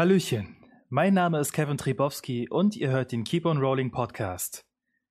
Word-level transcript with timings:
Hallöchen, 0.00 0.56
mein 0.88 1.12
Name 1.12 1.40
ist 1.40 1.52
Kevin 1.52 1.76
Tribowski 1.76 2.48
und 2.48 2.74
ihr 2.74 2.88
hört 2.88 3.12
den 3.12 3.22
Keep 3.22 3.44
on 3.44 3.58
Rolling 3.58 3.90
Podcast. 3.90 4.64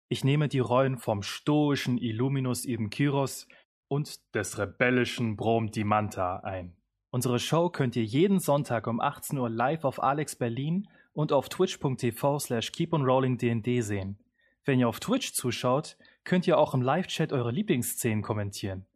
Ich 0.07 0.23
nehme 0.23 0.47
die 0.47 0.57
Rollen 0.57 0.97
vom 0.97 1.21
stoischen 1.21 1.99
Illuminus 1.99 2.65
Ibn 2.65 2.89
Kyros 2.89 3.47
und 3.87 4.17
des 4.33 4.57
rebellischen 4.57 5.35
Brom 5.35 5.69
Dimanta 5.69 6.37
ein. 6.37 6.75
Unsere 7.11 7.37
Show 7.37 7.69
könnt 7.69 7.95
ihr 7.97 8.03
jeden 8.03 8.39
Sonntag 8.39 8.87
um 8.87 8.99
18 8.99 9.37
Uhr 9.37 9.51
live 9.51 9.83
auf 9.83 10.01
Alex 10.01 10.35
Berlin 10.35 10.89
und 11.13 11.33
auf 11.33 11.49
twitch.tv 11.49 12.39
slash 12.39 12.71
keeponrollingdnd 12.71 13.83
sehen. 13.83 14.17
Wenn 14.65 14.79
ihr 14.79 14.89
auf 14.89 14.99
Twitch 14.99 15.33
zuschaut, 15.33 15.97
könnt 16.23 16.47
ihr 16.47 16.57
auch 16.57 16.73
im 16.73 16.81
Live-Chat 16.81 17.31
eure 17.31 17.51
Lieblingsszenen 17.51 18.23
kommentieren. 18.23 18.87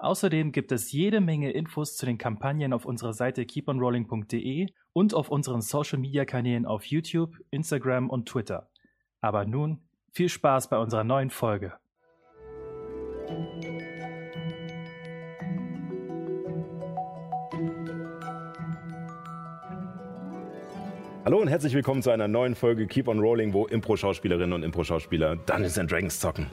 Außerdem 0.00 0.52
gibt 0.52 0.70
es 0.70 0.92
jede 0.92 1.20
Menge 1.20 1.50
Infos 1.50 1.96
zu 1.96 2.06
den 2.06 2.18
Kampagnen 2.18 2.72
auf 2.72 2.84
unserer 2.84 3.12
Seite 3.12 3.44
keeponrolling.de 3.44 4.68
und 4.92 5.12
auf 5.12 5.28
unseren 5.28 5.60
Social-Media-Kanälen 5.60 6.66
auf 6.66 6.84
YouTube, 6.84 7.36
Instagram 7.50 8.08
und 8.08 8.28
Twitter. 8.28 8.68
Aber 9.20 9.44
nun 9.44 9.82
viel 10.12 10.28
Spaß 10.28 10.70
bei 10.70 10.78
unserer 10.78 11.02
neuen 11.02 11.30
Folge. 11.30 11.72
Hallo 21.24 21.40
und 21.40 21.48
herzlich 21.48 21.74
willkommen 21.74 22.02
zu 22.02 22.10
einer 22.10 22.28
neuen 22.28 22.54
Folge 22.54 22.86
Keep 22.86 23.08
on 23.08 23.18
Rolling, 23.18 23.52
wo 23.52 23.66
Impro-Schauspielerinnen 23.66 24.52
und 24.52 24.62
Impro-Schauspieler 24.62 25.34
Dungeons 25.34 25.76
and 25.76 25.90
Dragons 25.90 26.20
zocken. 26.20 26.46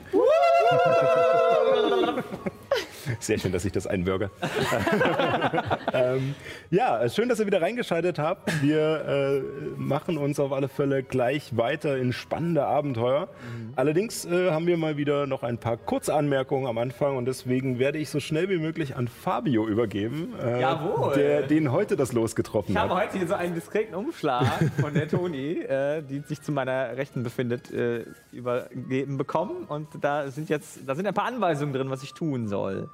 Sehr 3.20 3.38
schön, 3.38 3.52
dass 3.52 3.64
ich 3.64 3.72
das 3.72 3.86
einbürge. 3.86 4.30
ähm, 5.92 6.34
ja, 6.70 7.08
schön, 7.08 7.28
dass 7.28 7.40
ihr 7.40 7.46
wieder 7.46 7.62
reingeschaltet 7.62 8.18
habt. 8.18 8.62
Wir 8.62 9.04
äh, 9.06 9.40
machen 9.80 10.18
uns 10.18 10.38
auf 10.40 10.52
alle 10.52 10.68
Fälle 10.68 11.02
gleich 11.02 11.56
weiter 11.56 11.96
in 11.96 12.12
spannende 12.12 12.64
Abenteuer. 12.66 13.28
Mhm. 13.28 13.72
Allerdings 13.76 14.24
äh, 14.24 14.50
haben 14.50 14.66
wir 14.66 14.76
mal 14.76 14.96
wieder 14.96 15.26
noch 15.26 15.42
ein 15.42 15.58
paar 15.58 15.76
kurze 15.76 16.14
Anmerkungen 16.14 16.66
am 16.66 16.78
Anfang 16.78 17.16
und 17.16 17.26
deswegen 17.26 17.78
werde 17.78 17.98
ich 17.98 18.10
so 18.10 18.20
schnell 18.20 18.48
wie 18.48 18.58
möglich 18.58 18.96
an 18.96 19.08
Fabio 19.08 19.66
übergeben, 19.66 20.34
äh, 20.42 20.60
Jawohl. 20.60 21.14
der 21.14 21.42
den 21.42 21.72
heute 21.72 21.96
das 21.96 22.12
Los 22.12 22.34
getroffen 22.36 22.72
Ich 22.72 22.76
hat. 22.76 22.90
habe 22.90 23.00
heute 23.00 23.18
hier 23.18 23.26
so 23.26 23.34
einen 23.34 23.54
diskreten 23.54 23.94
Umschlag 23.94 24.46
von 24.80 24.94
der 24.94 25.08
Toni, 25.08 25.60
äh, 25.60 26.02
die 26.02 26.20
sich 26.20 26.42
zu 26.42 26.52
meiner 26.52 26.96
Rechten 26.96 27.22
befindet, 27.22 27.70
äh, 27.72 28.04
übergeben 28.32 29.16
bekommen. 29.16 29.64
Und 29.68 29.88
da 30.00 30.28
sind 30.30 30.48
jetzt, 30.48 30.80
da 30.86 30.94
sind 30.94 31.06
ein 31.06 31.14
paar 31.14 31.26
Anweisungen 31.26 31.72
drin, 31.72 31.90
was 31.90 32.02
ich 32.02 32.12
tun 32.14 32.48
soll. 32.48 32.88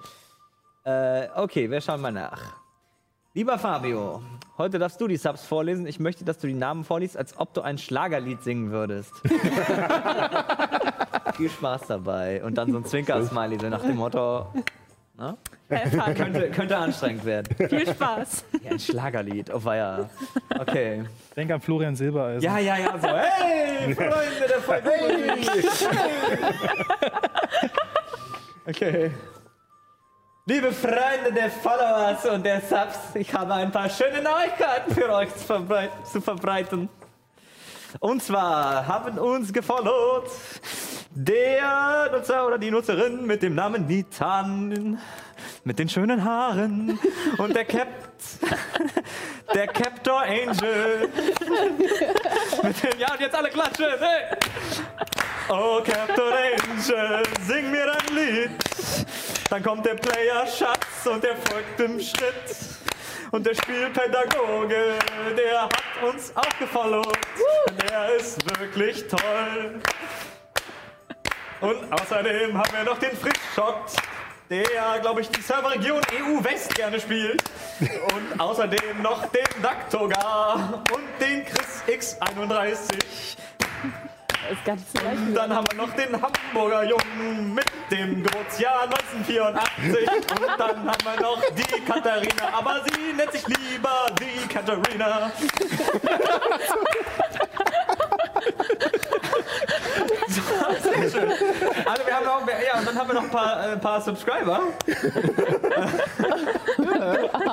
Äh, 0.84 1.28
okay, 1.36 1.70
wir 1.70 1.80
schauen 1.80 2.00
mal 2.00 2.10
nach. 2.10 2.56
Lieber 3.34 3.56
Fabio, 3.58 4.20
heute 4.58 4.78
darfst 4.78 5.00
du 5.00 5.06
die 5.06 5.16
Subs 5.16 5.44
vorlesen. 5.44 5.86
Ich 5.86 6.00
möchte, 6.00 6.24
dass 6.24 6.38
du 6.38 6.48
die 6.48 6.54
Namen 6.54 6.84
vorliest, 6.84 7.16
als 7.16 7.38
ob 7.38 7.54
du 7.54 7.62
ein 7.62 7.78
Schlagerlied 7.78 8.42
singen 8.42 8.72
würdest. 8.72 9.12
Viel 11.36 11.48
Spaß 11.48 11.86
dabei. 11.86 12.44
Und 12.44 12.58
dann 12.58 12.70
so 12.72 12.78
ein 12.78 12.84
Zwinker-Smiley, 12.84 13.58
so 13.60 13.68
nach 13.68 13.82
dem 13.82 13.96
Motto, 13.96 14.48
ne? 15.16 15.36
könnte, 16.16 16.50
könnte 16.50 16.76
anstrengend 16.76 17.24
werden. 17.24 17.68
Viel 17.68 17.86
Spaß. 17.86 18.44
Ja, 18.62 18.72
ein 18.72 18.80
Schlagerlied, 18.80 19.54
oh 19.54 19.64
weia. 19.64 20.10
Okay. 20.58 21.04
Denk 21.36 21.52
an 21.52 21.60
Florian 21.60 21.94
Silbereisen. 21.94 22.42
Ja, 22.42 22.58
ja, 22.58 22.76
ja, 22.76 22.98
so, 22.98 23.08
hey, 23.08 23.94
Freunde 23.94 24.48
der 24.48 24.60
Folge. 24.60 24.90
Hey. 24.90 25.46
Okay. 28.66 29.10
Liebe 30.44 30.72
Freunde 30.72 31.32
der 31.32 31.52
Followers 31.52 32.24
und 32.24 32.44
der 32.44 32.60
Subs, 32.60 33.14
ich 33.14 33.32
habe 33.32 33.54
ein 33.54 33.70
paar 33.70 33.88
schöne 33.88 34.20
Neuigkeiten 34.20 34.92
für 34.92 35.08
euch 35.08 35.32
zu, 35.36 35.44
verbrei 35.44 35.88
zu 36.02 36.20
verbreiten. 36.20 36.88
Und 38.00 38.22
zwar 38.22 38.86
haben 38.86 39.18
uns 39.18 39.52
gefollowt 39.52 40.30
der 41.10 42.10
Nutzer 42.12 42.46
oder 42.46 42.58
die 42.58 42.70
Nutzerin 42.70 43.26
mit 43.26 43.42
dem 43.42 43.54
Namen 43.54 43.86
Nitan, 43.86 44.98
mit 45.64 45.78
den 45.78 45.88
schönen 45.88 46.24
Haaren 46.24 46.98
und 47.38 47.54
der 47.54 47.64
Capt, 47.64 48.22
der 49.54 49.66
Captor 49.66 50.22
Angel. 50.22 51.08
mit 52.62 52.82
dem, 52.82 52.98
ja, 52.98 53.12
und 53.12 53.20
jetzt 53.20 53.34
alle 53.34 53.50
klatschen, 53.50 53.86
hey! 53.98 54.36
Oh, 55.48 55.80
Captain 55.84 56.32
Angel, 56.32 57.22
sing 57.46 57.70
mir 57.70 57.92
ein 57.92 58.14
Lied. 58.14 58.50
Dann 59.50 59.62
kommt 59.62 59.84
der 59.84 59.94
Player 59.94 60.46
Schatz 60.46 61.06
und 61.06 61.22
der 61.22 61.36
folgt 61.36 61.78
im 61.80 62.00
Schritt. 62.00 62.71
Und 63.32 63.46
der 63.46 63.54
Spielpädagoge, 63.54 64.98
der 65.34 65.62
hat 65.62 65.72
uns 66.02 66.36
auch 66.36 66.58
gefollowt. 66.58 67.18
Der 67.88 68.14
ist 68.16 68.60
wirklich 68.60 69.08
toll. 69.08 69.80
Und 71.62 71.92
außerdem 71.92 72.58
haben 72.58 72.72
wir 72.76 72.84
noch 72.84 72.98
den 72.98 73.16
Frischschott, 73.16 73.92
der, 74.50 74.98
glaube 75.00 75.22
ich, 75.22 75.30
die 75.30 75.40
Serverregion 75.40 76.02
EU 76.12 76.44
West 76.44 76.74
gerne 76.74 77.00
spielt. 77.00 77.42
Und 77.80 78.38
außerdem 78.38 79.00
noch 79.00 79.24
den 79.28 79.62
Daktogar 79.62 80.84
und 80.92 81.08
den 81.18 81.46
Chris 81.46 81.82
X31. 82.20 82.76
Ist 84.50 84.64
so 84.64 85.04
leicht. 85.04 85.36
Dann 85.36 85.54
haben 85.54 85.66
wir 85.70 85.76
noch 85.86 85.94
den 85.94 86.20
Hamburger 86.20 86.82
Jungen 86.84 87.54
mit 87.54 87.64
dem 87.90 88.22
Geburtsjahr 88.22 88.82
1984. 88.82 90.08
Und 90.10 90.58
dann 90.58 90.86
haben 90.88 91.04
wir 91.04 91.20
noch 91.22 91.42
die 91.50 91.80
Katharina, 91.80 92.48
aber 92.52 92.80
sie 92.84 93.12
nennt 93.12 93.32
sich 93.32 93.46
lieber 93.46 94.06
die 94.18 94.48
Katharina. 94.48 95.30
Sehr 100.82 101.10
schön. 101.10 101.32
Also 101.84 102.06
wir 102.06 102.14
haben 102.14 102.24
noch, 102.24 102.48
ja, 102.48 102.78
und 102.78 102.86
dann 102.88 102.98
haben 102.98 103.08
wir 103.08 103.14
noch 103.14 103.22
ein 103.22 103.30
paar, 103.30 103.72
äh, 103.72 103.76
paar 103.76 104.00
Subscriber. 104.00 104.60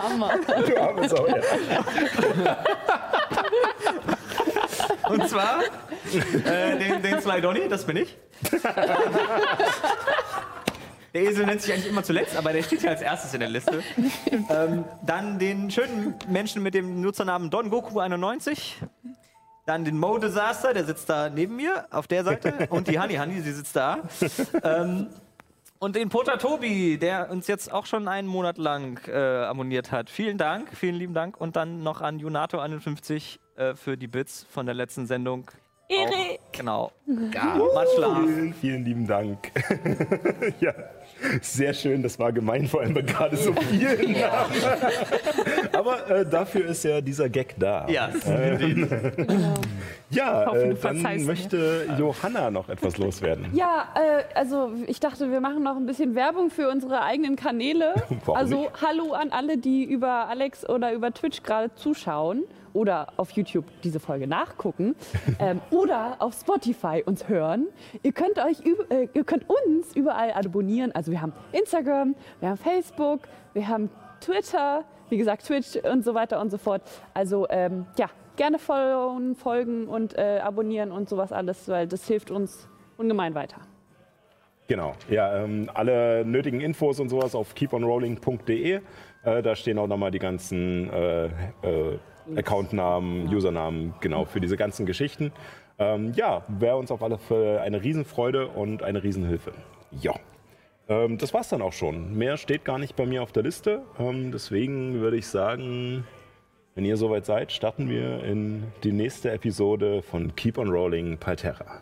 Hammer. 0.10 0.32
Du 0.66 0.82
arme 0.82 1.10
Sau, 1.10 1.28
ja. 1.28 1.36
Und 5.10 5.28
zwar 5.30 5.62
äh, 5.64 6.78
den, 6.78 7.02
den 7.02 7.22
Sly 7.22 7.42
Donny, 7.42 7.68
das 7.70 7.86
bin 7.86 7.98
ich. 7.98 8.18
Der 11.14 11.24
Esel 11.24 11.46
nennt 11.46 11.62
sich 11.62 11.74
eigentlich 11.74 11.90
immer 11.90 12.04
zuletzt, 12.04 12.38
aber 12.38 12.54
der 12.54 12.62
steht 12.62 12.82
hier 12.82 12.92
als 12.92 13.02
erstes 13.02 13.34
in 13.34 13.40
der 13.40 13.50
Liste. 13.50 13.84
Ähm, 14.50 14.86
dann 15.06 15.40
den 15.40 15.72
schönen 15.72 16.16
Menschen 16.28 16.62
mit 16.64 16.74
dem 16.74 17.02
Nutzernamen 17.02 17.50
Don 17.50 17.70
Goku 17.70 18.00
91. 18.00 18.78
Dann 19.66 19.86
den 19.86 20.00
Mo 20.00 20.18
Disaster, 20.18 20.74
der 20.74 20.86
sitzt 20.86 21.10
da 21.10 21.30
neben 21.30 21.56
mir 21.56 21.86
auf 21.92 22.08
der 22.08 22.24
Seite. 22.24 22.68
Und 22.70 22.88
die 22.88 23.00
Honey 23.00 23.16
Honey, 23.18 23.42
sie 23.42 23.52
sitzt 23.52 23.76
da. 23.76 24.00
Ähm, 24.64 25.08
und 25.80 25.96
den 25.96 26.10
Pota 26.10 26.38
Tobi, 26.38 26.98
der 26.98 27.32
uns 27.32 27.48
jetzt 27.48 27.72
auch 27.72 27.86
schon 27.86 28.08
einen 28.08 28.28
Monat 28.28 28.58
lang 28.58 29.00
äh, 29.08 29.14
abonniert 29.14 29.92
hat. 29.92 30.10
Vielen 30.10 30.38
Dank, 30.38 30.76
vielen 30.76 30.96
lieben 30.96 31.14
Dank. 31.14 31.40
Und 31.40 31.56
dann 31.56 31.84
noch 31.84 32.02
an 32.02 32.20
Junato51 32.20 33.40
äh, 33.60 33.76
für 33.76 33.98
die 33.98 34.08
Bits 34.08 34.46
von 34.50 34.66
der 34.66 34.74
letzten 34.74 35.06
Sendung. 35.06 35.52
Erik. 35.90 36.40
Auch, 36.40 36.52
genau. 36.52 36.92
Ja, 37.34 37.56
much 37.56 37.98
love. 37.98 38.28
Vielen, 38.28 38.54
vielen 38.54 38.86
lieben 38.86 39.08
Dank. 39.08 39.52
ja, 40.60 40.72
sehr 41.42 41.74
schön. 41.74 42.04
Das 42.04 42.20
war 42.20 42.32
gemein, 42.32 42.68
vor 42.68 42.82
allem 42.82 42.94
bei 42.94 43.02
gerade 43.02 43.36
so 43.36 43.52
vielen 43.54 44.12
Namen. 44.12 44.54
Aber 45.74 46.08
äh, 46.10 46.30
dafür 46.30 46.68
ist 46.68 46.84
ja 46.84 47.02
dieser 47.02 47.28
Gag 47.28 47.56
da. 47.58 47.88
Ja, 47.90 48.12
Ja, 50.12 50.46
hoffe, 50.46 50.60
äh, 50.60 50.76
dann 50.76 51.26
möchte 51.26 51.88
Johanna 51.98 52.52
noch 52.52 52.70
etwas 52.70 52.98
loswerden. 52.98 53.48
Ja, 53.54 53.90
äh, 53.96 54.24
also 54.36 54.72
ich 54.86 55.00
dachte, 55.00 55.32
wir 55.32 55.42
machen 55.42 55.64
noch 55.64 55.76
ein 55.76 55.88
bisschen 55.88 56.14
Werbung 56.14 56.52
für 56.52 56.70
unsere 56.70 57.02
eigenen 57.02 57.36
Kanäle. 57.36 57.96
Warum 58.26 58.38
also 58.38 58.62
nicht? 58.62 58.82
hallo 58.82 59.14
an 59.14 59.32
alle, 59.32 59.58
die 59.58 59.84
über 59.84 60.30
Alex 60.30 60.70
oder 60.70 60.94
über 60.94 61.12
Twitch 61.12 61.42
gerade 61.42 61.74
zuschauen 61.74 62.44
oder 62.74 63.14
auf 63.18 63.32
YouTube 63.32 63.66
diese 63.84 64.00
Folge 64.00 64.28
nachgucken 64.28 64.96
ähm, 65.40 65.62
oder 65.72 66.18
auf 66.20 66.34
Spotify 66.34 67.04
uns 67.06 67.28
hören. 67.28 67.68
Ihr 68.04 68.12
könnt 68.12 68.40
euch 68.40 68.60
äh, 68.90 69.08
ihr 69.14 69.24
könnt 69.24 69.46
uns 69.50 69.96
überall 69.96 70.32
abonnieren. 70.32 70.92
Also 70.94 71.12
wir 71.12 71.22
haben 71.22 71.34
Instagram, 71.52 72.16
wir 72.40 72.50
haben 72.50 72.58
Facebook, 72.58 73.22
wir 73.54 73.68
haben 73.68 73.90
Twitter, 74.22 74.84
wie 75.10 75.18
gesagt 75.18 75.46
Twitch 75.46 75.76
und 75.84 76.04
so 76.04 76.14
weiter 76.14 76.40
und 76.40 76.52
so 76.52 76.58
fort. 76.58 76.82
Also 77.14 77.48
ähm, 77.50 77.86
ja, 77.98 78.10
gerne 78.36 78.60
folgen, 78.60 79.36
folgen 79.36 79.88
und 79.88 80.18
äh, 80.18 80.40
abonnieren 80.44 80.92
und 80.92 81.10
sowas 81.10 81.32
alles, 81.32 81.68
weil 81.68 81.88
das 81.88 82.08
hilft 82.08 82.32
uns 82.32 82.68
ungemein 82.98 83.36
weiter. 83.36 83.58
Genau, 84.68 84.94
ja, 85.10 85.44
ähm, 85.44 85.68
alle 85.74 86.24
nötigen 86.24 86.62
Infos 86.62 87.00
und 87.00 87.10
sowas 87.10 87.34
auf 87.34 87.56
keeponrolling.de. 87.56 88.82
Äh, 89.24 89.42
da 89.42 89.56
stehen 89.56 89.80
auch 89.80 89.88
nochmal 89.88 90.12
die 90.12 90.20
ganzen 90.20 90.90
äh, 90.92 91.26
äh, 91.26 92.00
Accountnamen, 92.36 93.28
Usernamen, 93.34 93.94
genau, 94.00 94.26
für 94.26 94.40
diese 94.40 94.58
ganzen 94.58 94.86
Geschichten. 94.86 95.32
Ähm, 95.78 96.12
ja, 96.14 96.44
wäre 96.48 96.78
uns 96.78 96.92
auf 96.92 97.02
alle 97.04 97.18
Fälle 97.18 97.62
eine 97.62 97.82
Riesenfreude 97.84 98.48
und 98.48 98.84
eine 98.84 99.02
Riesenhilfe. 99.04 99.54
Ja. 100.02 100.14
Ähm, 100.90 101.18
das 101.18 101.34
war's 101.34 101.50
dann 101.50 101.62
auch 101.62 101.74
schon. 101.74 102.18
Mehr 102.18 102.38
steht 102.38 102.66
gar 102.66 102.80
nicht 102.80 102.96
bei 102.96 103.06
mir 103.06 103.24
auf 103.24 103.32
der 103.32 103.44
Liste. 103.44 103.82
Ähm, 103.98 104.32
deswegen 104.32 105.00
würde 105.02 105.18
ich 105.18 105.28
sagen, 105.28 106.04
Wenn 106.80 106.86
ihr 106.86 106.96
soweit 106.96 107.26
seid, 107.26 107.52
starten 107.52 107.90
wir 107.90 108.24
in 108.24 108.64
die 108.86 108.94
nächste 108.94 109.32
Episode 109.32 110.02
von 110.02 110.34
Keep 110.38 110.58
on 110.58 110.70
Rolling 110.70 111.18
Palterra. 111.18 111.82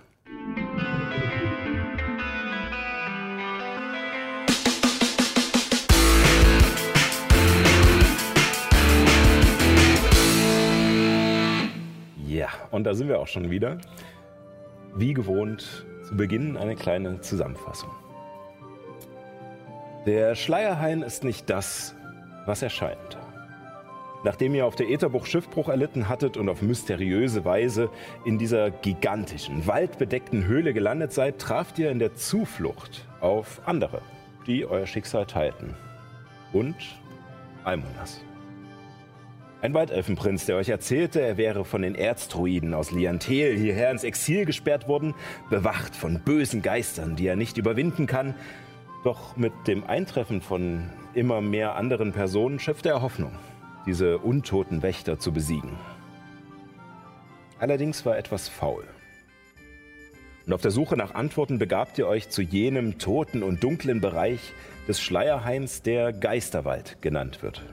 Ja, 12.37 12.49
und 12.69 12.83
da 12.83 12.93
sind 12.93 13.07
wir 13.07 13.19
auch 13.19 13.25
schon 13.25 13.49
wieder. 13.49 13.79
Wie 14.95 15.15
gewohnt 15.15 15.87
zu 16.07 16.15
Beginn 16.15 16.55
eine 16.55 16.75
kleine 16.75 17.19
Zusammenfassung. 17.19 17.89
Der 20.05 20.35
Schleierhain 20.35 21.01
ist 21.01 21.23
nicht 21.23 21.49
das, 21.49 21.95
was 22.45 22.61
er 22.61 22.69
scheint. 22.69 23.17
Nachdem 24.23 24.53
ihr 24.53 24.67
auf 24.67 24.75
der 24.75 24.87
Ätherbuch 24.87 25.25
Schiffbruch 25.25 25.67
erlitten 25.67 26.09
hattet 26.09 26.37
und 26.37 26.47
auf 26.47 26.61
mysteriöse 26.61 27.43
Weise 27.43 27.89
in 28.23 28.37
dieser 28.37 28.69
gigantischen, 28.69 29.65
waldbedeckten 29.65 30.45
Höhle 30.45 30.75
gelandet 30.75 31.13
seid, 31.13 31.39
traft 31.39 31.79
ihr 31.79 31.89
in 31.89 31.97
der 31.97 32.13
Zuflucht 32.13 33.07
auf 33.19 33.61
andere, 33.65 34.03
die 34.45 34.63
euer 34.63 34.85
Schicksal 34.85 35.25
teilten. 35.25 35.73
Und 36.53 36.75
Almonas. 37.63 38.21
Ein 39.59 39.74
Waldelfenprinz, 39.74 40.45
der 40.45 40.56
euch 40.56 40.69
erzählte, 40.69 41.19
er 41.19 41.38
wäre 41.38 41.65
von 41.65 41.81
den 41.81 41.95
Erzdruiden 41.95 42.75
aus 42.75 42.92
Liantel 42.92 43.57
hierher 43.57 43.89
ins 43.89 44.04
Exil 44.04 44.45
gesperrt 44.45 44.88
worden, 44.88 45.15
bewacht 45.50 45.95
von 45.95 46.19
bösen 46.19 46.62
Geistern, 46.62 47.15
die 47.15 47.25
er 47.25 47.36
nicht 47.36 47.57
überwinden 47.57 48.06
kann. 48.06 48.36
Doch 49.04 49.36
mit 49.36 49.54
dem 49.65 49.83
Eintreffen 49.83 50.42
von 50.42 50.92
immer 51.15 51.42
mehr 51.42 51.75
anderen 51.75 52.12
Personen 52.12 52.59
schöpfte 52.59 52.89
er 52.89 53.01
Hoffnung, 53.01 53.31
diese 53.88 54.19
untoten 54.19 54.83
Wächter 54.83 55.18
zu 55.18 55.31
besiegen. 55.31 55.71
Allerdings 57.57 58.06
war 58.06 58.15
etwas 58.15 58.50
faul. 58.50 58.83
Und 60.45 60.54
auf 60.54 60.62
der 60.62 60.71
Suche 60.71 60.95
nach 60.95 61.15
Antworten 61.15 61.57
begabt 61.57 61.98
ihr 61.98 62.07
euch 62.07 62.30
zu 62.30 62.44
jenem 62.44 63.00
toten 63.00 63.42
und 63.42 63.63
dunklen 63.63 64.01
Bereich 64.01 64.54
des 64.88 65.01
Schleierhains, 65.01 65.81
der 65.81 66.13
Geisterwald 66.13 67.01
genannt 67.01 67.42
wird 67.42 67.63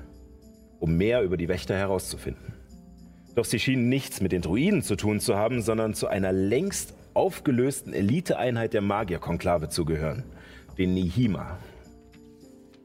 um 0.84 0.98
mehr 0.98 1.22
über 1.22 1.38
die 1.38 1.48
Wächter 1.48 1.74
herauszufinden. 1.74 2.52
Doch 3.34 3.46
sie 3.46 3.58
schienen 3.58 3.88
nichts 3.88 4.20
mit 4.20 4.32
den 4.32 4.42
Druiden 4.42 4.82
zu 4.82 4.96
tun 4.96 5.18
zu 5.18 5.34
haben, 5.34 5.62
sondern 5.62 5.94
zu 5.94 6.08
einer 6.08 6.30
längst 6.30 6.92
aufgelösten 7.14 7.94
Eliteeinheit 7.94 8.74
der 8.74 8.82
Magierkonklave 8.82 9.70
zu 9.70 9.86
gehören, 9.86 10.24
den 10.76 10.92
Nihima. 10.92 11.56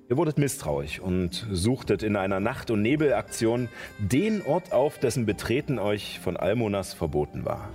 Ihr 0.09 0.15
wurdet 0.15 0.37
misstrauisch 0.37 1.01
und 1.01 1.45
suchtet 1.51 2.01
in 2.01 2.15
einer 2.15 2.39
Nacht- 2.39 2.71
und 2.71 2.81
Nebelaktion 2.81 3.67
den 3.97 4.43
Ort 4.43 4.71
auf, 4.71 4.97
dessen 4.97 5.25
Betreten 5.25 5.77
euch 5.77 6.19
von 6.19 6.37
Almonas 6.37 6.93
verboten 6.93 7.43
war. 7.43 7.69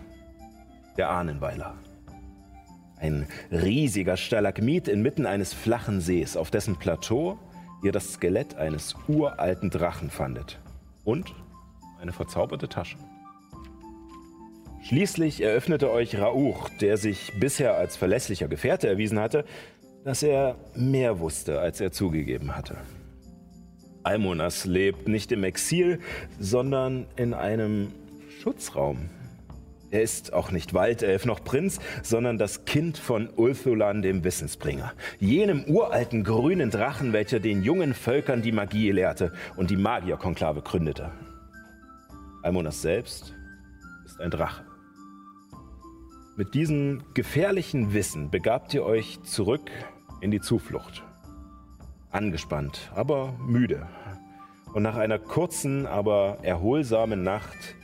Der 0.97 1.11
Ahnenweiler. 1.11 1.75
Ein 2.97 3.27
riesiger 3.53 4.17
Stalagmit 4.17 4.89
inmitten 4.89 5.27
eines 5.27 5.53
flachen 5.53 6.01
Sees, 6.01 6.39
auf 6.39 6.51
dessen 6.51 6.77
Plateau 6.77 7.39
ihr 7.85 7.93
das 7.93 8.15
Skelett 8.15 8.57
eines 8.57 8.95
uralten 9.07 9.71
Drachen 9.71 10.11
fandet. 10.11 10.59
Und 11.05 11.35
eine 12.01 12.13
verzauberte 12.13 12.69
Tasche. 12.69 12.97
Schließlich 14.83 15.41
eröffnete 15.41 15.91
euch 15.91 16.19
Rauch, 16.19 16.69
der 16.81 16.97
sich 16.99 17.33
bisher 17.41 17.77
als 17.77 17.97
verlässlicher 17.97 18.49
Gefährte 18.49 18.89
erwiesen 18.89 19.19
hatte, 19.19 19.45
dass 20.05 20.23
er 20.23 20.57
mehr 20.75 21.21
wusste, 21.21 21.61
als 21.61 21.81
er 21.81 21.93
zugegeben 21.93 22.55
hatte. 22.55 22.77
Almonas 24.03 24.67
lebt 24.67 25.09
nicht 25.09 25.33
im 25.33 25.45
Exil, 25.45 26.01
sondern 26.39 27.07
in 27.17 27.33
einem 27.33 27.93
Schutzraum, 28.43 29.09
er 29.95 30.03
ist 30.03 30.33
auch 30.33 30.51
nicht 30.51 30.75
Waldelf 30.75 31.25
noch 31.25 31.45
Prinz, 31.45 31.79
sondern 32.03 32.37
das 32.37 32.65
Kind 32.65 32.99
von 32.99 33.29
Ulthulan, 33.31 34.03
dem 34.03 34.25
Wissensbringer. 34.25 34.93
Jenem 35.21 35.65
uralten 35.67 36.25
grünen 36.25 36.71
Drachen, 36.71 37.13
welcher 37.13 37.39
den 37.39 37.63
jungen 37.63 37.95
Völkern 37.95 38.43
die 38.43 38.51
Magie 38.51 38.91
lehrte 38.91 39.33
und 39.55 39.71
die 39.71 39.77
Magierkonklave 39.77 40.63
gründete. 40.63 41.13
Almonas 42.43 42.83
selbst 42.83 43.35
ist 44.05 44.21
ein 44.21 44.33
Drache. 44.33 44.65
Mit 46.37 46.55
diesem 46.55 47.05
gefährlichen 47.15 47.95
Wissen 47.95 48.33
begabt 48.33 48.75
ihr 48.75 48.85
euch 48.85 49.23
zurück 49.23 49.71
in 50.21 50.33
die 50.33 50.41
Zuflucht. 50.41 51.05
Angespannt, 52.11 52.91
aber 52.97 53.33
müde. 53.47 53.87
Und 54.73 54.83
nach 54.83 54.97
einer 54.97 55.21
kurzen, 55.21 55.87
aber 55.87 56.39
erholsamen 56.43 57.23
Nacht 57.23 57.77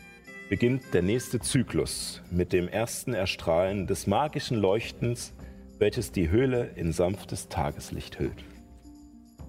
beginnt 0.51 0.93
der 0.93 1.03
nächste 1.03 1.39
Zyklus 1.39 2.21
mit 2.33 2.53
dem 2.53 2.67
ersten 2.67 3.15
Erstrahlen 3.15 3.87
des 3.87 4.09
magischen 4.09 4.59
Leuchtens, 4.59 5.33
welches 5.79 6.11
die 6.11 6.29
Höhle 6.29 6.73
in 6.75 6.93
sanftes 6.93 7.49
Tageslicht 7.49 8.19
hüllt. 8.19 8.45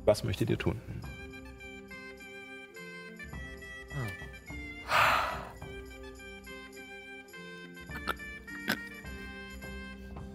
Was 0.05 0.23
möchtet 0.23 0.51
ihr 0.51 0.59
tun? 0.59 0.79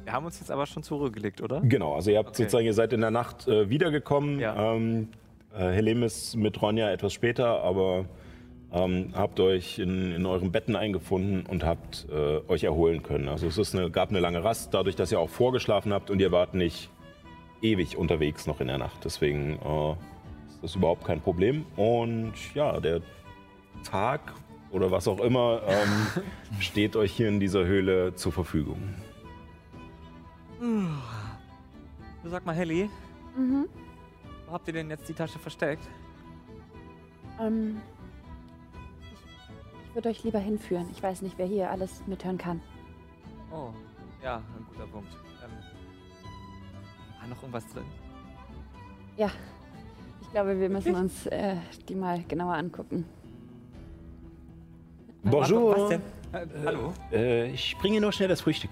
Wir 0.04 0.12
haben 0.12 0.24
uns 0.26 0.38
jetzt 0.38 0.50
aber 0.50 0.66
schon 0.66 0.82
zurückgelegt, 0.82 1.40
oder? 1.40 1.60
Genau, 1.62 1.94
also 1.94 2.10
ihr 2.10 2.18
habt 2.18 2.30
Okay. 2.30 2.42
sozusagen, 2.42 2.66
ihr 2.66 2.74
seid 2.74 2.92
in 2.92 3.00
der 3.00 3.10
Nacht 3.12 3.46
äh, 3.48 3.68
wiedergekommen. 3.70 4.38
Ja. 4.40 4.74
Ähm, 4.74 5.08
äh, 5.54 5.70
Helemis 5.70 6.34
mit 6.36 6.60
Ronja 6.60 6.90
etwas 6.90 7.12
später, 7.12 7.62
aber 7.62 8.06
ähm, 8.72 9.12
habt 9.14 9.38
euch 9.40 9.78
in, 9.78 10.12
in 10.12 10.26
euren 10.26 10.52
Betten 10.52 10.76
eingefunden 10.76 11.46
und 11.46 11.64
habt 11.64 12.06
äh, 12.10 12.40
euch 12.48 12.64
erholen 12.64 13.02
können. 13.02 13.28
Also 13.28 13.46
es 13.46 13.58
ist 13.58 13.74
eine, 13.74 13.90
gab 13.90 14.10
eine 14.10 14.20
lange 14.20 14.42
Rast, 14.44 14.74
dadurch, 14.74 14.96
dass 14.96 15.12
ihr 15.12 15.20
auch 15.20 15.30
vorgeschlafen 15.30 15.92
habt 15.92 16.10
und 16.10 16.20
ihr 16.20 16.32
wart 16.32 16.54
nicht 16.54 16.90
ewig 17.62 17.96
unterwegs 17.96 18.46
noch 18.46 18.60
in 18.60 18.66
der 18.66 18.78
Nacht. 18.78 19.04
Deswegen 19.04 19.58
äh, 19.64 19.90
ist 20.48 20.62
das 20.62 20.74
überhaupt 20.76 21.04
kein 21.04 21.20
Problem. 21.20 21.64
Und 21.76 22.34
ja, 22.54 22.78
der 22.80 23.00
Tag 23.84 24.20
oder 24.72 24.90
was 24.90 25.06
auch 25.08 25.20
immer 25.20 25.62
ähm, 25.66 26.22
steht 26.60 26.96
euch 26.96 27.12
hier 27.12 27.28
in 27.28 27.40
dieser 27.40 27.64
Höhle 27.64 28.14
zur 28.14 28.32
Verfügung. 28.32 28.78
Sag 32.24 32.44
mal, 32.44 32.54
Helly, 32.54 32.90
Mhm. 33.36 33.66
wo 34.46 34.52
habt 34.52 34.66
ihr 34.68 34.72
denn 34.74 34.88
jetzt 34.88 35.08
die 35.08 35.12
Tasche 35.12 35.38
versteckt? 35.38 35.86
Ähm, 37.40 37.76
ich 37.76 37.95
würde 39.96 40.10
euch 40.10 40.22
lieber 40.22 40.38
hinführen. 40.38 40.86
Ich 40.92 41.02
weiß 41.02 41.22
nicht, 41.22 41.38
wer 41.38 41.46
hier 41.46 41.70
alles 41.70 42.02
mithören 42.06 42.36
kann. 42.38 42.60
Oh, 43.50 43.70
ja, 44.22 44.36
ein 44.36 44.66
guter 44.68 44.86
Punkt. 44.86 45.08
Ähm, 45.42 45.50
war 47.20 47.28
noch 47.28 47.36
irgendwas 47.42 47.66
drin? 47.72 47.84
Ja, 49.16 49.30
ich 50.20 50.30
glaube, 50.30 50.60
wir 50.60 50.68
müssen 50.68 50.94
uns 50.94 51.26
äh, 51.26 51.56
die 51.88 51.94
mal 51.94 52.22
genauer 52.28 52.54
angucken. 52.54 53.06
Bonjour. 55.24 55.76
Was 55.76 55.88
denn? 55.88 56.02
Äh, 56.32 56.46
hallo? 56.66 56.92
Äh, 57.10 57.50
ich 57.52 57.76
bringe 57.78 58.00
nur 58.00 58.12
schnell 58.12 58.28
das 58.28 58.42
Frühstück. 58.42 58.70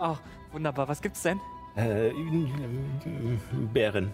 Oh, 0.00 0.16
wunderbar. 0.52 0.88
Was 0.88 1.02
gibt's 1.02 1.22
denn? 1.22 1.38
Äh, 1.76 2.10
Bären. 3.74 4.10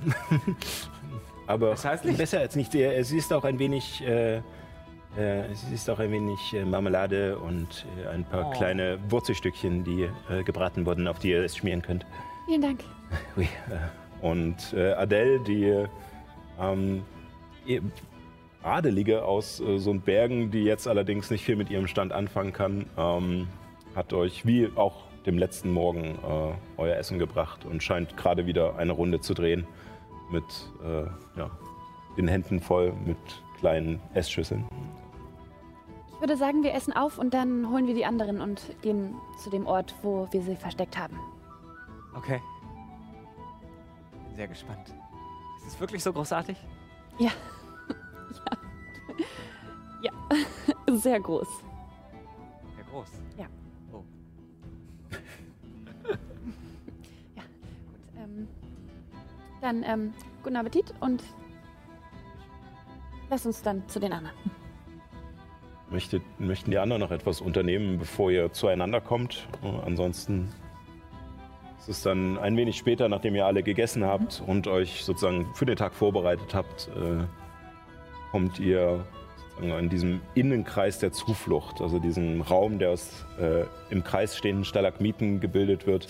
Aber 1.47 1.71
Das 1.71 1.85
heißt 1.85 2.05
nicht- 2.05 2.19
besser 2.19 2.41
als 2.41 2.57
nicht. 2.57 2.75
Es 2.75 3.13
ist 3.13 3.33
auch 3.33 3.45
ein 3.45 3.59
wenig, 3.61 4.03
äh, 4.03 4.39
äh, 4.39 4.43
es 5.21 5.63
ist 5.73 5.89
auch 5.91 5.99
ein 5.99 6.11
wenig 6.11 6.55
äh, 6.55 6.65
Marmelade 6.65 7.39
und 7.39 7.87
äh, 8.05 8.09
ein 8.09 8.25
paar 8.25 8.49
Oh. 8.49 8.51
kleine 8.51 8.99
Wurzelstückchen, 9.09 9.85
die 9.85 10.09
äh, 10.31 10.43
gebraten 10.43 10.85
wurden, 10.87 11.07
auf 11.07 11.19
die 11.19 11.31
ihr 11.31 11.43
es 11.45 11.57
schmieren 11.57 11.83
könnt. 11.83 12.05
Vielen 12.47 12.63
Dank. 12.63 12.81
Äh, 13.37 13.47
und 14.27 14.73
äh, 14.73 14.93
Adele, 14.93 15.39
die 15.41 15.85
ähm, 16.61 17.05
Adelige 18.63 19.25
aus 19.25 19.61
äh, 19.61 19.79
so 19.79 19.93
Bergen, 19.95 20.51
die 20.51 20.65
jetzt 20.65 20.89
allerdings 20.89 21.31
nicht 21.31 21.45
viel 21.45 21.57
mit 21.57 21.71
ihrem 21.71 21.87
Stand 21.87 22.13
anfangen 22.13 22.53
kann, 22.53 22.87
ähm, 22.97 23.47
hat 23.95 24.13
euch 24.13 24.47
wie 24.47 24.71
auch 24.75 25.05
dem 25.27 25.39
letzten 25.39 25.71
Morgen 25.71 26.19
äh, 26.23 26.53
euer 26.81 26.97
Essen 26.97 27.19
gebracht 27.19 27.65
und 27.65 27.83
scheint 27.83 28.17
gerade 28.17 28.47
wieder 28.47 28.77
eine 28.77 28.93
Runde 28.93 29.21
zu 29.21 29.35
drehen 29.35 29.67
mit 30.31 30.45
äh, 30.83 31.05
ja, 31.39 31.51
den 32.17 32.29
Händen 32.29 32.61
voll 32.61 32.93
mit 33.05 33.19
kleinen 33.61 34.01
Essschüsseln. 34.15 34.65
Ich 36.15 36.21
würde 36.21 36.37
sagen, 36.37 36.63
wir 36.63 36.73
essen 36.73 36.93
auf 36.93 37.19
und 37.19 37.35
dann 37.35 37.69
holen 37.71 37.87
wir 37.87 37.95
die 37.95 38.07
anderen 38.07 38.41
und 38.41 38.61
gehen 38.83 39.17
zu 39.37 39.51
dem 39.51 39.67
Ort, 39.67 39.95
wo 40.03 40.29
wir 40.31 40.43
sie 40.43 40.57
versteckt 40.57 40.97
haben. 40.97 41.19
Okay. 42.15 42.41
Bin 44.29 44.37
sehr 44.37 44.49
gespannt. 44.49 44.95
Ist 45.59 45.75
es 45.75 45.81
wirklich 45.81 46.03
so 46.03 46.13
großartig? 46.13 46.57
Ja. 47.19 47.31
ja. 50.03 50.13
ja. 50.89 50.89
Sehr 50.97 51.21
groß. 51.21 51.49
Ja, 52.77 52.85
groß. 52.91 53.09
Ja. 53.37 53.47
Oh. 53.93 54.05
Gut, 56.05 56.19
ähm, 58.17 58.49
dann 59.61 59.83
ähm, 59.83 60.15
guten 60.43 60.57
Appetit 60.57 60.95
und 61.01 61.23
lass 63.31 63.47
uns 63.47 63.63
dann 63.63 63.87
zu 63.89 63.99
den 63.99 64.13
anderen. 64.13 64.37
Möchtet, 65.95 66.23
möchten 66.41 66.73
die 66.73 66.79
anderen 66.79 67.01
noch 67.01 67.13
etwas 67.13 67.41
unternehmen, 67.41 67.99
bevor 67.99 68.31
ihr 68.31 68.53
zueinander 68.53 69.01
kommt? 69.01 69.47
Ansonsten 69.87 70.53
ist 71.79 71.89
es 71.89 72.03
dann 72.03 72.37
ein 72.39 72.57
wenig 72.57 72.77
später, 72.77 73.09
nachdem 73.09 73.37
ihr 73.37 73.47
alle 73.47 73.63
gegessen 73.63 74.05
habt 74.05 74.43
und 74.45 74.67
euch 74.67 75.05
sozusagen 75.05 75.55
für 75.55 75.67
den 75.67 75.77
Tag 75.77 75.95
vorbereitet 75.95 76.53
habt, 76.53 76.89
äh, 76.89 77.25
kommt 78.33 78.59
ihr 78.59 79.05
sozusagen 79.55 79.85
in 79.85 79.89
diesem 79.89 80.21
Innenkreis 80.35 80.99
der 80.99 81.13
Zuflucht, 81.13 81.81
also 81.81 82.01
diesen 82.01 82.41
Raum, 82.41 82.81
der 82.81 82.91
aus 82.91 83.25
äh, 83.39 83.65
im 83.91 84.03
Kreis 84.03 84.37
stehenden 84.37 84.65
Stalagmiten 84.65 85.39
gebildet 85.39 85.87
wird, 85.87 86.09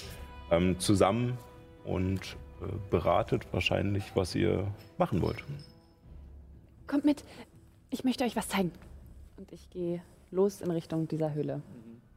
ähm, 0.51 0.79
zusammen 0.79 1.37
und 1.85 2.37
äh, 2.63 2.67
beratet 2.91 3.47
wahrscheinlich, 3.53 4.05
was 4.15 4.35
ihr 4.35 4.67
machen 4.97 5.21
wollt. 5.21 5.45
Kommt 6.87 7.05
mit, 7.05 7.23
ich 7.91 8.03
möchte 8.03 8.25
euch 8.25 8.35
was 8.35 8.49
zeigen. 8.49 8.73
Und 9.37 9.53
ich 9.53 9.69
gehe 9.71 10.03
los 10.31 10.61
in 10.61 10.71
Richtung 10.71 11.09
dieser 11.09 11.35
Höhle. 11.35 11.61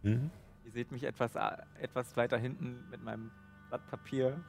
Mhm. 0.03 0.29
Ihr 0.65 0.71
seht 0.71 0.91
mich 0.91 1.03
etwas, 1.03 1.35
äh, 1.35 1.39
etwas 1.81 2.15
weiter 2.17 2.37
hinten 2.37 2.83
mit 2.91 3.03
meinem 3.03 3.31
Blatt 3.69 3.87
Papier, 3.87 4.39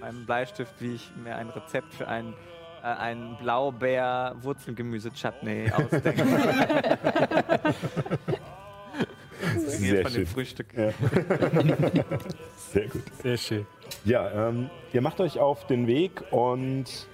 meinem 0.00 0.26
Bleistift, 0.26 0.74
wie 0.80 0.94
ich 0.94 1.14
mir 1.16 1.36
ein 1.36 1.50
Rezept 1.50 1.94
für 1.94 2.08
ein, 2.08 2.34
äh, 2.82 2.86
ein 2.86 3.36
Blaubeer-Wurzelgemüse-Chutney 3.38 5.70
ausdenke. 5.72 6.24
Sehr 9.56 10.02
von 10.02 10.12
dem 10.12 10.12
schön. 10.12 10.26
Frühstück. 10.26 10.74
Ja. 10.74 10.90
Sehr 12.72 12.88
gut. 12.88 13.04
Sehr 13.22 13.36
schön. 13.36 13.64
Ja, 14.04 14.48
ähm, 14.48 14.68
ihr 14.92 15.00
macht 15.00 15.20
euch 15.20 15.38
auf 15.38 15.64
den 15.66 15.86
Weg 15.86 16.24
und 16.32 17.06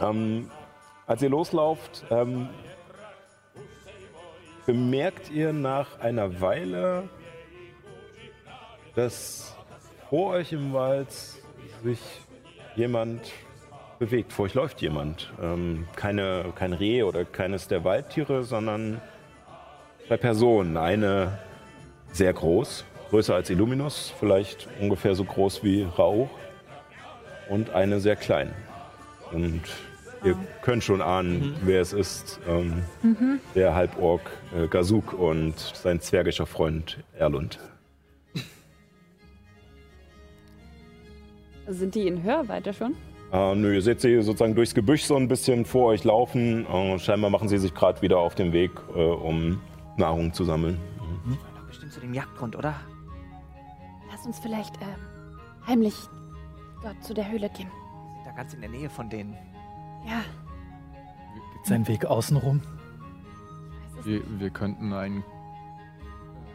ähm, 0.00 0.50
als 1.06 1.22
ihr 1.22 1.30
loslauft, 1.30 2.04
ähm, 2.10 2.48
bemerkt 4.66 5.30
ihr 5.30 5.52
nach 5.52 6.00
einer 6.00 6.40
Weile, 6.40 7.08
dass 8.96 9.56
vor 10.10 10.32
euch 10.34 10.52
im 10.52 10.72
Wald 10.72 11.08
sich 11.84 12.00
jemand 12.74 13.32
bewegt. 13.98 14.32
Vor 14.32 14.46
euch 14.46 14.54
läuft 14.54 14.82
jemand. 14.82 15.32
Ähm, 15.40 15.86
keine, 15.94 16.52
kein 16.54 16.72
Reh 16.72 17.02
oder 17.04 17.24
keines 17.24 17.68
der 17.68 17.84
Waldtiere, 17.84 18.42
sondern 18.42 19.00
zwei 20.06 20.16
Personen. 20.16 20.76
Eine 20.76 21.38
sehr 22.12 22.32
groß, 22.32 22.84
größer 23.10 23.34
als 23.34 23.50
Illuminus, 23.50 24.12
vielleicht 24.18 24.68
ungefähr 24.80 25.14
so 25.14 25.24
groß 25.24 25.62
wie 25.62 25.82
Rauch. 25.82 26.30
Und 27.48 27.70
eine 27.70 28.00
sehr 28.00 28.16
klein. 28.16 28.52
Und 29.30 29.62
ihr 30.24 30.36
könnt 30.62 30.82
schon 30.84 31.00
ahnen, 31.02 31.54
wer 31.62 31.80
es 31.80 31.92
ist. 31.92 32.40
Ähm, 32.48 32.82
Der 33.54 33.74
Halborg 33.74 34.22
äh, 34.54 34.66
Gazuk 34.68 35.12
und 35.12 35.58
sein 35.58 36.00
zwergischer 36.00 36.46
Freund 36.46 36.98
Erlund. 37.18 37.58
Sind 41.68 41.94
die 41.94 42.06
in 42.06 42.22
Hörweite 42.22 42.72
schon? 42.72 42.94
Äh, 43.32 43.54
nö, 43.56 43.74
ihr 43.74 43.82
seht 43.82 44.00
sie 44.00 44.22
sozusagen 44.22 44.54
durchs 44.54 44.74
Gebüsch 44.74 45.02
so 45.02 45.16
ein 45.16 45.26
bisschen 45.26 45.64
vor 45.64 45.86
euch 45.86 46.04
laufen. 46.04 46.64
Äh, 46.66 46.98
scheinbar 46.98 47.30
machen 47.30 47.48
sie 47.48 47.58
sich 47.58 47.74
gerade 47.74 48.00
wieder 48.02 48.18
auf 48.18 48.34
den 48.36 48.52
Weg, 48.52 48.70
äh, 48.94 48.98
um 49.00 49.60
Nahrung 49.96 50.32
zu 50.32 50.44
sammeln. 50.44 50.78
Doch 51.56 51.66
bestimmt 51.66 51.92
zu 51.92 52.00
dem 52.00 52.14
Jagdgrund, 52.14 52.54
oder? 52.54 52.74
Lass 54.10 54.24
uns 54.26 54.38
vielleicht 54.38 54.76
äh, 54.76 55.66
heimlich 55.66 55.94
dort 56.82 57.02
zu 57.02 57.14
der 57.14 57.28
Höhle 57.30 57.50
gehen. 57.50 57.68
Wir 57.68 58.14
sind 58.14 58.26
da 58.26 58.30
ganz 58.36 58.54
in 58.54 58.60
der 58.60 58.70
Nähe 58.70 58.88
von 58.88 59.10
denen. 59.10 59.36
Ja, 60.06 60.22
Gibt 61.54 61.66
es 61.66 61.72
einen 61.72 61.88
Weg 61.88 62.04
außenrum? 62.04 62.60
Wir, 64.04 64.20
wir 64.38 64.50
könnten 64.50 64.92
einen. 64.92 65.24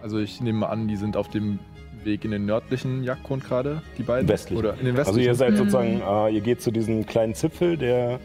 Also 0.02 0.20
ich 0.20 0.42
nehme 0.42 0.60
mal 0.60 0.68
an, 0.68 0.88
die 0.88 0.96
sind 0.96 1.18
auf 1.18 1.28
dem 1.30 1.60
Weg 2.04 2.24
in 2.26 2.32
den 2.32 2.46
nördlichen 2.46 3.04
Jagdgrund 3.04 3.44
gerade, 3.44 3.82
die 3.98 4.04
beiden? 4.04 4.28
Westlichen. 4.28 4.58
Oder 4.60 4.74
in 4.80 4.86
den 4.86 4.98
Also 4.98 5.10
westlichen? 5.12 5.28
ihr 5.28 5.36
seid 5.36 5.58
sozusagen, 5.58 6.02
äh, 6.02 6.34
ihr 6.34 6.42
geht 6.42 6.62
zu 6.62 6.72
diesem 6.72 7.06
kleinen 7.06 7.36
Zipfel, 7.36 7.78
der 7.78 8.20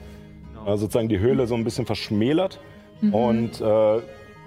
Genau. 0.54 0.72
äh, 0.74 0.78
sozusagen 0.78 1.08
die 1.08 1.18
Höhle 1.18 1.46
so 1.46 1.54
ein 1.54 1.64
bisschen 1.64 1.84
verschmälert 1.86 2.60
und 3.12 3.60
äh, 3.60 4.00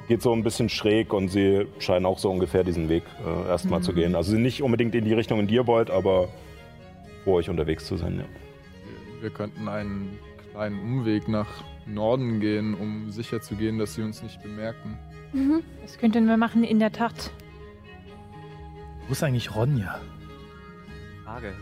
geht 0.07 0.24
so 0.24 0.33
ein 0.33 0.41
bisschen 0.43 0.69
schräg 0.69 1.13
und 1.13 1.27
sie 1.27 1.67
scheinen 1.77 2.07
auch 2.07 2.17
so 2.17 2.31
ungefähr 2.31 2.63
diesen 2.63 2.89
Weg 2.89 3.03
äh, 3.24 3.48
erstmal 3.50 3.81
zu 3.81 3.93
gehen. 3.93 4.15
Also 4.15 4.36
nicht 4.36 4.63
unbedingt 4.63 4.95
in 4.95 5.05
die 5.05 5.13
Richtung, 5.13 5.39
in 5.39 5.45
die 5.48 5.53
ihr 5.55 5.67
wollt, 5.67 5.91
aber 5.91 6.29
vor 7.25 7.36
euch 7.36 7.50
unterwegs 7.50 7.86
zu 7.86 7.98
sein. 7.98 8.13
Ja. 8.17 8.24
Wir- 8.24 9.24
Wir 9.24 9.29
könnten 9.29 9.67
einen 9.67 10.17
kleinen 10.60 10.82
Umweg 10.82 11.30
nach 11.30 11.48
Norden 11.86 12.42
gehen, 12.42 12.74
um 12.74 13.10
sicher 13.12 13.39
zu 13.39 13.56
gehen, 13.56 13.78
dass 13.78 13.96
sie 13.96 14.01
uns 14.01 14.22
nicht 14.22 14.44
bemerken. 14.44 15.00
Das 15.82 15.98
könnten 15.98 16.28
wir 16.28 16.36
machen, 16.36 16.66
in 16.66 16.80
der 16.80 16.92
Tat. 16.92 17.32
Wo 19.08 19.13
ist 19.13 19.24
eigentlich 19.24 19.56
Ronja? 19.56 20.01
Frage. 21.24 21.54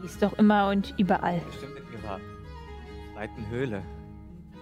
Die 0.00 0.06
ist 0.06 0.22
doch 0.22 0.32
immer 0.38 0.70
und 0.70 0.94
überall. 0.96 1.42
Bestimmt 1.44 1.76
in 1.76 2.00
ihrer 2.00 2.20
zweiten 3.12 3.50
Höhle, 3.50 3.82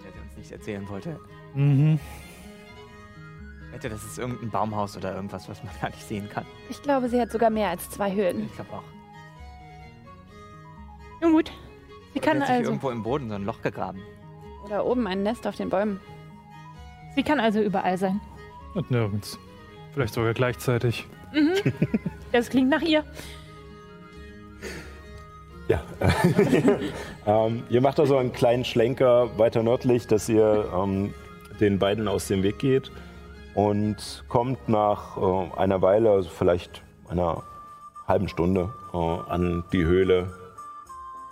der 0.03 0.11
sie 0.11 0.19
uns 0.19 0.35
nicht 0.35 0.51
erzählen 0.51 0.89
wollte. 0.89 1.17
Mhm. 1.55 1.97
Wette, 3.71 3.87
das 3.87 4.03
ist 4.03 4.19
irgendein 4.19 4.49
Baumhaus 4.49 4.97
oder 4.97 5.15
irgendwas, 5.15 5.47
was 5.47 5.63
man 5.63 5.71
gar 5.81 5.91
nicht 5.91 6.05
sehen 6.05 6.27
kann. 6.27 6.45
Ich 6.69 6.81
glaube, 6.81 7.07
sie 7.07 7.21
hat 7.21 7.31
sogar 7.31 7.51
mehr 7.51 7.69
als 7.69 7.89
zwei 7.89 8.13
Höhlen. 8.13 8.47
Ich 8.47 8.55
glaube 8.55 8.73
auch. 8.73 8.83
Nun 11.21 11.31
gut. 11.31 11.53
Sie 12.13 12.19
kann 12.19 12.37
Sie 12.37 12.41
hat 12.41 12.47
sich 12.47 12.57
also, 12.57 12.71
irgendwo 12.71 12.89
im 12.89 13.03
Boden 13.03 13.29
so 13.29 13.35
ein 13.35 13.45
Loch 13.45 13.61
gegraben. 13.61 14.01
Oder 14.65 14.85
oben 14.85 15.07
ein 15.07 15.23
Nest 15.23 15.47
auf 15.47 15.55
den 15.55 15.69
Bäumen. 15.69 15.99
sie 17.15 17.23
kann 17.23 17.39
also 17.39 17.61
überall 17.61 17.97
sein. 17.97 18.19
Und 18.73 18.91
nirgends. 18.91 19.39
Vielleicht 19.93 20.13
sogar 20.13 20.33
gleichzeitig. 20.33 21.07
Mhm. 21.33 21.53
Das 22.31 22.51
klingt 22.51 22.69
nach 22.69 22.83
ihr. 22.83 23.03
Ja. 25.67 25.81
ähm, 27.25 27.63
ihr 27.69 27.81
macht 27.81 27.99
also 27.99 28.17
einen 28.17 28.33
kleinen 28.33 28.65
Schlenker 28.65 29.35
weiter 29.39 29.63
nördlich, 29.63 30.05
dass 30.05 30.29
ihr 30.29 30.71
ähm, 30.71 31.13
den 31.59 31.79
beiden 31.79 32.07
aus 32.07 32.27
dem 32.27 32.43
Weg 32.43 32.59
geht 32.59 32.91
und 33.55 34.23
kommt 34.27 34.69
nach 34.69 35.17
äh, 35.17 35.57
einer 35.57 35.81
Weile, 35.81 36.11
also 36.11 36.29
vielleicht 36.29 36.83
einer 37.07 37.43
halben 38.07 38.27
Stunde, 38.27 38.73
äh, 38.93 38.97
an 38.97 39.63
die 39.71 39.83
Höhle, 39.83 40.38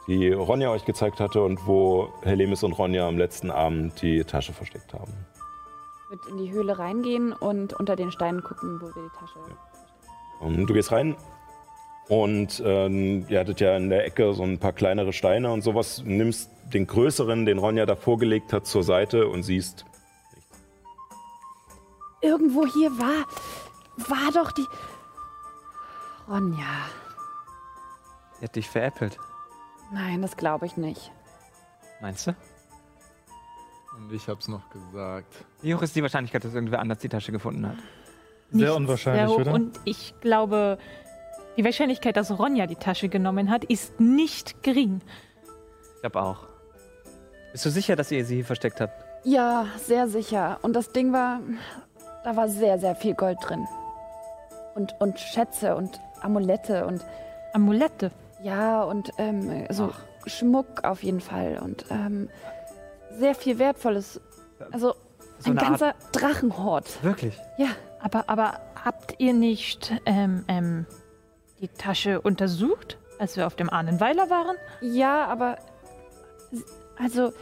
die 0.08 0.32
Ronja 0.32 0.72
euch 0.72 0.86
gezeigt 0.86 1.20
hatte 1.20 1.44
und 1.44 1.68
wo 1.68 2.10
Helemis 2.24 2.64
und 2.64 2.74
Ronja 2.74 3.08
am 3.08 3.18
letzten 3.18 3.52
Abend 3.52 4.02
die 4.02 4.24
Tasche 4.24 4.54
versteckt 4.54 4.94
haben. 4.94 5.14
Ich 6.04 6.10
würde 6.12 6.30
in 6.30 6.38
die 6.38 6.52
Höhle 6.52 6.80
reingehen 6.80 7.34
und 7.34 7.74
unter 7.74 7.96
den 7.96 8.12
Steinen 8.12 8.42
gucken, 8.42 8.80
wo 8.82 8.86
wir 8.88 9.04
die 9.04 9.20
Tasche. 9.20 9.40
Ähm, 10.42 10.66
du 10.66 10.74
gehst 10.74 10.92
rein 10.92 11.16
und 12.08 12.64
ähm, 12.66 13.26
ihr 13.28 13.40
hattet 13.40 13.60
ja 13.60 13.76
in 13.76 13.90
der 13.90 14.06
Ecke 14.06 14.34
so 14.34 14.44
ein 14.44 14.60
paar 14.60 14.72
kleinere 14.72 15.12
Steine 15.12 15.52
und 15.52 15.62
sowas. 15.62 16.02
Nimmst 16.06 16.50
den 16.74 16.88
größeren, 16.88 17.46
den 17.46 17.58
Ronja 17.58 17.86
da 17.86 17.96
vorgelegt 17.96 18.54
hat, 18.54 18.66
zur 18.66 18.84
Seite 18.84 19.28
und 19.28 19.44
siehst 19.44 19.86
Irgendwo 22.22 22.66
hier 22.66 22.92
war. 22.98 23.26
War 23.98 24.32
doch 24.34 24.52
die. 24.52 24.66
Ronja. 26.28 26.66
Sie 28.40 28.46
hat 28.46 28.56
dich 28.56 28.70
veräppelt. 28.70 29.18
Nein, 29.92 30.22
das 30.22 30.38
glaube 30.38 30.66
ich 30.66 30.78
nicht. 30.78 31.12
Meinst 32.02 32.28
du? 32.28 32.36
Und 33.98 34.14
ich 34.14 34.28
hab's 34.28 34.48
noch 34.48 34.70
gesagt. 34.70 35.34
Wie 35.62 35.74
hoch 35.74 35.82
ist 35.82 35.96
die 35.96 36.02
Wahrscheinlichkeit, 36.04 36.44
dass 36.44 36.54
irgendwer 36.54 36.80
anders 36.80 37.00
die 37.00 37.10
Tasche 37.10 37.32
gefunden 37.32 37.68
hat? 37.68 37.78
Sehr 38.52 38.76
unwahrscheinlich, 38.76 39.22
sehr 39.22 39.30
hoch. 39.30 39.40
oder? 39.42 39.54
Und 39.54 39.80
ich 39.86 40.14
glaube, 40.22 40.78
die 41.58 41.66
Wahrscheinlichkeit, 41.66 42.16
dass 42.16 42.38
Ronja 42.38 42.68
die 42.68 42.76
Tasche 42.76 43.10
genommen 43.10 43.50
hat, 43.50 43.64
ist 43.66 44.00
nicht 44.00 44.62
gering. 44.62 45.02
Ich 45.96 46.02
glaube 46.02 46.22
auch. 46.22 46.48
Bist 47.52 47.66
du 47.66 47.72
sicher, 47.72 47.96
dass 47.96 48.12
ihr 48.12 48.24
sie 48.24 48.36
hier 48.36 48.46
versteckt 48.46 48.80
habt? 48.80 49.04
Ja, 49.24 49.66
sehr 49.84 50.08
sicher. 50.08 50.60
Und 50.62 50.74
das 50.74 50.92
Ding 50.92 51.12
war. 51.12 51.40
Da 52.24 52.36
war 52.36 52.50
sehr, 52.50 52.78
sehr 52.78 52.96
viel 52.96 53.16
Gold 53.16 53.38
drin. 53.42 53.66
Und, 54.76 54.94
und 55.00 55.20
Schätze 55.20 55.76
und 55.76 56.00
Amulette 56.22 56.86
und. 56.86 57.04
Amulette. 57.54 58.12
Ja, 58.44 58.84
und 58.84 59.12
ähm, 59.18 59.66
so 59.70 59.92
Schmuck 60.26 60.84
auf 60.84 61.04
jeden 61.04 61.22
Fall. 61.22 61.60
Und 61.64 61.86
ähm, 61.90 62.30
sehr 63.12 63.34
viel 63.36 63.58
Wertvolles. 63.60 64.22
Also 64.72 64.94
So 65.40 65.52
ein 65.52 65.58
eine 65.58 65.62
Art- 65.62 65.80
ganzer 65.80 65.94
Drachenhort. 66.12 67.04
Wirklich? 67.04 67.40
Ja. 67.58 67.68
Aber, 68.00 68.26
aber 68.28 68.60
habt 68.84 69.16
ihr 69.18 69.34
nicht 69.34 69.92
ähm, 70.06 70.46
ähm, 70.48 70.86
die 71.60 71.68
Tasche 71.68 72.22
untersucht, 72.22 72.98
als 73.18 73.36
wir 73.38 73.48
auf 73.48 73.56
dem 73.56 73.70
Ahnenweiler 73.72 74.30
waren? 74.30 74.56
Ja, 74.82 75.26
aber. 75.26 75.58
Also. 77.00 77.34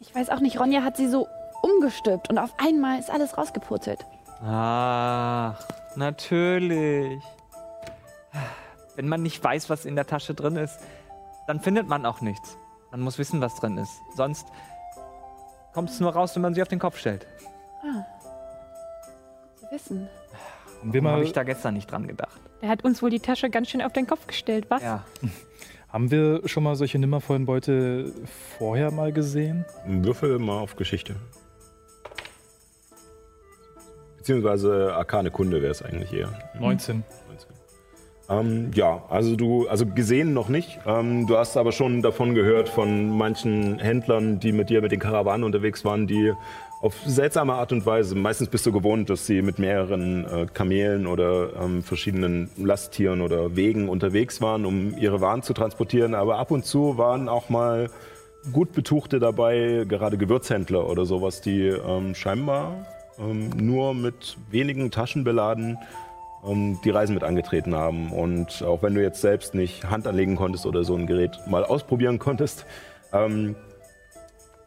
Ich 0.00 0.14
weiß 0.14 0.30
auch 0.30 0.38
nicht, 0.40 0.60
Ronja 0.60 0.82
hat 0.84 0.96
sie 0.96 1.08
so 1.08 1.26
umgestülpt 1.62 2.30
und 2.30 2.38
auf 2.38 2.54
einmal 2.58 3.00
ist 3.00 3.10
alles 3.10 3.36
rausgepurzelt. 3.36 4.04
Ach, 4.44 5.60
natürlich. 5.96 7.20
Wenn 8.98 9.06
man 9.06 9.22
nicht 9.22 9.44
weiß, 9.44 9.70
was 9.70 9.84
in 9.84 9.94
der 9.94 10.08
Tasche 10.08 10.34
drin 10.34 10.56
ist, 10.56 10.80
dann 11.46 11.60
findet 11.60 11.86
man 11.86 12.04
auch 12.04 12.20
nichts. 12.20 12.58
Man 12.90 13.00
muss 13.00 13.16
wissen, 13.16 13.40
was 13.40 13.54
drin 13.54 13.78
ist. 13.78 13.92
Sonst 14.16 14.48
kommt 15.72 15.88
es 15.88 16.00
nur 16.00 16.12
raus, 16.12 16.34
wenn 16.34 16.42
man 16.42 16.52
sie 16.52 16.62
auf 16.62 16.66
den 16.66 16.80
Kopf 16.80 16.98
stellt. 16.98 17.24
wissen. 19.70 20.08
Haben 20.80 20.92
wir, 20.92 21.00
Warum 21.00 21.12
habe 21.12 21.22
mal, 21.22 21.24
ich 21.24 21.32
da 21.32 21.44
gestern 21.44 21.74
nicht 21.74 21.88
dran 21.88 22.08
gedacht? 22.08 22.40
Der 22.60 22.68
hat 22.68 22.82
uns 22.82 23.00
wohl 23.00 23.10
die 23.10 23.20
Tasche 23.20 23.50
ganz 23.50 23.68
schön 23.68 23.82
auf 23.82 23.92
den 23.92 24.08
Kopf 24.08 24.26
gestellt, 24.26 24.66
was? 24.68 24.82
Ja. 24.82 25.04
haben 25.88 26.10
wir 26.10 26.48
schon 26.48 26.64
mal 26.64 26.74
solche 26.74 26.98
nimmervollen 26.98 27.46
Beute 27.46 28.12
vorher 28.58 28.90
mal 28.90 29.12
gesehen? 29.12 29.64
Würfel 29.86 30.40
mal 30.40 30.58
auf 30.58 30.74
Geschichte. 30.74 31.14
Beziehungsweise 34.16 34.92
arkane 34.96 35.30
Kunde 35.30 35.62
wäre 35.62 35.70
es 35.70 35.82
eigentlich 35.82 36.12
eher. 36.12 36.36
19. 36.58 37.04
Ähm, 38.28 38.70
ja, 38.74 39.02
also 39.08 39.36
du, 39.36 39.68
also 39.68 39.86
gesehen 39.86 40.34
noch 40.34 40.48
nicht. 40.48 40.78
Ähm, 40.86 41.26
du 41.26 41.36
hast 41.36 41.56
aber 41.56 41.72
schon 41.72 42.02
davon 42.02 42.34
gehört 42.34 42.68
von 42.68 43.16
manchen 43.16 43.78
Händlern, 43.78 44.38
die 44.38 44.52
mit 44.52 44.68
dir 44.68 44.82
mit 44.82 44.92
den 44.92 45.00
Karawanen 45.00 45.44
unterwegs 45.44 45.84
waren, 45.84 46.06
die 46.06 46.32
auf 46.80 46.94
seltsame 47.06 47.54
Art 47.54 47.72
und 47.72 47.86
Weise, 47.86 48.14
meistens 48.14 48.48
bist 48.48 48.64
du 48.66 48.70
gewohnt, 48.70 49.10
dass 49.10 49.26
sie 49.26 49.42
mit 49.42 49.58
mehreren 49.58 50.24
äh, 50.26 50.46
Kamelen 50.46 51.06
oder 51.06 51.50
ähm, 51.60 51.82
verschiedenen 51.82 52.50
Lasttieren 52.56 53.20
oder 53.20 53.56
Wegen 53.56 53.88
unterwegs 53.88 54.40
waren, 54.40 54.64
um 54.64 54.96
ihre 54.96 55.20
Waren 55.20 55.42
zu 55.42 55.54
transportieren. 55.54 56.14
Aber 56.14 56.38
ab 56.38 56.50
und 56.50 56.64
zu 56.64 56.96
waren 56.96 57.28
auch 57.28 57.48
mal 57.48 57.90
gut 58.52 58.72
Betuchte 58.72 59.18
dabei, 59.18 59.86
gerade 59.88 60.18
Gewürzhändler 60.18 60.88
oder 60.88 61.04
sowas, 61.04 61.40
die 61.40 61.66
ähm, 61.66 62.14
scheinbar 62.14 62.86
ähm, 63.18 63.50
nur 63.56 63.94
mit 63.94 64.36
wenigen 64.50 64.90
Taschen 64.90 65.24
beladen 65.24 65.78
ähm, 66.48 66.78
die 66.84 66.90
Reisen 66.90 67.14
mit 67.14 67.24
angetreten 67.24 67.74
haben. 67.74 68.12
Und 68.12 68.62
auch 68.62 68.82
wenn 68.82 68.94
du 68.94 69.02
jetzt 69.02 69.20
selbst 69.20 69.54
nicht 69.54 69.84
Hand 69.90 70.06
anlegen 70.06 70.36
konntest 70.36 70.66
oder 70.66 70.84
so 70.84 70.94
ein 70.94 71.06
Gerät 71.06 71.38
mal 71.46 71.64
ausprobieren 71.64 72.18
konntest, 72.18 72.66
ähm, 73.12 73.56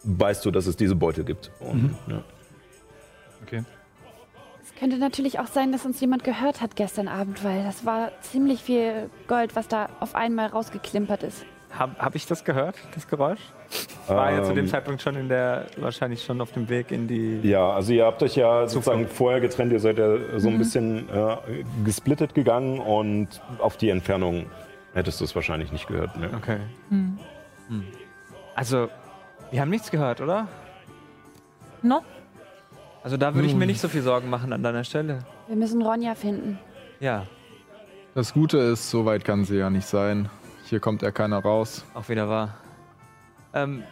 weißt 0.04 0.46
du, 0.46 0.52
dass 0.52 0.66
es 0.66 0.76
diese 0.76 0.96
Beutel 0.96 1.24
gibt. 1.24 1.52
Und, 1.60 1.96
ja. 2.08 2.24
Okay. 3.44 3.64
Es 4.64 4.76
könnte 4.76 4.98
natürlich 4.98 5.40
auch 5.40 5.48
sein, 5.48 5.72
dass 5.72 5.86
uns 5.86 6.00
jemand 6.02 6.24
gehört 6.24 6.62
hat 6.62 6.76
gestern 6.76 7.08
Abend, 7.08 7.44
weil 7.44 7.64
das 7.64 7.86
war 7.86 8.12
ziemlich 8.22 8.62
viel 8.64 9.10
Gold, 9.28 9.56
was 9.56 9.68
da 9.68 9.90
auf 10.00 10.16
einmal 10.16 10.48
rausgeklimpert 10.48 11.24
ist. 11.24 11.46
Habe 11.78 11.96
hab 12.00 12.16
ich 12.16 12.26
das 12.26 12.44
gehört, 12.44 12.76
das 12.94 13.08
Geräusch? 13.08 13.40
War 14.08 14.32
ja 14.32 14.44
zu 14.44 14.54
dem 14.54 14.66
Ähm, 14.66 14.68
Zeitpunkt 14.70 15.02
schon 15.02 15.16
in 15.16 15.30
der, 15.30 15.68
wahrscheinlich 15.78 16.24
schon 16.24 16.42
auf 16.42 16.52
dem 16.52 16.68
Weg 16.68 16.92
in 16.92 17.08
die. 17.08 17.40
Ja, 17.44 17.72
also 17.72 17.94
ihr 17.94 18.06
habt 18.06 18.22
euch 18.24 18.36
ja 18.36 18.68
sozusagen 18.68 19.08
vorher 19.08 19.40
getrennt, 19.40 19.72
ihr 19.72 19.80
seid 19.80 19.98
ja 19.98 20.18
so 20.38 20.50
ein 20.50 20.58
bisschen 20.58 21.08
äh, 21.10 21.38
gesplittet 21.86 22.36
gegangen 22.36 22.80
und 22.80 23.28
auf 23.60 23.78
die 23.78 23.90
Entfernung 23.90 24.48
hättest 24.94 25.22
du 25.22 25.24
es 25.26 25.34
wahrscheinlich 25.34 25.72
nicht 25.72 25.88
gehört. 25.88 26.18
Ne? 26.18 26.30
Okay. 26.36 26.58
Hm. 26.90 27.18
Also, 28.56 28.90
wir 29.50 29.62
haben 29.62 29.70
nichts 29.70 29.90
gehört, 29.92 30.20
oder? 30.20 30.48
No? 31.82 32.02
Also 33.04 33.18
da 33.18 33.34
würde 33.34 33.48
ich 33.48 33.56
mir 33.56 33.66
nicht 33.66 33.80
so 33.82 33.88
viel 33.88 34.02
Sorgen 34.02 34.30
machen 34.30 34.52
an 34.54 34.62
deiner 34.62 34.84
Stelle. 34.84 35.20
Wir 35.48 35.56
müssen 35.56 35.82
Ronja 35.82 36.14
finden. 36.16 36.60
Ja, 37.00 37.26
Das 38.14 38.34
Gute 38.34 38.58
ist, 38.58 38.90
so 38.92 39.06
weit 39.06 39.24
kann 39.24 39.46
sie 39.46 39.56
ja 39.58 39.70
nicht 39.70 39.88
sein. 39.88 40.30
Hier 40.72 40.80
kommt 40.80 41.02
ja 41.02 41.12
keiner 41.12 41.40
raus. 41.40 41.84
auch 41.94 42.08
wieder 42.08 42.30
wahr. 42.30 42.56
Ähm, 43.54 43.84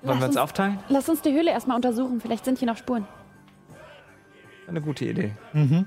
Lass 0.00 0.08
wollen 0.08 0.18
wir 0.20 0.24
uns 0.24 0.36
uns- 0.36 0.36
aufteilen? 0.38 0.78
Lass 0.88 1.06
uns 1.10 1.20
die 1.20 1.34
Höhle 1.34 1.50
erstmal 1.50 1.76
untersuchen. 1.76 2.18
Vielleicht 2.18 2.46
sind 2.46 2.58
hier 2.58 2.66
noch 2.66 2.78
Spuren. 2.78 3.06
Eine 4.66 4.80
gute 4.80 5.04
Idee. 5.04 5.32
Mhm. 5.52 5.84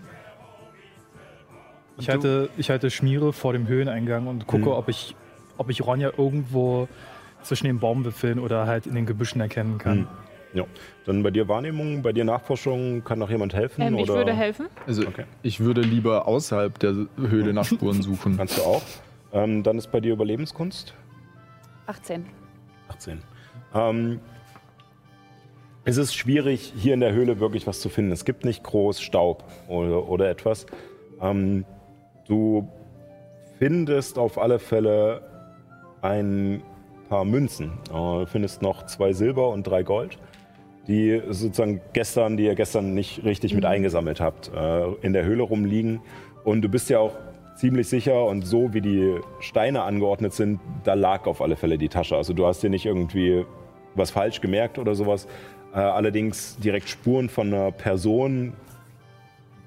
Ich 1.98 2.08
halte, 2.08 2.50
ich 2.56 2.70
halte 2.70 2.92
Schmiere 2.92 3.34
vor 3.34 3.54
dem 3.54 3.68
Höheneingang 3.68 4.28
und 4.28 4.46
gucke, 4.46 4.66
Mhm. 4.66 4.74
ob, 4.74 4.90
ich, 4.90 5.16
ob 5.58 5.72
ich 5.72 5.84
Ronja 5.84 6.12
irgendwo 6.16 6.88
zwischen 7.42 7.66
den 7.66 7.80
Baumwipfeln 7.80 8.38
oder 8.38 8.68
halt 8.68 8.86
in 8.86 8.94
den 8.94 9.08
Gebüschen 9.08 9.42
erkennen 9.42 9.80
kann. 9.80 10.02
Mhm. 10.02 10.08
Ja. 10.54 10.64
Dann 11.08 11.24
bei 11.24 11.32
dir 11.32 11.48
Wahrnehmung, 11.48 12.04
bei 12.04 12.14
dir 12.14 12.26
Nachforschung, 12.26 13.04
kann 13.04 13.18
noch 13.18 13.32
jemand 13.32 13.56
helfen? 13.56 13.82
Ähm, 13.82 13.96
ich 13.98 14.04
oder 14.04 14.14
würde 14.20 14.34
helfen. 14.36 14.68
Also 14.86 15.02
Okay. 15.08 15.24
ich 15.42 15.60
würde 15.62 15.82
lieber 15.82 16.28
außerhalb 16.28 16.78
der 16.78 16.94
Höhle 17.18 17.54
nach 17.54 17.66
Spuren 17.66 18.02
suchen. 18.04 18.38
Kannst 18.38 18.60
du 18.60 18.62
auch. 18.62 18.84
Ähm, 19.34 19.64
dann 19.64 19.78
ist 19.78 19.92
bei 19.92 20.00
dir 20.00 20.14
Überlebenskunst. 20.14 20.94
18. 21.88 22.26
18. 22.90 23.22
Ähm, 23.74 24.20
es 25.84 25.98
ist 25.98 26.16
schwierig, 26.16 26.74
hier 26.76 26.94
in 26.94 27.00
der 27.00 27.14
Höhle 27.14 27.40
wirklich 27.40 27.66
was 27.66 27.80
zu 27.80 27.90
finden. 27.90 28.12
Es 28.12 28.26
gibt 28.26 28.44
nicht 28.44 28.64
groß 28.64 29.02
Staub 29.02 29.44
oder, 29.68 30.08
oder 30.10 30.30
etwas. 30.30 30.66
Ähm, 31.22 31.66
du 32.28 32.68
findest 33.58 34.18
auf 34.18 34.38
alle 34.38 34.60
Fälle 34.60 35.22
ein 36.02 36.62
paar 37.10 37.26
Münzen. 37.26 37.72
Äh, 37.90 37.94
Du 37.94 38.26
findest 38.26 38.62
noch 38.62 38.86
zwei 38.86 39.14
Silber 39.14 39.50
und 39.50 39.64
drei 39.66 39.84
Gold, 39.84 40.18
die 40.88 41.22
sozusagen 41.30 41.82
gestern, 41.94 42.36
die 42.38 42.46
ihr 42.46 42.56
gestern 42.56 42.94
nicht 42.94 43.24
richtig 43.24 43.54
mit 43.54 43.66
eingesammelt 43.66 44.20
habt, 44.20 44.52
äh, 44.54 44.92
in 45.02 45.14
der 45.14 45.24
Höhle 45.24 45.44
rumliegen. 45.44 46.02
Und 46.44 46.62
du 46.62 46.70
bist 46.70 46.90
ja 46.90 47.00
auch 47.00 47.14
ziemlich 47.58 47.88
sicher 47.88 48.26
und 48.26 48.46
so 48.46 48.74
wie 48.74 48.82
die 48.82 49.20
Steine 49.40 49.82
angeordnet 49.82 50.34
sind, 50.34 50.60
da 50.84 50.94
lag 50.94 51.26
auf 51.26 51.42
alle 51.42 51.56
Fälle 51.56 51.78
die 51.78 51.90
Tasche. 51.90 52.16
Also 52.16 52.34
du 52.34 52.46
hast 52.46 52.62
dir 52.62 52.70
nicht 52.70 52.86
irgendwie 52.86 53.46
was 53.96 54.12
falsch 54.12 54.42
gemerkt 54.42 54.78
oder 54.78 54.96
sowas. 54.96 55.28
Äh, 55.74 55.80
allerdings 55.80 56.58
direkt 56.58 56.88
Spuren 56.88 57.30
von 57.30 57.48
einer 57.48 57.72
Person, 57.72 58.54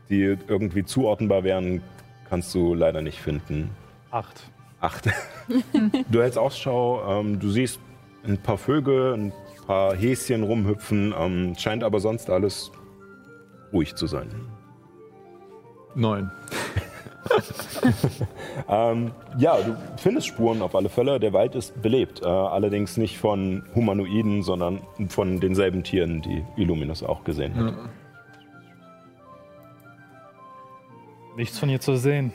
die 0.08 0.36
irgendwie 0.46 0.84
zuordnenbar 0.84 1.44
wären, 1.44 1.82
kannst 2.28 2.54
du 2.54 2.74
leider 2.74 3.02
nicht 3.02 3.20
finden. 3.20 3.70
Acht. 4.10 4.50
Acht. 4.80 5.08
du 6.10 6.22
hältst 6.22 6.38
Ausschau, 6.38 7.20
ähm, 7.20 7.38
du 7.38 7.50
siehst 7.50 7.80
ein 8.24 8.38
paar 8.38 8.56
Vögel, 8.56 9.14
ein 9.14 9.32
paar 9.66 9.94
Häschen 9.94 10.42
rumhüpfen, 10.42 11.12
ähm, 11.18 11.54
scheint 11.58 11.84
aber 11.84 12.00
sonst 12.00 12.30
alles 12.30 12.70
ruhig 13.72 13.94
zu 13.94 14.06
sein. 14.06 14.28
Neun. 15.94 16.30
Ähm, 18.68 19.10
ja, 19.38 19.56
du 19.56 19.76
findest 19.96 20.28
Spuren 20.28 20.62
auf 20.62 20.74
alle 20.74 20.88
Fälle. 20.88 21.18
Der 21.18 21.32
Wald 21.32 21.54
ist 21.54 21.80
belebt. 21.82 22.22
Äh, 22.22 22.26
allerdings 22.26 22.96
nicht 22.96 23.18
von 23.18 23.64
Humanoiden, 23.74 24.42
sondern 24.42 24.80
von 25.08 25.40
denselben 25.40 25.82
Tieren, 25.82 26.22
die 26.22 26.44
Illuminus 26.56 27.02
auch 27.02 27.24
gesehen 27.24 27.54
hat. 27.56 27.74
Nichts 31.36 31.58
von 31.58 31.68
ihr 31.68 31.80
zu 31.80 31.96
sehen. 31.96 32.32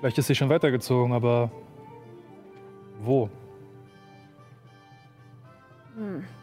Vielleicht 0.00 0.18
ist 0.18 0.26
sie 0.26 0.34
schon 0.34 0.48
weitergezogen, 0.48 1.12
aber 1.12 1.50
wo? 3.02 3.28
Was 5.96 6.35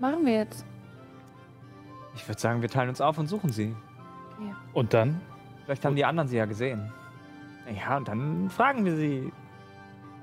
machen 0.00 0.24
wir 0.26 0.34
jetzt? 0.34 0.64
Ich 2.14 2.26
würde 2.28 2.40
sagen, 2.40 2.62
wir 2.62 2.68
teilen 2.68 2.88
uns 2.88 3.00
auf 3.00 3.18
und 3.18 3.26
suchen 3.26 3.50
sie. 3.50 3.74
Und 4.72 4.92
dann? 4.94 5.20
Vielleicht 5.64 5.84
haben 5.84 5.96
die 5.96 6.04
anderen 6.04 6.28
sie 6.28 6.36
ja 6.36 6.44
gesehen. 6.46 6.92
Ja, 7.74 7.96
und 7.96 8.06
dann 8.08 8.48
fragen 8.50 8.84
wir 8.84 8.94
sie, 8.96 9.32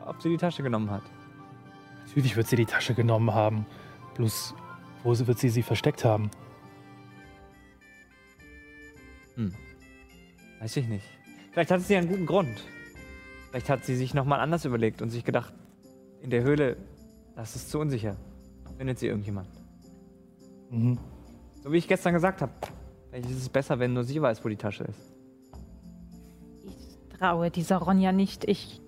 ob 0.05 0.21
sie 0.21 0.29
die 0.29 0.37
Tasche 0.37 0.63
genommen 0.63 0.89
hat. 0.89 1.03
Natürlich 2.05 2.35
wird 2.35 2.47
sie 2.47 2.55
die 2.55 2.65
Tasche 2.65 2.93
genommen 2.93 3.33
haben. 3.33 3.65
Bloß, 4.15 4.53
wo 5.03 5.13
sie- 5.13 5.27
wird 5.27 5.39
sie 5.39 5.49
sie 5.49 5.63
versteckt 5.63 6.05
haben? 6.05 6.29
Weiß 10.59 10.77
ich 10.77 10.87
nicht. 10.87 11.05
Vielleicht 11.51 11.71
hat 11.71 11.81
sie 11.81 11.95
einen 11.97 12.07
guten 12.07 12.25
Grund. 12.25 12.63
Vielleicht 13.49 13.69
hat 13.69 13.83
sie 13.83 13.95
sich 13.95 14.13
nochmal 14.13 14.39
anders 14.39 14.65
überlegt 14.65 15.01
und 15.01 15.09
sich 15.09 15.23
gedacht, 15.25 15.53
in 16.21 16.29
der 16.29 16.43
Höhle, 16.43 16.77
das 17.35 17.55
ist 17.55 17.69
zu 17.69 17.79
unsicher. 17.79 18.15
Findet 18.77 18.99
sie 18.99 19.07
irgendjemand. 19.07 19.47
Mhm. 20.73 20.97
So 21.63 21.71
wie 21.71 21.77
ich 21.77 21.87
gestern 21.87 22.13
gesagt 22.13 22.41
habe. 22.41 22.51
Vielleicht 23.09 23.29
ist 23.29 23.37
es 23.37 23.49
besser, 23.49 23.79
wenn 23.79 23.93
nur 23.93 24.03
sie 24.03 24.21
weiß, 24.21 24.43
wo 24.43 24.49
die 24.49 24.55
Tasche 24.57 24.85
ist. 24.85 25.13
Ich 26.65 27.17
traue 27.19 27.51
dieser 27.51 27.77
Ronja 27.77 28.11
nicht. 28.11 28.43
Ich 28.49 28.81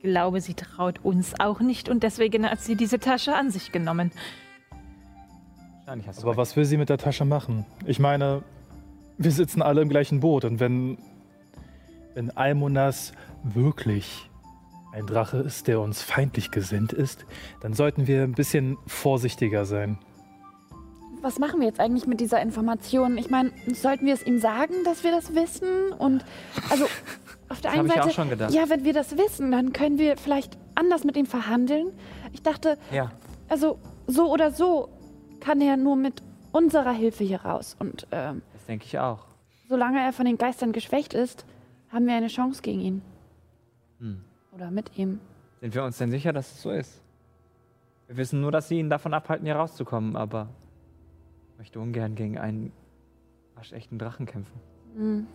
glaube, 0.00 0.40
sie 0.40 0.54
traut 0.54 1.04
uns 1.04 1.34
auch 1.40 1.60
nicht 1.60 1.88
und 1.88 2.02
deswegen 2.02 2.48
hat 2.48 2.60
sie 2.60 2.76
diese 2.76 2.98
Tasche 2.98 3.34
an 3.34 3.50
sich 3.50 3.72
genommen. 3.72 4.12
Wahrscheinlich 5.78 6.06
hast 6.06 6.18
du 6.18 6.22
Aber 6.22 6.32
recht. 6.32 6.38
was 6.38 6.56
will 6.56 6.64
sie 6.64 6.76
mit 6.76 6.88
der 6.90 6.98
Tasche 6.98 7.24
machen? 7.24 7.64
Ich 7.86 7.98
meine, 7.98 8.42
wir 9.18 9.32
sitzen 9.32 9.62
alle 9.62 9.80
im 9.80 9.88
gleichen 9.88 10.20
Boot 10.20 10.44
und 10.44 10.60
wenn, 10.60 10.98
wenn 12.14 12.30
Almonas 12.36 13.12
wirklich 13.42 14.30
ein 14.92 15.06
Drache 15.06 15.38
ist, 15.38 15.68
der 15.68 15.80
uns 15.80 16.02
feindlich 16.02 16.50
gesinnt 16.50 16.92
ist, 16.92 17.24
dann 17.60 17.72
sollten 17.72 18.06
wir 18.06 18.22
ein 18.22 18.32
bisschen 18.32 18.76
vorsichtiger 18.86 19.64
sein. 19.64 19.98
Was 21.26 21.40
machen 21.40 21.58
wir 21.58 21.66
jetzt 21.66 21.80
eigentlich 21.80 22.06
mit 22.06 22.20
dieser 22.20 22.40
Information? 22.40 23.18
Ich 23.18 23.30
meine, 23.30 23.50
sollten 23.74 24.06
wir 24.06 24.14
es 24.14 24.24
ihm 24.24 24.38
sagen, 24.38 24.74
dass 24.84 25.02
wir 25.02 25.10
das 25.10 25.34
wissen? 25.34 25.90
Und 25.98 26.24
also 26.70 26.84
auf 27.48 27.60
der 27.60 27.72
Das 27.72 27.80
einen 27.80 27.80
hab 27.80 27.86
ich 27.86 27.92
Seite, 27.94 28.06
auch 28.06 28.14
schon 28.14 28.30
gedacht. 28.30 28.52
ja, 28.54 28.68
wenn 28.68 28.84
wir 28.84 28.92
das 28.92 29.18
wissen, 29.18 29.50
dann 29.50 29.72
können 29.72 29.98
wir 29.98 30.16
vielleicht 30.16 30.56
anders 30.76 31.02
mit 31.02 31.16
ihm 31.16 31.26
verhandeln. 31.26 31.88
Ich 32.32 32.42
dachte, 32.44 32.78
Ja, 32.92 33.10
also 33.48 33.76
so 34.06 34.30
oder 34.32 34.52
so 34.52 34.88
kann 35.40 35.60
er 35.60 35.76
nur 35.76 35.96
mit 35.96 36.22
unserer 36.52 36.92
Hilfe 36.92 37.24
hier 37.24 37.40
raus. 37.40 37.74
Und 37.80 38.06
ähm, 38.12 38.42
das 38.52 38.64
denke 38.66 38.84
ich 38.84 38.96
auch. 39.00 39.24
solange 39.68 39.98
er 40.00 40.12
von 40.12 40.26
den 40.26 40.38
Geistern 40.38 40.70
geschwächt 40.70 41.12
ist, 41.12 41.44
haben 41.90 42.06
wir 42.06 42.14
eine 42.14 42.28
Chance 42.28 42.62
gegen 42.62 42.80
ihn. 42.80 43.02
Hm. 43.98 44.22
Oder 44.54 44.70
mit 44.70 44.96
ihm. 44.96 45.18
Sind 45.60 45.74
wir 45.74 45.82
uns 45.82 45.98
denn 45.98 46.12
sicher, 46.12 46.32
dass 46.32 46.52
es 46.52 46.62
so 46.62 46.70
ist? 46.70 47.00
Wir 48.06 48.16
wissen 48.16 48.40
nur, 48.40 48.52
dass 48.52 48.68
sie 48.68 48.78
ihn 48.78 48.90
davon 48.90 49.12
abhalten, 49.12 49.44
hier 49.44 49.56
rauszukommen, 49.56 50.14
aber 50.14 50.50
ich 51.56 51.58
möchte 51.58 51.80
ungern 51.80 52.14
gegen 52.14 52.36
einen 52.36 52.70
waschechten 53.54 53.98
Drachen 53.98 54.26
kämpfen. 54.26 54.60
Hm. 54.94 55.26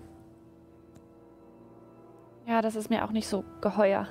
Ja, 2.48 2.62
das 2.62 2.76
ist 2.76 2.92
mir 2.92 3.04
auch 3.04 3.12
nicht 3.12 3.28
so 3.28 3.44
geheuer. 3.60 4.08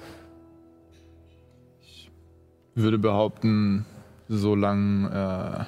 würde 2.74 2.98
behaupten, 2.98 3.86
solange 4.26 5.08
äh, 5.08 5.64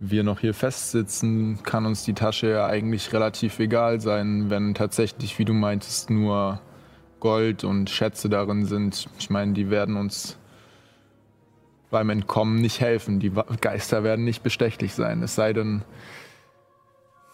wir 0.00 0.24
noch 0.24 0.40
hier 0.40 0.54
festsitzen, 0.54 1.62
kann 1.62 1.84
uns 1.84 2.02
die 2.04 2.14
Tasche 2.14 2.48
ja 2.48 2.66
eigentlich 2.66 3.12
relativ 3.12 3.58
egal 3.58 4.00
sein, 4.00 4.48
wenn 4.48 4.72
tatsächlich, 4.72 5.38
wie 5.38 5.44
du 5.44 5.52
meintest, 5.52 6.08
nur 6.08 6.62
Gold 7.20 7.64
und 7.64 7.90
Schätze 7.90 8.30
darin 8.30 8.64
sind. 8.64 9.10
Ich 9.18 9.28
meine, 9.28 9.52
die 9.52 9.68
werden 9.68 9.96
uns 9.96 10.38
beim 11.90 12.10
Entkommen 12.10 12.60
nicht 12.60 12.80
helfen. 12.80 13.20
Die 13.20 13.32
Geister 13.60 14.02
werden 14.04 14.24
nicht 14.24 14.42
bestechlich 14.42 14.94
sein. 14.94 15.22
Es 15.22 15.34
sei 15.34 15.52
denn, 15.52 15.82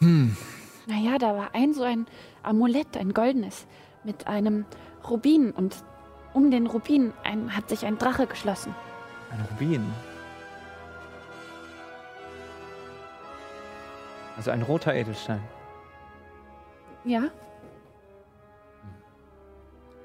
Naja, 0.00 1.18
da 1.18 1.36
war 1.36 1.54
ein 1.54 1.74
so 1.74 1.82
ein 1.84 2.06
Amulett, 2.42 2.96
ein 2.96 3.14
goldenes, 3.14 3.66
mit 4.04 4.26
einem 4.26 4.64
Rubin 5.08 5.52
und 5.52 5.76
um 6.34 6.50
den 6.50 6.66
Rubin 6.66 7.12
ein, 7.24 7.54
hat 7.56 7.68
sich 7.68 7.84
ein 7.86 7.98
Drache 7.98 8.26
geschlossen. 8.26 8.74
Ein 9.30 9.46
Rubin. 9.50 9.84
Also 14.36 14.50
ein 14.50 14.62
roter 14.62 14.94
Edelstein. 14.94 15.42
Ja? 17.04 17.28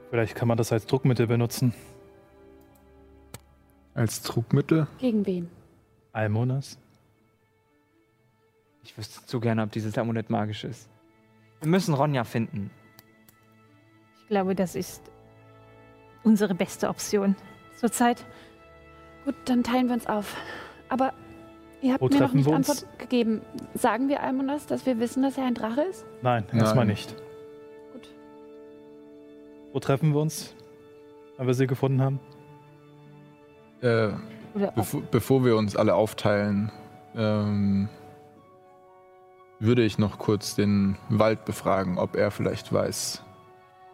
Vielleicht 0.09 0.35
kann 0.35 0.47
man 0.47 0.57
das 0.57 0.71
als 0.71 0.85
Druckmittel 0.85 1.27
benutzen. 1.27 1.73
Als 3.97 4.21
Druckmittel. 4.21 4.87
Gegen 4.99 5.25
wen? 5.25 5.49
Almonas? 6.13 6.77
Ich 8.83 8.97
wüsste 8.97 9.25
zu 9.25 9.39
gerne, 9.39 9.63
ob 9.63 9.71
dieses 9.71 9.97
Amulett 9.97 10.29
magisch 10.29 10.63
ist. 10.63 10.87
Wir 11.59 11.69
müssen 11.69 11.93
Ronja 11.93 12.23
finden. 12.23 12.69
Ich 14.21 14.27
glaube, 14.27 14.55
das 14.55 14.75
ist 14.75 15.01
unsere 16.23 16.53
beste 16.53 16.89
Option 16.89 17.35
zurzeit. 17.79 18.23
Gut, 19.25 19.35
dann 19.45 19.63
teilen 19.63 19.87
wir 19.87 19.95
uns 19.95 20.07
auf. 20.07 20.35
Aber 20.89 21.13
ihr 21.81 21.93
habt 21.93 22.01
Wo 22.01 22.07
mir 22.07 22.19
noch 22.19 22.33
nicht 22.33 22.47
uns? 22.47 22.69
Antwort 22.69 22.99
gegeben. 22.99 23.41
Sagen 23.73 24.09
wir 24.09 24.21
Almonas, 24.21 24.67
dass 24.67 24.85
wir 24.85 24.99
wissen, 24.99 25.23
dass 25.23 25.37
er 25.37 25.45
ein 25.45 25.55
Drache 25.55 25.81
ist? 25.81 26.05
Nein, 26.21 26.45
Nein. 26.51 26.61
erstmal 26.61 26.85
nicht. 26.85 27.15
Gut. 27.93 28.09
Wo 29.73 29.79
treffen 29.79 30.13
wir 30.13 30.21
uns? 30.21 30.55
Wenn 31.37 31.47
wir 31.47 31.53
sie 31.53 31.67
gefunden 31.67 32.01
haben? 32.01 32.19
Äh, 33.81 34.09
Bevor, 34.75 35.01
bevor 35.11 35.45
wir 35.45 35.55
uns 35.55 35.75
alle 35.75 35.93
aufteilen, 35.93 36.71
ähm, 37.15 37.89
würde 39.59 39.83
ich 39.83 39.99
noch 39.99 40.17
kurz 40.17 40.55
den 40.55 40.97
Wald 41.09 41.45
befragen, 41.45 41.97
ob 41.99 42.15
er 42.15 42.31
vielleicht 42.31 42.73
weiß, 42.73 43.21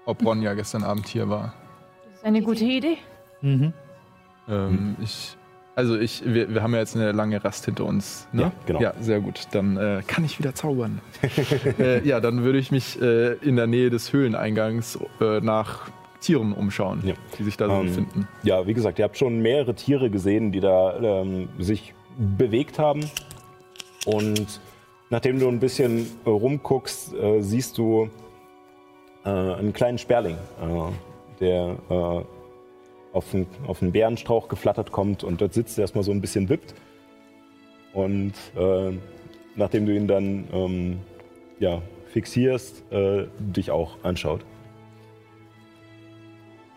ob 0.06 0.26
Ronja 0.26 0.54
gestern 0.54 0.84
Abend 0.84 1.08
hier 1.08 1.28
war. 1.30 1.54
Das 2.06 2.20
ist 2.20 2.26
eine 2.26 2.42
gute 2.42 2.64
Idee. 2.64 2.98
Mhm. 3.42 3.74
Ähm, 4.48 4.96
Ich, 5.02 5.36
also 5.76 5.98
ich, 5.98 6.24
wir, 6.26 6.54
wir 6.54 6.64
haben 6.64 6.74
ja 6.74 6.80
jetzt 6.80 6.96
eine 6.96 7.12
lange 7.12 7.44
Rast 7.44 7.66
hinter 7.66 7.84
uns. 7.86 8.28
Ne? 8.32 8.44
Ja, 8.44 8.52
genau. 8.66 8.80
Ja, 8.80 8.94
sehr 9.02 9.20
gut. 9.20 9.48
Dann 9.52 9.76
äh, 9.76 10.02
kann 10.08 10.24
ich 10.24 10.40
wieder 10.40 10.56
zaubern. 10.56 11.02
äh, 11.80 12.08
ja, 12.08 12.22
dann 12.22 12.44
würde 12.44 12.60
ich 12.60 12.72
mich 12.72 13.02
äh, 13.02 13.34
in 13.34 13.58
der 13.58 13.68
Nähe 13.68 13.90
des 13.90 14.14
Höhleneingangs 14.14 14.98
äh, 15.20 15.42
nach 15.42 15.90
Tieren 16.24 16.54
umschauen, 16.54 17.02
Ja. 17.06 17.14
die 17.38 17.44
sich 17.44 17.58
da 17.58 17.68
so 17.68 17.74
Ähm, 17.74 17.86
befinden. 17.88 18.28
Ja, 18.44 18.66
wie 18.66 18.74
gesagt, 18.74 18.98
ihr 19.00 19.06
habt 19.06 19.18
schon 19.18 19.40
mehrere 19.42 19.76
Tiere 19.76 20.10
gesehen, 20.10 20.52
die 20.52 20.60
da 20.60 20.98
ähm, 21.22 21.50
sich 21.60 21.94
bewegt 22.18 22.80
haben. 22.80 23.02
Und 24.06 24.60
nachdem 25.10 25.40
du 25.40 25.48
ein 25.48 25.60
bisschen 25.60 26.08
äh, 26.26 26.30
rumguckst, 26.30 27.14
äh, 27.14 27.42
siehst 27.42 27.78
du 27.78 28.10
äh, 29.26 29.30
einen 29.30 29.74
kleinen 29.74 29.98
Sperling, 29.98 30.36
äh, 30.36 30.92
der 31.40 31.78
äh, 31.90 32.24
auf, 33.14 33.34
einen, 33.34 33.48
auf 33.68 33.82
einen 33.82 33.92
Bärenstrauch 33.92 34.48
geflattert 34.48 34.92
kommt 34.92 35.24
und 35.24 35.40
dort 35.42 35.54
sitzt, 35.54 35.78
erstmal 35.78 36.04
so 36.04 36.12
ein 36.12 36.22
bisschen 36.22 36.50
wippt. 36.50 36.74
Und 37.94 38.34
nachdem 39.56 39.86
du 39.86 39.94
ihn 39.96 40.08
dann 40.08 40.48
ähm, 40.52 41.00
ja, 41.60 41.80
fixierst, 42.08 42.84
dich 43.38 43.70
auch 43.70 43.98
anschaut. 44.02 44.44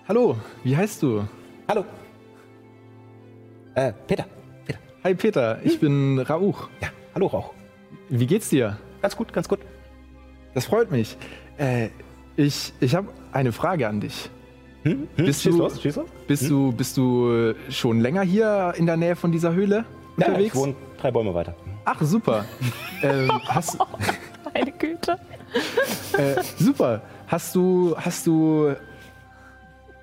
Hallo, 0.08 0.36
wie 0.62 0.76
heißt 0.76 1.02
du? 1.02 1.24
Hallo. 1.68 1.84
Äh, 3.74 3.92
Peter. 4.06 4.24
Peter. 4.64 4.78
Hi 5.04 5.14
Peter, 5.14 5.58
ich 5.64 5.80
bin 5.80 6.18
Rauch. 6.20 6.68
Ja, 6.80 6.88
hallo 7.14 7.26
Rauch. 7.26 7.52
Wie 8.08 8.26
geht's 8.26 8.48
dir? 8.48 8.78
Ganz 9.02 9.16
gut, 9.16 9.32
ganz 9.32 9.48
gut. 9.48 9.60
Das 10.54 10.66
freut 10.66 10.90
mich. 10.90 11.16
Äh, 11.58 11.88
ich 12.36 12.72
ich 12.80 12.94
habe 12.94 13.08
eine 13.32 13.52
Frage 13.52 13.88
an 13.88 14.00
dich. 14.00 14.30
Hm? 14.84 15.08
Hm? 15.16 15.26
Bist 15.26 15.44
du- 15.44 15.50
los, 15.58 15.82
los. 15.82 16.00
Bist, 16.28 16.48
du, 16.48 16.72
bist 16.72 16.96
du 16.96 17.30
äh, 17.32 17.54
schon 17.70 18.00
länger 18.00 18.22
hier 18.22 18.74
in 18.76 18.86
der 18.86 18.96
Nähe 18.96 19.16
von 19.16 19.32
dieser 19.32 19.52
Höhle 19.52 19.84
Ja, 20.16 20.26
unterwegs? 20.28 20.54
ich 20.54 20.60
wohne 20.60 20.74
drei 21.00 21.10
Bäume 21.10 21.34
weiter. 21.34 21.54
Ach, 21.84 22.00
super. 22.02 22.44
ähm, 23.02 23.30
hast, 23.48 23.76
Meine 24.54 24.72
Güte. 24.72 25.18
äh, 26.16 26.42
super. 26.58 27.02
Hast 27.26 27.54
du, 27.56 27.94
hast 27.98 28.26
du 28.26 28.74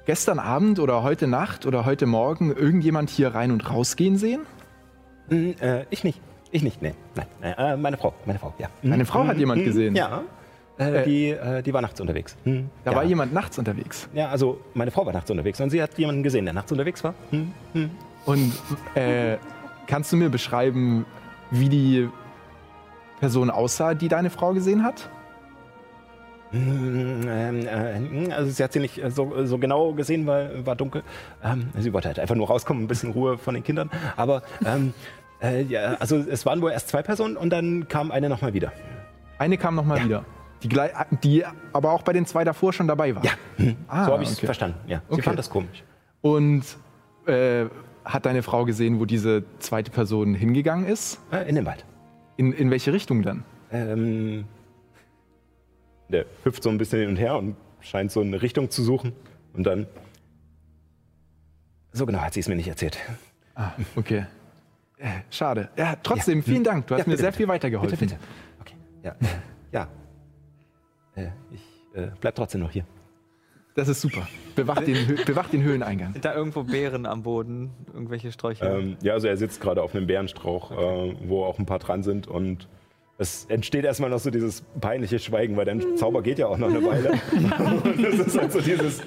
gestern 0.05 0.39
Abend 0.39 0.79
oder 0.79 1.03
heute 1.03 1.27
Nacht 1.27 1.65
oder 1.65 1.85
heute 1.85 2.05
Morgen 2.05 2.51
irgendjemand 2.51 3.09
hier 3.09 3.33
rein 3.33 3.51
und 3.51 3.69
rausgehen 3.69 4.17
sehen? 4.17 4.41
Hm, 5.29 5.55
äh, 5.59 5.85
ich 5.89 6.03
nicht. 6.03 6.21
Ich 6.51 6.61
nicht, 6.63 6.81
nee. 6.81 6.93
Nein, 7.15 7.53
äh, 7.57 7.77
meine 7.77 7.97
Frau, 7.97 8.13
meine 8.25 8.37
Frau, 8.39 8.53
ja. 8.59 8.67
Meine 8.83 9.05
Frau 9.05 9.23
hat 9.25 9.33
hm, 9.33 9.39
jemand 9.39 9.59
hm, 9.61 9.65
gesehen. 9.65 9.95
Ja, 9.95 10.21
äh, 10.77 11.01
Äh, 11.01 11.03
die, 11.05 11.29
äh, 11.29 11.61
die 11.63 11.73
war 11.73 11.81
nachts 11.81 11.99
unterwegs. 12.01 12.35
Hm, 12.43 12.69
Da 12.83 12.91
ja. 12.91 12.97
war 12.97 13.03
jemand 13.03 13.33
nachts 13.33 13.57
unterwegs. 13.57 14.07
Ja, 14.13 14.29
also 14.29 14.59
meine 14.73 14.91
Frau 14.91 15.05
war 15.05 15.13
nachts 15.13 15.29
unterwegs 15.31 15.59
und 15.61 15.69
sie 15.69 15.81
hat 15.81 15.97
jemanden 15.97 16.23
gesehen, 16.23 16.45
der 16.45 16.53
nachts 16.53 16.71
unterwegs 16.71 17.03
war. 17.03 17.13
Hm, 17.31 17.51
hm. 17.73 17.89
Und 18.25 18.53
äh, 18.95 19.37
kannst 19.87 20.11
du 20.11 20.17
mir 20.17 20.29
beschreiben, 20.29 21.05
wie 21.51 21.69
die 21.69 22.09
Person 23.19 23.49
aussah, 23.49 23.93
die 23.93 24.07
deine 24.07 24.29
Frau 24.29 24.53
gesehen 24.53 24.83
hat? 24.83 25.09
Hm, 26.53 27.21
ähm, 27.27 27.67
äh, 27.67 28.31
also 28.31 28.51
sie 28.51 28.63
hat 28.63 28.71
sie 28.73 28.79
nicht 28.79 29.03
äh, 29.03 29.09
so, 29.09 29.45
so 29.45 29.57
genau 29.57 29.93
gesehen, 29.93 30.27
weil 30.27 30.65
war 30.65 30.75
dunkel. 30.75 31.01
Ähm, 31.43 31.69
sie 31.77 31.91
wollte 31.93 32.07
halt 32.09 32.19
einfach 32.19 32.35
nur 32.35 32.47
rauskommen, 32.47 32.83
ein 32.83 32.87
bisschen 32.87 33.11
Ruhe 33.11 33.37
von 33.39 33.55
den 33.55 33.63
Kindern. 33.63 33.89
Aber 34.15 34.43
ähm, 34.65 34.93
äh, 35.41 35.63
ja, 35.63 35.95
also 35.99 36.17
es 36.17 36.45
waren 36.45 36.61
wohl 36.61 36.71
erst 36.71 36.89
zwei 36.89 37.01
Personen 37.01 37.37
und 37.37 37.49
dann 37.49 37.87
kam 37.87 38.11
eine 38.11 38.29
nochmal 38.29 38.53
wieder. 38.53 38.71
Eine 39.39 39.57
kam 39.57 39.73
nochmal 39.75 39.97
Ja. 39.97 40.05
wieder. 40.05 40.25
Die, 40.61 40.69
die 41.23 41.43
aber 41.73 41.91
auch 41.91 42.03
bei 42.03 42.13
den 42.13 42.25
zwei 42.25 42.43
davor 42.45 42.71
schon 42.71 42.87
dabei 42.87 43.13
war. 43.15 43.25
Ja, 43.25 43.31
hm. 43.57 43.75
Ah, 43.87 44.05
so 44.05 44.13
habe 44.13 44.23
ich 44.23 44.29
es 44.29 44.37
okay. 44.37 44.45
verstanden. 44.45 44.77
Ja. 44.87 45.01
Sie 45.09 45.15
Okay. 45.15 45.21
fand 45.23 45.37
das 45.39 45.49
komisch. 45.49 45.83
Und 46.21 46.63
äh, 47.25 47.65
hat 48.05 48.25
deine 48.25 48.43
Frau 48.43 48.63
gesehen, 48.63 48.99
wo 48.99 49.05
diese 49.05 49.43
zweite 49.59 49.91
Person 49.91 50.35
hingegangen 50.35 50.85
ist? 50.85 51.19
Äh, 51.31 51.49
in 51.49 51.55
den 51.55 51.65
Wald. 51.65 51.83
In, 52.37 52.53
in 52.53 52.71
welche 52.71 52.93
Richtung 52.93 53.23
dann? 53.23 53.43
Ähm, 53.71 54.45
der 56.09 56.25
hüpft 56.43 56.63
so 56.63 56.69
ein 56.69 56.77
bisschen 56.77 56.99
hin 56.99 57.09
und 57.09 57.17
her 57.17 57.37
und 57.37 57.55
scheint 57.81 58.11
so 58.11 58.21
eine 58.21 58.41
Richtung 58.41 58.69
zu 58.69 58.83
suchen. 58.83 59.13
Und 59.53 59.63
dann. 59.63 59.87
So 61.91 62.05
genau 62.05 62.19
hat 62.19 62.33
sie 62.33 62.39
es 62.39 62.47
mir 62.47 62.55
nicht 62.55 62.67
erzählt. 62.67 62.97
Ah, 63.55 63.71
okay. 63.95 64.25
Äh, 64.97 65.09
schade. 65.29 65.69
Ja, 65.77 65.95
trotzdem, 66.01 66.41
vielen 66.43 66.63
Dank. 66.63 66.87
Du 66.87 66.95
hast 66.95 67.01
Ja, 67.01 67.05
mir 67.05 67.11
bitte, 67.11 67.21
sehr 67.21 67.31
bitte. 67.31 67.37
viel 67.37 67.47
weitergeholfen. 67.47 67.99
Bitte, 67.99 68.15
bitte. 68.15 68.19
Okay. 68.61 68.75
Ja. 69.03 69.15
ja. 69.71 69.87
Äh, 71.15 71.29
ich 71.51 71.61
äh, 71.93 72.07
bleib 72.19 72.35
trotzdem 72.35 72.61
noch 72.61 72.71
hier. 72.71 72.85
Das 73.75 73.87
ist 73.87 74.01
super. 74.01 74.27
Bewacht 74.55 74.85
den, 74.87 75.15
bewacht 75.25 75.51
den 75.51 75.63
Höhleneingang. 75.63 76.13
Sind 76.13 76.25
da 76.25 76.33
irgendwo 76.35 76.63
Beeren 76.63 77.05
am 77.05 77.23
Boden? 77.23 77.71
Irgendwelche 77.91 78.31
Sträucher? 78.31 78.77
Ähm, 78.79 78.97
ja, 79.01 79.13
also 79.13 79.27
er 79.27 79.35
sitzt 79.37 79.61
gerade 79.61 79.81
auf 79.81 79.95
einem 79.95 80.05
Bärenstrauch, 80.07 80.71
äh, 80.71 81.15
wo 81.27 81.43
auch 81.43 81.57
ein 81.59 81.65
paar 81.65 81.79
dran 81.79 82.03
sind 82.03 82.27
und 82.27 82.67
es 83.19 83.45
entsteht 83.47 83.85
erstmal 83.85 84.09
noch 84.09 84.19
so 84.19 84.31
dieses 84.31 84.63
peinliche 84.81 85.19
Schweigen, 85.19 85.55
weil 85.55 85.65
der 85.65 85.77
Zauber 85.97 86.21
geht 86.23 86.39
ja 86.39 86.47
auch 86.47 86.57
noch 86.57 86.69
eine 86.69 86.83
Weile. 86.83 87.11
und 87.83 88.03
es 88.03 88.19
ist 88.27 88.37
halt 88.37 88.51
so 88.51 88.59
dieses, 88.59 88.99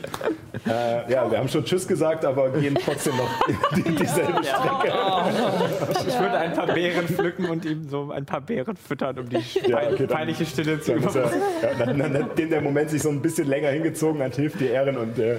äh, 0.64 1.12
ja, 1.12 1.28
wir 1.30 1.38
haben 1.38 1.48
schon 1.48 1.64
Tschüss 1.64 1.88
gesagt, 1.88 2.24
aber 2.24 2.50
gehen 2.50 2.76
trotzdem 2.82 3.14
noch 3.16 3.28
die, 3.76 3.82
dieselbe 3.82 4.44
Strecke. 4.44 4.92
Ich 6.06 6.18
würde 6.20 6.38
ein 6.38 6.52
paar 6.52 6.66
Beeren 6.68 7.06
pflücken 7.08 7.46
und 7.46 7.64
ihm 7.64 7.88
so 7.88 8.10
ein 8.12 8.24
paar 8.24 8.40
Beeren 8.40 8.76
füttern, 8.76 9.18
um 9.18 9.28
die 9.28 9.38
Ja, 9.66 9.78
okay, 9.90 9.96
dann- 9.98 10.08
peinliche 10.08 10.46
Stille 10.46 10.80
zu 10.80 10.94
überbrücken. 10.94 11.40
er, 11.62 11.96
ja, 11.96 12.08
nachdem 12.08 12.50
der 12.50 12.60
Moment 12.60 12.90
sich 12.90 13.02
so 13.02 13.08
ein 13.10 13.20
bisschen 13.20 13.48
länger 13.48 13.70
hingezogen 13.70 14.22
hat, 14.22 14.36
hilft 14.36 14.60
die 14.60 14.66
Ehren 14.66 14.96
und, 14.98 15.18
äh, 15.18 15.38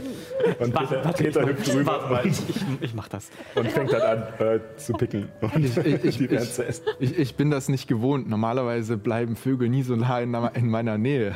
und 0.59 0.73
Peter, 0.75 1.13
Peter 1.13 1.45
hüpft 1.47 1.67
Warte 1.67 1.79
rüber 1.79 2.07
mal, 2.09 2.25
ich, 2.27 2.37
ich, 2.49 2.55
ich 2.81 2.93
mach 2.93 3.07
das. 3.07 3.29
und 3.55 3.71
fängt 3.71 3.93
dann 3.93 4.01
an 4.01 4.23
äh, 4.45 4.59
zu 4.75 4.91
picken 4.93 5.29
und 5.39 5.55
Ich, 5.63 5.77
ich, 5.77 6.17
die 6.17 6.27
Beeren 6.27 6.43
ich, 6.43 6.53
zu 6.53 6.65
essen. 6.65 6.83
ich, 6.99 7.17
ich 7.17 7.35
bin 7.35 7.49
das 7.49 7.69
nicht 7.69 7.87
gewohnt. 7.87 8.27
Normalerweise 8.29 8.56
bleiben 8.97 9.35
Vögel 9.35 9.69
nie 9.69 9.83
so 9.83 9.95
nah 9.95 10.19
in, 10.19 10.33
in 10.33 10.69
meiner 10.69 10.97
Nähe. 10.97 11.35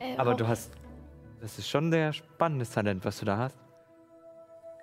Äh, 0.00 0.16
Aber 0.16 0.34
du 0.34 0.46
hast. 0.46 0.72
Das 1.40 1.58
ist 1.58 1.68
schon 1.68 1.88
ein 1.88 1.92
sehr 1.92 2.12
spannendes 2.12 2.70
Talent, 2.70 3.04
was 3.04 3.18
du 3.18 3.24
da 3.24 3.38
hast. 3.38 3.58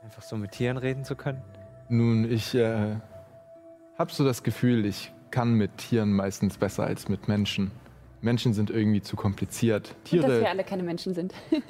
Einfach 0.04 0.22
so 0.22 0.38
mit 0.38 0.52
Tieren 0.52 0.78
reden 0.78 1.04
zu 1.04 1.16
können? 1.16 1.42
Nun, 1.90 2.32
ich 2.32 2.56
äh, 2.56 2.96
habe 3.98 4.12
so 4.12 4.24
das 4.24 4.44
Gefühl, 4.44 4.86
ich 4.86 5.12
kann 5.32 5.54
mit 5.54 5.78
Tieren 5.78 6.14
meistens 6.14 6.58
besser 6.58 6.86
als 6.86 7.10
mit 7.10 7.28
Menschen. 7.28 7.72
Menschen 8.22 8.54
sind 8.54 8.70
irgendwie 8.70 9.02
zu 9.02 9.16
kompliziert. 9.16 9.90
Und 9.90 10.22
dass 10.22 10.22
wir 10.30 10.40
Tiere, 10.40 10.50
alle 10.50 10.64
keine 10.64 10.84
Menschen 10.84 11.14
sind. 11.14 11.34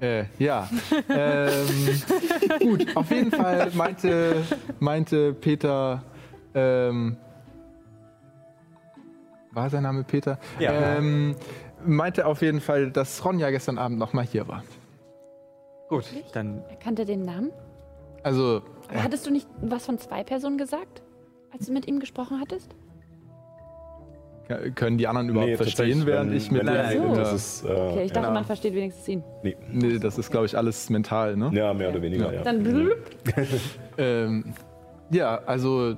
äh, 0.00 0.24
ja. 0.38 0.68
ähm, 1.08 2.02
gut, 2.60 2.96
auf 2.96 3.10
jeden 3.10 3.30
Fall 3.30 3.70
meinte, 3.74 4.42
meinte 4.80 5.34
Peter, 5.34 6.02
ähm, 6.54 7.16
war 9.52 9.70
sein 9.70 9.82
Name 9.82 10.04
Peter? 10.04 10.38
Ja. 10.58 10.96
Ähm, 10.96 11.34
meinte 11.84 12.26
auf 12.26 12.42
jeden 12.42 12.60
Fall, 12.60 12.90
dass 12.90 13.24
Ronja 13.24 13.50
gestern 13.50 13.78
Abend 13.78 13.98
noch 13.98 14.12
mal 14.12 14.24
hier 14.24 14.46
war. 14.48 14.62
Gut, 15.88 16.04
dann 16.32 16.62
Er 16.68 16.76
kannte 16.76 17.04
den 17.04 17.22
Namen. 17.24 17.50
Also, 18.22 18.62
Aber 18.90 19.02
hattest 19.04 19.26
du 19.26 19.30
nicht 19.30 19.48
was 19.62 19.86
von 19.86 19.98
zwei 19.98 20.22
Personen 20.22 20.58
gesagt, 20.58 21.02
als 21.52 21.66
du 21.66 21.72
mit 21.72 21.86
ihm 21.86 21.98
gesprochen 22.00 22.40
hattest? 22.40 22.74
können 24.74 24.96
die 24.96 25.06
anderen 25.06 25.28
überhaupt 25.28 25.50
Nee, 25.50 25.56
verstehen, 25.58 26.06
während 26.06 26.32
ich 26.32 26.50
mit 26.50 26.66
er 26.66 26.90
So. 26.92 27.14
das 27.14 27.32
ist, 27.34 27.64
äh, 27.64 27.68
Okay, 27.68 28.04
ich 28.04 28.12
dachte, 28.12 28.28
ja, 28.28 28.32
man 28.32 28.44
versteht 28.46 28.74
wenigstens 28.74 29.06
ihn. 29.08 29.22
nee. 29.42 29.54
Nee, 29.70 29.98
das 29.98 30.16
ist, 30.16 30.30
glaube 30.30 30.46
ich, 30.46 30.56
alles 30.56 30.88
mental, 30.88 31.36
ne? 31.36 31.50
ja, 31.52 31.74
mehr 31.74 31.90
oder 31.90 32.00
weniger, 32.00 32.32
ja. 32.32 32.42
Dann 32.42 32.62
blub. 32.62 32.96
Ähm, 33.98 34.54
ja, 35.10 35.40
also 35.44 35.96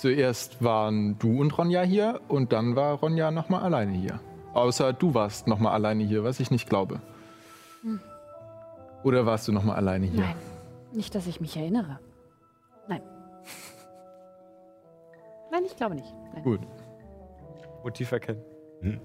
zuerst 0.00 0.64
waren 0.64 1.18
du 1.18 1.40
und 1.40 1.56
Ronja 1.58 1.82
hier 1.82 2.20
und 2.28 2.52
dann 2.52 2.74
war 2.74 2.94
Ronja 2.94 3.30
nochmal 3.30 3.62
alleine 3.62 3.92
hier. 3.92 4.18
Außer 4.54 4.94
du 4.94 5.14
warst 5.14 5.46
nochmal 5.46 5.74
alleine 5.74 6.02
hier, 6.04 6.24
was 6.24 6.40
ich 6.40 6.50
nicht 6.50 6.68
glaube. 6.68 7.00
Oder 9.04 9.26
warst 9.26 9.46
du 9.48 9.52
nochmal 9.52 9.76
alleine 9.76 10.06
hier? 10.06 10.22
Nein, 10.22 10.36
nicht, 10.92 11.14
dass 11.14 11.26
ich 11.26 11.40
mich 11.40 11.56
erinnere. 11.56 11.98
Nein. 12.88 13.02
Nein, 15.50 15.62
ich 15.66 15.76
glaube 15.76 15.94
nicht. 15.94 16.14
Nein. 16.32 16.42
Gut. 16.42 16.60
Motiv 17.84 18.12
erkennen. 18.12 18.42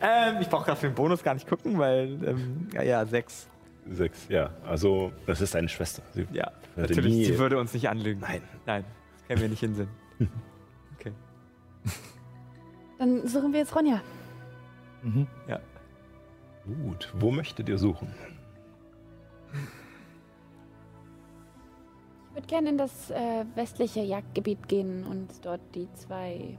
ähm, 0.00 0.36
ich 0.40 0.48
brauche 0.48 0.64
gerade 0.64 0.80
für 0.80 0.86
den 0.88 0.94
Bonus 0.94 1.22
gar 1.22 1.34
nicht 1.34 1.48
gucken, 1.48 1.78
weil, 1.78 2.22
ähm, 2.24 2.68
ja, 2.72 2.82
ja, 2.82 3.06
sechs. 3.06 3.48
Sechs, 3.88 4.28
ja. 4.28 4.50
Also, 4.66 5.12
das 5.26 5.40
ist 5.40 5.54
deine 5.54 5.68
Schwester. 5.68 6.02
Sie 6.12 6.26
Ja, 6.32 6.50
würde 6.74 6.92
natürlich. 6.94 7.14
nie- 7.14 7.24
Sie 7.24 7.38
würde 7.38 7.58
uns 7.58 7.72
nicht 7.72 7.88
anlügen. 7.88 8.20
Nein. 8.20 8.42
Nein, 8.66 8.84
das 9.14 9.24
käme 9.28 9.42
mir 9.42 9.48
nicht 9.50 9.62
in 9.62 9.74
Sinn. 9.74 9.88
Okay. 10.98 11.12
Dann 12.98 13.28
suchen 13.28 13.52
wir 13.52 13.60
jetzt 13.60 13.76
Ronja. 13.76 14.00
Mhm. 15.02 15.26
Ja. 15.46 15.60
Gut, 16.64 17.12
wo 17.18 17.30
möchtet 17.30 17.68
ihr 17.68 17.78
suchen? 17.78 18.12
Ich 22.30 22.34
würde 22.34 22.46
gerne 22.48 22.68
in 22.70 22.78
das 22.78 23.10
äh, 23.10 23.44
westliche 23.54 24.00
Jagdgebiet 24.00 24.68
gehen 24.68 25.04
und 25.04 25.28
dort 25.44 25.60
die 25.74 25.88
zwei 25.94 26.58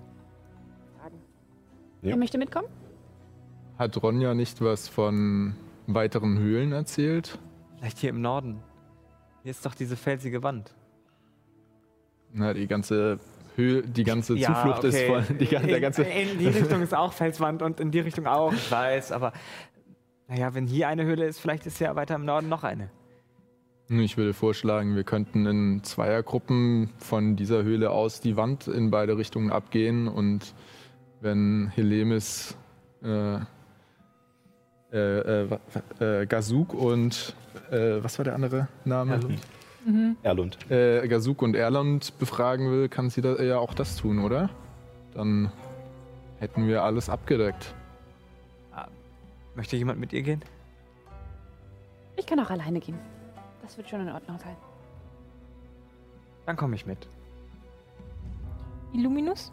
fragen. 0.97 1.17
Ja. 2.01 2.09
Wer 2.11 2.17
möchte 2.17 2.37
mitkommen? 2.37 2.67
Hat 3.77 4.01
Ronja 4.01 4.33
nicht 4.33 4.61
was 4.61 4.87
von 4.87 5.55
weiteren 5.87 6.37
Höhlen 6.37 6.71
erzählt? 6.71 7.39
Vielleicht 7.77 7.99
hier 7.99 8.09
im 8.11 8.21
Norden. 8.21 8.61
Hier 9.43 9.51
ist 9.51 9.65
doch 9.65 9.73
diese 9.75 9.95
felsige 9.95 10.43
Wand. 10.43 10.73
Na, 12.33 12.53
die 12.53 12.67
ganze 12.67 13.19
Höhe, 13.55 13.81
die 13.83 14.03
ganze 14.03 14.35
Ja, 14.37 14.53
Zuflucht 14.53 14.83
ist 14.83 14.95
okay. 14.95 15.07
voll. 15.07 15.37
Die, 15.37 15.45
gan- 15.45 15.65
der 15.65 15.77
in, 15.77 15.81
ganze, 15.81 16.03
in 16.03 16.37
die 16.37 16.47
Richtung 16.47 16.81
ist 16.81 16.93
auch 16.93 17.13
Felswand 17.13 17.61
und 17.61 17.79
in 17.79 17.91
die 17.91 17.99
Richtung 18.01 18.27
auch. 18.27 18.53
Ich 18.53 18.71
weiß, 18.71 19.11
aber 19.11 19.31
naja, 20.27 20.53
wenn 20.53 20.67
hier 20.67 20.89
eine 20.89 21.05
Höhle 21.05 21.25
ist, 21.25 21.39
vielleicht 21.39 21.65
ist 21.65 21.79
ja 21.79 21.95
weiter 21.95 22.15
im 22.15 22.25
Norden 22.25 22.49
noch 22.49 22.63
eine. 22.63 22.89
Ich 23.89 24.17
würde 24.17 24.33
vorschlagen, 24.33 24.97
wir 24.97 25.05
könnten 25.05 25.45
in 25.45 25.81
Zweiergruppen 25.83 26.89
von 26.97 27.37
dieser 27.37 27.63
Höhle 27.63 27.89
aus 27.91 28.19
die 28.19 28.35
Wand 28.35 28.67
in 28.67 28.91
beide 28.91 29.17
Richtungen 29.17 29.49
abgehen 29.49 30.09
und 30.09 30.53
wenn 31.21 31.71
Helemis, 31.73 32.57
äh, 33.01 33.39
äh, 34.97 35.43
äh, 36.01 36.21
äh, 36.21 36.25
Gazuk 36.25 36.73
und 36.73 37.35
äh, 37.71 38.03
was 38.03 38.17
war 38.19 38.23
der 38.25 38.35
andere 38.35 38.67
Name? 38.85 39.13
Erlund. 39.13 39.39
Erlund. 40.23 40.71
Äh, 40.71 41.07
Gazuk 41.07 41.41
und 41.41 41.55
Erland 41.55 42.17
befragen 42.19 42.69
will, 42.71 42.89
kann 42.89 43.09
sie 43.09 43.21
da, 43.21 43.41
ja 43.41 43.57
auch 43.57 43.73
das 43.73 43.95
tun, 43.95 44.19
oder? 44.19 44.49
Dann 45.13 45.51
hätten 46.39 46.67
wir 46.67 46.83
alles 46.83 47.09
abgedeckt. 47.09 47.73
Möchte 49.55 49.75
jemand 49.75 49.99
mit 49.99 50.13
ihr 50.13 50.21
gehen? 50.21 50.43
Ich 52.15 52.27
kann 52.27 52.39
auch 52.39 52.49
alleine 52.51 52.79
gehen. 52.79 52.99
Das 53.63 53.75
wird 53.77 53.89
schon 53.89 54.01
in 54.01 54.09
Ordnung 54.09 54.37
sein. 54.37 54.55
Dann 56.45 56.55
komme 56.55 56.75
ich 56.75 56.85
mit. 56.85 57.07
Illuminus? 58.93 59.51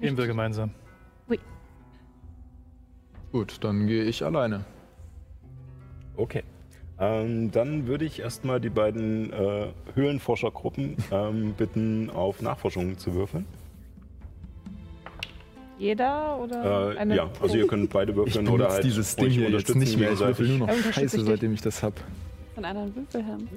Gehen 0.00 0.16
wir 0.16 0.26
gemeinsam. 0.26 0.70
Gut, 3.36 3.58
dann 3.60 3.86
gehe 3.86 4.04
ich 4.04 4.24
alleine. 4.24 4.64
Okay. 6.16 6.42
Ähm, 6.98 7.50
dann 7.50 7.86
würde 7.86 8.06
ich 8.06 8.20
erstmal 8.20 8.62
die 8.62 8.70
beiden 8.70 9.30
äh, 9.30 9.66
Höhlenforschergruppen 9.94 10.96
ähm, 11.10 11.52
bitten, 11.52 12.08
auf 12.08 12.40
Nachforschungen 12.40 12.96
zu 12.96 13.12
würfeln. 13.12 13.44
Jeder 15.78 16.38
oder 16.38 16.94
Äh, 16.94 16.96
eine 16.96 17.14
ja, 17.14 17.30
also 17.42 17.58
ihr 17.58 17.66
könnt 17.66 17.90
beide 17.90 18.16
würfeln 18.16 18.48
oder 18.48 18.70
halt 18.70 18.84
dieses 18.84 19.14
Ding 19.16 19.26
euch 19.26 19.34
hier 19.34 19.50
jetzt 19.50 19.76
nicht 19.76 19.98
mehr. 19.98 20.12
Ich 20.12 20.20
würfel 20.20 20.48
nur 20.48 20.66
noch 20.66 20.68
Ja, 20.68 20.92
Scheiße, 20.94 21.18
ich 21.18 21.26
seitdem 21.26 21.52
ich 21.52 21.60
das 21.60 21.82
hab. 21.82 21.92
Von 22.54 22.64
anderen 22.64 22.96
Würfel 22.96 23.22
haben. 23.22 23.48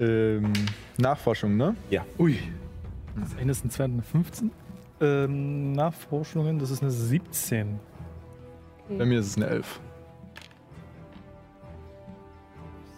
Ähm, 0.00 0.52
Nachforschung, 0.98 1.56
ne? 1.56 1.74
Ja. 1.88 2.04
Ui. 2.18 2.38
Das 3.18 3.34
eine 3.38 3.52
ist 3.52 3.64
ein 3.64 3.70
2 3.70 3.84
und 3.86 3.92
eine 3.92 4.02
15. 4.02 4.50
Ähm, 5.00 5.72
Nachforschungen, 5.72 6.58
das 6.58 6.70
ist 6.70 6.82
eine 6.82 6.90
17. 6.90 7.80
Bei 8.96 9.04
mir 9.04 9.20
ist 9.20 9.26
es 9.26 9.36
eine 9.36 9.46
11. 9.46 9.80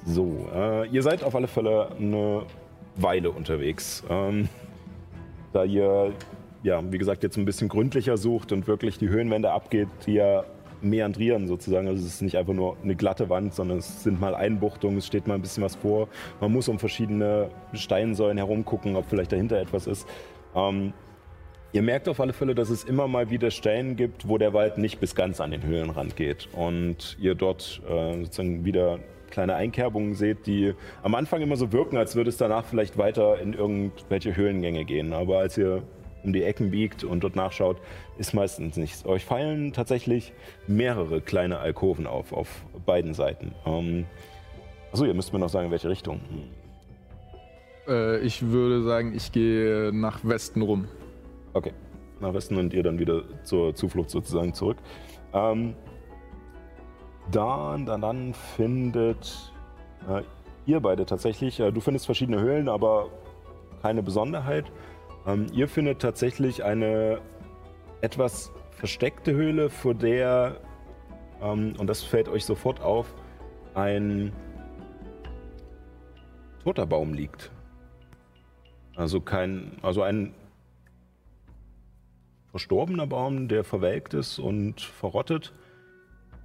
So, 0.07 0.49
äh, 0.55 0.89
ihr 0.89 1.03
seid 1.03 1.25
auf 1.25 1.35
alle 1.35 1.49
Fälle 1.49 1.91
eine 1.99 2.43
Weile 2.97 3.31
unterwegs. 3.31 4.03
Ähm, 4.09 4.49
da 5.53 5.65
ihr, 5.65 6.13
ja, 6.63 6.81
wie 6.91 6.99
gesagt, 6.99 7.23
jetzt 7.23 7.37
ein 7.37 7.45
bisschen 7.45 7.69
gründlicher 7.69 8.17
sucht 8.17 8.53
und 8.53 8.67
wirklich 8.67 8.99
die 8.99 9.09
Höhenwände 9.09 9.51
abgeht, 9.51 9.89
die 10.07 10.15
ja 10.15 10.45
meandrieren 10.81 11.47
sozusagen. 11.49 11.89
Also 11.89 12.01
es 12.01 12.15
ist 12.15 12.23
nicht 12.23 12.37
einfach 12.39 12.55
nur 12.55 12.77
eine 12.83 12.95
glatte 12.95 13.29
Wand, 13.29 13.55
sondern 13.55 13.79
es 13.79 14.03
sind 14.03 14.21
mal 14.21 14.35
Einbuchtungen, 14.35 14.99
es 14.99 15.07
steht 15.07 15.27
mal 15.27 15.35
ein 15.35 15.43
bisschen 15.43 15.63
was 15.63 15.77
vor. 15.77 16.09
Man 16.41 16.53
muss 16.53 16.69
um 16.69 16.79
verschiedene 16.79 17.51
Steinsäulen 17.75 18.39
herumgucken, 18.39 18.97
ob 18.97 19.07
vielleicht 19.07 19.33
dahinter 19.33 19.59
etwas 19.61 19.87
ist. 19.87 20.09
Ähm, 20.55 20.93
Ihr 21.73 21.83
merkt 21.83 22.09
auf 22.09 22.19
alle 22.19 22.33
Fälle, 22.33 22.57
dass 22.57 22.69
es 22.69 22.83
immer 22.83 23.07
mal 23.07 23.31
wieder 23.31 23.53
Stellen 23.53 23.95
gibt, 23.95 24.27
wo 24.27 24.39
der 24.39 24.53
Wald 24.53 24.77
nicht 24.77 24.99
bis 24.99 25.15
ganz 25.15 25.41
an 25.41 25.53
den 25.53 25.63
Höhlenrand 25.63 26.17
geht. 26.17 26.49
Und 26.53 27.17
ihr 27.21 27.37
dort 27.37 27.81
äh, 27.89 28.25
sozusagen 28.25 28.65
wieder 28.65 28.99
kleine 29.31 29.55
Einkerbungen 29.55 30.15
seht, 30.15 30.47
die 30.47 30.75
am 31.05 31.15
Anfang 31.15 31.41
immer 31.43 31.57
so 31.57 31.71
wirken, 31.71 31.97
als 31.97 32.17
würde 32.17 32.31
es 32.31 32.37
danach 32.37 32.65
vielleicht 32.65 32.99
weiter 32.99 33.39
in 33.41 33.55
irgendwelche 33.55 34.35
Höhlengänge 34.35 34.85
gehen. 34.85 35.13
Aber 35.13 35.39
als 35.39 35.57
ihr 35.57 35.85
um 36.25 36.33
die 36.33 36.43
Ecken 36.43 36.73
biegt 36.73 37.05
und 37.05 37.23
dort 37.23 37.37
nachschaut, 37.37 37.79
ist 38.19 38.35
meistens 38.35 38.77
nichts. 38.77 39.07
Euch 39.07 39.25
fallen 39.25 39.73
tatsächlich 39.73 40.33
mehrere 40.67 41.21
kleine 41.21 41.59
Alkoven 41.59 42.07
auf, 42.07 42.33
auf 42.33 42.49
beiden 42.85 43.15
Seiten. 43.15 43.53
Ähm, 43.65 44.07
achso, 44.93 45.05
ihr 45.05 45.15
müsst 45.15 45.33
mir 45.33 45.39
noch 45.39 45.49
sagen, 45.49 45.67
in 45.67 45.73
welche 45.73 45.89
Richtung. 45.89 46.21
Äh, 47.89 48.19
ich 48.21 48.43
würde 48.43 48.83
sagen, 48.83 49.15
ich 49.15 49.33
gehe 49.33 49.93
nach 49.93 50.21
Westen 50.25 50.63
rum. 50.63 50.89
Okay, 51.53 51.73
nach 52.21 52.33
Westen 52.33 52.57
und 52.57 52.73
ihr 52.73 52.83
dann 52.83 52.99
wieder 52.99 53.23
zur 53.45 53.75
Zuflucht 53.75 54.11
sozusagen 54.11 54.55
zurück. 54.55 54.79
Ähm, 55.33 55.75
dann, 57.31 57.87
dann, 57.87 58.01
dann 58.01 58.35
findet 58.35 59.53
äh, 60.09 60.23
ihr 60.67 60.81
beide 60.81 61.07
tatsächlich, 61.07 61.61
äh, 61.61 61.73
du 61.73 61.81
findest 61.81 62.07
verschiedene 62.07 62.41
Höhlen, 62.41 62.69
aber 62.69 63.09
keine 63.83 64.03
Besonderheit. 64.03 64.71
Ähm, 65.27 65.47
ihr 65.53 65.69
findet 65.69 66.01
tatsächlich 66.01 66.65
eine 66.65 67.21
etwas 68.01 68.53
versteckte 68.71 69.33
Höhle, 69.33 69.71
vor 69.71 69.95
der, 69.95 70.57
ähm, 71.43 71.75
und 71.79 71.87
das 71.87 72.03
fällt 72.03 72.29
euch 72.29 72.45
sofort 72.45 72.81
auf, 72.81 73.15
ein 73.75 74.33
toter 76.65 76.87
Baum 76.87 77.15
liegt. 77.15 77.51
Also 78.97 79.21
kein, 79.21 79.73
also 79.83 80.03
ein 80.03 80.35
verstorbener 82.51 83.07
Baum, 83.07 83.49
der 83.49 83.65
verwelkt 83.65 84.15
ist 84.15 84.39
und 84.39 84.81
verrottet 84.81 85.53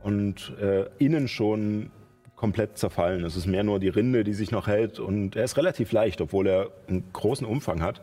und 0.04 0.54
äh, 0.60 0.86
innen 1.00 1.28
schon 1.28 1.91
komplett 2.36 2.78
zerfallen. 2.78 3.24
Es 3.24 3.36
ist 3.36 3.48
mehr 3.48 3.63
nur 3.63 3.80
die 3.80 3.89
Rinde, 3.89 4.24
die 4.24 4.34
sich 4.34 4.52
noch 4.52 4.68
hält 4.68 5.00
und 5.00 5.36
er 5.36 5.46
ist 5.46 5.58
relativ 5.58 5.91
leicht, 5.91 6.22
obwohl 6.22 6.48
er 6.48 6.70
einen 6.88 7.12
großen 7.13 7.48
Umfang 7.48 7.82
hat. 7.82 8.02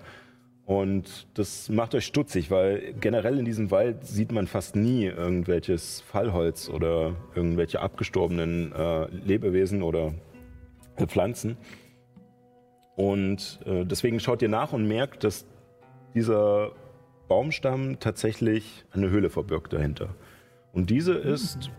Und 0.65 1.27
das 1.35 1.69
macht 1.69 1.95
euch 1.95 2.07
stutzig, 2.07 2.51
weil 2.51 2.95
generell 3.01 3.39
in 3.39 3.45
diesem 3.45 3.71
Wald 3.71 4.05
sieht 4.07 4.33
man 4.33 4.47
fast 4.47 4.77
nie 4.77 5.07
irgendwelches 5.07 6.01
Fallholz 6.01 6.69
oder 6.69 7.15
irgendwelche 7.35 7.81
abgestorbenen 7.81 8.73
äh, 8.73 9.07
Lebewesen 9.11 9.83
oder 9.83 10.15
äh, 10.97 11.07
Pflanzen. 11.07 11.57
Und 12.97 13.59
äh, 13.67 13.85
deswegen 13.85 14.21
schaut 14.21 14.41
ihr 14.43 14.49
nach 14.49 14.73
und 14.73 14.87
merkt, 14.87 15.25
dass 15.25 15.47
dieser 16.15 16.73
Baumstamm 17.29 17.99
tatsächlich 18.01 18.85
eine 18.93 19.11
Höhle 19.11 19.31
verbirgt 19.31 19.73
dahinter. 19.73 20.15
Und 20.73 20.91
diese 20.91 21.15
ist 21.15 21.71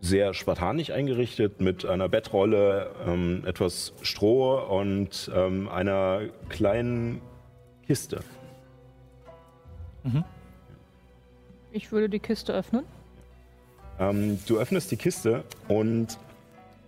sehr 0.00 0.34
spartanisch 0.34 0.90
eingerichtet 0.90 1.60
mit 1.60 1.84
einer 1.84 2.08
Bettrolle, 2.08 2.90
ähm, 3.06 3.42
etwas 3.46 3.94
Stroh 4.02 4.58
und 4.58 5.30
ähm, 5.34 5.68
einer 5.68 6.22
kleinen 6.48 7.20
Kiste. 7.86 8.20
Ich 11.72 11.92
würde 11.92 12.08
die 12.08 12.20
Kiste 12.20 12.52
öffnen. 12.52 12.84
Ähm, 13.98 14.38
du 14.46 14.58
öffnest 14.58 14.90
die 14.90 14.96
Kiste 14.96 15.44
und 15.68 16.18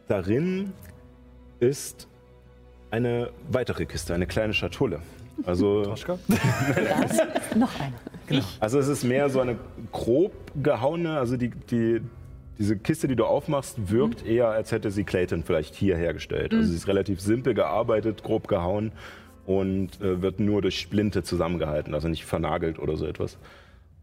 darin 0.06 0.72
ist 1.60 2.08
eine 2.90 3.30
weitere 3.50 3.86
Kiste, 3.86 4.14
eine 4.14 4.26
kleine 4.26 4.54
Schatulle. 4.54 5.00
Also, 5.44 5.82
Noch 7.56 7.70
eine. 7.80 8.42
also 8.60 8.78
es 8.78 8.88
ist 8.88 9.04
mehr 9.04 9.30
so 9.30 9.40
eine 9.40 9.56
grob 9.92 10.32
gehauene, 10.62 11.18
also 11.18 11.36
die, 11.36 11.50
die, 11.50 12.00
diese 12.58 12.76
Kiste, 12.76 13.08
die 13.08 13.16
du 13.16 13.24
aufmachst, 13.24 13.90
wirkt 13.90 14.26
eher, 14.26 14.48
als 14.48 14.72
hätte 14.72 14.90
sie 14.90 15.04
Clayton 15.04 15.44
vielleicht 15.44 15.74
hier 15.74 15.96
hergestellt. 15.96 16.52
Also 16.52 16.68
sie 16.68 16.76
ist 16.76 16.88
relativ 16.88 17.20
simpel 17.20 17.54
gearbeitet, 17.54 18.22
grob 18.22 18.48
gehauen 18.48 18.92
und 19.46 20.00
äh, 20.00 20.20
wird 20.20 20.40
nur 20.40 20.60
durch 20.60 20.78
Splinte 20.78 21.22
zusammengehalten, 21.22 21.94
also 21.94 22.08
nicht 22.08 22.24
vernagelt 22.24 22.78
oder 22.78 22.96
so 22.96 23.06
etwas. 23.06 23.38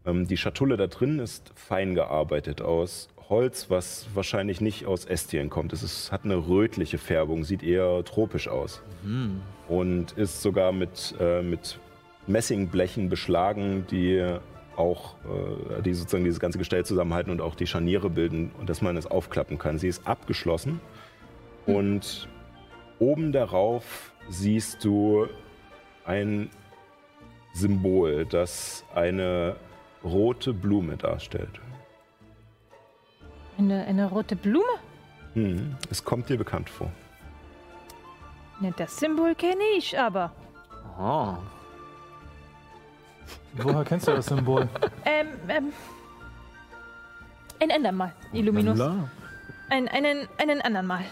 Ähm, 0.06 0.26
die 0.26 0.36
Schatulle 0.36 0.76
da 0.76 0.86
drin 0.86 1.18
ist 1.18 1.52
fein 1.54 1.94
gearbeitet 1.94 2.62
aus 2.62 3.08
Holz, 3.28 3.70
was 3.70 4.06
wahrscheinlich 4.14 4.60
nicht 4.60 4.86
aus 4.86 5.04
Estien 5.04 5.50
kommt. 5.50 5.72
Es 5.72 5.82
ist, 5.82 6.12
hat 6.12 6.24
eine 6.24 6.36
rötliche 6.36 6.98
Färbung, 6.98 7.44
sieht 7.44 7.62
eher 7.62 8.04
tropisch 8.04 8.48
aus. 8.48 8.82
Und 9.68 10.12
ist 10.12 10.42
sogar 10.42 10.72
mit, 10.72 11.14
äh, 11.18 11.42
mit 11.42 11.80
Messingblechen 12.26 13.08
beschlagen, 13.08 13.86
die 13.90 14.38
auch 14.76 15.14
äh, 15.24 15.82
die 15.82 15.94
sozusagen 15.94 16.24
dieses 16.24 16.40
ganze 16.40 16.58
Gestell 16.58 16.84
zusammenhalten 16.84 17.32
und 17.32 17.40
auch 17.40 17.54
die 17.54 17.66
Scharniere 17.66 18.10
bilden 18.10 18.52
und 18.58 18.68
dass 18.68 18.82
man 18.82 18.96
es 18.96 19.06
aufklappen 19.06 19.58
kann. 19.58 19.78
Sie 19.78 19.88
ist 19.88 20.06
abgeschlossen 20.06 20.80
und 21.66 22.28
oben 22.98 23.32
darauf 23.32 24.12
siehst 24.28 24.84
du 24.84 25.26
ein 26.04 26.50
Symbol, 27.54 28.26
das 28.26 28.84
eine 28.94 29.56
rote 30.04 30.52
Blume 30.52 30.96
darstellt. 30.96 31.60
Eine, 33.58 33.84
eine 33.86 34.10
rote 34.10 34.36
Blume? 34.36 34.64
Hm, 35.34 35.76
es 35.90 36.04
kommt 36.04 36.28
dir 36.28 36.36
bekannt 36.36 36.68
vor. 36.68 36.90
Ne, 38.60 38.72
das 38.76 38.96
Symbol 38.98 39.34
kenne 39.34 39.62
ich 39.76 39.98
aber. 39.98 40.32
Oh. 40.98 41.34
Woher 43.54 43.84
kennst 43.84 44.08
du 44.08 44.12
das 44.12 44.26
Symbol? 44.26 44.68
Ähm, 45.04 45.28
ähm. 45.48 45.72
Ein 47.60 47.70
andermal, 47.70 48.12
Illuminus. 48.32 48.80
Ein, 49.70 49.88
einen, 49.88 50.28
einen 50.36 50.60
anderen 50.60 50.86
Mal. 50.86 51.04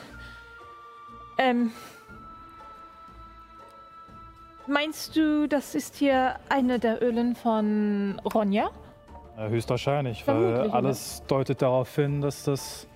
Ähm. 1.38 1.70
Meinst 4.66 5.14
du, 5.16 5.46
das 5.46 5.74
ist 5.74 5.94
hier 5.96 6.36
eine 6.48 6.78
der 6.78 7.02
Ölen 7.02 7.36
von 7.36 8.20
Ronja? 8.24 8.70
Ja, 9.36 9.48
höchstwahrscheinlich, 9.48 10.26
weil 10.26 10.34
Vermutlich, 10.36 10.66
oder? 10.66 10.74
alles 10.74 11.22
deutet 11.26 11.62
darauf 11.62 11.94
hin, 11.94 12.20
dass 12.20 12.44
das 12.44 12.86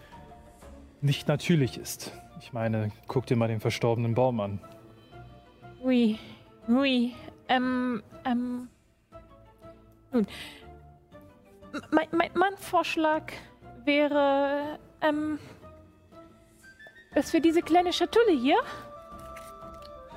nicht 1.01 1.29
natürlich 1.29 1.79
ist. 1.79 2.13
Ich 2.41 2.53
meine, 2.53 2.93
guck 3.09 3.27
dir 3.27 3.37
mal 3.37 3.49
den 3.49 3.61
verstorbenen 3.61 4.15
Baum 4.15 4.41
an. 4.41 4.61
Ui, 5.83 6.19
ui, 6.69 7.13
ähm, 7.49 8.03
ähm. 8.25 8.69
Nun, 10.13 10.27
M- 11.73 11.83
mein, 11.91 12.07
mein, 12.13 12.31
mein 12.35 12.57
Vorschlag 12.57 13.25
wäre, 13.85 14.79
ähm, 15.03 15.39
dass 17.15 17.33
wir 17.33 17.41
diese 17.41 17.63
kleine 17.63 17.93
Schatulle 17.93 18.33
hier, 18.33 18.59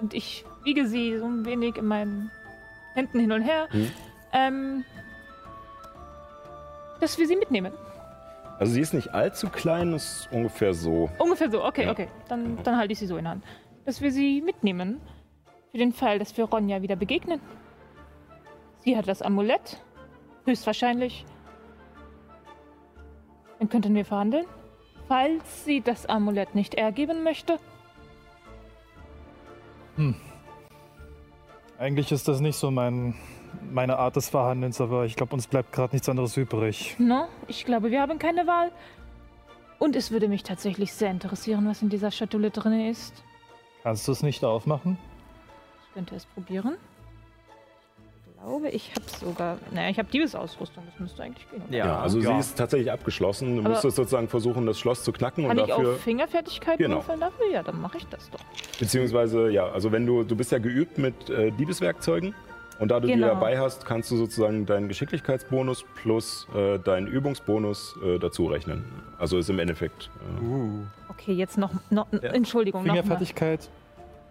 und 0.02 0.14
ich 0.14 0.46
wiege 0.64 0.88
sie 0.88 1.18
so 1.18 1.26
ein 1.26 1.46
wenig 1.46 1.78
in 1.78 1.86
meinen 1.86 2.32
Händen 2.94 3.20
hin 3.20 3.32
und 3.32 3.42
her, 3.42 3.68
Hm. 3.72 3.92
ähm, 4.34 4.86
dass 7.02 7.18
wir 7.18 7.28
sie 7.28 7.36
mitnehmen. 7.36 7.74
Also 8.60 8.74
sie 8.74 8.82
ist 8.82 8.94
nicht 8.94 9.14
allzu 9.14 9.50
klein, 9.50 9.94
ist 9.94 10.30
ungefähr 10.32 10.74
so. 10.74 11.10
Ungefähr 11.18 11.50
so, 11.50 11.64
okay, 11.66 11.86
Ja. 11.86 11.92
okay. 11.92 12.08
Dann, 12.30 12.60
dann 12.64 12.78
halte 12.78 12.94
ich 12.94 13.00
sie 13.00 13.08
so 13.08 13.18
in 13.18 13.24
der 13.24 13.32
Hand. 13.32 13.44
Dass 13.86 14.02
wir 14.02 14.12
sie 14.12 14.42
mitnehmen. 14.42 15.02
Für 15.72 15.78
den 15.80 15.94
Fall, 15.94 16.20
dass 16.20 16.36
wir 16.38 16.46
Ronja 16.46 16.82
wieder 16.82 16.96
begegnen. 16.96 17.40
Sie 18.84 18.96
hat 18.96 19.08
das 19.08 19.22
Amulett. 19.22 19.82
Höchstwahrscheinlich. 20.46 21.26
Dann 23.60 23.70
könnten 23.70 23.96
wir 23.96 24.06
verhandeln. 24.06 24.46
Falls 25.08 25.66
sie 25.66 25.82
das 25.82 26.06
Amulett 26.06 26.56
nicht 26.56 26.76
ergeben 26.76 27.24
möchte. 27.24 27.58
Eigentlich 31.78 32.12
ist 32.12 32.28
das 32.28 32.40
nicht 32.42 32.56
so 32.58 32.72
mein, 32.72 33.16
meine 33.72 33.98
Art 33.98 34.16
des 34.16 34.30
Verhandelns, 34.30 34.80
aber 34.82 35.06
ich 35.06 35.16
glaube, 35.16 35.34
uns 35.34 35.48
bleibt 35.48 35.72
gerade 35.72 35.94
nichts 35.96 36.08
anderes 36.10 36.36
übrig. 36.38 36.96
No, 37.00 37.28
ich 37.48 37.66
glaube, 37.66 37.92
wir 37.92 38.02
haben 38.02 38.20
keine 38.20 38.48
Wahl. 38.48 38.72
Und 39.80 39.96
es 39.96 40.12
würde 40.12 40.28
mich 40.28 40.44
tatsächlich 40.44 40.94
sehr 40.94 41.10
interessieren, 41.12 41.68
was 41.68 41.82
in 41.82 41.90
dieser 41.90 42.12
Schatulle 42.12 42.52
drin 42.52 42.90
ist. 42.90 43.24
Kannst 43.84 44.08
du 44.08 44.12
es 44.12 44.22
nicht 44.22 44.44
aufmachen? 44.44 44.98
Ich 45.88 45.94
könnte 45.96 46.16
es 46.16 46.26
probieren. 46.26 46.76
Ich 48.28 48.44
glaube, 48.44 48.70
ich 48.70 48.92
habe 48.96 49.06
sogar. 49.26 49.58
Naja, 49.72 49.90
ich 49.90 50.00
habe 50.00 50.10
Diebesausrüstung. 50.10 50.84
Das 50.90 51.00
müsste 51.00 51.22
eigentlich 51.24 51.50
gehen. 51.52 51.62
oder? 51.68 51.78
Ja. 51.78 51.86
Ja, 51.86 52.00
also 52.00 52.20
Ja. 52.20 52.34
sie 52.34 52.40
ist 52.40 52.58
tatsächlich 52.58 52.92
abgeschlossen. 52.92 53.56
Du 53.56 53.62
Aber- 53.62 53.70
musstest 53.72 53.96
sozusagen 53.98 54.28
versuchen, 54.28 54.66
das 54.66 54.80
Schloss 54.80 55.04
zu 55.04 55.12
knacken 55.12 55.48
Kann 55.48 55.58
und 55.58 55.64
ich 55.64 55.70
dafür. 55.70 55.92
auf 55.94 56.02
Fingerfertigkeit 56.02 56.78
Genau. 56.80 56.96
würfeln 56.98 57.20
dafür? 57.20 57.52
Ja, 57.52 57.62
dann 57.64 57.80
mache 57.82 57.98
ich 57.98 58.08
das 58.08 58.30
doch. 58.32 58.40
Beziehungsweise, 58.80 59.50
ja, 59.52 59.68
also 59.68 59.92
wenn 59.92 60.06
du, 60.08 60.24
du 60.24 60.36
bist 60.36 60.52
ja 60.52 60.58
geübt 60.60 60.98
mit 60.98 61.30
äh, 61.30 61.52
Diebeswerkzeugen 61.52 62.34
und 62.82 62.90
da 62.92 63.00
du 63.00 63.08
die 63.08 63.14
Genau. 63.14 63.28
dabei 63.28 63.58
hast, 63.58 63.86
kannst 63.86 64.12
du 64.12 64.18
sozusagen 64.18 64.66
deinen 64.66 64.90
Geschicklichkeitsbonus 64.90 65.86
plus 66.02 66.48
äh, 66.54 66.78
deinen 66.80 67.08
Übungsbonus 67.08 67.96
äh, 68.04 68.20
dazu 68.20 68.48
rechnen. 68.48 68.84
Also 69.18 69.38
ist 69.38 69.50
im 69.50 69.60
Endeffekt. 69.60 70.10
Äh, 70.42 71.12
Okay, 71.12 71.34
jetzt 71.34 71.58
noch. 71.58 71.72
noch 71.92 72.08
Entschuldigung, 72.12 72.82
noch 72.84 72.88
mal. 72.88 73.02
Fingerfertigkeit 73.02 73.70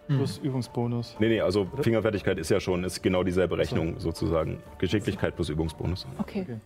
plus 0.08 0.38
Übungsbonus. 0.38 1.14
nee, 1.20 1.28
nee, 1.28 1.40
also 1.40 1.68
Fingerfertigkeit 1.82 2.36
ist 2.38 2.50
ja 2.50 2.58
schon, 2.58 2.82
ist 2.82 3.00
genau 3.00 3.22
dieselbe 3.22 3.56
Rechnung 3.56 4.00
sozusagen. 4.00 4.58
Geschicklichkeit 4.78 5.36
plus 5.36 5.48
Übungsbonus. 5.50 6.04
Okay. 6.18 6.40
Okay. 6.42 6.56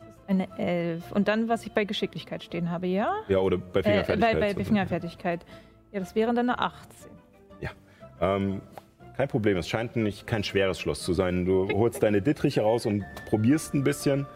Das 0.00 0.08
ist 0.18 0.28
eine 0.28 0.48
11. 0.58 1.12
Und 1.12 1.28
dann, 1.28 1.48
was 1.48 1.64
ich 1.64 1.72
bei 1.72 1.84
Geschicklichkeit 1.84 2.42
stehen 2.42 2.70
habe, 2.70 2.86
ja? 2.88 3.14
Ja, 3.28 3.38
oder 3.38 3.56
bei 3.56 3.80
Äh, 3.80 3.82
Fingerfertigkeit. 3.84 4.20
bei, 4.20 4.40
bei 4.40 4.48
sozusagen. 4.48 4.64
Fingerfertigkeit. 4.66 5.46
Ja, 5.92 6.00
das 6.00 6.14
wären 6.14 6.36
dann 6.36 6.50
eine 6.50 6.58
18. 6.58 7.10
Ähm, 8.20 8.60
kein 9.16 9.28
Problem, 9.28 9.56
es 9.56 9.68
scheint 9.68 9.96
nicht 9.96 10.26
kein 10.26 10.42
schweres 10.42 10.80
Schloss 10.80 11.02
zu 11.02 11.12
sein. 11.12 11.44
Du 11.44 11.68
holst 11.72 12.02
deine 12.02 12.20
Dittriche 12.20 12.62
raus 12.62 12.84
und 12.84 13.04
probierst 13.28 13.74
ein 13.74 13.84
bisschen. 13.84 14.26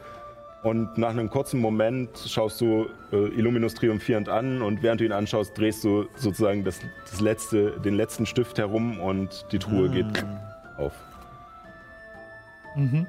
Und 0.63 0.99
nach 0.99 1.11
einem 1.11 1.31
kurzen 1.31 1.61
Moment 1.61 2.11
schaust 2.27 2.61
du 2.61 2.87
äh, 3.13 3.17
Illuminus 3.17 3.75
triumphierend 3.75 4.29
an 4.29 4.61
und 4.61 4.83
während 4.83 5.01
du 5.01 5.05
ihn 5.05 5.13
anschaust, 5.13 5.57
drehst 5.57 5.85
du 5.85 6.07
sozusagen 6.17 6.65
das, 6.65 6.81
das 7.09 7.21
letzte, 7.21 7.81
den 7.81 7.95
letzten 7.95 8.27
Stift 8.27 8.59
herum 8.59 9.01
und 9.01 9.47
die 9.53 9.59
Truhe 9.59 9.89
geht 9.89 10.07
auf. 10.77 10.93
Mhm. 12.77 13.07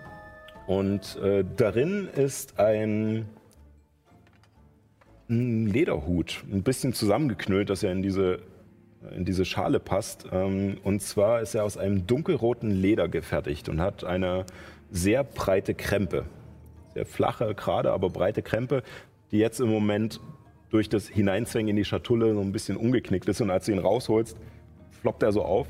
Und 0.67 1.17
äh, 1.24 1.43
darin 1.57 2.07
ist 2.15 2.59
ein, 2.59 3.26
ein 5.28 5.65
Lederhut, 5.65 6.43
ein 6.51 6.61
bisschen 6.61 6.93
zusammengeknüllt, 6.93 7.72
dass 7.72 7.82
er 7.82 7.91
in 7.91 8.03
diese, 8.03 8.39
in 9.16 9.26
diese 9.26 9.45
Schale 9.45 9.80
passt. 9.80 10.26
Ähm, 10.32 10.78
und 10.84 11.02
zwar 11.02 11.41
ist 11.41 11.56
er 11.56 11.64
aus 11.64 11.78
einem 11.78 12.06
dunkelroten 12.08 12.70
Leder 12.70 13.08
gefertigt 13.08 13.70
und 13.70 13.82
hat 13.82 14.04
eine 14.04 14.45
sehr 14.91 15.24
breite 15.24 15.74
Krempe. 15.74 16.26
Sehr 16.93 17.06
flache, 17.06 17.54
gerade, 17.56 17.91
aber 17.91 18.10
breite 18.10 18.41
Krempe, 18.41 18.84
die 19.32 19.38
jetzt 19.38 19.60
im 19.60 19.70
Moment 19.70 20.20
durch 20.70 20.89
das 20.89 21.08
Hineinzwängen 21.08 21.70
in 21.70 21.76
die 21.76 21.86
Schatulle 21.86 22.34
so 22.34 22.41
ein 22.41 22.52
bisschen 22.52 22.78
umgeknickt 22.78 23.28
ist. 23.28 23.41
Und 23.41 23.50
als 23.50 23.66
du 23.66 23.72
ihn 23.72 23.80
rausholst, 23.80 24.38
floppt 25.02 25.24
er 25.24 25.32
so 25.32 25.43
auf. 25.43 25.68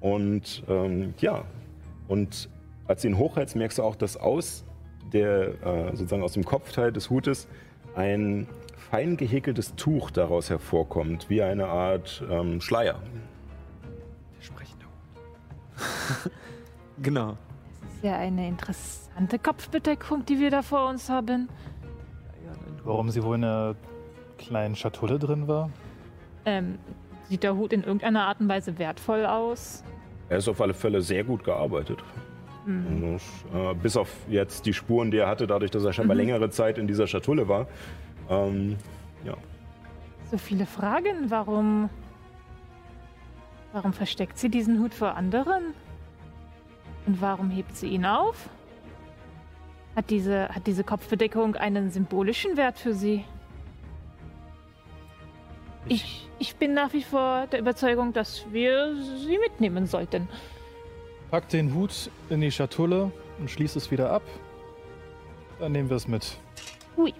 Und 0.00 0.64
ähm, 0.68 1.14
ja, 1.18 1.44
und 2.08 2.48
als 2.86 3.02
du 3.02 3.08
ihn 3.08 3.18
hochhältst, 3.18 3.54
merkst 3.54 3.78
du 3.78 3.82
auch, 3.82 3.94
dass 3.94 4.16
aus, 4.16 4.64
der, 5.12 5.62
äh, 5.64 5.96
sozusagen 5.96 6.22
aus 6.22 6.32
dem 6.32 6.44
Kopfteil 6.44 6.92
des 6.92 7.10
Hutes 7.10 7.46
ein 7.94 8.46
fein 8.92 9.16
gehäkeltes 9.16 9.74
Tuch 9.74 10.10
daraus 10.10 10.50
hervorkommt, 10.50 11.30
wie 11.30 11.40
eine 11.40 11.66
Art 11.66 12.22
ähm, 12.30 12.60
Schleier. 12.60 13.00
Genau. 17.02 17.36
Das 17.80 17.94
ist 17.94 18.04
ja 18.04 18.16
eine 18.16 18.46
interessante 18.46 19.38
Kopfbedeckung, 19.38 20.24
die 20.24 20.38
wir 20.38 20.50
da 20.50 20.62
vor 20.62 20.88
uns 20.88 21.08
haben. 21.08 21.48
Warum 22.84 23.08
sie 23.08 23.24
wohl 23.24 23.36
in 23.36 23.44
einer 23.44 23.74
kleinen 24.38 24.76
Schatulle 24.76 25.18
drin 25.18 25.48
war? 25.48 25.70
Ähm, 26.44 26.78
sieht 27.28 27.42
der 27.42 27.56
Hut 27.56 27.72
in 27.72 27.82
irgendeiner 27.82 28.26
Art 28.26 28.40
und 28.40 28.48
Weise 28.48 28.78
wertvoll 28.78 29.26
aus? 29.26 29.82
Er 30.28 30.36
ist 30.36 30.48
auf 30.48 30.60
alle 30.60 30.74
Fälle 30.74 31.00
sehr 31.00 31.24
gut 31.24 31.42
gearbeitet. 31.42 32.04
Und, 32.66 33.20
äh, 33.54 33.74
bis 33.74 33.96
auf 33.96 34.08
jetzt 34.28 34.66
die 34.66 34.74
Spuren, 34.74 35.10
die 35.10 35.16
er 35.16 35.28
hatte, 35.28 35.48
dadurch, 35.48 35.72
dass 35.72 35.84
er 35.84 35.92
scheinbar 35.92 36.14
längere 36.14 36.50
Zeit 36.50 36.78
in 36.78 36.86
dieser 36.86 37.08
Schatulle 37.08 37.48
war. 37.48 37.66
Ähm, 38.32 38.76
ja. 39.24 39.34
So 40.30 40.38
viele 40.38 40.66
Fragen. 40.66 41.30
Warum. 41.30 41.90
Warum 43.72 43.92
versteckt 43.92 44.38
sie 44.38 44.48
diesen 44.48 44.80
Hut 44.80 44.92
vor 44.92 45.14
anderen? 45.14 45.74
Und 47.06 47.20
warum 47.20 47.50
hebt 47.50 47.76
sie 47.76 47.88
ihn 47.88 48.04
auf? 48.04 48.48
Hat 49.96 50.10
diese, 50.10 50.48
hat 50.48 50.66
diese 50.66 50.84
Kopfbedeckung 50.84 51.56
einen 51.56 51.90
symbolischen 51.90 52.56
Wert 52.56 52.78
für 52.78 52.94
sie? 52.94 53.24
Ich, 55.88 56.28
ich 56.38 56.56
bin 56.56 56.74
nach 56.74 56.92
wie 56.92 57.02
vor 57.02 57.46
der 57.48 57.58
Überzeugung, 57.58 58.12
dass 58.12 58.44
wir 58.52 58.94
sie 58.94 59.38
mitnehmen 59.38 59.86
sollten. 59.86 60.28
Pack 61.30 61.48
den 61.48 61.74
Hut 61.74 62.10
in 62.28 62.40
die 62.40 62.50
Schatulle 62.50 63.10
und 63.38 63.50
schließ 63.50 63.76
es 63.76 63.90
wieder 63.90 64.10
ab. 64.10 64.22
Dann 65.58 65.72
nehmen 65.72 65.88
wir 65.88 65.96
es 65.96 66.06
mit. 66.06 66.38
Hui. 66.96 67.12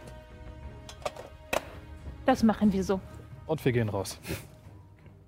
Das 2.26 2.42
machen 2.42 2.72
wir 2.72 2.84
so. 2.84 3.00
Und 3.46 3.64
wir 3.64 3.72
gehen 3.72 3.88
raus. 3.88 4.18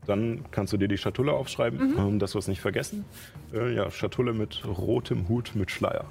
Dann 0.07 0.45
kannst 0.51 0.73
du 0.73 0.77
dir 0.77 0.89
die 0.89 0.99
Schatulle 0.99 1.33
aufschreiben, 1.33 1.95
ähm, 1.99 2.19
dass 2.19 2.35
wir 2.35 2.39
es 2.39 2.49
nicht 2.49 2.61
vergessen. 2.61 3.05
Äh, 3.53 3.75
ja, 3.75 3.91
Schatulle 3.91 4.33
mit 4.33 4.65
rotem 4.67 5.29
Hut 5.29 5.53
mit 5.55 5.71
Schleier. 5.71 6.05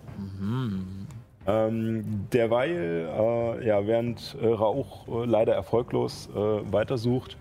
ähm, 1.46 2.26
derweil, 2.32 3.08
äh, 3.08 3.66
ja, 3.66 3.86
während 3.86 4.36
äh, 4.40 4.46
Rauch 4.46 5.08
äh, 5.08 5.24
leider 5.24 5.54
erfolglos 5.54 6.28
äh, 6.34 6.38
weitersucht, 6.72 7.38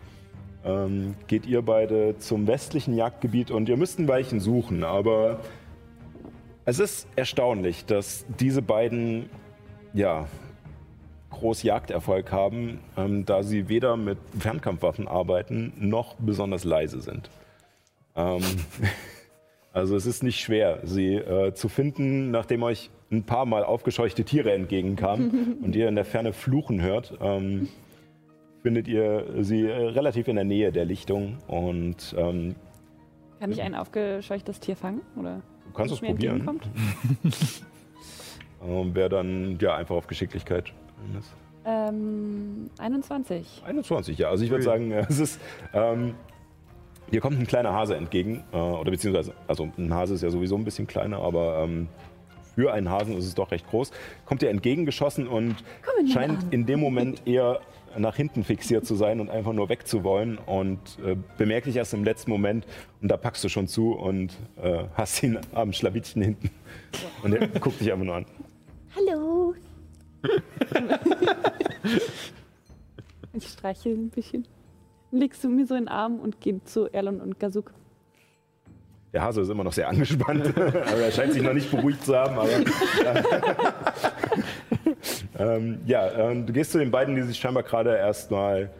ähm, 0.63 1.15
geht 1.27 1.45
ihr 1.45 1.61
beide 1.61 2.17
zum 2.17 2.47
westlichen 2.47 2.95
Jagdgebiet 2.95 3.51
und 3.51 3.69
ihr 3.69 3.77
müsst 3.77 3.99
ein 3.99 4.07
Weilchen 4.07 4.39
suchen, 4.39 4.83
aber 4.83 5.39
es 6.65 6.79
ist 6.79 7.07
erstaunlich, 7.15 7.85
dass 7.85 8.25
diese 8.39 8.63
beiden, 8.63 9.29
ja, 9.93 10.25
groß 11.31 11.63
Jagderfolg 11.63 12.31
haben, 12.31 12.79
ähm, 12.97 13.25
da 13.25 13.43
sie 13.43 13.67
weder 13.67 13.97
mit 13.97 14.17
Fernkampfwaffen 14.39 15.07
arbeiten, 15.07 15.73
noch 15.77 16.15
besonders 16.15 16.63
leise 16.63 17.01
sind. 17.01 17.29
Ähm, 18.15 18.41
also 19.73 19.95
es 19.95 20.05
ist 20.05 20.23
nicht 20.23 20.39
schwer, 20.39 20.79
sie 20.83 21.15
äh, 21.15 21.53
zu 21.53 21.69
finden, 21.69 22.31
nachdem 22.31 22.63
euch 22.63 22.89
ein 23.11 23.23
paar 23.23 23.45
Mal 23.45 23.63
aufgescheuchte 23.63 24.23
Tiere 24.23 24.53
entgegenkamen 24.53 25.57
und 25.61 25.75
ihr 25.75 25.87
in 25.87 25.95
der 25.95 26.05
Ferne 26.05 26.33
fluchen 26.33 26.81
hört. 26.81 27.17
Ähm, 27.21 27.69
findet 28.61 28.87
ihr 28.87 29.25
sie 29.41 29.65
äh, 29.65 29.73
relativ 29.73 30.27
in 30.27 30.35
der 30.35 30.45
Nähe 30.45 30.71
der 30.71 30.85
Lichtung 30.85 31.37
und 31.47 32.15
ähm, 32.17 32.55
Kann 33.39 33.51
ich 33.51 33.61
ein 33.61 33.75
aufgescheuchtes 33.75 34.59
Tier 34.59 34.75
fangen? 34.75 35.01
Oder 35.19 35.41
du 35.65 35.73
kannst 35.73 35.93
es 35.93 36.01
probieren. 36.01 36.59
Ähm, 38.67 38.91
Wer 38.93 39.09
dann 39.09 39.57
ja 39.59 39.75
einfach 39.75 39.95
auf 39.95 40.07
Geschicklichkeit. 40.07 40.73
Ähm, 41.65 42.69
21. 42.77 43.63
21, 43.65 44.17
ja. 44.17 44.29
Also 44.29 44.43
ich 44.43 44.51
würde 44.51 44.63
sagen, 44.63 44.91
es 45.09 45.19
ist. 45.19 45.39
Ähm, 45.73 46.13
hier 47.11 47.21
kommt 47.21 47.39
ein 47.39 47.45
kleiner 47.47 47.73
Hase 47.73 47.95
entgegen. 47.95 48.43
Äh, 48.51 48.57
oder 48.57 48.91
beziehungsweise, 48.91 49.33
also 49.47 49.69
ein 49.77 49.93
Hase 49.93 50.15
ist 50.15 50.21
ja 50.21 50.29
sowieso 50.29 50.55
ein 50.55 50.63
bisschen 50.65 50.87
kleiner, 50.87 51.19
aber 51.19 51.63
ähm, 51.63 51.87
für 52.55 52.73
einen 52.73 52.89
Hasen 52.89 53.17
ist 53.17 53.25
es 53.25 53.35
doch 53.35 53.51
recht 53.51 53.67
groß. 53.69 53.91
Kommt 54.25 54.41
dir 54.41 54.49
entgegengeschossen 54.49 55.27
und 55.27 55.55
in 55.99 56.07
scheint 56.07 56.39
Arme. 56.39 56.51
in 56.51 56.65
dem 56.65 56.79
Moment 56.79 57.27
eher 57.27 57.59
nach 57.97 58.15
hinten 58.15 58.43
fixiert 58.43 58.85
zu 58.85 58.95
sein 58.95 59.19
und 59.19 59.29
einfach 59.29 59.53
nur 59.53 59.69
wegzuwollen. 59.69 60.37
Und 60.37 60.79
äh, 61.05 61.15
bemerke 61.37 61.69
ich 61.69 61.75
erst 61.75 61.93
im 61.93 62.03
letzten 62.03 62.31
Moment 62.31 62.65
und 63.01 63.09
da 63.09 63.17
packst 63.17 63.43
du 63.43 63.49
schon 63.49 63.67
zu 63.67 63.93
und 63.93 64.33
äh, 64.61 64.85
hast 64.95 65.21
ihn 65.23 65.39
am 65.53 65.73
Schlawittchen 65.73 66.21
hinten. 66.21 66.49
Und 67.23 67.33
er 67.33 67.47
guckt 67.59 67.79
dich 67.79 67.91
einfach 67.91 68.05
nur 68.05 68.15
an. 68.15 68.25
Hallo. 68.95 69.53
ich 73.33 73.47
streiche 73.47 73.89
ein 73.89 74.09
bisschen. 74.09 74.45
Legst 75.11 75.43
du 75.43 75.49
mir 75.49 75.65
so 75.65 75.75
in 75.75 75.83
den 75.83 75.87
Arm 75.87 76.19
und 76.19 76.41
gehe 76.41 76.63
zu 76.63 76.91
Erlon 76.91 77.21
und 77.21 77.39
Gazuk. 77.39 77.73
Der 79.13 79.21
Hase 79.21 79.41
ist 79.41 79.49
immer 79.49 79.63
noch 79.63 79.71
sehr 79.71 79.87
angespannt. 79.87 80.57
also 80.57 81.01
er 81.01 81.11
scheint 81.11 81.31
sich 81.31 81.41
noch 81.41 81.53
nicht 81.53 81.71
beruhigt 81.71 82.03
zu 82.03 82.17
haben. 82.17 82.37
Aber, 82.37 82.49
ähm, 85.39 85.79
ja, 85.85 86.11
ähm, 86.11 86.45
du 86.45 86.51
gehst 86.51 86.73
zu 86.73 86.79
den 86.79 86.91
beiden, 86.91 87.15
die 87.15 87.21
sich 87.21 87.37
scheinbar 87.37 87.63
gerade 87.63 87.95
erstmal 87.95 88.71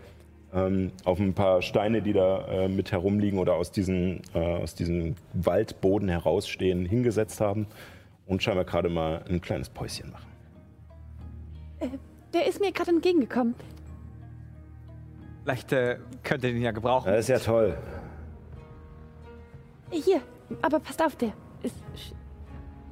ähm, 0.53 0.91
auf 1.05 1.19
ein 1.19 1.33
paar 1.33 1.61
Steine, 1.61 2.01
die 2.01 2.11
da 2.11 2.45
äh, 2.47 2.67
mit 2.67 2.91
herumliegen 2.91 3.39
oder 3.39 3.53
aus, 3.53 3.71
diesen, 3.71 4.23
äh, 4.33 4.39
aus 4.39 4.75
diesem 4.75 5.15
Waldboden 5.33 6.09
herausstehen, 6.09 6.85
hingesetzt 6.85 7.39
haben 7.39 7.67
und 8.25 8.43
scheinbar 8.43 8.65
gerade 8.65 8.89
mal 8.89 9.23
ein 9.29 9.39
kleines 9.39 9.69
Päuschen 9.69 10.11
machen. 10.11 10.24
Der 12.33 12.47
ist 12.47 12.59
mir 12.59 12.71
gerade 12.71 12.91
entgegengekommen. 12.91 13.55
Vielleicht 15.43 15.71
äh, 15.73 15.97
könnt 16.23 16.43
ihr 16.43 16.51
den 16.53 16.61
ja 16.61 16.71
gebrauchen. 16.71 17.11
Das 17.11 17.19
ist 17.21 17.27
ja 17.29 17.39
toll. 17.39 17.77
Hier, 19.91 20.21
aber 20.61 20.79
passt 20.79 21.01
auf, 21.03 21.15
der 21.15 21.33
ist. 21.63 21.75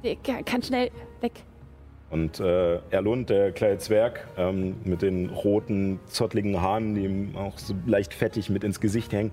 Der 0.02 0.16
ka- 0.16 0.42
kann 0.44 0.62
schnell 0.62 0.90
weg. 1.20 1.32
Und 2.10 2.38
äh, 2.38 2.76
Erlund, 2.90 3.28
der 3.30 3.50
kleine 3.52 3.78
Zwerg 3.78 4.28
ähm, 4.36 4.76
mit 4.84 5.02
den 5.02 5.30
roten, 5.30 5.98
zottligen 6.06 6.60
Haaren, 6.60 6.94
die 6.94 7.04
ihm 7.04 7.36
auch 7.36 7.58
so 7.58 7.74
leicht 7.86 8.14
fettig 8.14 8.50
mit 8.50 8.62
ins 8.62 8.78
Gesicht 8.80 9.12
hängen, 9.12 9.32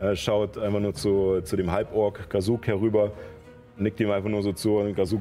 äh, 0.00 0.16
schaut 0.16 0.56
einfach 0.56 0.80
nur 0.80 0.94
zu, 0.94 1.42
zu 1.42 1.56
dem 1.56 1.70
Halborg 1.70 2.30
Gazuk 2.30 2.66
herüber, 2.66 3.12
nickt 3.76 4.00
ihm 4.00 4.10
einfach 4.10 4.30
nur 4.30 4.42
so 4.42 4.52
zu 4.52 4.78
und 4.78 4.94
Gazuk 4.94 5.20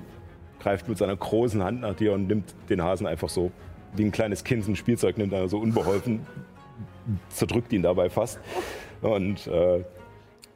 greift 0.60 0.88
mit 0.88 0.98
seiner 0.98 1.18
großen 1.18 1.62
Hand 1.62 1.82
nach 1.82 1.96
dir 1.96 2.14
und 2.14 2.28
nimmt 2.28 2.54
den 2.70 2.82
Hasen 2.82 3.08
einfach 3.08 3.30
so 3.30 3.52
wie 3.96 4.04
ein 4.06 4.12
kleines 4.12 4.44
Kind 4.44 4.68
ein 4.68 4.76
Spielzeug, 4.76 5.18
nimmt 5.18 5.34
er 5.34 5.48
so 5.48 5.60
unbeholfen, 5.60 6.26
zerdrückt 7.30 7.74
ihn 7.74 7.82
dabei 7.84 8.10
fast 8.10 8.40
und 9.02 9.48
äh, 9.48 9.84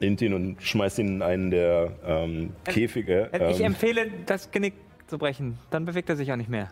nimmt 0.00 0.20
ihn 0.22 0.34
und 0.34 0.62
schmeißt 0.62 0.98
ihn 1.00 1.08
in 1.08 1.22
einen 1.22 1.50
der 1.50 1.92
ähm, 2.04 2.52
Käfige. 2.64 3.30
Äh, 3.32 3.50
Ich 3.50 3.60
ähm, 3.60 3.66
empfehle, 3.66 4.10
das 4.26 4.50
Genick 4.50 4.74
zu 5.06 5.18
brechen. 5.18 5.58
Dann 5.70 5.84
bewegt 5.84 6.08
er 6.08 6.16
sich 6.16 6.30
auch 6.32 6.36
nicht 6.36 6.50
mehr. 6.50 6.68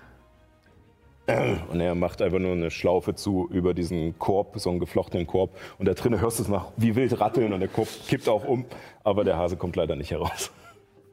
Und 1.70 1.80
er 1.80 1.94
macht 1.94 2.20
einfach 2.20 2.38
nur 2.38 2.52
eine 2.52 2.70
Schlaufe 2.70 3.14
zu 3.14 3.48
über 3.50 3.72
diesen 3.72 4.18
Korb, 4.18 4.58
so 4.60 4.68
einen 4.68 4.78
geflochtenen 4.78 5.26
Korb. 5.26 5.56
Und 5.78 5.86
da 5.88 5.94
drinnen 5.94 6.20
hörst 6.20 6.38
du 6.38 6.42
es 6.42 6.50
nach 6.50 6.66
wie 6.76 6.94
wild 6.96 7.18
ratteln 7.18 7.54
und 7.54 7.60
der 7.60 7.68
Korb 7.70 7.88
kippt 8.06 8.28
auch 8.28 8.44
um. 8.44 8.66
Aber 9.04 9.24
der 9.24 9.38
Hase 9.38 9.56
kommt 9.56 9.74
leider 9.76 9.96
nicht 9.96 10.10
heraus. 10.10 10.52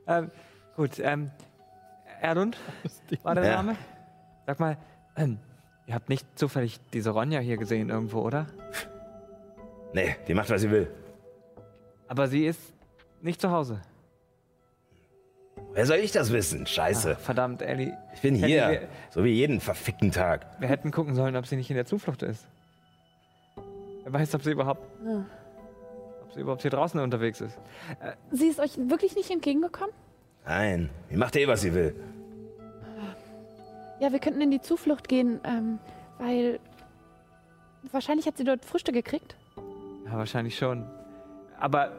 Ähm, 0.08 0.30
gut, 0.76 0.99
ähm, 0.99 1.32
Erdund 2.22 2.58
war 3.24 3.36
der 3.36 3.45
Ja. 3.45 3.56
Name? 3.58 3.78
Sag 4.45 4.60
mal, 4.60 4.78
ähm, 5.16 5.38
ihr 5.88 5.95
habt 5.95 6.09
nicht 6.09 6.26
zufällig 6.38 6.80
diese 6.93 7.12
Ronja 7.12 7.39
hier 7.39 7.57
gesehen 7.57 7.89
irgendwo, 7.89 8.22
oder? 8.22 8.47
Nee, 9.93 10.16
die 10.26 10.34
macht, 10.34 10.49
was 10.49 10.62
sie 10.62 10.72
will. 10.72 10.89
Aber 12.07 12.30
sie 12.30 12.45
ist 12.45 12.62
nicht 13.22 13.41
zu 13.41 13.51
Hause. 13.51 13.82
Wer 15.74 15.86
soll 15.86 15.97
ich 15.97 16.14
das 16.14 16.32
wissen? 16.32 16.66
Scheiße. 16.66 17.16
Ach, 17.18 17.22
verdammt, 17.22 17.62
Ellie. 17.62 17.97
Ich 18.14 18.22
bin 18.22 18.36
Hätten 18.36 18.47
hier. 18.47 18.70
wir- 18.70 18.88
So 19.09 19.24
wie 19.26 19.32
jeden 19.34 19.59
verfickten 19.59 20.12
Tag. 20.12 20.45
Wir 20.62 20.70
hätten 20.70 20.91
gucken 20.91 21.14
sollen, 21.14 21.36
ob 21.36 21.45
sie 21.45 21.57
nicht 21.57 21.70
in 21.70 21.76
der 21.76 21.86
Zuflucht 21.86 22.24
ist. 22.24 22.47
Wer 24.03 24.14
weiß, 24.14 24.34
ob 24.36 24.43
sie 24.43 24.51
überhaupt, 24.51 24.82
Ah. 25.05 25.26
ob 26.24 26.32
sie 26.34 26.39
überhaupt 26.39 26.62
hier 26.62 26.72
draußen 26.72 26.97
unterwegs 26.99 27.41
ist. 27.41 27.57
Sie 28.32 28.47
ist 28.47 28.59
euch 28.62 28.78
wirklich 28.78 29.16
nicht 29.16 29.30
entgegengekommen? 29.30 29.93
Nein, 30.45 30.89
die 31.09 31.18
macht 31.18 31.36
eh, 31.36 31.47
was 31.49 31.62
sie 31.62 31.74
will. 31.74 31.95
Ja, 34.02 34.12
wir 34.12 34.20
könnten 34.20 34.41
in 34.41 34.49
die 34.49 34.62
Zuflucht 34.62 35.08
gehen, 35.08 35.39
ähm, 35.43 35.78
weil. 36.18 36.60
Wahrscheinlich 37.91 38.26
hat 38.26 38.38
sie 38.38 38.43
dort 38.43 38.66
Frühstück 38.66 38.95
gekriegt. 38.95 39.36
Ja, 40.06 40.18
wahrscheinlich 40.18 40.58
schon. 40.58 40.89
Aber 41.60 41.91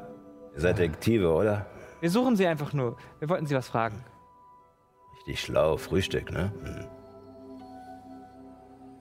Ihr 0.55 0.61
seid 0.61 0.79
Detektive, 0.79 1.33
oder? 1.33 1.67
wir 2.01 2.11
suchen 2.11 2.37
sie 2.37 2.47
einfach 2.47 2.73
nur. 2.73 2.97
Wir 3.21 3.29
wollten 3.29 3.47
sie 3.47 3.55
was 3.55 3.69
fragen. 3.69 4.05
Richtig 5.19 5.41
schlau. 5.41 5.77
Frühstück, 5.77 6.33
ne? 6.33 6.53
Hm. 6.65 6.87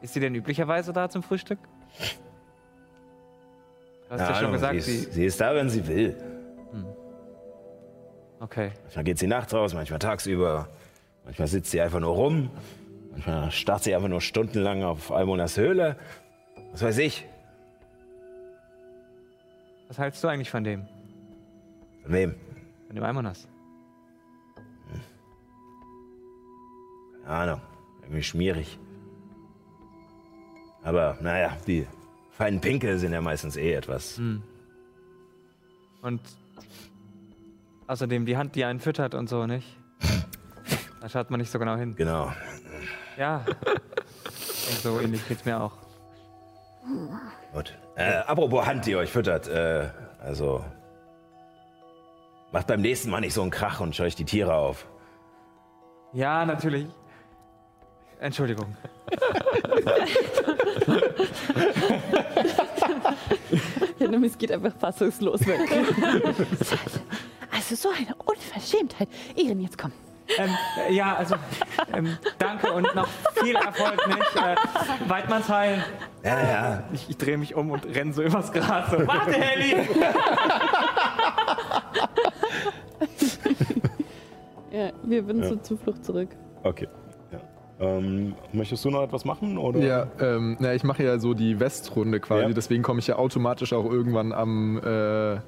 Ist 0.01 0.13
sie 0.13 0.19
denn 0.19 0.35
üblicherweise 0.35 0.93
da 0.93 1.09
zum 1.09 1.23
Frühstück? 1.23 1.59
Du 4.07 4.11
hast 4.11 4.19
ja 4.19 4.25
Keine 4.25 4.35
schon 4.35 4.45
Ahnung, 4.45 4.51
gesagt, 4.53 4.81
sie, 4.81 4.95
ist, 4.95 5.13
sie 5.13 5.25
ist 5.25 5.41
da, 5.41 5.55
wenn 5.55 5.69
sie 5.69 5.87
will. 5.87 6.15
Okay. 8.39 8.71
Manchmal 8.83 9.03
geht 9.03 9.19
sie 9.19 9.27
nachts 9.27 9.53
raus, 9.53 9.73
manchmal 9.73 9.99
tagsüber. 9.99 10.67
Manchmal 11.25 11.47
sitzt 11.47 11.71
sie 11.71 11.81
einfach 11.81 11.99
nur 11.99 12.13
rum. 12.13 12.49
Manchmal 13.11 13.51
starrt 13.51 13.83
sie 13.83 13.93
einfach 13.93 14.07
nur 14.07 14.21
stundenlang 14.21 14.83
auf 14.83 15.11
Almonas 15.11 15.57
Höhle. 15.57 15.97
Was 16.71 16.81
weiß 16.81 16.97
ich. 16.99 17.25
Was 19.87 19.97
hältst 19.97 20.23
du 20.23 20.29
eigentlich 20.29 20.49
von 20.49 20.63
dem? 20.63 20.87
Von 22.03 22.13
wem? 22.13 22.35
Von 22.87 22.95
dem 22.95 23.03
Almonas. 23.03 23.47
Keine 27.23 27.35
Ahnung, 27.35 27.61
irgendwie 28.01 28.23
schmierig. 28.23 28.79
Aber 30.83 31.17
naja, 31.21 31.57
die 31.67 31.85
feinen 32.31 32.59
Pinkel 32.59 32.97
sind 32.97 33.13
ja 33.13 33.21
meistens 33.21 33.55
eh 33.55 33.73
etwas. 33.73 34.19
Und 36.01 36.21
außerdem 37.87 38.25
die 38.25 38.37
Hand, 38.37 38.55
die 38.55 38.65
einen 38.65 38.79
füttert 38.79 39.13
und 39.13 39.29
so, 39.29 39.45
nicht? 39.45 39.77
Da 41.01 41.09
schaut 41.09 41.31
man 41.31 41.39
nicht 41.39 41.49
so 41.49 41.57
genau 41.57 41.77
hin. 41.77 41.95
Genau. 41.95 42.31
Ja. 43.21 43.45
So 44.81 44.99
ähnlich 44.99 45.27
geht's 45.27 45.45
mir 45.45 45.61
auch. 45.61 45.73
Gut. 47.53 47.77
Äh, 47.95 48.13
apropos 48.25 48.65
Hand, 48.65 48.87
die 48.87 48.95
euch 48.95 49.11
füttert, 49.11 49.47
äh, 49.47 49.89
also. 50.19 50.65
Macht 52.51 52.65
beim 52.65 52.81
nächsten 52.81 53.11
Mal 53.11 53.21
nicht 53.21 53.35
so 53.35 53.43
einen 53.43 53.51
Krach 53.51 53.79
und 53.79 53.95
scheucht 53.95 54.17
die 54.17 54.25
Tiere 54.25 54.55
auf. 54.55 54.87
Ja, 56.13 56.43
natürlich. 56.47 56.87
Entschuldigung. 58.19 58.75
Hennemis 63.99 64.35
geht 64.35 64.51
einfach 64.51 64.73
fassungslos 64.79 65.45
weg. 65.45 65.59
Also 67.51 67.75
so 67.75 67.89
eine 67.89 68.15
Unverschämtheit. 68.15 69.09
Ehren, 69.35 69.59
jetzt 69.59 69.77
komm. 69.77 69.91
Ähm, 70.37 70.49
äh, 70.87 70.93
ja, 70.93 71.15
also, 71.15 71.35
ähm, 71.93 72.17
danke 72.37 72.71
und 72.71 72.93
noch 72.95 73.07
viel 73.41 73.55
Erfolg, 73.55 74.07
nicht? 74.07 74.35
Äh, 74.35 74.55
Weidmannsheil. 75.09 75.83
Ja, 76.23 76.39
ja. 76.39 76.83
Ich, 76.93 77.09
ich 77.09 77.17
drehe 77.17 77.37
mich 77.37 77.55
um 77.55 77.71
und 77.71 77.85
renne 77.85 78.13
so 78.13 78.21
übers 78.21 78.51
Gras. 78.51 78.91
So, 78.91 79.07
Warte, 79.07 79.33
Helly! 79.33 79.75
Ja, 84.71 84.91
wir 85.03 85.25
würden 85.27 85.43
zur 85.43 85.61
Zuflucht 85.61 86.05
zurück. 86.05 86.29
Okay. 86.63 86.87
Ja. 87.31 87.39
Ähm, 87.79 88.35
möchtest 88.53 88.85
du 88.85 88.89
noch 88.89 89.03
etwas 89.03 89.25
machen? 89.25 89.57
Oder? 89.57 89.79
Ja, 89.79 90.07
ähm, 90.19 90.55
na, 90.59 90.73
ich 90.73 90.83
mache 90.83 91.03
ja 91.03 91.19
so 91.19 91.33
die 91.33 91.59
Westrunde 91.59 92.19
quasi, 92.21 92.43
Ja. 92.43 92.53
deswegen 92.53 92.81
komme 92.81 92.99
ich 92.99 93.07
ja 93.07 93.17
automatisch 93.17 93.73
auch 93.73 93.85
irgendwann 93.85 94.31
am 94.31 94.79
äh, 94.81 95.39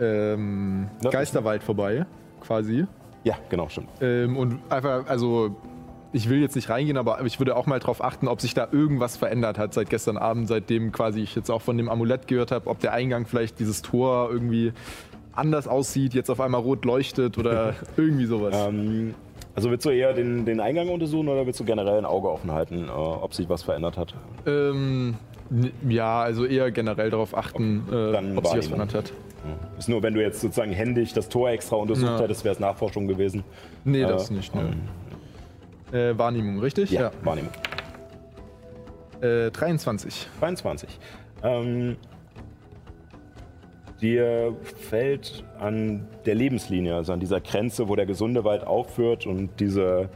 ähm. 0.00 0.90
Geisterwald 1.10 1.62
vorbei, 1.62 2.04
quasi. 2.40 2.86
Ja, 3.24 3.36
genau, 3.48 3.68
stimmt. 3.68 3.88
Ähm, 4.00 4.36
und 4.36 4.60
einfach, 4.68 5.06
also 5.06 5.56
ich 6.12 6.28
will 6.28 6.40
jetzt 6.40 6.54
nicht 6.54 6.68
reingehen, 6.68 6.96
aber 6.96 7.24
ich 7.24 7.38
würde 7.38 7.56
auch 7.56 7.66
mal 7.66 7.78
darauf 7.78 8.04
achten, 8.04 8.28
ob 8.28 8.40
sich 8.40 8.54
da 8.54 8.68
irgendwas 8.70 9.16
verändert 9.16 9.58
hat 9.58 9.72
seit 9.72 9.88
gestern 9.88 10.16
Abend, 10.16 10.48
seitdem 10.48 10.92
quasi 10.92 11.20
ich 11.20 11.34
jetzt 11.34 11.50
auch 11.50 11.62
von 11.62 11.76
dem 11.76 11.88
Amulett 11.88 12.28
gehört 12.28 12.50
habe, 12.50 12.68
ob 12.68 12.80
der 12.80 12.92
Eingang 12.92 13.26
vielleicht 13.26 13.58
dieses 13.58 13.82
Tor 13.82 14.28
irgendwie 14.30 14.72
anders 15.32 15.66
aussieht, 15.66 16.12
jetzt 16.12 16.30
auf 16.30 16.40
einmal 16.40 16.60
rot 16.60 16.84
leuchtet 16.84 17.38
oder 17.38 17.74
irgendwie 17.96 18.26
sowas. 18.26 18.54
Ähm, 18.54 19.14
also 19.54 19.70
willst 19.70 19.84
du 19.86 19.90
eher 19.90 20.12
den, 20.12 20.44
den 20.44 20.60
Eingang 20.60 20.88
untersuchen 20.88 21.28
oder 21.28 21.46
willst 21.46 21.60
du 21.60 21.64
generell 21.64 21.98
ein 21.98 22.04
Auge 22.04 22.30
offen 22.30 22.52
halten, 22.52 22.88
äh, 22.88 22.90
ob 22.90 23.34
sich 23.34 23.48
was 23.48 23.62
verändert 23.62 23.96
hat? 23.96 24.14
Ähm, 24.46 25.14
ja, 25.88 26.22
also 26.22 26.44
eher 26.44 26.70
generell 26.70 27.10
darauf 27.10 27.36
achten, 27.36 27.84
Dann 27.90 28.34
äh, 28.34 28.38
ob 28.38 28.46
sich 28.46 28.58
was 28.58 28.66
verändert 28.66 28.94
hat. 28.94 29.12
Ist 29.78 29.88
nur, 29.88 30.02
wenn 30.02 30.14
du 30.14 30.20
jetzt 30.22 30.40
sozusagen 30.40 30.72
händig 30.72 31.12
das 31.14 31.28
Tor 31.28 31.50
extra 31.50 31.76
untersucht 31.76 32.12
Ja. 32.12 32.20
hättest, 32.20 32.44
wäre 32.44 32.54
es 32.54 32.60
Nachforschung 32.60 33.08
gewesen. 33.08 33.42
Nee, 33.84 34.02
Äh, 34.02 34.06
das 34.06 34.30
nicht. 34.30 34.52
Nö. 34.54 34.62
Äh, 35.98 36.16
Wahrnehmung, 36.16 36.60
richtig? 36.60 36.90
Ja, 36.90 37.10
Wahrnehmung. 37.24 37.50
Äh, 39.20 39.50
23. 39.50 40.28
22. 40.38 40.98
Ähm, 41.42 41.96
dir 44.00 44.54
fällt 44.76 45.44
an 45.58 46.06
der 46.26 46.34
Lebenslinie, 46.34 46.94
also 46.94 47.12
an 47.12 47.20
dieser 47.20 47.40
Grenze, 47.40 47.88
wo 47.88 47.96
der 47.96 48.06
gesunde 48.06 48.44
Wald 48.44 48.64
aufhört 48.66 49.26
und 49.26 49.50
diese 49.60 50.08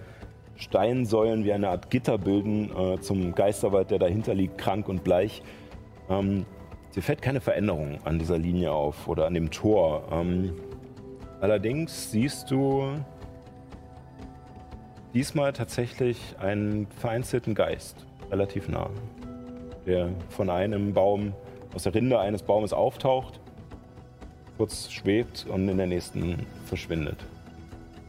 Steinsäulen 0.56 1.44
wie 1.44 1.52
eine 1.52 1.68
Art 1.68 1.90
Gitter 1.90 2.18
bilden 2.18 2.70
äh, 2.76 3.00
zum 3.00 3.34
Geisterwald, 3.34 3.90
der 3.90 3.98
dahinter 3.98 4.34
liegt, 4.34 4.58
krank 4.58 4.88
und 4.88 5.04
bleich. 5.04 5.42
Ähm, 6.08 6.46
dir 6.94 7.02
fällt 7.02 7.22
keine 7.22 7.40
Veränderung 7.40 7.98
an 8.04 8.18
dieser 8.18 8.38
Linie 8.38 8.72
auf 8.72 9.08
oder 9.08 9.26
an 9.26 9.34
dem 9.34 9.50
Tor. 9.50 10.04
Ähm, 10.10 10.54
allerdings 11.40 12.10
siehst 12.10 12.50
du 12.50 12.88
diesmal 15.14 15.52
tatsächlich 15.52 16.18
einen 16.38 16.86
vereinzelten 16.86 17.54
Geist, 17.54 18.06
relativ 18.30 18.68
nah 18.68 18.90
der 19.86 20.10
von 20.28 20.50
einem 20.50 20.92
Baum, 20.92 21.32
aus 21.74 21.84
der 21.84 21.94
Rinde 21.94 22.18
eines 22.18 22.42
Baumes 22.42 22.72
auftaucht, 22.72 23.40
kurz 24.56 24.90
schwebt 24.90 25.46
und 25.48 25.68
in 25.68 25.76
der 25.76 25.86
nächsten 25.86 26.46
verschwindet. 26.66 27.24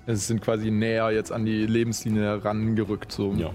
Es 0.08 0.26
sind 0.28 0.42
quasi 0.42 0.72
näher 0.72 1.12
jetzt 1.12 1.32
an 1.32 1.46
die 1.46 1.66
Lebenslinie 1.68 2.24
herangerückt. 2.24 3.12
So. 3.12 3.34
Ja. 3.34 3.52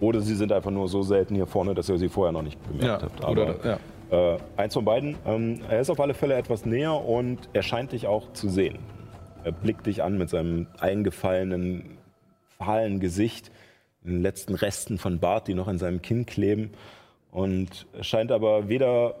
Oder 0.00 0.20
sie 0.20 0.34
sind 0.36 0.52
einfach 0.52 0.70
nur 0.70 0.88
so 0.88 1.02
selten 1.02 1.34
hier 1.34 1.46
vorne, 1.46 1.74
dass 1.74 1.88
ihr 1.88 1.98
sie 1.98 2.08
vorher 2.08 2.32
noch 2.32 2.42
nicht 2.42 2.58
bemerkt 2.66 3.02
Ja, 3.02 3.08
habt. 3.08 3.24
oder, 3.28 3.42
Aber 3.48 3.78
ja. 4.12 4.34
äh, 4.34 4.38
eins 4.56 4.74
von 4.74 4.84
beiden, 4.84 5.16
ähm, 5.26 5.60
er 5.68 5.80
ist 5.80 5.90
auf 5.90 5.98
alle 6.00 6.14
Fälle 6.14 6.34
etwas 6.36 6.64
näher 6.64 6.94
und 7.04 7.48
er 7.52 7.62
scheint 7.62 7.90
dich 7.92 8.06
auch 8.06 8.32
zu 8.32 8.48
sehen. 8.48 8.78
Er 9.44 9.50
blickt 9.52 9.86
dich 9.86 10.02
an 10.02 10.16
mit 10.16 10.30
seinem 10.30 10.68
eingefallenen, 10.78 11.98
fahlen 12.58 13.00
Gesicht, 13.00 13.50
den 14.04 14.22
letzten 14.22 14.54
Resten 14.54 14.96
von 14.98 15.18
Bart, 15.18 15.48
die 15.48 15.54
noch 15.54 15.66
an 15.68 15.78
seinem 15.78 16.00
Kinn 16.02 16.24
kleben. 16.24 16.70
Und 17.32 17.86
er 17.92 18.04
scheint 18.04 18.30
aber 18.32 18.68
weder 18.68 19.16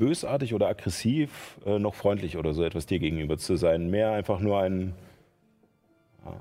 bösartig 0.00 0.54
oder 0.54 0.66
aggressiv 0.66 1.60
äh, 1.64 1.78
noch 1.78 1.94
freundlich 1.94 2.36
oder 2.36 2.54
so 2.54 2.64
etwas 2.64 2.86
dir 2.86 2.98
gegenüber 2.98 3.38
zu 3.38 3.54
sein. 3.54 3.90
Mehr 3.90 4.12
einfach 4.12 4.40
nur 4.40 4.58
ein, 4.58 4.94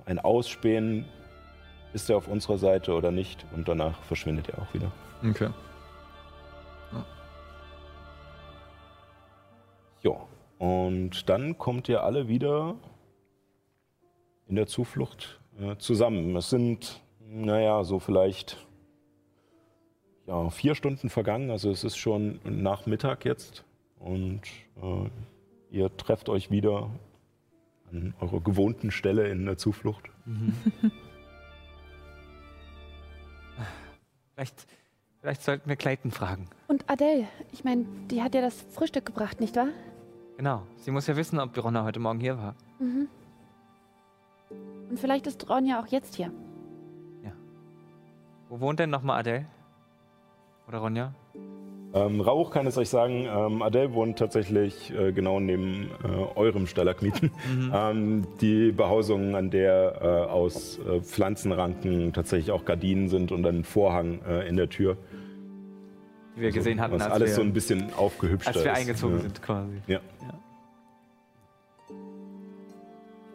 ein 0.06 0.18
Ausspähen, 0.18 1.06
ist 1.94 2.10
er 2.10 2.18
auf 2.18 2.28
unserer 2.28 2.58
Seite 2.58 2.94
oder 2.94 3.12
nicht. 3.12 3.46
Und 3.54 3.68
danach 3.68 4.02
verschwindet 4.04 4.50
er 4.50 4.62
auch 4.62 4.74
wieder. 4.74 4.92
Okay. 5.28 5.50
Ja, 10.02 10.12
und 10.60 11.30
dann 11.30 11.58
kommt 11.58 11.90
ihr 11.90 12.04
alle 12.04 12.30
wieder 12.30 12.76
in 14.48 14.56
der 14.56 14.66
Zuflucht 14.68 15.42
äh, 15.60 15.76
zusammen. 15.76 16.36
Es 16.38 16.50
sind, 16.50 17.02
naja, 17.20 17.84
so 17.84 18.00
vielleicht 18.00 18.66
ja, 20.30 20.50
vier 20.52 20.76
Stunden 20.76 21.10
vergangen. 21.10 21.50
Also 21.50 21.72
es 21.72 21.84
ist 21.84 21.98
schon 21.98 22.40
Nachmittag 22.44 23.26
jetzt. 23.26 23.66
Und 23.98 24.42
äh, 24.82 25.10
ihr 25.72 25.98
trefft 25.98 26.30
euch 26.30 26.52
wieder 26.52 26.90
an 27.92 28.14
eurer 28.20 28.40
gewohnten 28.40 28.92
Stelle 28.92 29.28
in 29.30 29.46
der 29.46 29.58
Zuflucht. 29.58 30.10
Vielleicht, 34.36 34.68
vielleicht 35.20 35.42
sollten 35.42 35.68
wir 35.68 35.76
Clayton 35.76 36.12
fragen. 36.12 36.48
Und 36.70 36.90
Adele, 36.90 37.28
ich 37.52 37.66
meine, 37.66 37.84
die 38.10 38.24
hat 38.24 38.34
ja 38.34 38.40
das 38.40 38.62
Frühstück 38.72 39.06
gebracht, 39.06 39.42
nicht 39.42 39.54
wahr? 39.58 39.68
Genau. 40.38 40.66
Sie 40.78 40.92
muss 40.92 41.08
ja 41.08 41.18
wissen, 41.18 41.40
ob 41.40 41.62
Ronna 41.62 41.84
heute 41.84 42.00
Morgen 42.00 42.22
hier 42.22 42.38
war. 42.38 42.56
Und 42.80 43.10
vielleicht 44.98 45.28
ist 45.28 45.50
Ronja 45.50 45.82
auch 45.82 45.88
jetzt 45.88 46.16
hier. 46.16 46.32
Wo 48.48 48.62
wohnt 48.62 48.80
denn 48.80 48.90
nochmal 48.90 49.20
Adele? 49.20 49.46
Oder 50.70 50.78
Ronja? 50.78 51.14
Ähm, 51.96 52.22
Rauch 52.22 52.52
kann 52.52 52.68
es 52.68 52.78
euch 52.78 52.90
sagen, 52.90 53.26
ähm, 53.28 53.64
Adele 53.64 53.94
wohnt 53.94 54.20
tatsächlich 54.20 54.94
äh, 54.94 55.12
genau 55.12 55.40
neben 55.40 55.90
äh, 56.04 56.08
eurem 56.38 56.68
Stalagmiten. 56.68 57.32
Ähm, 57.74 58.28
die 58.42 58.72
Behausung, 58.72 59.36
an 59.36 59.50
der 59.50 60.00
äh, 60.02 60.06
aus 60.32 60.80
äh, 60.80 61.02
Pflanzenranken 61.02 62.14
tatsächlich 62.14 62.52
auch 62.52 62.66
Gardinen 62.66 63.10
sind 63.10 63.32
und 63.32 63.46
ein 63.46 63.64
Vorhang 63.64 64.20
äh, 64.28 64.48
in 64.48 64.56
der 64.56 64.70
Tür. 64.70 64.98
Die 66.36 66.42
wir 66.42 66.52
gesehen 66.52 66.80
hatten, 66.80 66.94
Was 66.94 67.04
als, 67.04 67.14
alles 67.14 67.30
wir, 67.30 67.36
so 67.36 67.42
ein 67.42 67.54
bisschen 67.54 67.92
aufgehübschter 67.94 68.54
als 68.54 68.64
wir 68.64 68.72
ist. 68.72 68.78
eingezogen 68.78 69.16
ja. 69.16 69.22
sind 69.22 69.42
quasi. 69.42 69.82
Ja. 69.88 70.00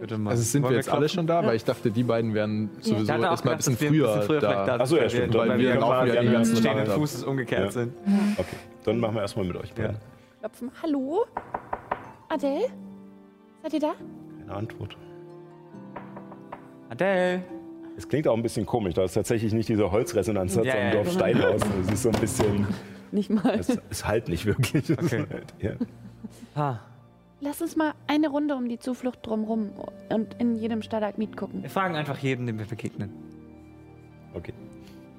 Bitte 0.05 0.19
mal. 0.19 0.33
Also 0.33 0.43
sind 0.43 0.63
Wollen 0.65 0.73
wir 0.73 0.77
jetzt 0.77 0.91
alle 0.91 1.09
schon 1.09 1.27
da? 1.27 1.47
Weil 1.47 1.57
ich 1.57 1.65
dachte, 1.65 1.91
die 1.91 2.03
beiden 2.03 2.35
wären 2.35 2.69
sowieso 2.83 3.11
erstmal 3.11 3.55
ein 3.55 3.57
bisschen 3.57 3.73
dass 3.73 3.81
wir 3.81 3.89
früher, 3.89 4.39
da. 4.39 4.65
vielleicht 4.67 4.81
Ach 4.83 4.87
so, 4.87 4.97
ja, 4.99 5.09
stimmt. 5.09 5.33
Weil 5.33 5.59
wir, 5.59 5.77
laufen 5.77 6.09
ja 6.09 6.21
die 6.21 6.29
ganzen 6.29 6.57
stehenden. 6.57 6.87
Fußes 6.89 7.25
umgekehrt 7.25 7.65
Ja. 7.65 7.71
sind. 7.71 7.95
Okay, 8.37 8.57
dann 8.85 9.01
machen 9.01 9.15
wir 9.15 9.23
erstmal 9.23 9.47
mit 9.47 9.57
euch 9.57 9.73
beiden. 9.73 9.97
Klopfen. 10.41 10.71
Hallo? 10.83 11.25
Adele? 12.29 12.67
Seid 13.63 13.73
ihr 13.73 13.81
da? 13.81 13.95
Keine 14.41 14.55
Antwort. 14.55 14.95
Adele! 16.91 17.43
Es 17.97 18.07
klingt 18.07 18.29
auch 18.29 18.37
ein 18.37 18.43
bisschen 18.43 18.67
komisch, 18.67 18.93
da 18.93 19.05
es 19.05 19.15
tatsächlich 19.15 19.55
nicht 19.55 19.71
diese 19.71 19.91
Holzresonanz 19.91 20.55
hat, 20.59 20.67
Ja, 20.67 20.73
sondern 20.73 20.93
ja, 20.93 21.01
auf 21.01 21.07
ja. 21.07 21.13
Steinhaus. 21.15 21.63
Es 21.87 21.93
ist 21.95 22.03
so 22.03 22.11
ein 22.11 22.21
bisschen, 22.21 22.67
Nicht 23.11 23.31
mal. 23.31 23.59
es, 23.59 23.79
es 23.89 24.07
halt 24.07 24.29
nicht 24.29 24.45
wirklich. 24.45 24.93
Okay. 24.93 25.25
ja. 25.61 25.71
Ah, 26.55 26.77
Lass 27.41 27.61
uns 27.61 27.77
mal 27.77 27.95
eine 28.07 28.29
Runde 28.29 28.55
um 28.55 28.69
die 28.69 28.79
Zuflucht 28.79 29.27
drumrum 29.27 29.71
und 30.09 30.35
in 30.39 30.57
jedem 30.57 30.83
Stalagmit 30.83 31.37
gucken. 31.37 31.63
wir 31.63 31.71
fragen 31.71 31.95
einfach 31.95 32.19
jeden, 32.19 32.47
dem 32.47 32.59
wir 32.59 32.67
begegnen. 32.67 33.11
Okay. 34.35 34.55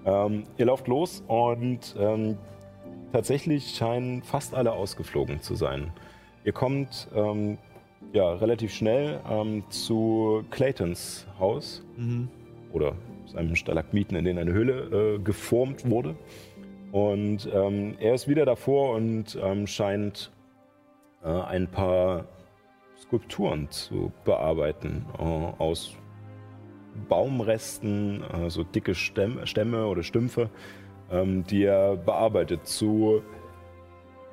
Ähm, 0.05 0.43
ihr 0.57 0.65
lauft 0.65 0.87
los 0.87 1.23
und 1.27 1.95
ähm, 1.97 2.37
tatsächlich 3.11 3.75
scheinen 3.75 4.23
fast 4.23 4.53
alle 4.53 4.71
ausgeflogen 4.71 5.41
zu 5.41 5.55
sein. 5.55 5.91
ihr 6.43 6.51
kommt 6.51 7.07
ähm, 7.15 7.57
ja, 8.13 8.33
relativ 8.33 8.73
schnell 8.73 9.19
ähm, 9.29 9.63
zu 9.69 10.43
Claytons 10.51 11.25
Haus 11.39 11.83
oder 12.71 12.95
seinem 13.25 13.55
Stalagmiten, 13.55 14.15
in 14.15 14.25
den 14.25 14.37
eine 14.37 14.53
Hülle 14.53 15.15
äh, 15.15 15.19
geformt 15.19 15.89
wurde. 15.89 16.15
Und 16.91 17.49
ähm, 17.53 17.95
er 17.99 18.13
ist 18.13 18.27
wieder 18.27 18.45
davor 18.45 18.95
und 18.95 19.37
ähm, 19.41 19.67
scheint 19.67 20.31
ein 21.29 21.67
paar 21.67 22.25
Skulpturen 22.97 23.69
zu 23.69 24.11
bearbeiten 24.23 25.05
äh, 25.17 25.23
aus 25.23 25.95
Baumresten, 27.09 28.23
äh, 28.23 28.49
so 28.49 28.63
dicke 28.63 28.95
Stämme, 28.95 29.85
oder 29.87 30.03
Stümpfe, 30.03 30.49
ähm, 31.11 31.43
die 31.43 31.63
er 31.63 31.97
bearbeitet 31.97 32.65
zu 32.67 33.21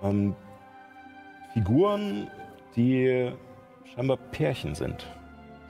ähm, 0.03 0.35
Figuren, 1.53 2.29
die 2.77 3.33
scheinbar 3.95 4.17
Pärchen 4.17 4.75
sind, 4.75 5.07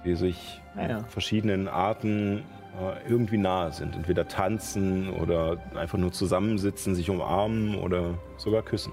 die 0.05 0.15
sich 0.15 0.61
Ah 0.77 0.89
ja. 0.89 0.99
in 0.99 1.05
verschiedenen 1.07 1.69
Arten 1.69 2.45
äh, 2.81 3.09
irgendwie 3.09 3.39
nahe 3.39 3.73
sind. 3.73 3.97
Entweder 3.97 4.29
tanzen 4.29 5.11
oder 5.11 5.59
einfach 5.75 5.99
nur 5.99 6.13
zusammensitzen, 6.13 6.95
sich 6.95 7.11
umarmen 7.11 7.75
oder 7.75 8.15
sogar 8.37 8.63
küssen. 8.63 8.93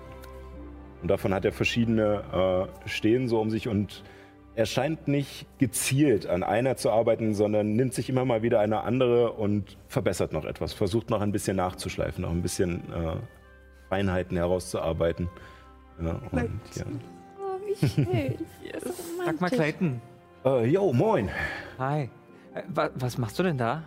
Und 1.01 1.07
davon 1.09 1.33
hat 1.33 1.45
er 1.45 1.51
verschiedene 1.51 2.67
äh, 2.85 2.89
stehen 2.89 3.27
so 3.27 3.39
um 3.39 3.49
sich 3.49 3.67
und 3.67 4.03
er 4.55 4.65
scheint 4.65 5.07
nicht 5.07 5.45
gezielt 5.57 6.27
an 6.27 6.43
einer 6.43 6.75
zu 6.75 6.91
arbeiten, 6.91 7.33
sondern 7.33 7.75
nimmt 7.77 7.93
sich 7.93 8.09
immer 8.09 8.25
mal 8.25 8.41
wieder 8.41 8.59
eine 8.59 8.81
andere 8.83 9.31
und 9.31 9.77
verbessert 9.87 10.33
noch 10.33 10.43
etwas, 10.43 10.73
versucht 10.73 11.09
noch 11.09 11.21
ein 11.21 11.31
bisschen 11.31 11.55
nachzuschleifen, 11.55 12.23
noch 12.23 12.31
ein 12.31 12.41
bisschen 12.41 12.81
äh, 12.93 13.15
Feinheiten 13.87 14.35
herauszuarbeiten. 14.35 15.29
Ja, 16.01 16.19
und, 16.31 16.59
ja. 16.75 16.83
Oh, 17.39 17.57
wie 17.65 17.87
schön. 17.87 18.05
Sag 19.25 19.39
mal. 19.39 19.49
Clayton. 19.49 20.01
Äh, 20.43 20.65
yo, 20.65 20.91
moin. 20.91 21.29
Hi. 21.77 22.09
Äh, 22.53 22.63
wa 22.67 22.89
was 22.95 23.17
machst 23.17 23.39
du 23.39 23.43
denn 23.43 23.57
da? 23.57 23.83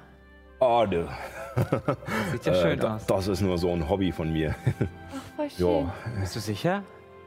Ah, 0.61 0.87
du. 0.87 1.07
Sieht 2.33 2.47
ja 2.47 2.53
Äh, 2.53 2.63
schön 2.63 2.81
aus. 2.83 3.05
das 3.07 3.29
ist 3.29 3.41
nur 3.43 3.59
so 3.59 3.71
ein 3.73 3.89
Hobby 3.89 4.13
von 4.13 4.33
mir. 4.33 4.55
Ach, 4.65 5.37
voll 5.37 5.51
schön. 5.51 5.67
ja, 5.67 5.93
Bist 6.21 6.37
du 6.37 6.41
sicher? 6.41 6.83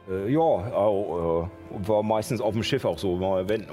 Äh, 0.08 0.30
ja, 0.32 0.38
auch, 0.40 1.48
äh, 1.72 1.88
war 1.88 2.02
meistens 2.02 2.40
auf 2.40 2.52
dem 2.54 2.62
Schiff 2.62 2.84
auch 2.84 2.98
so. 2.98 3.20
Wenn, 3.48 3.66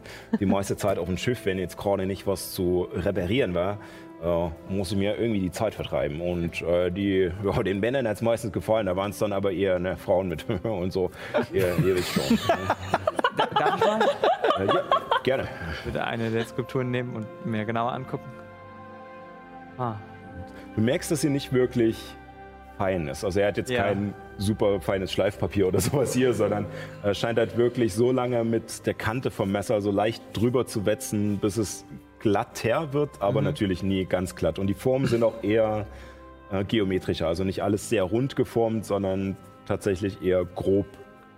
die 0.40 0.46
meiste 0.46 0.76
Zeit 0.76 0.98
auf 0.98 1.06
dem 1.06 1.16
Schiff, 1.16 1.44
wenn 1.46 1.58
jetzt 1.58 1.76
gerade 1.78 2.06
nicht 2.06 2.26
was 2.26 2.52
zu 2.52 2.88
reparieren 2.94 3.54
war, 3.54 3.78
äh, 4.22 4.48
muss 4.72 4.92
ich 4.92 4.98
mir 4.98 5.16
irgendwie 5.16 5.40
die 5.40 5.50
Zeit 5.52 5.74
vertreiben. 5.74 6.20
Und 6.20 6.60
äh, 6.62 6.90
die, 6.90 7.30
ja, 7.44 7.62
den 7.62 7.80
Männern 7.80 8.06
hat 8.06 8.16
es 8.16 8.22
meistens 8.22 8.52
gefallen, 8.52 8.86
da 8.86 8.96
waren 8.96 9.10
es 9.10 9.18
dann 9.18 9.32
aber 9.32 9.52
eher 9.52 9.78
ne, 9.78 9.96
Frauen 9.96 10.28
mit 10.28 10.44
und 10.64 10.92
so. 10.92 11.10
Ihr, 11.52 11.76
ihr 11.78 11.94
wisst 11.96 12.12
schon. 12.12 12.38
Darf 13.54 13.76
ich 13.80 13.86
mal 13.86 14.00
äh, 14.60 14.66
ja, 14.66 14.82
gerne. 15.22 15.48
bitte 15.84 16.04
eine 16.04 16.30
der 16.30 16.44
Skulpturen 16.44 16.90
nehmen 16.90 17.14
und 17.16 17.26
mir 17.46 17.64
genauer 17.64 17.92
angucken? 17.92 18.28
Ah, 19.78 19.94
Du 20.74 20.80
merkst, 20.82 21.10
dass 21.10 21.20
sie 21.22 21.30
nicht 21.30 21.52
wirklich 21.52 21.98
fein 22.76 23.08
ist. 23.08 23.24
Also 23.24 23.40
er 23.40 23.48
hat 23.48 23.56
jetzt 23.56 23.70
Ja. 23.70 23.84
kein 23.84 24.14
super 24.38 24.80
feines 24.80 25.12
Schleifpapier 25.12 25.68
oder 25.68 25.80
sowas 25.80 26.14
hier, 26.14 26.32
sondern 26.32 26.66
er 27.02 27.14
scheint 27.14 27.38
halt 27.38 27.56
wirklich 27.56 27.94
so 27.94 28.12
lange 28.12 28.44
mit 28.44 28.86
der 28.86 28.94
Kante 28.94 29.30
vom 29.30 29.52
Messer 29.52 29.80
so 29.80 29.90
leicht 29.90 30.22
drüber 30.32 30.66
zu 30.66 30.86
wetzen, 30.86 31.38
bis 31.38 31.56
es 31.56 31.84
glatter 32.20 32.92
wird, 32.92 33.20
aber 33.20 33.42
natürlich 33.42 33.82
nie 33.82 34.04
ganz 34.04 34.34
glatt. 34.34 34.58
Und 34.58 34.66
die 34.66 34.74
Formen 34.74 35.06
sind 35.06 35.22
auch 35.22 35.42
eher 35.42 35.86
äh, 36.50 36.64
geometrischer, 36.64 37.28
also 37.28 37.44
nicht 37.44 37.62
alles 37.62 37.88
sehr 37.88 38.02
rund 38.02 38.34
geformt, 38.36 38.84
sondern 38.84 39.36
tatsächlich 39.66 40.22
eher 40.22 40.44
grob 40.44 40.86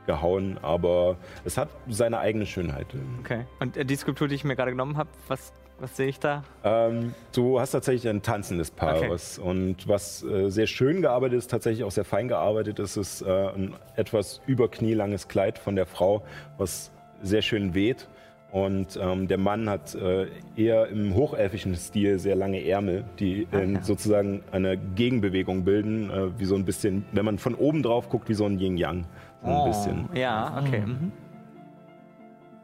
gehauen, 0.07 0.59
aber 0.63 1.17
es 1.45 1.59
hat 1.59 1.69
seine 1.89 2.19
eigene 2.19 2.47
Schönheit. 2.47 2.87
okay. 3.21 3.47
Und 3.61 3.77
äh, 3.77 3.85
die 3.85 3.97
Skulptur, 3.97 4.29
die 4.29 4.35
ich 4.35 4.45
mir 4.45 4.57
gerade 4.57 4.71
genommen 4.71 4.97
habe, 4.97 5.11
was, 5.29 5.53
was 5.81 5.97
sehe 5.97 6.09
ich 6.09 6.21
da? 6.21 6.45
Ähm, 6.63 7.15
du 7.35 7.59
hast 7.59 7.73
tatsächlich 7.73 8.09
ein 8.09 8.23
tanzendes 8.23 8.71
Paar. 8.71 8.97
Okay. 8.97 9.11
Was, 9.11 9.39
und 9.39 9.89
was 9.89 10.23
äh, 10.23 10.51
sehr 10.51 10.67
schön 10.67 11.03
gearbeitet 11.03 11.39
ist, 11.39 11.51
tatsächlich 11.51 11.85
auch 11.85 11.91
sehr 11.91 12.05
fein 12.05 12.29
gearbeitet 12.29 12.79
ist, 12.79 12.97
ist 12.97 13.23
äh, 13.23 13.49
ein 13.49 13.75
etwas 13.97 14.41
überknielanges 14.47 15.29
Kleid 15.29 15.59
von 15.59 15.77
der 15.77 15.87
Frau, 15.87 16.23
was 16.59 16.91
sehr 17.23 17.43
schön 17.43 17.75
weht. 17.75 18.09
Und 18.53 18.99
ähm, 19.01 19.29
der 19.29 19.39
Mann 19.39 19.69
hat 19.71 19.95
äh, 19.95 20.27
eher 20.57 20.89
im 20.89 21.15
hochelfischen 21.15 21.77
Stil 21.77 22.19
sehr 22.19 22.35
lange 22.35 22.67
Ärmel, 22.67 23.05
die 23.21 23.47
äh, 23.53 23.75
ja. 23.75 23.83
sozusagen 23.83 24.43
eine 24.51 24.77
Gegenbewegung 24.77 25.65
bilden, 25.65 26.11
äh, 26.11 26.39
wie 26.39 26.45
so 26.45 26.57
ein 26.57 26.65
bisschen, 26.65 27.05
wenn 27.13 27.25
man 27.25 27.39
von 27.39 27.55
oben 27.55 27.83
drauf 27.83 28.09
guckt, 28.09 28.29
wie 28.29 28.35
so 28.35 28.47
ein 28.47 28.59
Yin-Yang. 28.59 29.05
So 29.43 29.49
ein 29.49 29.65
bisschen. 29.69 30.09
Oh, 30.13 30.17
Ja, 30.17 30.61
okay. 30.61 30.81
Mhm. 30.81 31.13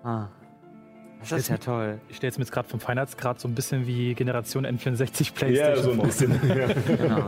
Ah. 0.03 0.29
Das 1.21 1.33
ist 1.33 1.49
ja 1.49 1.57
toll. 1.59 1.99
Ich 2.09 2.17
stelle 2.17 2.29
jetzt 2.31 2.39
mir 2.39 2.45
jetzt 2.45 2.53
gerade 2.53 2.69
vom 2.69 2.79
Feinheitsgrad 2.79 3.41
so 3.41 3.49
ein 3.49 3.55
bisschen 3.55 3.87
wie 3.87 4.15
Generation 4.15 4.65
N64 4.67 5.25
Ja, 5.25 5.33
Playstation 5.35 5.83
so 5.85 5.91
ein 5.91 6.07
bisschen. 6.07 6.41
ja. 6.49 6.69
Genau. 6.97 7.27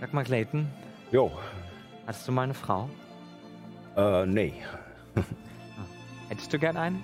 Sag 0.00 0.12
mal, 0.12 0.24
Clayton, 0.24 0.68
Jo, 1.10 1.32
hattest 2.06 2.28
du 2.28 2.32
mal 2.32 2.42
eine 2.42 2.54
Frau? 2.54 2.88
äh, 3.96 4.26
nee. 4.26 4.52
Hättest 6.28 6.52
du 6.52 6.58
gern 6.58 6.76
einen? 6.76 7.02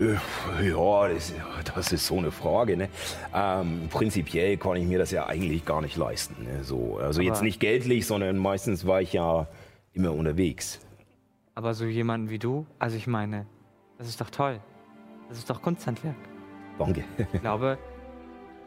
Äh, 0.00 0.14
Ja, 0.66 1.08
das, 1.08 1.32
das 1.74 1.92
ist 1.92 2.06
so 2.06 2.16
eine 2.18 2.30
Frage. 2.30 2.76
Ne? 2.76 2.88
Ähm, 3.34 3.88
prinzipiell 3.90 4.56
kann 4.56 4.76
ich 4.76 4.86
mir 4.86 4.98
das 4.98 5.10
ja 5.10 5.26
eigentlich 5.26 5.64
gar 5.64 5.82
nicht 5.82 5.96
leisten. 5.96 6.44
Ne? 6.44 6.64
So, 6.64 6.98
also 6.98 7.20
jetzt 7.20 7.36
Aber- 7.38 7.44
nicht 7.44 7.60
geldlich, 7.60 8.06
sondern 8.06 8.38
meistens 8.38 8.86
war 8.86 9.02
ich 9.02 9.12
ja 9.12 9.46
immer 9.92 10.12
unterwegs. 10.12 10.80
Aber 11.54 11.74
so 11.74 11.84
jemanden 11.84 12.30
wie 12.30 12.38
du? 12.38 12.66
Also 12.78 12.96
ich 12.96 13.06
meine, 13.06 13.46
das 13.98 14.08
ist 14.08 14.20
doch 14.20 14.30
toll. 14.30 14.60
Das 15.28 15.38
ist 15.38 15.50
doch 15.50 15.60
Kunsthandwerk. 15.60 16.16
Danke. 16.78 17.04
Ich 17.32 17.40
glaube, 17.40 17.76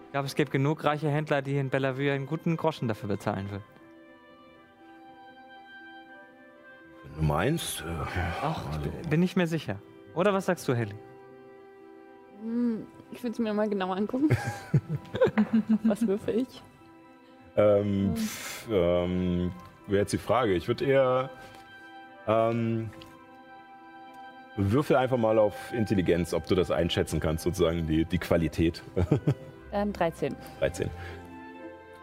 ich 0.05 0.11
glaube, 0.11 0.25
es 0.27 0.35
gibt 0.35 0.51
genug 0.51 0.83
reiche 0.83 1.09
Händler, 1.09 1.41
die 1.41 1.57
in 1.57 1.69
Bellevue 1.69 2.11
einen 2.11 2.25
guten 2.27 2.57
Groschen 2.57 2.87
dafür 2.87 3.09
bezahlen 3.09 3.49
würden. 3.49 3.63
Wenn 7.03 7.13
du 7.15 7.21
meinst, 7.23 7.81
äh, 7.81 7.85
Ach, 8.41 8.61
bin 9.09 9.23
ich 9.23 9.35
mir 9.35 9.47
sicher. 9.47 9.77
Oder 10.15 10.33
was 10.33 10.45
sagst 10.45 10.67
du, 10.67 10.73
Helly? 10.75 10.95
Hm, 12.41 12.85
Ich 13.11 13.23
will 13.23 13.31
es 13.31 13.39
mir 13.39 13.53
mal 13.53 13.69
genauer 13.69 13.95
angucken. 13.95 14.29
Was 15.83 16.05
würfel 16.07 16.39
ich? 16.39 16.61
ähm, 17.57 18.15
pf, 18.15 18.67
ähm, 18.71 19.51
wäre 19.87 20.01
jetzt 20.01 20.13
die 20.13 20.17
Frage. 20.17 20.53
Ich 20.53 20.67
würde 20.69 20.85
eher 20.85 21.29
ähm, 22.27 22.89
würfel 24.69 24.95
einfach 24.95 25.17
mal 25.17 25.39
auf 25.39 25.73
Intelligenz, 25.73 26.33
ob 26.33 26.45
du 26.45 26.55
das 26.55 26.69
einschätzen 26.69 27.19
kannst, 27.19 27.43
sozusagen 27.43 27.87
die, 27.87 28.05
die 28.05 28.19
Qualität. 28.19 28.83
Ähm, 29.73 29.93
13. 29.93 30.35
13. 30.59 30.89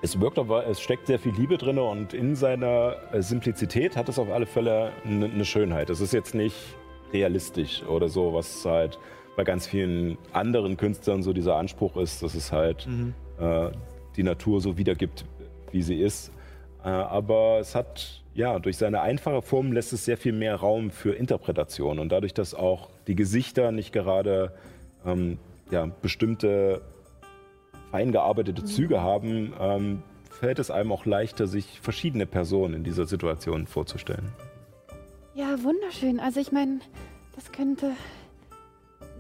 Es 0.01 0.19
wirkt 0.21 0.39
aber, 0.39 0.67
es 0.67 0.81
steckt 0.81 1.07
sehr 1.07 1.19
viel 1.19 1.35
Liebe 1.35 1.59
drin 1.59 1.79
und 1.79 2.15
in 2.15 2.35
seiner 2.35 2.97
äh, 3.13 3.21
Simplizität 3.21 3.95
hat 3.95 4.09
es 4.09 4.19
auf 4.19 4.31
alle 4.31 4.47
Fälle 4.47 4.93
eine 5.05 5.45
Schönheit. 5.45 5.91
Es 5.91 6.01
ist 6.01 6.15
jetzt 6.15 6.35
nicht 6.35 6.57
realistisch 7.13 7.83
oder 7.83 8.09
so, 8.09 8.33
was 8.33 8.65
halt 8.65 8.99
bei 9.37 9.45
ganz 9.45 9.67
vielen 9.67 10.17
anderen 10.33 10.77
Künstlern 10.77 11.23
so 11.23 11.33
dieser 11.33 11.57
Anspruch 11.57 11.97
ist, 11.97 12.23
dass 12.23 12.35
es 12.35 12.53
halt 12.53 12.89
äh, 13.39 13.71
die 14.17 14.23
Natur 14.23 14.61
so 14.61 14.79
wiedergibt, 14.79 15.25
wie 15.71 15.83
sie 15.83 16.01
ist. 16.01 16.33
Äh, 16.85 16.89
aber 16.89 17.59
es 17.61 17.75
hat, 17.75 18.23
ja, 18.35 18.59
durch 18.59 18.77
seine 18.77 19.01
einfache 19.01 19.43
Form 19.43 19.73
lässt 19.73 19.93
es 19.93 20.05
sehr 20.05 20.17
viel 20.17 20.33
mehr 20.33 20.57
Raum 20.57 20.91
für 20.91 21.13
Interpretation 21.13 21.99
und 21.99 22.11
dadurch, 22.11 22.35
dass 22.35 22.55
auch 22.55 22.91
die 23.07 23.15
Gesichter 23.15 23.73
nicht 23.73 23.93
gerade 23.93 24.53
ähm, 25.05 25.39
ja, 25.71 25.87
bestimmte 25.87 26.83
fein 27.91 28.13
gearbeitete 28.13 28.65
Züge 28.65 29.01
haben, 29.01 29.53
ähm, 29.59 30.03
fällt 30.31 30.59
es 30.59 30.71
einem 30.71 30.93
auch 30.93 31.07
leichter, 31.07 31.47
sich 31.47 31.81
verschiedene 31.81 32.27
Personen 32.27 32.75
in 32.75 32.85
dieser 32.85 33.07
Situation 33.07 33.67
vorzustellen. 33.67 34.29
Ja, 35.35 35.63
wunderschön. 35.63 36.21
Also 36.21 36.41
ich 36.41 36.53
meine, 36.53 36.81
das 37.35 37.53
könnte. 37.53 37.93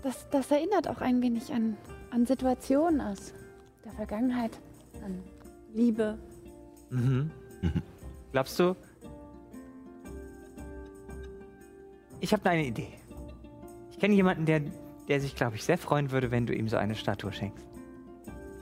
Das, 0.02 0.28
das 0.30 0.50
erinnert 0.50 0.88
auch 0.88 1.00
ein 1.00 1.22
wenig 1.22 1.52
an, 1.52 1.76
an 2.10 2.24
Situationen 2.24 3.00
aus 3.00 3.34
der 3.84 3.92
Vergangenheit. 3.92 4.52
An 5.04 5.22
Liebe. 5.74 6.18
Mhm. 6.90 7.30
Glaubst 8.32 8.58
du? 8.58 8.76
Ich 12.20 12.32
habe 12.32 12.48
eine 12.50 12.64
Idee. 12.64 12.88
Ich 13.90 13.98
kenne 13.98 14.14
jemanden, 14.14 14.46
der, 14.46 14.60
der 15.08 15.20
sich, 15.20 15.34
glaube 15.34 15.56
ich, 15.56 15.64
sehr 15.64 15.78
freuen 15.78 16.10
würde, 16.10 16.30
wenn 16.30 16.46
du 16.46 16.54
ihm 16.54 16.68
so 16.68 16.76
eine 16.76 16.94
Statue 16.94 17.32
schenkst. 17.32 17.66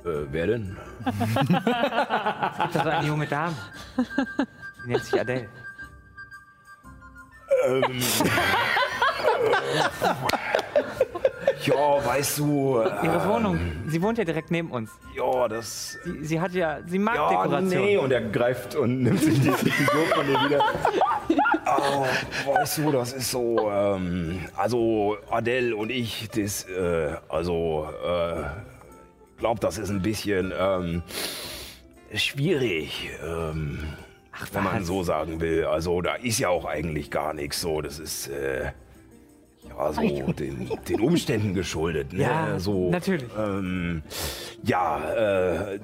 Äh, 0.05 0.27
wer 0.31 0.47
denn? 0.47 0.77
Es 1.05 1.15
gibt 1.15 2.75
da 2.75 2.83
so 2.83 2.89
eine 2.89 3.07
junge 3.07 3.27
Dame. 3.27 3.57
Die 4.85 4.91
nennt 4.91 5.05
sich 5.05 5.21
Adele. 5.21 5.49
Ja, 11.67 12.05
weißt 12.07 12.39
du. 12.39 12.81
Ihre 13.03 13.29
Wohnung. 13.29 13.59
Sie 13.87 14.01
wohnt 14.03 14.19
ja 14.19 14.25
direkt 14.25 14.51
neben 14.51 14.71
uns. 14.71 14.91
Ja, 15.17 15.49
das. 15.49 15.99
Sie, 16.05 16.25
sie 16.25 16.41
hat 16.41 16.53
ja, 16.53 16.79
sie 16.87 16.99
mag 16.99 17.17
Ja, 17.17 17.29
Dekoration. 17.29 17.69
nee. 17.85 17.97
Und 17.97 18.13
er 18.13 18.21
greift 18.23 18.75
und 18.77 19.03
nimmt 19.03 19.21
sich 19.21 19.41
die 19.41 19.51
Figur 19.51 20.07
von 20.15 20.27
dir 20.27 20.35
wieder. 20.45 20.65
Oh, 21.67 22.07
weißt 22.53 22.79
du, 22.79 22.93
das 22.93 23.13
ist 23.13 23.31
so, 23.31 23.71
ähm, 23.71 24.39
also 24.57 25.17
Adele 25.31 25.75
und 25.75 25.91
ich, 25.91 26.29
das, 26.31 26.63
äh, 26.69 27.17
also, 27.29 27.89
äh, 28.07 28.45
glaub, 29.39 29.59
das 29.61 29.77
ist 29.79 29.91
ein 29.91 30.01
bisschen, 30.01 30.53
ähm, 30.57 31.03
schwierig, 32.15 33.11
ähm, 33.27 33.81
wenn 34.53 34.63
man 34.63 34.85
so 34.85 35.03
sagen 35.03 35.41
will. 35.41 35.65
Also, 35.65 36.01
da 36.03 36.15
ist 36.15 36.39
ja 36.39 36.51
auch 36.51 36.67
eigentlich 36.67 37.11
gar 37.11 37.35
nichts 37.35 37.61
so, 37.61 37.81
das 37.81 37.99
ist, 37.99 38.29
äh, 38.29 38.71
ja, 39.77 39.93
so 39.93 40.01
den, 40.33 40.71
den 40.89 41.01
Umständen 41.01 41.55
geschuldet, 41.55 42.13
ne? 42.13 42.23
Ja, 42.23 42.59
so, 42.59 42.91
natürlich. 42.91 43.27
Ähm, 43.39 44.03
ja, 44.63 44.99
äh, 45.13 45.79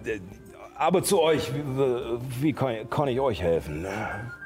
aber 0.76 1.02
zu 1.02 1.20
euch, 1.20 1.52
wie, 1.54 2.42
wie 2.42 2.52
kann, 2.52 2.88
kann 2.90 3.08
ich 3.08 3.20
euch 3.20 3.42
helfen? 3.42 3.86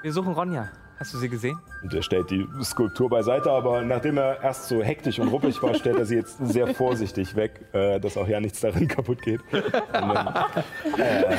Wir 0.02 0.12
suchen 0.12 0.32
Ronja. 0.32 0.70
Hast 0.98 1.12
du 1.12 1.18
sie 1.18 1.28
gesehen? 1.28 1.58
Und 1.82 1.92
er 1.92 2.02
stellt 2.02 2.30
die 2.30 2.46
Skulptur 2.62 3.10
beiseite, 3.10 3.50
aber 3.50 3.82
nachdem 3.82 4.16
er 4.16 4.42
erst 4.42 4.68
so 4.68 4.82
hektisch 4.82 5.18
und 5.18 5.28
ruppig 5.28 5.62
war, 5.62 5.74
stellt 5.74 5.98
er 5.98 6.06
sie 6.06 6.16
jetzt 6.16 6.38
sehr 6.38 6.74
vorsichtig 6.74 7.36
weg, 7.36 7.60
äh, 7.74 8.00
dass 8.00 8.16
auch 8.16 8.26
ja 8.26 8.40
nichts 8.40 8.60
darin 8.60 8.88
kaputt 8.96 9.20
geht. 9.20 9.40
Und 9.52 10.98
äh, 10.98 11.34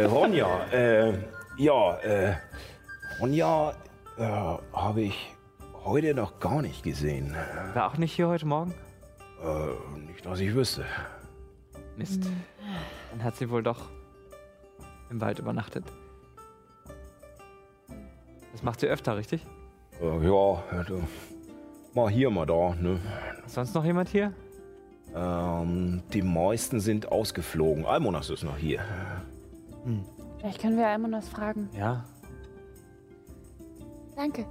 äh, 0.00 0.04
Ronja, 0.04 0.48
äh, 0.72 1.12
ja, 1.58 1.98
äh, 1.98 2.36
Ronja 3.20 3.74
äh, 4.16 4.22
habe 4.72 5.02
ich 5.02 5.34
heute 5.84 6.14
noch 6.14 6.40
gar 6.40 6.62
nicht 6.62 6.82
gesehen. 6.82 7.34
War 7.74 7.90
auch 7.90 7.98
nicht 7.98 8.12
hier 8.12 8.28
heute 8.28 8.46
Morgen? 8.46 8.74
Äh, 9.42 10.00
nicht, 10.06 10.24
dass 10.26 10.40
ich 10.40 10.54
wüsste. 10.54 10.84
Mist. 11.96 12.24
Dann 13.10 13.24
hat 13.24 13.36
sie 13.36 13.50
wohl 13.50 13.62
doch 13.62 13.88
im 15.10 15.20
Wald 15.20 15.38
übernachtet. 15.38 15.84
Das 18.52 18.62
macht 18.62 18.80
sie 18.80 18.86
öfter, 18.86 19.16
richtig? 19.16 19.46
Äh, 20.00 20.24
ja, 20.24 20.62
du, 20.86 21.02
mal 21.94 22.10
hier, 22.10 22.30
mal 22.30 22.46
da. 22.46 22.74
Ne? 22.74 22.98
Ist 23.46 23.54
sonst 23.54 23.74
noch 23.74 23.84
jemand 23.84 24.08
hier? 24.08 24.32
Ähm, 25.14 26.02
die 26.12 26.22
meisten 26.22 26.80
sind 26.80 27.10
ausgeflogen. 27.10 27.86
Almonas 27.86 28.30
ist 28.30 28.44
noch 28.44 28.56
hier. 28.56 28.80
Vielleicht 30.38 30.60
können 30.60 30.76
wir 30.76 30.86
Almonas 30.86 31.28
fragen. 31.28 31.68
Ja. 31.72 32.04
Danke. 34.16 34.46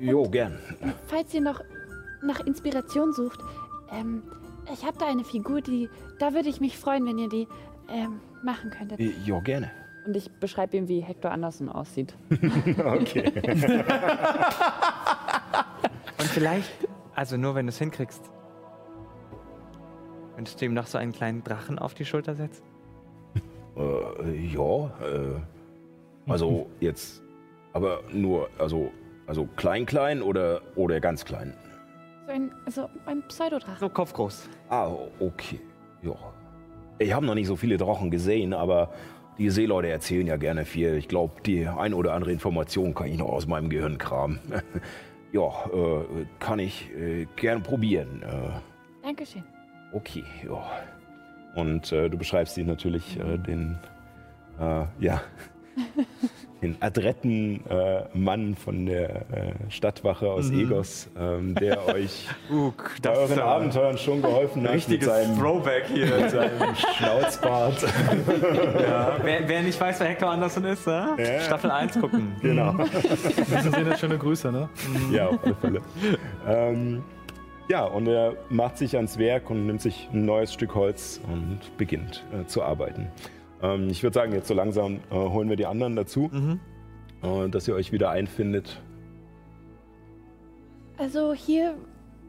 Jo, 0.00 0.28
gern. 0.28 0.58
Falls 1.06 1.32
ihr 1.34 1.42
noch 1.42 1.62
nach 2.22 2.40
Inspiration 2.40 3.12
sucht, 3.12 3.40
ähm, 3.92 4.22
ich 4.72 4.84
habe 4.84 4.96
da 4.98 5.06
eine 5.06 5.24
Figur, 5.24 5.60
die, 5.60 5.88
da 6.18 6.32
würde 6.34 6.48
ich 6.48 6.60
mich 6.60 6.76
freuen, 6.78 7.06
wenn 7.06 7.18
ihr 7.18 7.28
die 7.28 7.46
ähm, 7.88 8.20
machen 8.42 8.70
könntet. 8.70 9.00
Jo, 9.26 9.40
gerne. 9.40 9.70
Und 10.06 10.16
ich 10.16 10.30
beschreibe 10.30 10.76
ihm, 10.76 10.88
wie 10.88 11.00
Hector 11.00 11.30
Anderson 11.30 11.68
aussieht. 11.68 12.14
Okay. 12.78 13.32
Und 16.18 16.28
vielleicht, 16.28 16.70
also 17.14 17.36
nur 17.36 17.54
wenn 17.54 17.66
du 17.66 17.70
es 17.70 17.78
hinkriegst, 17.78 18.22
könntest 20.34 20.60
du 20.60 20.66
ihm 20.66 20.74
noch 20.74 20.86
so 20.86 20.98
einen 20.98 21.12
kleinen 21.12 21.42
Drachen 21.42 21.78
auf 21.78 21.94
die 21.94 22.04
Schulter 22.04 22.34
setzen? 22.34 22.62
Äh, 23.76 24.46
ja, 24.46 24.86
äh, 25.00 25.40
also 26.26 26.66
jetzt, 26.80 27.22
aber 27.72 28.00
nur, 28.12 28.48
also, 28.58 28.90
also 29.30 29.46
klein, 29.54 29.86
klein 29.86 30.22
oder, 30.22 30.60
oder 30.74 30.98
ganz 30.98 31.24
klein? 31.24 31.54
So 32.26 32.32
ein, 32.32 32.50
so 32.66 32.90
ein 33.06 33.22
Pseudodrache. 33.28 33.78
So 33.78 33.88
kopfgroß. 33.88 34.48
Ah, 34.68 34.90
okay, 35.20 35.60
ja. 36.02 36.16
Ich 36.98 37.12
habe 37.12 37.24
noch 37.24 37.36
nicht 37.36 37.46
so 37.46 37.54
viele 37.54 37.76
Drachen 37.76 38.10
gesehen, 38.10 38.52
aber 38.52 38.92
die 39.38 39.48
Seeleute 39.50 39.86
erzählen 39.86 40.26
ja 40.26 40.36
gerne 40.36 40.64
viel. 40.64 40.96
Ich 40.96 41.06
glaube, 41.06 41.40
die 41.46 41.64
ein 41.68 41.94
oder 41.94 42.12
andere 42.12 42.32
Information 42.32 42.92
kann 42.92 43.06
ich 43.06 43.18
noch 43.18 43.28
aus 43.28 43.46
meinem 43.46 43.70
Gehirn 43.70 43.98
kramen. 43.98 44.40
ja, 45.32 45.46
äh, 45.72 46.26
kann 46.40 46.58
ich 46.58 46.90
äh, 46.90 47.26
gerne 47.36 47.60
probieren. 47.60 48.24
Äh, 48.24 49.06
Dankeschön. 49.06 49.44
Okay, 49.92 50.24
ja. 50.44 50.60
Und 51.54 51.92
äh, 51.92 52.10
du 52.10 52.18
beschreibst 52.18 52.56
sie 52.56 52.64
natürlich 52.64 53.16
äh, 53.16 53.38
den, 53.38 53.78
äh, 54.58 54.86
ja, 54.98 55.22
den 56.62 56.76
adretten 56.80 57.64
äh, 57.68 58.02
Mann 58.12 58.54
von 58.54 58.86
der 58.86 59.10
äh, 59.10 59.52
Stadtwache 59.70 60.30
aus 60.30 60.50
Egos, 60.50 61.08
ähm, 61.18 61.54
der 61.54 61.86
euch 61.94 62.26
Uh, 62.50 62.72
bei 63.02 63.10
euren 63.10 63.38
Abenteuern 63.38 63.96
schon 63.96 64.20
geholfen 64.22 64.68
hat 64.68 64.88
mit 64.88 65.02
seinem, 65.02 65.38
Throwback 65.38 65.84
hier. 65.86 66.06
mit 66.06 66.30
seinem 66.30 66.74
Schnauzbart. 66.96 67.82
ja. 67.82 69.16
wer, 69.22 69.48
wer 69.48 69.62
nicht 69.62 69.80
weiß, 69.80 70.00
wer 70.00 70.08
Hector 70.08 70.30
Anderson 70.30 70.64
ist, 70.64 70.86
ne? 70.86 71.16
Ja. 71.18 71.40
Staffel 71.40 71.70
1 71.70 72.00
gucken. 72.00 72.32
genau. 72.42 72.74
Das 72.74 73.62
sind 73.64 73.98
schöne 73.98 74.18
Grüße, 74.18 74.52
ne? 74.52 74.68
Ja, 75.12 75.28
auf 75.28 75.38
alle 75.44 75.54
Fälle. 75.54 75.80
ähm, 76.46 77.02
ja, 77.68 77.84
und 77.84 78.08
er 78.08 78.34
macht 78.48 78.78
sich 78.78 78.96
ans 78.96 79.16
Werk 79.18 79.48
und 79.48 79.66
nimmt 79.66 79.80
sich 79.80 80.08
ein 80.12 80.24
neues 80.24 80.52
Stück 80.52 80.74
Holz 80.74 81.20
und 81.30 81.60
beginnt 81.78 82.24
äh, 82.32 82.44
zu 82.46 82.62
arbeiten. 82.64 83.06
Ähm, 83.62 83.88
ich 83.88 84.02
würde 84.02 84.14
sagen, 84.14 84.32
jetzt 84.32 84.48
so 84.48 84.54
langsam 84.54 85.00
äh, 85.10 85.14
holen 85.14 85.48
wir 85.48 85.56
die 85.56 85.66
anderen 85.66 85.96
dazu, 85.96 86.30
äh, 87.22 87.48
dass 87.48 87.68
ihr 87.68 87.74
euch 87.74 87.92
wieder 87.92 88.10
einfindet. 88.10 88.80
Also 90.98 91.32
hier 91.32 91.76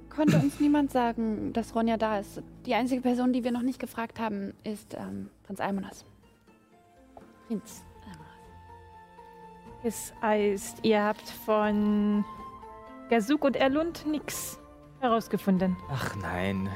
konnte 0.09 0.37
uns 0.37 0.59
niemand 0.59 0.91
sagen, 0.91 1.53
dass 1.53 1.75
Ronja 1.75 1.97
da 1.97 2.19
ist. 2.19 2.41
Die 2.65 2.73
einzige 2.73 3.01
Person, 3.01 3.33
die 3.33 3.43
wir 3.43 3.51
noch 3.51 3.61
nicht 3.61 3.79
gefragt 3.79 4.19
haben, 4.19 4.53
ist 4.63 4.93
ähm, 4.93 5.29
Prinz 5.43 5.59
Almonas. 5.59 6.05
Prinz. 7.47 7.83
Das 9.83 10.13
heißt, 10.21 10.79
ihr 10.83 11.03
habt 11.03 11.27
von 11.27 12.23
Gazuk 13.09 13.43
und 13.43 13.55
Erlund 13.55 14.05
nichts 14.05 14.59
herausgefunden. 14.99 15.75
Ach 15.89 16.15
nein. 16.15 16.69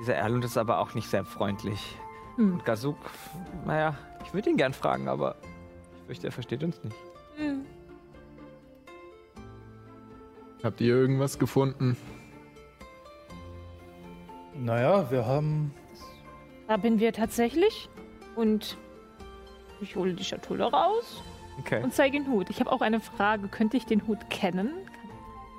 Dieser 0.00 0.14
Erlund 0.14 0.44
ist 0.44 0.58
aber 0.58 0.78
auch 0.78 0.94
nicht 0.94 1.08
sehr 1.08 1.24
freundlich. 1.24 1.96
Hm. 2.40 2.54
Und 2.54 2.64
Gazuk, 2.64 2.96
naja, 3.66 3.94
ich 4.24 4.32
würde 4.32 4.48
ihn 4.48 4.56
gern 4.56 4.72
fragen, 4.72 5.08
aber 5.08 5.36
ich 6.00 6.06
fürchte, 6.06 6.28
er 6.28 6.32
versteht 6.32 6.64
uns 6.64 6.82
nicht. 6.82 6.96
Hm. 7.36 7.66
Habt 10.64 10.80
ihr 10.80 10.94
irgendwas 10.94 11.38
gefunden? 11.38 11.96
Naja, 14.54 15.10
wir 15.10 15.26
haben. 15.26 15.74
Haben 16.68 16.98
wir 16.98 17.12
tatsächlich. 17.12 17.88
Und 18.36 18.78
ich 19.80 19.96
hole 19.96 20.14
die 20.14 20.24
Schatulle 20.24 20.64
raus 20.64 21.22
Okay. 21.58 21.82
und 21.82 21.92
zeige 21.92 22.18
den 22.18 22.30
Hut. 22.30 22.48
Ich 22.48 22.60
habe 22.60 22.72
auch 22.72 22.80
eine 22.80 23.00
Frage. 23.00 23.48
Könnte 23.48 23.76
ich 23.76 23.84
den 23.84 24.06
Hut 24.06 24.30
kennen? 24.30 24.70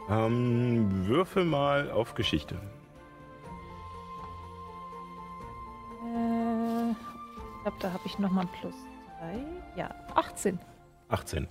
Ähm, 0.10 1.08
würfel 1.08 1.46
mal 1.46 1.92
auf 1.92 2.16
Geschichte. 2.16 2.60
Äh, 6.14 6.92
ich 6.92 7.64
glaube, 7.64 7.78
da 7.80 7.94
habe 7.94 8.04
ich 8.06 8.20
nochmal 8.20 8.48
plus 8.60 8.74
zwei. 8.74 9.40
Ja, 9.76 9.94
18. 10.16 10.60
18. 11.10 11.48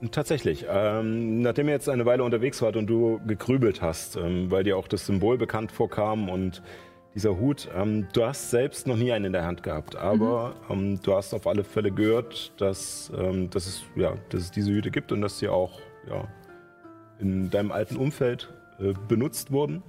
Und 0.00 0.12
Tatsächlich, 0.12 0.64
ähm, 0.68 1.42
nachdem 1.42 1.66
ihr 1.66 1.74
jetzt 1.74 1.88
eine 1.88 2.06
Weile 2.06 2.22
unterwegs 2.22 2.62
wart 2.62 2.76
und 2.76 2.86
du 2.86 3.20
gegrübelt 3.26 3.82
hast, 3.82 4.16
ähm, 4.16 4.50
weil 4.50 4.62
dir 4.62 4.76
auch 4.76 4.86
das 4.86 5.06
Symbol 5.06 5.36
bekannt 5.38 5.72
vorkam 5.72 6.28
und 6.28 6.62
dieser 7.14 7.36
Hut, 7.36 7.68
ähm, 7.74 8.06
du 8.12 8.24
hast 8.24 8.50
selbst 8.50 8.86
noch 8.86 8.96
nie 8.96 9.10
einen 9.10 9.24
in 9.24 9.32
der 9.32 9.44
Hand 9.44 9.64
gehabt, 9.64 9.96
aber 9.96 10.54
ähm, 10.70 11.00
du 11.02 11.14
hast 11.14 11.34
auf 11.34 11.48
alle 11.48 11.64
Fälle 11.64 11.90
gehört, 11.90 12.52
dass, 12.60 13.10
ähm, 13.18 13.50
dass, 13.50 13.66
es, 13.66 13.82
ja, 13.96 14.14
dass 14.28 14.42
es 14.42 14.50
diese 14.52 14.70
Hüte 14.70 14.92
gibt 14.92 15.10
und 15.10 15.20
dass 15.20 15.40
sie 15.40 15.48
auch 15.48 15.80
ja, 16.08 16.28
in 17.18 17.50
deinem 17.50 17.72
alten 17.72 17.96
Umfeld 17.96 18.52
äh, 18.78 18.92
benutzt 19.08 19.50
wurden. 19.50 19.82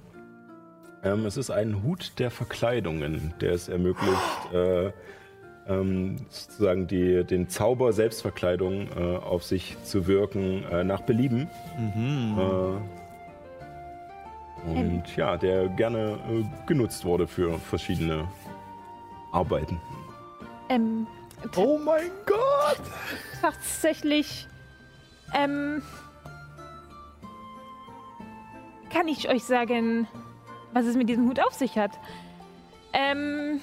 Ähm, 1.02 1.26
es 1.26 1.36
ist 1.36 1.50
ein 1.50 1.82
Hut 1.82 2.12
der 2.18 2.30
Verkleidungen, 2.30 3.34
der 3.40 3.52
es 3.52 3.68
ermöglicht, 3.68 4.52
äh, 4.52 4.92
ähm, 5.66 6.16
sozusagen 6.28 6.86
die, 6.86 7.24
den 7.24 7.48
Zauber 7.48 7.92
Selbstverkleidung 7.92 8.88
äh, 8.88 9.16
auf 9.16 9.44
sich 9.44 9.76
zu 9.84 10.06
wirken 10.06 10.64
äh, 10.64 10.84
nach 10.84 11.02
Belieben. 11.02 11.48
Äh, 12.36 13.00
und 14.68 15.16
ja, 15.16 15.38
der 15.38 15.68
gerne 15.68 16.18
äh, 16.30 16.44
genutzt 16.66 17.04
wurde 17.04 17.26
für 17.26 17.58
verschiedene 17.58 18.28
Arbeiten. 19.32 19.80
Ähm, 20.68 21.06
Oh 21.56 21.78
mein 21.78 22.10
Gott! 22.26 22.80
tatsächlich. 23.40 24.46
Ähm. 25.34 25.82
Kann 28.92 29.08
ich 29.08 29.28
euch 29.28 29.44
sagen, 29.44 30.08
was 30.72 30.86
es 30.86 30.96
mit 30.96 31.08
diesem 31.08 31.28
Hut 31.28 31.40
auf 31.40 31.52
sich 31.54 31.76
hat? 31.78 31.92
Ähm. 32.92 33.60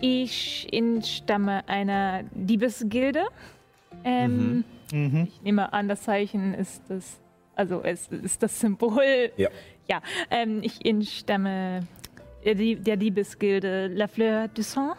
Ich 0.00 0.68
entstamme 0.72 1.66
einer 1.68 2.24
Diebesgilde. 2.32 3.24
Ähm, 4.04 4.64
Ich 4.90 5.42
nehme 5.42 5.72
an, 5.72 5.88
das 5.88 6.02
Zeichen 6.02 6.54
ist 6.54 6.82
das. 6.88 7.18
Also, 7.56 7.82
es 7.82 8.08
ist 8.08 8.42
das 8.42 8.58
Symbol. 8.60 9.30
Ja. 9.36 9.48
Ja, 9.88 10.00
ähm, 10.30 10.60
ich 10.62 10.84
entstamme 10.84 11.86
der, 12.44 12.54
der 12.54 12.96
Diebesgilde 12.96 13.88
La 13.88 14.08
Fleur 14.08 14.48
du 14.48 14.62
Sang. 14.62 14.94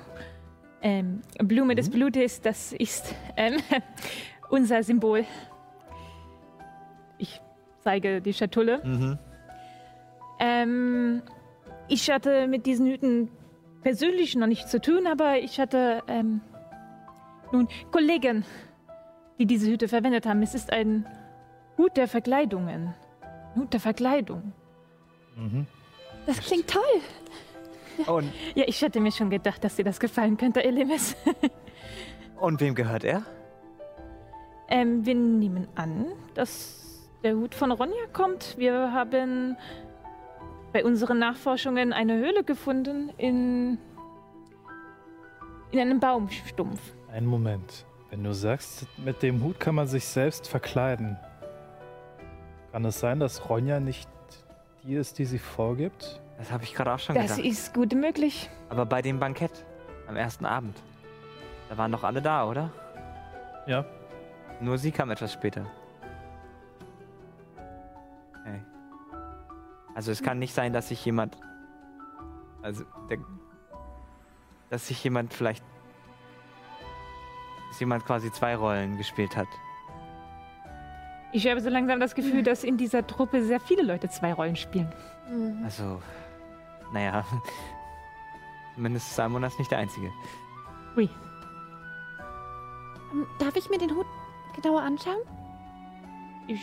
ähm, 0.82 1.22
Blume 1.40 1.76
des 1.76 1.90
Blutes, 1.90 2.40
das 2.42 2.72
ist 2.74 3.14
ähm, 3.36 3.58
unser 4.50 4.84
Symbol. 4.84 5.26
Ich 7.86 7.92
zeige 7.92 8.20
die 8.20 8.34
Schatulle. 8.34 8.82
Mhm. 8.84 9.20
Ähm, 10.40 11.22
ich 11.88 12.10
hatte 12.10 12.48
mit 12.48 12.66
diesen 12.66 12.88
Hüten 12.88 13.30
persönlich 13.84 14.36
noch 14.36 14.48
nichts 14.48 14.72
zu 14.72 14.82
tun, 14.82 15.06
aber 15.06 15.38
ich 15.38 15.60
hatte 15.60 16.02
ähm, 16.08 16.42
nun 17.52 17.68
Kollegen, 17.92 18.44
die 19.38 19.46
diese 19.46 19.70
Hüte 19.70 19.88
verwendet 19.88 20.26
haben. 20.26 20.42
Es 20.42 20.56
ist 20.56 20.74
ein 20.74 21.06
Hut 21.78 21.96
der 21.96 22.08
Verkleidungen. 22.08 22.96
Hut 23.56 23.72
der 23.72 23.80
Verkleidung. 23.80 24.52
Das 26.26 26.40
klingt 26.40 26.68
toll. 26.68 26.82
Und, 28.08 28.32
Ja, 28.56 28.64
ich 28.66 28.84
hatte 28.84 29.00
mir 29.00 29.12
schon 29.12 29.30
gedacht, 29.30 29.64
dass 29.64 29.76
dir 29.76 29.86
das 29.86 30.00
gefallen 30.00 30.38
könnte, 30.38 30.64
Elemis. 30.64 31.16
und 32.42 32.60
wem 32.62 32.74
gehört 32.74 33.04
er? 33.04 33.22
ähm, 34.70 35.06
wir 35.06 35.14
nehmen 35.14 35.68
an, 35.76 36.08
dass 36.34 36.82
der 37.26 37.36
Hut 37.36 37.56
von 37.56 37.72
Ronja 37.72 38.06
kommt. 38.14 38.56
Wir 38.58 38.94
haben 38.94 39.58
bei 40.72 40.86
unseren 40.86 41.18
Nachforschungen 41.18 41.92
eine 41.92 42.18
Höhle 42.18 42.44
gefunden 42.44 43.10
in, 43.18 43.80
in 45.72 45.80
einem 45.80 46.00
Baumstumpf. 46.00 46.80
Einen 47.12 47.26
Moment. 47.26 47.86
Wenn 48.12 48.24
du 48.24 48.32
sagst, 48.32 48.86
mit 48.98 49.24
dem 49.24 49.44
Hut 49.44 49.60
kann 49.60 49.74
man 49.74 49.88
sich 49.88 50.06
selbst 50.06 50.48
verkleiden, 50.48 51.18
kann 52.72 52.86
es 52.86 53.00
sein, 53.00 53.20
dass 53.20 53.50
Ronja 53.50 53.80
nicht 53.80 54.08
die 54.84 54.94
ist, 54.94 55.18
die 55.18 55.26
sie 55.26 55.40
vorgibt? 55.40 56.22
Das 56.38 56.52
habe 56.52 56.64
ich 56.64 56.76
gerade 56.76 56.94
auch 56.94 57.00
schon 57.00 57.16
Das 57.16 57.38
gedacht. 57.38 57.50
ist 57.50 57.74
gut 57.74 57.96
möglich. 57.96 58.52
Aber 58.70 58.86
bei 58.86 59.02
dem 59.02 59.20
Bankett 59.20 59.66
am 60.08 60.16
ersten 60.16 60.46
Abend, 60.46 60.78
da 61.70 61.78
waren 61.78 61.92
doch 61.92 62.04
alle 62.04 62.22
da, 62.22 62.48
oder? 62.48 62.70
Ja. 63.66 63.84
Nur 64.62 64.78
sie 64.78 64.92
kam 64.92 65.10
etwas 65.10 65.34
später. 65.34 65.66
Also 69.96 70.12
es 70.12 70.22
kann 70.22 70.40
nicht 70.40 70.54
sein, 70.54 70.74
dass 70.74 70.90
sich 70.90 71.04
jemand. 71.06 71.38
Also 72.62 72.84
der, 73.10 73.18
dass 74.70 74.88
sich 74.88 75.02
jemand 75.04 75.34
vielleicht. 75.34 75.64
Dass 77.70 77.80
jemand 77.80 78.06
quasi 78.06 78.32
zwei 78.32 78.56
Rollen 78.56 78.98
gespielt 78.98 79.36
hat. 79.36 79.48
Ich 81.32 81.48
habe 81.48 81.60
so 81.62 81.70
langsam 81.70 82.00
das 82.00 82.14
Gefühl, 82.14 82.44
dass 82.44 82.64
in 82.64 82.78
dieser 82.78 83.08
Truppe 83.08 83.44
sehr 83.44 83.60
viele 83.60 83.84
Leute 83.84 84.10
zwei 84.10 84.34
Rollen 84.34 84.56
spielen. 84.56 84.94
Also. 85.64 86.02
Naja. 86.94 87.26
Zumindest 88.76 89.16
Simon 89.16 89.44
ist 89.44 89.58
nicht 89.58 89.72
der 89.72 89.80
Einzige. 89.80 90.12
Ui. 90.98 91.10
Ähm, 93.14 93.26
Darf 93.40 93.56
ich 93.56 93.70
mir 93.70 93.78
den 93.78 93.96
Hut 93.96 94.06
genauer 94.62 94.82
anschauen? 94.82 95.22
Ich 96.48 96.62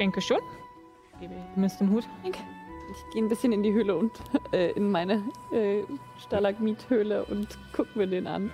denke 0.00 0.20
schon. 0.20 0.40
Ich 1.14 1.20
gebe 1.20 1.34
den 1.34 1.90
Hut. 1.90 2.04
Ich 2.94 3.14
gehe 3.14 3.22
ein 3.22 3.28
bisschen 3.28 3.52
in 3.52 3.62
die 3.62 3.72
Höhle 3.72 3.96
und 3.96 4.12
äh, 4.52 4.70
in 4.72 4.90
meine 4.90 5.22
äh, 5.52 5.82
Stalagmithöhle 6.20 7.24
und 7.24 7.48
guck 7.72 7.94
mir 7.96 8.06
den 8.06 8.26
an. 8.26 8.50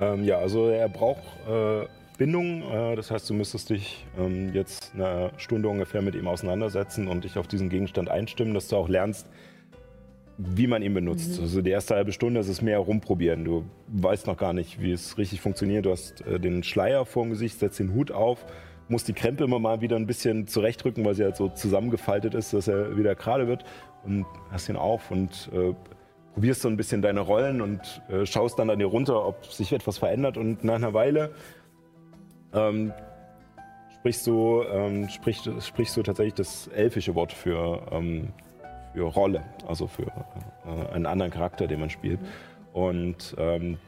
Ähm, 0.00 0.24
ja, 0.24 0.38
also 0.38 0.68
er 0.68 0.88
braucht 0.88 1.22
äh, 1.48 1.86
Bindung. 2.18 2.62
Äh, 2.62 2.96
das 2.96 3.10
heißt, 3.10 3.28
du 3.30 3.34
müsstest 3.34 3.70
dich 3.70 4.04
ähm, 4.18 4.52
jetzt 4.52 4.92
eine 4.94 5.30
Stunde 5.36 5.68
ungefähr 5.68 6.02
mit 6.02 6.14
ihm 6.14 6.28
auseinandersetzen 6.28 7.08
und 7.08 7.24
dich 7.24 7.38
auf 7.38 7.46
diesen 7.46 7.68
Gegenstand 7.68 8.08
einstimmen, 8.08 8.54
dass 8.54 8.68
du 8.68 8.76
auch 8.76 8.88
lernst, 8.88 9.26
wie 10.38 10.66
man 10.66 10.82
ihn 10.82 10.92
benutzt. 10.92 11.40
Also 11.40 11.62
die 11.62 11.70
erste 11.70 11.94
halbe 11.94 12.12
Stunde 12.12 12.40
ist 12.40 12.48
es 12.48 12.60
mehr 12.60 12.78
rumprobieren. 12.78 13.44
Du 13.44 13.64
weißt 13.88 14.26
noch 14.26 14.36
gar 14.36 14.52
nicht, 14.52 14.80
wie 14.80 14.92
es 14.92 15.16
richtig 15.18 15.40
funktioniert. 15.40 15.86
Du 15.86 15.90
hast 15.90 16.20
äh, 16.26 16.38
den 16.38 16.62
Schleier 16.62 17.06
vor 17.06 17.24
dem 17.24 17.30
Gesicht, 17.30 17.58
setzt 17.58 17.78
den 17.78 17.94
Hut 17.94 18.10
auf, 18.10 18.44
musst 18.88 19.08
die 19.08 19.12
Krempe 19.12 19.44
immer 19.44 19.58
mal 19.58 19.80
wieder 19.80 19.96
ein 19.96 20.06
bisschen 20.06 20.46
zurechtrücken, 20.46 21.04
weil 21.04 21.14
sie 21.14 21.24
halt 21.24 21.36
so 21.36 21.48
zusammengefaltet 21.48 22.34
ist, 22.34 22.52
dass 22.52 22.68
er 22.68 22.96
wieder 22.96 23.14
gerade 23.14 23.48
wird. 23.48 23.64
Und 24.04 24.26
hast 24.50 24.68
ihn 24.68 24.76
auf 24.76 25.10
und 25.10 25.50
äh, 25.52 25.74
probierst 26.34 26.62
so 26.62 26.68
ein 26.68 26.76
bisschen 26.76 27.02
deine 27.02 27.20
Rollen 27.20 27.60
und 27.60 28.02
äh, 28.08 28.24
schaust 28.26 28.58
dann 28.58 28.70
an 28.70 28.78
dir 28.78 28.86
runter, 28.86 29.26
ob 29.26 29.46
sich 29.46 29.72
etwas 29.72 29.98
verändert. 29.98 30.36
Und 30.36 30.62
nach 30.64 30.76
einer 30.76 30.94
Weile 30.94 31.32
ähm, 32.52 32.92
sprichst, 33.94 34.26
du, 34.26 34.62
ähm, 34.70 35.08
sprichst, 35.08 35.50
sprichst 35.60 35.96
du 35.96 36.02
tatsächlich 36.02 36.34
das 36.34 36.68
elfische 36.68 37.14
Wort 37.14 37.32
für, 37.32 37.82
ähm, 37.90 38.28
für 38.92 39.02
Rolle, 39.02 39.42
also 39.66 39.86
für 39.86 40.06
äh, 40.64 40.94
einen 40.94 41.06
anderen 41.06 41.32
Charakter, 41.32 41.66
den 41.66 41.80
man 41.80 41.90
spielt. 41.90 42.20
Und 42.72 43.34
ähm, 43.38 43.78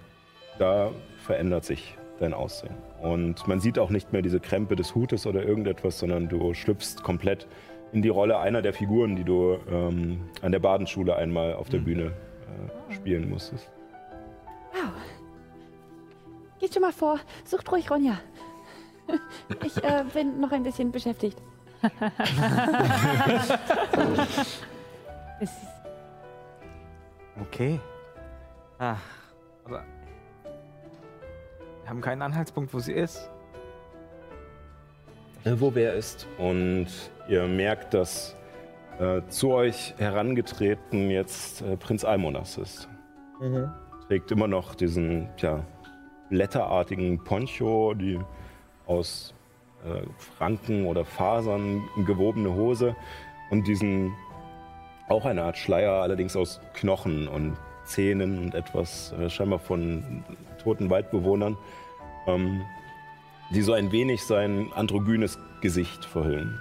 da 0.59 0.91
verändert 1.19 1.65
sich 1.65 1.97
dein 2.19 2.35
Aussehen. 2.35 2.88
Und 3.03 3.47
man 3.47 3.61
sieht 3.61 3.79
auch 3.79 3.91
nicht 3.91 4.13
mehr 4.13 4.23
diese 4.23 4.41
Krempe 4.41 4.75
des 4.77 4.95
Hutes 4.95 5.27
oder 5.27 5.45
irgendetwas, 5.45 5.99
sondern 5.99 6.29
du 6.29 6.53
schlüpfst 6.55 7.03
komplett 7.03 7.47
in 7.93 8.03
die 8.03 8.09
Rolle 8.09 8.39
einer 8.39 8.61
der 8.61 8.73
Figuren, 8.73 9.17
die 9.17 9.25
du 9.25 9.57
ähm, 9.71 10.21
an 10.43 10.53
der 10.53 10.59
Badenschule 10.59 11.17
einmal 11.17 11.55
auf 11.55 11.69
der 11.69 11.79
Bühne 11.79 12.13
äh, 12.91 12.95
spielen 12.95 13.31
musstest. 13.31 13.71
Geht 16.59 16.75
schon 16.75 16.83
mal 16.83 16.93
vor. 16.93 17.21
Sucht 17.45 17.71
ruhig 17.71 17.91
Ronja. 17.91 18.19
Ich 19.65 19.83
äh, 19.83 20.05
bin 20.13 20.39
noch 20.39 20.53
ein 20.53 20.63
bisschen 20.63 20.93
beschäftigt. 20.93 21.39
Okay. 27.41 27.79
Ach, 28.81 28.99
aber. 28.99 29.18
Wir 31.89 31.93
haben 31.93 32.03
keinen 32.03 32.21
Anhaltspunkt, 32.21 32.75
wo 32.75 32.81
sie 32.81 32.93
ist. 32.93 33.31
äh, 35.45 35.55
wo 35.57 35.75
wer 35.75 35.95
ist. 35.95 36.29
Und 36.37 36.89
ihr 37.31 37.47
merkt, 37.47 37.95
dass 37.95 38.37
äh, 38.99 39.23
zu 39.29 39.53
euch 39.53 39.95
herangetreten 39.97 41.09
jetzt 41.09 41.63
äh, 41.63 41.79
Prinz 41.79 42.05
Almonas 42.05 42.59
ist. 42.59 42.91
Trägt 44.07 44.31
immer 44.31 44.47
noch 44.47 44.75
diesen 44.75 45.31
tja, 45.39 45.65
blätterartigen 46.29 47.25
Poncho, 47.25 47.95
die 47.95 48.21
aus 48.87 49.33
äh, 49.83 50.03
Franken 50.37 50.85
oder 50.85 51.07
Fasern 51.07 51.89
gewobene 52.05 52.53
Hose 52.53 52.95
und 53.51 53.67
diesen 53.67 54.13
auch 55.09 55.25
eine 55.25 55.43
Art 55.43 55.57
Schleier, 55.57 56.03
allerdings 56.03 56.37
aus 56.37 56.61
Knochen 56.75 57.29
und 57.29 57.57
Zähnen 57.89 58.39
und 58.39 58.55
etwas 58.55 59.13
äh, 59.13 59.31
scheinbar 59.31 59.59
von 59.59 60.23
toten 60.63 60.91
Waldbewohnern, 60.91 61.57
ähm, 62.29 62.63
die 63.51 63.63
so 63.63 63.73
ein 63.73 63.91
wenig 63.93 64.23
sein 64.25 64.73
androgynes 64.75 65.39
Gesicht 65.61 66.05
verhüllen. 66.05 66.61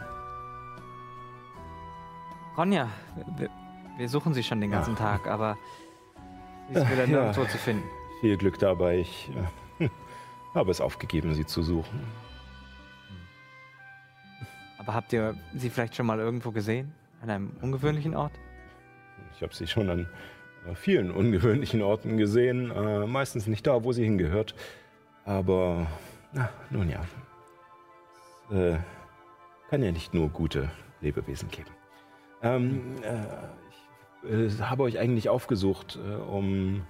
Ronja, 2.57 2.89
wir, 3.37 3.49
wir 3.97 4.09
suchen 4.09 4.33
sie 4.33 4.43
schon 4.43 4.61
den 4.61 4.71
ganzen 4.71 4.95
Tag, 4.95 5.27
aber 5.27 5.57
sie 6.69 6.79
ist 6.79 6.89
wieder 6.91 7.05
Ja. 7.07 7.07
nirgendwo 7.07 7.45
zu 7.45 7.57
finden. 7.57 7.83
Viel 8.21 8.37
Glück 8.37 8.57
dabei. 8.57 8.99
Ich 8.99 9.29
äh, 9.79 9.89
habe 10.55 10.71
es 10.71 10.81
aufgegeben, 10.81 11.33
sie 11.35 11.45
zu 11.45 11.61
suchen. 11.61 11.99
Aber 14.79 14.93
habt 14.93 15.13
ihr 15.13 15.35
sie 15.53 15.69
vielleicht 15.69 15.95
schon 15.95 16.05
mal 16.05 16.19
irgendwo 16.19 16.51
gesehen? 16.51 16.93
An 17.21 17.29
einem 17.29 17.51
ungewöhnlichen 17.61 18.15
Ort? 18.15 18.31
Ich 19.35 19.41
habe 19.43 19.53
sie 19.53 19.67
schon 19.67 19.89
an 19.89 20.07
äh, 20.67 20.73
vielen 20.75 21.11
ungewöhnlichen 21.11 21.81
Orten 21.83 22.17
gesehen, 22.17 22.71
äh, 22.71 23.05
meistens 23.05 23.45
nicht 23.47 23.67
da, 23.67 23.83
wo 23.83 23.91
sie 23.91 24.03
hingehört. 24.03 24.55
Aber 25.27 25.85
na, 26.31 26.49
nun 26.69 26.89
ja, 26.89 27.01
es 28.49 28.55
äh, 28.55 28.77
kann 29.69 29.83
ja 29.83 29.91
nicht 29.91 30.13
nur 30.13 30.29
gute 30.29 30.71
Lebewesen 31.01 31.49
geben. 31.49 31.69
Ähm, 32.41 32.95
äh, 33.03 34.45
ich 34.45 34.57
äh, 34.57 34.63
habe 34.63 34.83
euch 34.83 34.97
eigentlich 34.97 35.27
aufgesucht, 35.27 35.99
äh, 36.01 36.15
um 36.15 36.85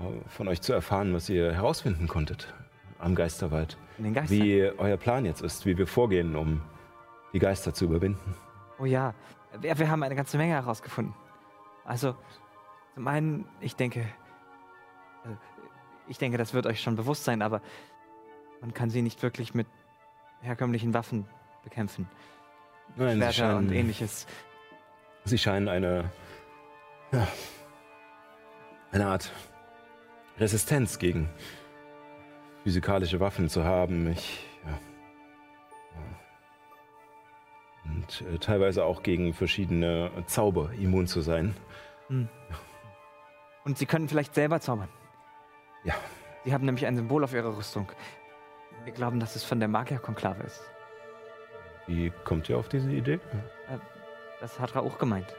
äh, 0.00 0.28
von 0.28 0.48
euch 0.48 0.60
zu 0.62 0.72
erfahren, 0.72 1.14
was 1.14 1.28
ihr 1.28 1.54
herausfinden 1.54 2.08
konntet 2.08 2.52
am 2.98 3.14
Geisterwald. 3.14 3.78
In 3.98 4.04
den 4.04 4.14
Geistern? 4.14 4.36
Wie 4.36 4.72
euer 4.76 4.96
Plan 4.96 5.24
jetzt 5.24 5.40
ist, 5.40 5.64
wie 5.64 5.78
wir 5.78 5.86
vorgehen, 5.86 6.34
um 6.34 6.60
die 7.32 7.38
Geister 7.38 7.72
zu 7.72 7.84
überwinden. 7.84 8.34
Oh 8.80 8.84
ja, 8.84 9.14
wir, 9.60 9.78
wir 9.78 9.88
haben 9.88 10.02
eine 10.02 10.16
ganze 10.16 10.38
Menge 10.38 10.54
herausgefunden. 10.54 11.14
Also, 11.84 12.16
zum 12.94 13.06
einen, 13.06 13.44
ich 13.60 13.76
denke, 13.76 14.06
ich 16.08 16.18
denke, 16.18 16.38
das 16.38 16.54
wird 16.54 16.66
euch 16.66 16.80
schon 16.80 16.96
bewusst 16.96 17.24
sein, 17.24 17.42
aber 17.42 17.60
man 18.60 18.74
kann 18.74 18.90
sie 18.90 19.02
nicht 19.02 19.22
wirklich 19.22 19.54
mit 19.54 19.66
herkömmlichen 20.40 20.94
Waffen 20.94 21.26
bekämpfen. 21.62 22.08
Nein, 22.96 23.18
Schwerter 23.18 23.56
und 23.56 23.66
scheinen- 23.66 23.72
ähnliches. 23.72 24.26
Sie 25.24 25.38
scheinen 25.38 25.68
eine, 25.68 26.10
ja, 27.12 27.28
eine 28.92 29.06
Art 29.06 29.32
Resistenz 30.38 30.98
gegen 30.98 31.28
physikalische 32.62 33.20
Waffen 33.20 33.48
zu 33.48 33.64
haben. 33.64 34.10
Ich, 34.12 34.46
ja, 34.64 34.70
ja. 35.94 36.00
Und 37.92 38.22
äh, 38.22 38.38
teilweise 38.38 38.84
auch 38.84 39.02
gegen 39.02 39.34
verschiedene 39.34 40.10
Zauber 40.26 40.72
immun 40.72 41.06
zu 41.06 41.20
sein. 41.20 41.54
Und 43.64 43.76
sie 43.76 43.86
können 43.86 44.08
vielleicht 44.08 44.34
selber 44.34 44.60
zaubern. 44.60 44.88
Ja. 45.88 45.94
Sie 46.44 46.52
haben 46.52 46.66
nämlich 46.66 46.86
ein 46.86 46.96
Symbol 46.96 47.24
auf 47.24 47.32
ihrer 47.32 47.56
Rüstung. 47.56 47.90
Wir 48.84 48.92
glauben, 48.92 49.20
dass 49.20 49.36
es 49.36 49.42
von 49.42 49.58
der 49.58 49.68
Magierkonklave 49.68 50.42
ist. 50.44 50.60
Wie 51.86 52.12
kommt 52.24 52.48
ihr 52.50 52.58
auf 52.58 52.68
diese 52.68 52.90
Idee? 52.92 53.18
Das 54.40 54.60
hat 54.60 54.76
Rauch 54.76 54.98
gemeint. 54.98 55.34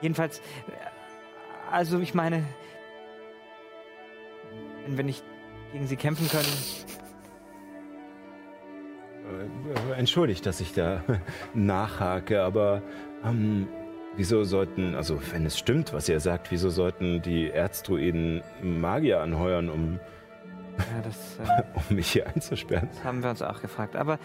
Jedenfalls, 0.00 0.38
äh, 0.38 0.42
also 1.70 2.00
ich 2.00 2.14
meine, 2.14 2.44
wenn 4.86 4.96
wir 4.96 5.04
nicht 5.04 5.22
gegen 5.72 5.86
sie 5.86 5.96
kämpfen 5.96 6.28
können, 6.28 6.48
Äh, 9.30 9.98
Entschuldigt, 9.98 10.46
dass 10.46 10.60
ich 10.60 10.72
da 10.72 11.02
nachhake, 11.54 12.42
aber 12.42 12.82
ähm, 13.24 13.68
wieso 14.16 14.44
sollten, 14.44 14.94
also 14.94 15.18
wenn 15.32 15.46
es 15.46 15.58
stimmt, 15.58 15.92
was 15.92 16.08
ihr 16.08 16.20
sagt, 16.20 16.50
wieso 16.50 16.70
sollten 16.70 17.22
die 17.22 17.50
Erzdruiden 17.50 18.42
Magier 18.62 19.20
anheuern, 19.20 19.68
um, 19.68 20.00
ja, 20.78 21.02
das 21.02 21.38
äh, 21.38 21.62
um 21.90 21.96
mich 21.96 22.12
hier 22.12 22.26
einzusperren? 22.26 22.88
haben 23.04 23.22
wir 23.22 23.30
uns 23.30 23.42
auch 23.42 23.60
gefragt. 23.60 23.96
Aber 23.96 24.18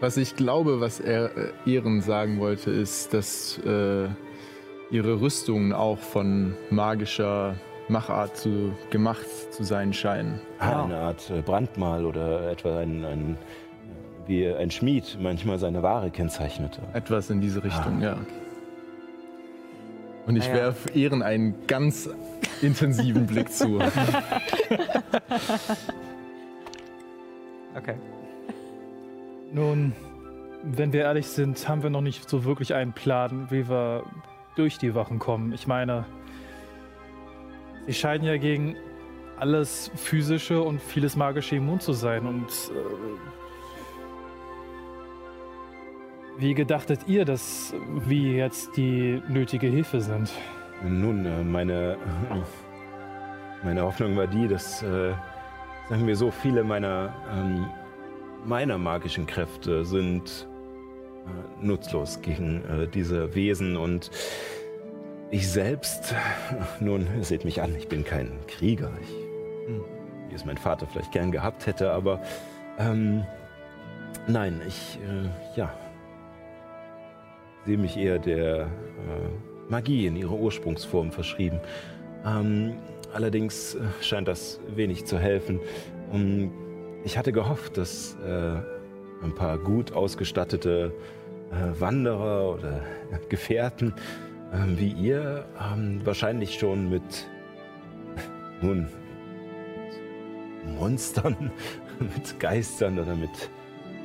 Was 0.00 0.16
ich 0.16 0.36
glaube, 0.36 0.80
was 0.80 1.00
er 1.00 1.30
äh, 1.36 1.50
Ehren 1.66 2.00
sagen 2.00 2.38
wollte, 2.38 2.70
ist, 2.70 3.14
dass 3.14 3.58
äh, 3.58 4.08
ihre 4.90 5.20
Rüstungen 5.20 5.72
auch 5.72 5.98
von 5.98 6.54
magischer 6.70 7.56
Machart 7.88 8.36
zu, 8.36 8.72
gemacht 8.90 9.26
zu 9.50 9.64
sein 9.64 9.92
scheinen. 9.92 10.40
Ah, 10.58 10.84
eine 10.84 10.98
Art 10.98 11.30
äh, 11.30 11.40
Brandmal 11.40 12.04
oder 12.04 12.50
etwa 12.50 12.78
ein, 12.78 13.04
ein, 13.04 13.38
wie 14.26 14.46
ein 14.46 14.70
Schmied 14.70 15.18
manchmal 15.20 15.58
seine 15.58 15.82
Ware 15.82 16.10
kennzeichnete. 16.10 16.80
Etwas 16.92 17.30
in 17.30 17.40
diese 17.40 17.64
Richtung, 17.64 18.00
ja. 18.02 18.16
Und 20.28 20.36
ich 20.36 20.46
werfe 20.52 20.90
Ehren 20.90 21.22
einen 21.22 21.66
ganz 21.66 22.08
intensiven 22.60 23.26
Blick 23.26 23.50
zu. 23.50 23.80
okay. 27.74 27.94
Nun, 29.50 29.94
wenn 30.62 30.92
wir 30.92 31.00
ehrlich 31.00 31.28
sind, 31.28 31.66
haben 31.66 31.82
wir 31.82 31.88
noch 31.88 32.02
nicht 32.02 32.28
so 32.28 32.44
wirklich 32.44 32.74
einen 32.74 32.92
Plan, 32.92 33.50
wie 33.50 33.70
wir 33.70 34.04
durch 34.54 34.76
die 34.76 34.94
Wachen 34.94 35.18
kommen. 35.18 35.54
Ich 35.54 35.66
meine, 35.66 36.04
sie 37.86 37.94
scheinen 37.94 38.24
ja 38.24 38.36
gegen 38.36 38.76
alles 39.38 39.90
Physische 39.96 40.60
und 40.60 40.82
vieles 40.82 41.16
Magische 41.16 41.56
immun 41.56 41.80
zu 41.80 41.94
sein. 41.94 42.26
Und 42.26 42.48
äh, 42.48 43.37
wie 46.38 46.54
gedachtet 46.54 47.00
ihr, 47.06 47.24
dass 47.24 47.74
wir 48.06 48.32
jetzt 48.32 48.76
die 48.76 49.20
nötige 49.28 49.66
Hilfe 49.66 50.00
sind? 50.00 50.30
Nun, 50.82 51.26
äh, 51.26 51.42
meine, 51.42 51.96
meine 53.64 53.82
Hoffnung 53.82 54.16
war 54.16 54.28
die, 54.28 54.46
dass, 54.46 54.82
äh, 54.82 55.12
sagen 55.88 56.06
wir 56.06 56.16
so, 56.16 56.30
viele 56.30 56.62
meiner, 56.62 57.12
ähm, 57.34 57.66
meiner 58.44 58.78
magischen 58.78 59.26
Kräfte 59.26 59.84
sind 59.84 60.46
äh, 61.26 61.64
nutzlos 61.66 62.22
gegen 62.22 62.62
diese 62.94 63.34
Wesen 63.34 63.76
und 63.76 64.10
ich 65.30 65.50
selbst, 65.50 66.14
nun, 66.80 67.06
seht 67.20 67.44
mich 67.44 67.60
an, 67.60 67.74
ich 67.76 67.88
bin 67.88 68.04
kein 68.04 68.30
Krieger, 68.46 68.90
ich, 69.02 69.10
wie 70.30 70.34
es 70.34 70.44
mein 70.44 70.56
Vater 70.56 70.86
vielleicht 70.86 71.12
gern 71.12 71.32
gehabt 71.32 71.66
hätte, 71.66 71.90
aber 71.90 72.22
ähm, 72.78 73.24
nein, 74.28 74.62
ich, 74.66 74.98
äh, 75.02 75.58
ja, 75.58 75.70
sehe 77.68 77.76
mich 77.76 77.98
eher 77.98 78.18
der 78.18 78.62
äh, 78.62 78.68
Magie 79.68 80.06
in 80.06 80.16
ihrer 80.16 80.32
Ursprungsform 80.32 81.12
verschrieben. 81.12 81.60
Ähm, 82.24 82.78
allerdings 83.12 83.74
äh, 83.74 83.80
scheint 84.00 84.26
das 84.26 84.58
wenig 84.74 85.04
zu 85.04 85.18
helfen. 85.18 85.60
Um, 86.10 86.50
ich 87.04 87.18
hatte 87.18 87.30
gehofft, 87.30 87.76
dass 87.76 88.16
äh, 88.26 88.54
ein 89.22 89.34
paar 89.34 89.58
gut 89.58 89.92
ausgestattete 89.92 90.94
äh, 91.50 91.78
Wanderer 91.78 92.54
oder 92.54 92.80
Gefährten 93.28 93.92
ähm, 94.54 94.78
wie 94.78 94.92
ihr 94.92 95.44
ähm, 95.60 96.00
wahrscheinlich 96.04 96.58
schon 96.58 96.88
mit 96.88 97.02
nun 98.62 98.88
Monstern, 100.78 101.52
mit 102.00 102.40
Geistern 102.40 102.98
oder 102.98 103.14
mit 103.14 103.50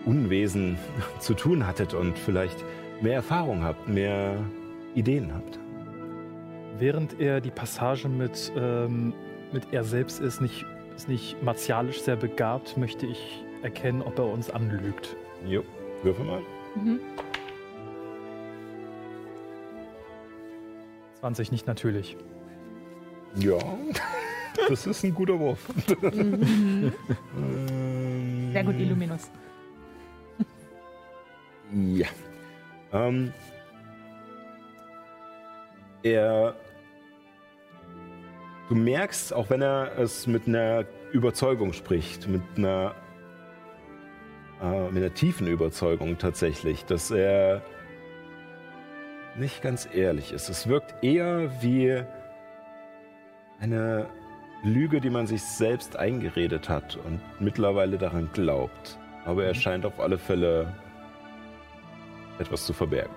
Unwesen 0.05 0.77
zu 1.19 1.33
tun 1.33 1.65
hattet 1.65 1.93
und 1.93 2.19
vielleicht 2.19 2.65
mehr 3.03 3.15
Erfahrung 3.15 3.63
habt, 3.63 3.87
mehr 3.87 4.37
Ideen 4.95 5.33
habt. 5.33 5.59
Während 6.79 7.19
er 7.19 7.41
die 7.41 7.51
Passage 7.51 8.07
mit, 8.07 8.51
ähm, 8.57 9.13
mit 9.51 9.67
er 9.71 9.83
selbst 9.83 10.21
ist 10.21 10.39
nicht, 10.41 10.65
ist 10.95 11.09
nicht 11.09 11.43
martialisch 11.43 12.01
sehr 12.01 12.15
begabt, 12.15 12.77
möchte 12.77 13.05
ich 13.05 13.43
erkennen, 13.61 14.01
ob 14.01 14.17
er 14.17 14.25
uns 14.25 14.49
anlügt. 14.49 15.15
Jo, 15.45 15.63
würfel 16.01 16.25
mal. 16.25 16.41
20 21.19 21.51
nicht 21.51 21.67
natürlich. 21.67 22.17
Ja, 23.35 23.57
das 24.69 24.87
ist 24.87 25.03
ein 25.03 25.13
guter 25.13 25.37
Wurf. 25.39 25.59
Sehr 28.51 28.63
gut, 28.63 28.75
Illuminus. 28.79 29.31
Ja. 31.73 32.07
Ähm, 32.93 33.33
er. 36.03 36.55
Du 38.69 38.75
merkst, 38.75 39.33
auch 39.33 39.49
wenn 39.49 39.61
er 39.61 39.97
es 39.97 40.25
mit 40.25 40.47
einer 40.47 40.85
Überzeugung 41.11 41.73
spricht, 41.73 42.27
mit 42.27 42.41
einer, 42.55 42.95
äh, 44.61 44.89
mit 44.89 45.03
einer 45.03 45.13
tiefen 45.13 45.47
Überzeugung 45.47 46.17
tatsächlich, 46.17 46.85
dass 46.85 47.11
er 47.11 47.61
nicht 49.35 49.61
ganz 49.61 49.87
ehrlich 49.93 50.31
ist. 50.31 50.49
Es 50.49 50.67
wirkt 50.67 51.03
eher 51.03 51.51
wie 51.61 52.03
eine 53.59 54.07
Lüge, 54.63 55.01
die 55.01 55.09
man 55.09 55.27
sich 55.27 55.43
selbst 55.43 55.97
eingeredet 55.97 56.69
hat 56.69 56.95
und 56.95 57.19
mittlerweile 57.39 57.97
daran 57.97 58.29
glaubt. 58.33 58.97
Aber 59.25 59.43
er 59.43 59.53
scheint 59.53 59.85
auf 59.85 59.99
alle 59.99 60.17
Fälle 60.17 60.73
etwas 62.39 62.65
zu 62.65 62.73
verbergen. 62.73 63.13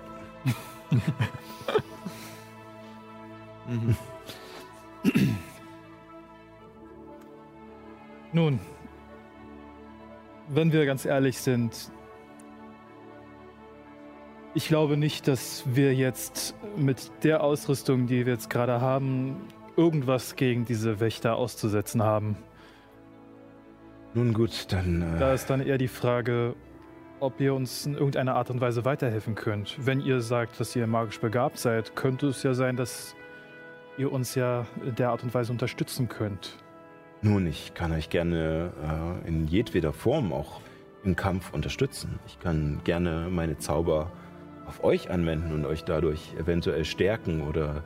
Nun, 8.33 8.59
wenn 10.49 10.71
wir 10.71 10.85
ganz 10.85 11.05
ehrlich 11.05 11.39
sind, 11.39 11.91
ich 14.53 14.67
glaube 14.67 14.97
nicht, 14.97 15.27
dass 15.27 15.63
wir 15.65 15.93
jetzt 15.93 16.55
mit 16.75 17.11
der 17.23 17.43
Ausrüstung, 17.43 18.07
die 18.07 18.25
wir 18.25 18.33
jetzt 18.33 18.49
gerade 18.49 18.81
haben, 18.81 19.37
irgendwas 19.75 20.35
gegen 20.35 20.65
diese 20.65 20.99
Wächter 20.99 21.35
auszusetzen 21.35 22.01
haben. 22.03 22.37
Nun 24.13 24.33
gut, 24.33 24.71
dann. 24.71 25.17
Da 25.19 25.31
Äh, 25.31 25.35
ist 25.35 25.49
dann 25.49 25.61
eher 25.61 25.77
die 25.77 25.87
Frage, 25.87 26.55
ob 27.19 27.39
ihr 27.39 27.53
uns 27.53 27.85
in 27.85 27.93
irgendeiner 27.93 28.35
Art 28.35 28.49
und 28.49 28.61
Weise 28.61 28.85
weiterhelfen 28.85 29.35
könnt. 29.35 29.77
Wenn 29.79 30.01
ihr 30.01 30.21
sagt, 30.21 30.59
dass 30.59 30.75
ihr 30.75 30.87
magisch 30.87 31.19
begabt 31.19 31.57
seid, 31.57 31.95
könnte 31.95 32.27
es 32.27 32.43
ja 32.43 32.53
sein, 32.53 32.75
dass 32.75 33.15
ihr 33.97 34.11
uns 34.11 34.35
ja 34.35 34.65
in 34.85 34.95
der 34.95 35.09
Art 35.09 35.23
und 35.23 35.33
Weise 35.33 35.51
unterstützen 35.51 36.07
könnt. 36.07 36.57
nun, 37.21 37.47
ich 37.47 37.73
kann 37.73 37.91
euch 37.91 38.09
gerne 38.09 38.71
äh, 39.23 39.27
in 39.27 39.47
jedweder 39.47 39.91
Form 39.91 40.31
auch 40.31 40.61
im 41.03 41.15
Kampf 41.15 41.53
unterstützen. 41.53 42.19
Ich 42.27 42.39
kann 42.39 42.81
gerne 42.83 43.27
meine 43.29 43.57
Zauber 43.57 44.11
auf 44.67 44.83
euch 44.83 45.09
anwenden 45.09 45.53
und 45.53 45.65
euch 45.65 45.83
dadurch 45.83 46.33
eventuell 46.37 46.85
stärken 46.85 47.41
oder 47.41 47.83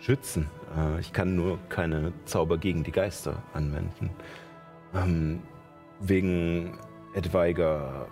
schützen. 0.00 0.48
Äh, 0.76 1.00
ich 1.00 1.12
kann 1.12 1.34
nur 1.34 1.58
keine 1.68 2.12
Zauber 2.24 2.58
gegen 2.58 2.84
die 2.84 2.92
Geister 2.92 3.42
anwenden. 3.52 4.10
Ähm, 4.94 5.40
wegen 6.00 6.78
etwaiger 7.14 8.06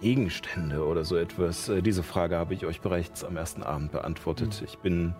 Gegenstände 0.00 0.84
oder 0.84 1.04
so 1.04 1.16
etwas. 1.16 1.68
Äh, 1.68 1.82
diese 1.82 2.02
Frage 2.02 2.36
habe 2.36 2.54
ich 2.54 2.66
euch 2.66 2.80
bereits 2.80 3.24
am 3.24 3.36
ersten 3.36 3.62
Abend 3.62 3.92
beantwortet. 3.92 4.62
Ich 4.64 4.78
bin 4.78 5.14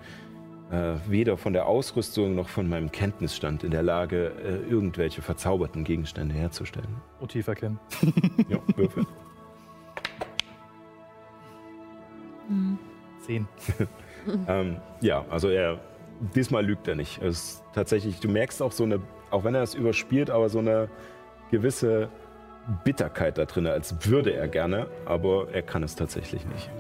äh, 0.71 0.95
weder 1.07 1.37
von 1.37 1.53
der 1.53 1.67
Ausrüstung 1.67 2.35
noch 2.35 2.49
von 2.49 2.69
meinem 2.69 2.91
Kenntnisstand 2.91 3.65
in 3.65 3.71
der 3.71 3.83
Lage, 3.83 4.33
äh, 4.43 4.71
irgendwelche 4.71 5.23
verzauberten 5.23 5.85
Gegenstände 5.85 6.35
herzustellen. 6.35 6.97
Und 7.21 7.33
tiefer 7.33 7.55
kennen. 7.55 7.79
Ja, 8.49 8.59
Würfel. 8.77 9.07
Zehn. 13.21 13.47
ähm, 14.49 14.77
ja, 15.01 15.25
also 15.31 15.49
er, 15.49 15.79
diesmal 16.35 16.65
lügt 16.65 16.89
er 16.89 16.97
nicht. 16.97 17.23
Es 17.23 17.39
ist 17.39 17.63
tatsächlich, 17.75 18.19
du 18.21 18.29
merkst 18.29 18.63
auch 18.63 18.73
so 18.73 18.85
eine, 18.85 19.01
auch 19.31 19.45
wenn 19.45 19.55
er 19.55 19.63
es 19.63 19.75
überspielt, 19.75 20.31
aber 20.31 20.49
so 20.49 20.59
eine 20.59 20.89
gewisse 21.51 22.09
Bitterkeit 22.85 23.39
da 23.39 23.45
drin, 23.45 23.67
als 23.67 24.09
würde 24.09 24.33
er 24.33 24.49
gerne, 24.49 24.87
aber 25.05 25.53
er 25.53 25.63
kann 25.63 25.83
es 25.83 25.97
tatsächlich 25.97 26.47
nicht. 26.47 26.71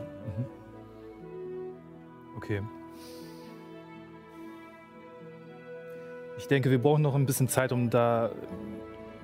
Okay. 2.36 2.62
Ich 6.38 6.48
denke, 6.48 6.70
wir 6.70 6.78
brauchen 6.78 7.02
noch 7.02 7.14
ein 7.14 7.26
bisschen 7.26 7.48
Zeit, 7.48 7.70
um 7.70 7.90
da 7.90 8.30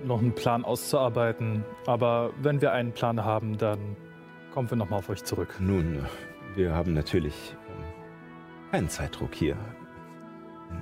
noch 0.04 0.20
einen 0.20 0.34
Plan 0.34 0.64
auszuarbeiten. 0.64 1.64
Aber 1.86 2.32
wenn 2.42 2.60
wir 2.60 2.72
einen 2.72 2.92
Plan 2.92 3.24
haben, 3.24 3.56
dann 3.56 3.96
kommen 4.52 4.68
wir 4.68 4.76
nochmal 4.76 4.98
auf 4.98 5.08
euch 5.08 5.24
zurück. 5.24 5.56
Nun, 5.58 6.04
wir 6.54 6.74
haben 6.74 6.92
natürlich 6.92 7.56
ähm, 7.68 7.84
keinen 8.70 8.88
Zeitdruck 8.88 9.34
hier. 9.34 9.56
In 10.70 10.78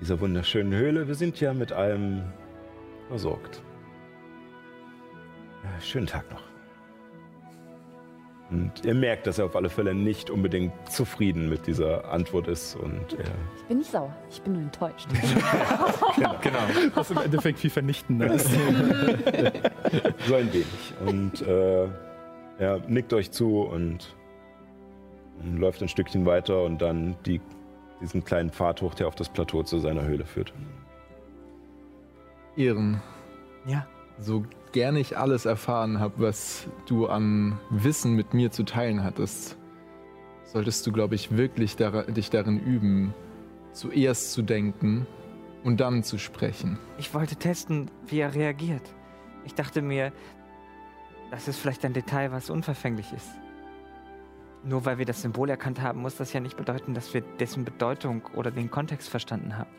dieser 0.00 0.20
wunderschönen 0.20 0.72
Höhle. 0.72 1.08
Wir 1.08 1.14
sind 1.14 1.40
ja 1.40 1.52
mit 1.52 1.72
allem 1.72 2.22
versorgt. 3.08 3.62
Schönen 5.80 6.06
Tag 6.06 6.30
noch. 6.30 6.42
Und 8.52 8.84
ihr 8.84 8.94
merkt, 8.94 9.26
dass 9.26 9.38
er 9.38 9.46
auf 9.46 9.56
alle 9.56 9.70
Fälle 9.70 9.94
nicht 9.94 10.28
unbedingt 10.28 10.72
zufrieden 10.90 11.48
mit 11.48 11.66
dieser 11.66 12.12
Antwort 12.12 12.48
ist 12.48 12.76
und 12.76 13.14
er 13.14 13.24
Ich 13.56 13.62
bin 13.66 13.78
nicht 13.78 13.90
sauer, 13.90 14.14
ich 14.30 14.42
bin 14.42 14.52
nur 14.52 14.62
enttäuscht. 14.62 15.08
Genau. 16.42 16.58
Was 16.94 17.10
im 17.10 17.18
Endeffekt 17.18 17.58
viel 17.60 17.70
vernichtender 17.70 18.34
ist. 18.34 18.50
so 20.26 20.34
ein 20.34 20.52
wenig. 20.52 20.66
Und 21.06 21.40
äh, 21.42 21.88
er 22.58 22.78
nickt 22.86 23.12
euch 23.14 23.30
zu 23.30 23.62
und, 23.62 24.14
und 25.42 25.56
läuft 25.56 25.80
ein 25.80 25.88
Stückchen 25.88 26.26
weiter 26.26 26.62
und 26.62 26.82
dann 26.82 27.16
die, 27.24 27.40
diesen 28.02 28.24
kleinen 28.24 28.50
Pfad 28.50 28.82
hoch, 28.82 28.94
der 28.94 29.08
auf 29.08 29.14
das 29.14 29.30
Plateau 29.30 29.62
zu 29.62 29.78
seiner 29.78 30.04
Höhle 30.04 30.26
führt. 30.26 30.52
Ehren. 32.56 33.00
Ja. 33.66 33.86
So 34.18 34.44
gerne 34.72 35.00
ich 35.00 35.18
alles 35.18 35.44
erfahren 35.44 36.00
habe, 36.00 36.14
was 36.18 36.66
du 36.86 37.06
an 37.06 37.58
Wissen 37.70 38.14
mit 38.14 38.34
mir 38.34 38.50
zu 38.50 38.62
teilen 38.62 39.04
hattest, 39.04 39.56
solltest 40.44 40.86
du, 40.86 40.92
glaube 40.92 41.14
ich, 41.14 41.36
wirklich 41.36 41.76
dar 41.76 42.04
dich 42.04 42.30
darin 42.30 42.60
üben, 42.60 43.14
zuerst 43.72 44.32
zu 44.32 44.42
denken 44.42 45.06
und 45.64 45.80
dann 45.80 46.02
zu 46.02 46.18
sprechen. 46.18 46.78
Ich 46.98 47.14
wollte 47.14 47.36
testen, 47.36 47.90
wie 48.06 48.20
er 48.20 48.34
reagiert. 48.34 48.82
Ich 49.44 49.54
dachte 49.54 49.82
mir, 49.82 50.12
das 51.30 51.48
ist 51.48 51.58
vielleicht 51.58 51.84
ein 51.84 51.94
Detail, 51.94 52.32
was 52.32 52.50
unverfänglich 52.50 53.12
ist. 53.12 53.30
Nur 54.64 54.84
weil 54.84 54.98
wir 54.98 55.06
das 55.06 55.22
Symbol 55.22 55.50
erkannt 55.50 55.80
haben, 55.80 56.00
muss 56.02 56.16
das 56.16 56.32
ja 56.32 56.40
nicht 56.40 56.56
bedeuten, 56.56 56.94
dass 56.94 57.12
wir 57.14 57.22
dessen 57.40 57.64
Bedeutung 57.64 58.22
oder 58.36 58.50
den 58.50 58.70
Kontext 58.70 59.08
verstanden 59.08 59.56
haben. 59.58 59.70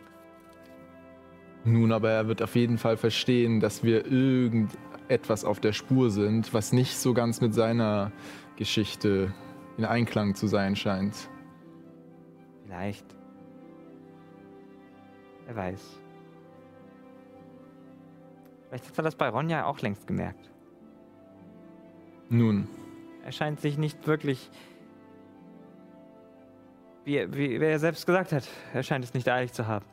Nun, 1.66 1.92
aber 1.94 2.12
er 2.12 2.28
wird 2.28 2.42
auf 2.42 2.56
jeden 2.56 2.78
Fall 2.78 2.98
verstehen, 2.98 3.60
dass 3.62 3.84
wir 3.84 4.06
irgendetwas 4.06 5.46
auf 5.46 5.60
der 5.62 5.72
Spur 5.74 6.10
sind, 6.12 6.54
was 6.54 6.74
nicht 6.74 6.98
so 6.98 7.14
ganz 7.14 7.40
mit 7.40 7.54
seiner 7.54 8.12
Geschichte 8.58 9.34
in 9.78 9.86
Einklang 9.86 10.36
zu 10.36 10.48
sein 10.48 10.76
scheint. 10.76 11.30
Vielleicht. 12.66 13.06
Wer 15.46 15.56
weiß. 15.56 16.00
Vielleicht 18.68 18.88
hat 18.90 18.98
er 18.98 19.04
das 19.04 19.16
bei 19.16 19.30
Ronja 19.30 19.66
auch 19.66 19.80
längst 19.80 20.06
gemerkt. 20.08 20.50
Nun, 22.30 22.68
Er 23.26 23.32
scheint 23.32 23.62
sich 23.62 23.78
nicht 23.78 24.06
wirklich. 24.06 24.50
Wie, 27.06 27.16
er- 27.16 27.34
wie, 27.34 27.60
wie 27.62 27.66
er 27.66 27.80
selbst 27.80 28.06
gesagt 28.06 28.32
hat, 28.34 28.48
er 28.74 28.84
scheint 28.84 29.06
es 29.06 29.14
nicht 29.14 29.30
eilig 29.30 29.54
zu 29.54 29.66
haben. 29.68 29.86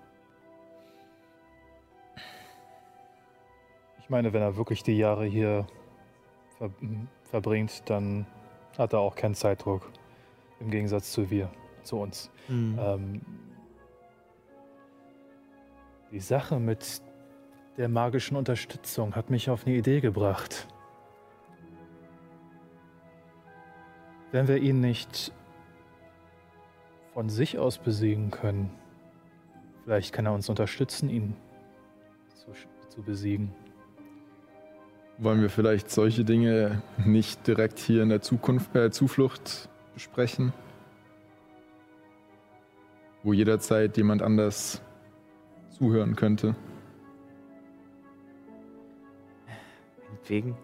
Ich 4.10 4.12
meine, 4.12 4.32
wenn 4.32 4.42
er 4.42 4.56
wirklich 4.56 4.82
die 4.82 4.98
Jahre 4.98 5.24
hier 5.24 5.68
ver 6.58 6.72
verbringt, 7.22 7.88
dann 7.88 8.26
hat 8.76 8.92
er 8.92 8.98
auch 8.98 9.14
keinen 9.14 9.36
Zeitdruck. 9.36 9.88
Im 10.58 10.68
Gegensatz 10.68 11.12
zu 11.12 11.30
wir, 11.30 11.48
zu 11.84 11.96
uns. 11.98 12.28
Ähm, 12.76 13.20
die 16.10 16.18
Sache 16.18 16.58
mit 16.58 17.00
der 17.76 17.88
magischen 17.88 18.36
Unterstützung 18.36 19.14
hat 19.14 19.30
mich 19.30 19.48
auf 19.48 19.64
eine 19.64 19.76
Idee 19.76 20.00
gebracht. 20.00 20.66
Wenn 24.32 24.48
wir 24.48 24.56
ihn 24.56 24.80
nicht 24.80 25.32
von 27.14 27.28
sich 27.28 27.60
aus 27.60 27.78
besiegen 27.78 28.32
können, 28.32 28.72
vielleicht 29.84 30.12
kann 30.12 30.26
er 30.26 30.32
uns 30.32 30.48
unterstützen, 30.48 31.08
ihn 31.08 31.36
zu, 32.34 32.50
zu 32.88 33.02
besiegen. 33.04 33.54
Wollen 35.20 35.42
wir 35.42 35.50
vielleicht 35.50 35.90
solche 35.90 36.24
Dinge 36.24 36.82
nicht 37.04 37.46
direkt 37.46 37.78
hier 37.78 38.02
in 38.02 38.08
der 38.08 38.22
Zukunft, 38.22 38.74
äh, 38.74 38.90
Zuflucht 38.90 39.68
besprechen? 39.94 40.52
Wo 43.22 43.34
jederzeit 43.34 43.96
jemand 43.98 44.22
anders 44.22 44.80
zuhören 45.68 46.16
könnte. 46.16 46.56
Meinetwegen. 50.08 50.56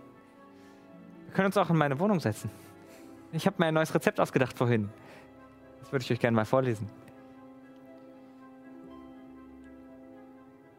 Wir 1.27 1.35
können 1.35 1.47
uns 1.47 1.57
auch 1.59 1.69
in 1.69 1.77
meine 1.77 1.99
Wohnung 1.99 2.19
setzen. 2.19 2.51
Ich 3.33 3.47
habe 3.47 3.57
mir 3.59 3.67
ein 3.67 3.75
neues 3.75 3.95
Rezept 3.95 4.19
ausgedacht 4.21 4.57
vorhin. 4.57 4.89
Das 5.81 5.93
würde 5.93 6.03
ich 6.03 6.11
euch 6.11 6.21
gerne 6.21 6.35
mal 6.35 6.47
vorlesen. 6.47 6.89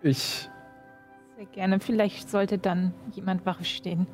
Ich 0.01 0.49
Sehr 1.37 1.45
gerne. 1.45 1.79
Vielleicht 1.79 2.31
sollte 2.31 2.57
dann 2.57 2.95
jemand 3.13 3.45
Wache 3.45 3.63
stehen, 3.63 4.07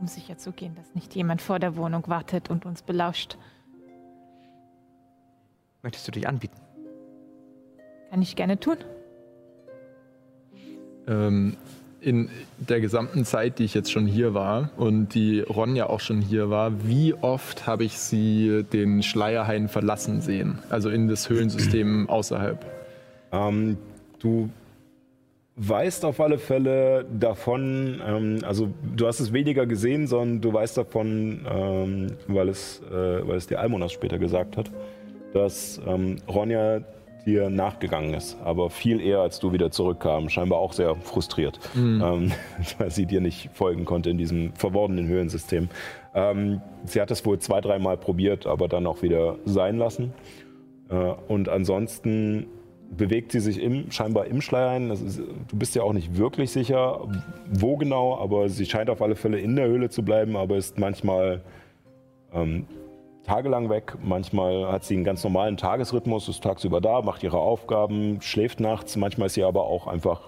um 0.00 0.08
sicherzugehen, 0.08 0.74
dass 0.74 0.96
nicht 0.96 1.14
jemand 1.14 1.40
vor 1.40 1.60
der 1.60 1.76
Wohnung 1.76 2.02
wartet 2.08 2.50
und 2.50 2.66
uns 2.66 2.82
belauscht. 2.82 3.38
Möchtest 5.84 6.08
du 6.08 6.12
dich 6.12 6.26
anbieten? 6.26 6.56
Kann 8.10 8.20
ich 8.20 8.34
gerne 8.34 8.58
tun. 8.58 8.78
ähm, 11.06 11.56
in 12.00 12.28
der 12.58 12.80
gesamten 12.80 13.24
Zeit, 13.24 13.60
die 13.60 13.64
ich 13.64 13.74
jetzt 13.74 13.92
schon 13.92 14.06
hier 14.08 14.34
war 14.34 14.70
und 14.76 15.14
die 15.14 15.40
Ronja 15.40 15.86
auch 15.86 16.00
schon 16.00 16.20
hier 16.20 16.50
war, 16.50 16.84
wie 16.84 17.14
oft 17.14 17.68
habe 17.68 17.84
ich 17.84 17.96
sie 17.98 18.64
den 18.72 19.04
Schleierhain 19.04 19.68
verlassen 19.68 20.20
sehen? 20.20 20.58
Also 20.68 20.90
in 20.90 21.06
das 21.06 21.28
Höhlensystem 21.28 22.08
außerhalb. 22.08 22.64
Ähm, 23.30 23.78
du 24.18 24.50
weißt 25.56 26.04
auf 26.04 26.20
alle 26.20 26.38
Fälle 26.38 27.06
davon, 27.18 28.00
ähm, 28.06 28.38
also 28.44 28.68
du 28.94 29.06
hast 29.06 29.20
es 29.20 29.32
weniger 29.32 29.66
gesehen, 29.66 30.06
sondern 30.06 30.40
du 30.40 30.52
weißt 30.52 30.76
davon, 30.76 31.46
ähm, 31.50 32.06
weil, 32.28 32.48
es, 32.48 32.82
äh, 32.90 33.26
weil 33.26 33.36
es 33.36 33.46
dir 33.46 33.58
Almonas 33.58 33.92
später 33.92 34.18
gesagt 34.18 34.56
hat, 34.56 34.70
dass 35.32 35.80
ähm, 35.86 36.16
Ronja 36.28 36.80
dir 37.24 37.50
nachgegangen 37.50 38.14
ist, 38.14 38.36
aber 38.44 38.70
viel 38.70 39.00
eher 39.00 39.20
als 39.20 39.40
du 39.40 39.52
wieder 39.52 39.70
zurückkam, 39.70 40.28
scheinbar 40.28 40.60
auch 40.60 40.72
sehr 40.72 40.94
frustriert, 40.94 41.58
ähm, 41.74 42.30
weil 42.78 42.90
sie 42.90 43.06
dir 43.06 43.20
nicht 43.20 43.50
folgen 43.52 43.84
konnte 43.84 44.10
in 44.10 44.18
diesem 44.18 44.52
verworrenen 44.54 45.08
Höhlensystem. 45.08 45.68
Ähm, 46.14 46.60
sie 46.84 47.00
hat 47.00 47.10
es 47.10 47.24
wohl 47.26 47.38
zwei, 47.38 47.60
dreimal 47.60 47.96
probiert, 47.96 48.46
aber 48.46 48.68
dann 48.68 48.86
auch 48.86 49.02
wieder 49.02 49.36
sein 49.44 49.76
lassen. 49.76 50.12
Äh, 50.88 50.94
und 50.94 51.48
ansonsten 51.48 52.46
bewegt 52.90 53.32
sie 53.32 53.40
sich 53.40 53.60
im, 53.60 53.90
scheinbar 53.90 54.26
im 54.26 54.40
Schleier 54.40 54.70
ein. 54.70 54.88
Das 54.88 55.00
ist, 55.00 55.18
du 55.18 55.56
bist 55.56 55.74
ja 55.74 55.82
auch 55.82 55.92
nicht 55.92 56.16
wirklich 56.16 56.50
sicher, 56.50 57.00
wo 57.50 57.76
genau, 57.76 58.18
aber 58.18 58.48
sie 58.48 58.66
scheint 58.66 58.90
auf 58.90 59.02
alle 59.02 59.16
Fälle 59.16 59.38
in 59.38 59.56
der 59.56 59.66
Höhle 59.66 59.90
zu 59.90 60.04
bleiben, 60.04 60.36
aber 60.36 60.56
ist 60.56 60.78
manchmal 60.78 61.42
ähm, 62.32 62.66
tagelang 63.24 63.68
weg. 63.68 63.96
Manchmal 64.02 64.70
hat 64.70 64.84
sie 64.84 64.94
einen 64.94 65.04
ganz 65.04 65.24
normalen 65.24 65.56
Tagesrhythmus, 65.56 66.28
ist 66.28 66.42
tagsüber 66.42 66.80
da, 66.80 67.02
macht 67.02 67.22
ihre 67.22 67.38
Aufgaben, 67.38 68.20
schläft 68.20 68.60
nachts. 68.60 68.96
Manchmal 68.96 69.26
ist 69.26 69.34
sie 69.34 69.44
aber 69.44 69.64
auch 69.64 69.86
einfach 69.86 70.20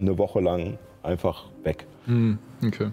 eine 0.00 0.18
Woche 0.18 0.40
lang 0.40 0.78
einfach 1.02 1.46
weg. 1.62 1.86
Hm, 2.06 2.38
okay. 2.64 2.90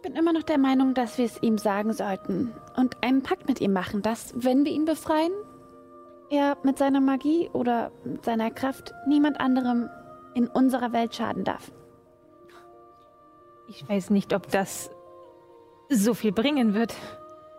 Ich 0.00 0.08
bin 0.08 0.16
immer 0.16 0.32
noch 0.32 0.44
der 0.44 0.56
Meinung, 0.56 0.94
dass 0.94 1.18
wir 1.18 1.26
es 1.26 1.42
ihm 1.42 1.58
sagen 1.58 1.92
sollten 1.92 2.54
und 2.74 2.96
einen 3.04 3.22
Pakt 3.22 3.46
mit 3.46 3.60
ihm 3.60 3.74
machen, 3.74 4.00
dass, 4.00 4.32
wenn 4.34 4.64
wir 4.64 4.72
ihn 4.72 4.86
befreien, 4.86 5.30
er 6.30 6.56
mit 6.62 6.78
seiner 6.78 7.02
Magie 7.02 7.50
oder 7.52 7.92
mit 8.02 8.24
seiner 8.24 8.50
Kraft 8.50 8.94
niemand 9.06 9.38
anderem 9.38 9.90
in 10.32 10.48
unserer 10.48 10.94
Welt 10.94 11.14
schaden 11.14 11.44
darf. 11.44 11.70
Ich 13.68 13.86
weiß 13.86 14.08
nicht, 14.08 14.32
ob 14.32 14.48
das 14.50 14.90
so 15.90 16.14
viel 16.14 16.32
bringen 16.32 16.72
wird. 16.72 16.94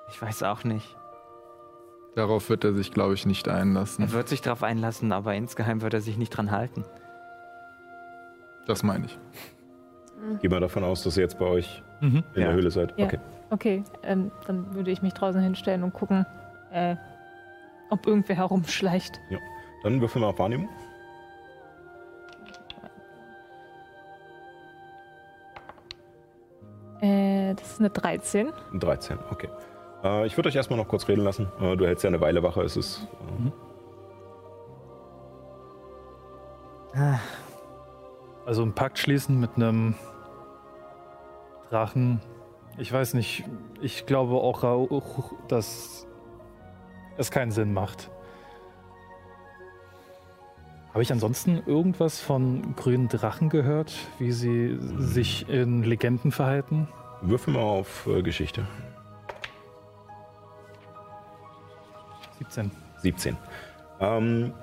Ich 0.09 0.19
weiß 0.19 0.41
auch 0.41 0.63
nicht. 0.63 0.97
Darauf 2.15 2.49
wird 2.49 2.63
er 2.63 2.73
sich, 2.73 2.91
glaube 2.91 3.13
ich, 3.13 3.27
nicht 3.27 3.49
einlassen. 3.49 4.05
Er 4.05 4.13
wird 4.13 4.29
sich 4.29 4.41
darauf 4.41 4.63
einlassen, 4.63 5.11
aber 5.11 5.35
insgeheim 5.35 5.83
wird 5.83 5.93
er 5.93 6.01
sich 6.01 6.17
nicht 6.17 6.31
dran 6.31 6.49
halten. 6.49 6.85
Das 8.65 8.81
meine 8.81 9.05
ich. 9.05 9.19
Geh 10.41 10.49
mal 10.49 10.59
davon 10.59 10.83
aus, 10.83 11.03
dass 11.03 11.17
ihr 11.17 11.21
jetzt 11.21 11.37
bei 11.37 11.45
euch 11.45 11.83
Mhm. 12.01 12.23
in 12.35 12.41
Ja. 12.41 12.47
der 12.47 12.53
Höhle 12.53 12.71
seid. 12.71 12.93
Ja. 12.97 13.05
Okay. 13.05 13.19
Okay, 13.51 13.83
ähm, 14.03 14.31
dann 14.47 14.73
würde 14.73 14.91
ich 14.91 15.01
mich 15.01 15.13
draußen 15.13 15.41
hinstellen 15.41 15.83
und 15.83 15.93
gucken, 15.93 16.25
äh, 16.71 16.95
ob 17.89 18.07
irgendwer 18.07 18.35
herumschleicht. 18.37 19.19
Dann 19.83 19.99
würfel 19.99 20.21
mal 20.21 20.27
auf 20.27 20.39
Wahrnehmung. 20.39 20.69
Äh, 27.01 27.55
das 27.55 27.73
ist 27.73 27.79
eine 27.79 27.89
13. 27.89 28.51
13, 28.73 29.17
okay. 29.31 29.49
Äh, 30.03 30.27
ich 30.27 30.37
würde 30.37 30.49
euch 30.49 30.55
erstmal 30.55 30.77
noch 30.77 30.87
kurz 30.87 31.07
reden 31.07 31.23
lassen. 31.23 31.47
Äh, 31.59 31.75
du 31.75 31.85
hältst 31.85 32.03
ja 32.03 32.09
eine 32.09 32.21
Weile 32.21 32.43
Wache. 32.43 32.61
Es 32.61 32.77
ist. 32.77 33.07
Äh, 36.93 37.13
Also 38.45 38.61
einen 38.63 38.73
Pakt 38.73 38.99
schließen 38.99 39.39
mit 39.39 39.51
einem 39.55 39.95
Drachen. 41.71 42.19
Ich 42.77 42.91
weiß 42.91 43.13
nicht. 43.13 43.45
Ich 43.81 44.05
glaube 44.05 44.33
auch, 44.35 44.89
dass 45.47 46.05
es 47.17 47.31
keinen 47.31 47.51
Sinn 47.51 47.73
macht. 47.73 48.11
Habe 50.89 51.03
ich 51.03 51.11
ansonsten 51.11 51.63
irgendwas 51.65 52.19
von 52.19 52.75
grünen 52.75 53.07
Drachen 53.07 53.47
gehört, 53.47 53.93
wie 54.19 54.33
sie 54.33 54.77
sich 54.97 55.47
in 55.47 55.83
Legenden 55.83 56.31
verhalten? 56.31 56.89
würfel 57.21 57.53
mal 57.53 57.61
auf 57.61 58.07
äh, 58.07 58.21
Geschichte. 58.21 58.65
17. 62.39 62.71
17. 62.97 63.37
Ähm, 63.99 64.53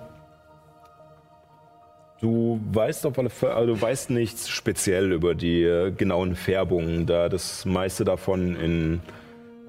du 2.20 2.60
weißt 2.72 3.06
auf 3.06 3.18
alle 3.18 3.30
Fälle, 3.30 3.54
also 3.54 3.74
du 3.74 3.80
weißt 3.80 4.10
nichts 4.10 4.48
speziell 4.48 5.12
über 5.12 5.34
die 5.34 5.62
äh, 5.62 5.90
genauen 5.90 6.34
Färbungen, 6.34 7.06
da 7.06 7.28
das 7.28 7.64
meiste 7.64 8.04
davon 8.04 8.56
in, 8.56 9.00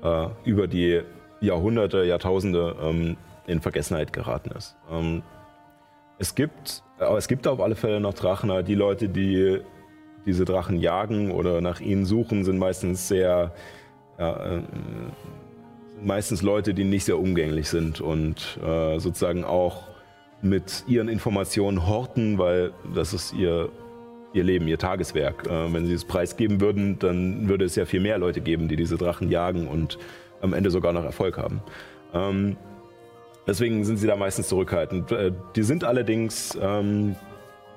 äh, 0.03 0.27
über 0.43 0.67
die 0.67 1.01
Jahrhunderte, 1.41 2.03
Jahrtausende 2.03 2.75
ähm, 2.81 3.17
in 3.47 3.61
Vergessenheit 3.61 4.13
geraten 4.13 4.51
ist. 4.51 4.75
Ähm, 4.91 5.23
es 6.17 6.35
gibt, 6.35 6.83
aber 6.97 7.17
es 7.17 7.27
gibt 7.27 7.47
auf 7.47 7.61
alle 7.61 7.75
Fälle 7.75 7.99
noch 7.99 8.13
Drachen. 8.13 8.65
Die 8.65 8.75
Leute, 8.75 9.07
die 9.07 9.61
diese 10.25 10.43
Drachen 10.43 10.77
jagen 10.77 11.31
oder 11.31 11.61
nach 11.61 11.79
ihnen 11.79 12.05
suchen, 12.05 12.43
sind 12.43 12.57
meistens 12.57 13.07
sehr, 13.07 13.53
ja, 14.17 14.57
äh, 14.57 14.61
sind 15.99 16.05
meistens 16.05 16.41
Leute, 16.41 16.73
die 16.73 16.83
nicht 16.83 17.05
sehr 17.05 17.19
umgänglich 17.19 17.69
sind 17.69 18.01
und 18.01 18.59
äh, 18.63 18.99
sozusagen 18.99 19.43
auch 19.43 19.88
mit 20.41 20.83
ihren 20.87 21.09
Informationen 21.09 21.87
horten, 21.87 22.37
weil 22.37 22.71
das 22.93 23.13
ist 23.13 23.33
ihr, 23.33 23.69
ihr 24.33 24.43
Leben, 24.43 24.67
ihr 24.67 24.77
Tageswerk. 24.77 25.47
Äh, 25.47 25.73
wenn 25.73 25.85
sie 25.85 25.93
es 25.93 26.05
preisgeben 26.05 26.61
würden, 26.61 26.99
dann 26.99 27.49
würde 27.49 27.65
es 27.65 27.75
ja 27.75 27.85
viel 27.85 27.99
mehr 27.99 28.17
Leute 28.17 28.41
geben, 28.41 28.67
die 28.67 28.75
diese 28.75 28.97
Drachen 28.97 29.29
jagen 29.29 29.67
und 29.67 29.97
am 30.41 30.53
Ende 30.53 30.71
sogar 30.71 30.93
noch 30.93 31.03
Erfolg 31.03 31.37
haben. 31.37 31.61
Ähm, 32.13 32.57
deswegen 33.47 33.83
sind 33.83 33.97
sie 33.97 34.07
da 34.07 34.15
meistens 34.15 34.47
zurückhaltend. 34.47 35.11
Äh, 35.11 35.31
die 35.55 35.63
sind 35.63 35.83
allerdings 35.83 36.57
ähm, 36.61 37.15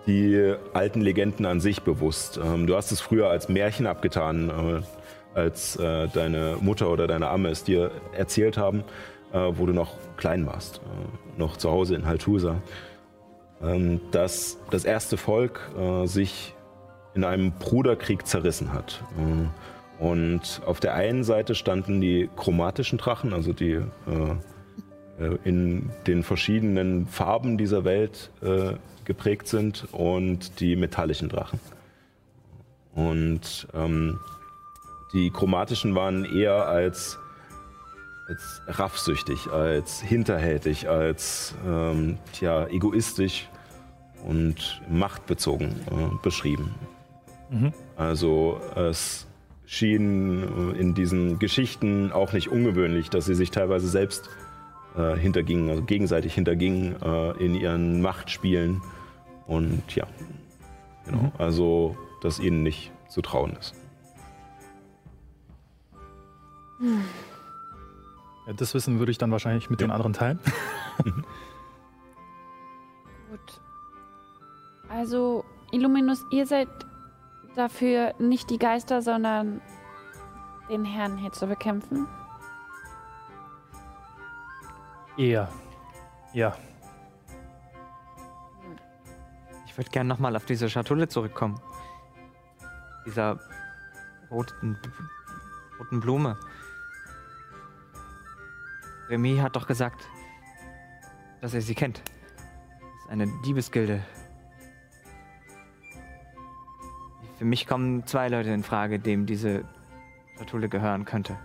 die 0.06 0.54
alten 0.72 1.00
Legenden 1.00 1.46
an 1.46 1.60
sich 1.60 1.82
bewusst. 1.82 2.38
Ähm, 2.42 2.66
du 2.66 2.76
hast 2.76 2.92
es 2.92 3.00
früher 3.00 3.28
als 3.28 3.48
Märchen 3.48 3.86
abgetan, 3.86 4.50
äh, 4.50 5.38
als 5.38 5.76
äh, 5.76 6.08
deine 6.08 6.56
Mutter 6.60 6.90
oder 6.90 7.06
deine 7.06 7.28
Amme 7.28 7.48
es 7.48 7.64
dir 7.64 7.90
erzählt 8.12 8.58
haben, 8.58 8.84
äh, 9.32 9.52
wo 9.54 9.66
du 9.66 9.72
noch 9.72 9.94
klein 10.16 10.46
warst, 10.46 10.78
äh, 10.78 11.40
noch 11.40 11.56
zu 11.56 11.70
Hause 11.70 11.94
in 11.94 12.06
Haltusa, 12.06 12.56
ähm, 13.62 14.00
dass 14.10 14.58
das 14.70 14.84
erste 14.84 15.16
Volk 15.16 15.70
äh, 15.78 16.06
sich 16.06 16.54
in 17.14 17.24
einem 17.24 17.52
Bruderkrieg 17.52 18.26
zerrissen 18.26 18.72
hat. 18.72 19.02
Äh, 19.18 20.02
und 20.02 20.62
auf 20.66 20.80
der 20.80 20.94
einen 20.94 21.22
Seite 21.22 21.54
standen 21.54 22.00
die 22.00 22.28
chromatischen 22.34 22.98
Drachen, 22.98 23.32
also 23.32 23.52
die 23.52 23.80
in 25.44 25.90
den 26.08 26.24
verschiedenen 26.24 27.06
Farben 27.06 27.56
dieser 27.56 27.84
Welt 27.84 28.32
geprägt 29.04 29.46
sind 29.46 29.86
und 29.92 30.58
die 30.58 30.74
metallischen 30.74 31.28
Drachen. 31.28 31.60
Und 32.94 33.68
ähm, 33.74 34.18
die 35.12 35.30
chromatischen 35.30 35.94
waren 35.94 36.24
eher 36.24 36.66
als, 36.66 37.18
als 38.28 38.62
raffsüchtig, 38.66 39.50
als 39.50 40.00
hinterhältig, 40.00 40.88
als 40.88 41.54
ähm, 41.66 42.18
tja, 42.32 42.66
egoistisch 42.68 43.48
und 44.24 44.80
machtbezogen 44.88 45.70
äh, 45.90 46.22
beschrieben. 46.22 46.74
Mhm. 47.50 47.72
Also 47.96 48.60
es 48.76 49.26
schien 49.66 50.74
in 50.74 50.94
diesen 50.94 51.38
Geschichten 51.38 52.12
auch 52.12 52.32
nicht 52.32 52.48
ungewöhnlich, 52.48 53.10
dass 53.10 53.24
sie 53.24 53.34
sich 53.34 53.50
teilweise 53.50 53.88
selbst 53.88 54.28
äh, 54.96 55.16
hintergingen, 55.16 55.70
also 55.70 55.82
gegenseitig 55.82 56.34
hintergingen 56.34 57.00
äh, 57.02 57.30
in 57.44 57.54
ihren 57.54 58.02
Machtspielen. 58.02 58.82
Und 59.46 59.82
ja, 59.94 60.06
genau. 61.06 61.22
Mhm. 61.22 61.32
Also, 61.38 61.96
dass 62.20 62.38
ihnen 62.38 62.62
nicht 62.62 62.92
zu 63.08 63.22
trauen 63.22 63.56
ist. 63.58 63.74
Ja, 66.80 66.88
das 68.54 68.74
Wissen 68.74 68.98
würde 68.98 69.12
ich 69.12 69.18
dann 69.18 69.30
wahrscheinlich 69.30 69.70
mit 69.70 69.80
ja. 69.80 69.86
den 69.86 69.90
anderen 69.92 70.12
teilen. 70.12 70.38
Gut. 73.30 73.60
Also, 74.88 75.44
Illuminus, 75.70 76.24
ihr 76.30 76.46
seid 76.46 76.68
dafür 77.54 78.14
nicht 78.18 78.50
die 78.50 78.58
Geister, 78.58 79.02
sondern 79.02 79.60
den 80.68 80.84
Herrn 80.84 81.18
hier 81.18 81.32
zu 81.32 81.46
bekämpfen? 81.46 82.06
Eher. 85.16 85.48
Ja. 86.32 86.56
Ich 89.66 89.76
würde 89.76 89.90
gerne 89.90 90.08
nochmal 90.08 90.36
auf 90.36 90.44
diese 90.44 90.68
Schatulle 90.68 91.08
zurückkommen. 91.08 91.60
Dieser 93.06 93.38
roten, 94.30 94.78
roten 95.78 96.00
Blume. 96.00 96.38
Remy 99.08 99.38
hat 99.38 99.56
doch 99.56 99.66
gesagt, 99.66 100.08
dass 101.40 101.54
er 101.54 101.60
sie 101.60 101.74
kennt. 101.74 101.98
Das 101.98 103.04
ist 103.04 103.10
eine 103.10 103.26
Diebesgilde. 103.44 104.02
Für 107.38 107.44
mich 107.44 107.66
kommen 107.66 108.06
zwei 108.06 108.28
Leute 108.28 108.50
in 108.50 108.62
Frage, 108.62 108.98
dem 108.98 109.26
diese 109.26 109.64
Schatulle 110.38 110.68
gehören 110.68 111.04
könnte. 111.04 111.36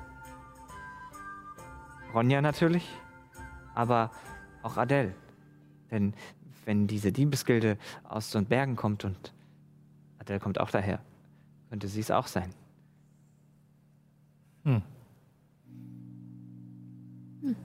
Ronja 2.14 2.42
natürlich 2.42 2.88
aber 3.78 4.12
auch 4.64 4.78
Adele. 4.78 5.14
Denn 5.92 6.14
wenn 6.66 6.88
diese 6.88 7.12
Diebesgilde 7.12 7.78
aus 8.04 8.32
so 8.32 8.42
Bergen 8.42 8.76
kommt 8.76 9.06
und 9.06 9.34
Adele 10.20 10.40
kommt 10.40 10.60
auch 10.60 10.72
daher, 10.72 11.00
könnte 11.70 11.88
sie 11.88 12.00
es 12.00 12.12
auch 12.12 12.28
sein. 12.28 12.54
Hm. 14.64 14.82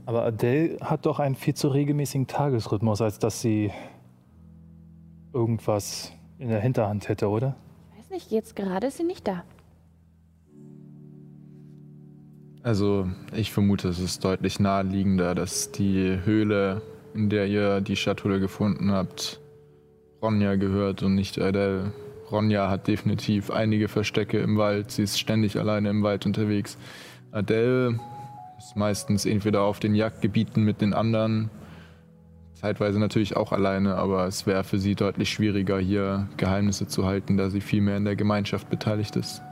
Aber 0.07 0.25
Adele 0.25 0.79
hat 0.81 1.07
doch 1.07 1.19
einen 1.19 1.35
viel 1.35 1.55
zu 1.55 1.69
regelmäßigen 1.69 2.27
Tagesrhythmus, 2.27 3.01
als 3.01 3.19
dass 3.19 3.41
sie 3.41 3.71
irgendwas 5.33 6.13
in 6.39 6.49
der 6.49 6.61
Hinterhand 6.61 7.09
hätte, 7.09 7.29
oder? 7.29 7.57
Ich 7.93 7.99
weiß 7.99 8.11
nicht, 8.11 8.31
jetzt 8.31 8.57
gerade 8.57 8.89
ist 8.89 8.99
sie 8.99 9.05
nicht 9.05 9.27
da. 9.27 9.45
Also 12.63 13.09
ich 13.35 13.51
vermute, 13.51 13.89
es 13.89 13.99
ist 13.99 14.25
deutlich 14.25 14.61
naheliegender, 14.61 15.35
dass 15.35 15.73
die 15.73 16.19
Höhle, 16.25 16.83
in 17.15 17.29
der 17.29 17.49
ihr 17.49 17.81
die 17.81 17.97
Schatulle 17.97 18.39
gefunden 18.39 18.93
habt, 18.93 19.41
Ronja 20.23 20.55
gehört 20.55 21.03
und 21.03 21.17
nicht 21.17 21.41
Adele. 21.41 21.93
Ronja 22.31 22.71
hat 22.71 22.87
definitiv 22.87 23.51
einige 23.51 23.89
Verstecke 23.89 24.39
im 24.39 24.57
Wald. 24.57 24.93
Sie 24.93 25.03
ist 25.03 25.19
ständig 25.19 25.59
alleine 25.59 25.91
im 25.91 26.05
Wald 26.05 26.25
unterwegs. 26.25 26.79
Adele 27.33 27.99
ist 28.67 28.77
meistens 28.77 29.27
entweder 29.27 29.63
auf 29.63 29.81
den 29.81 29.95
Jagdgebieten 29.95 30.63
mit 30.63 30.81
den 30.81 30.95
anderen, 30.95 31.51
zeitweise 32.55 33.01
natürlich 33.01 33.37
auch 33.37 33.51
alleine, 33.51 33.97
aber 33.97 34.27
es 34.27 34.47
wäre 34.47 34.63
für 34.63 34.79
sie 34.79 34.95
deutlich 34.95 35.31
schwieriger, 35.31 35.79
hier 35.79 36.29
Geheimnisse 36.37 36.87
zu 36.87 37.05
halten, 37.05 37.37
da 37.37 37.51
sie 37.51 37.61
viel 37.61 37.81
mehr 37.81 37.97
in 37.97 38.05
der 38.05 38.15
Gemeinschaft 38.15 38.71
beteiligt 38.71 39.17
ist. 39.17 39.43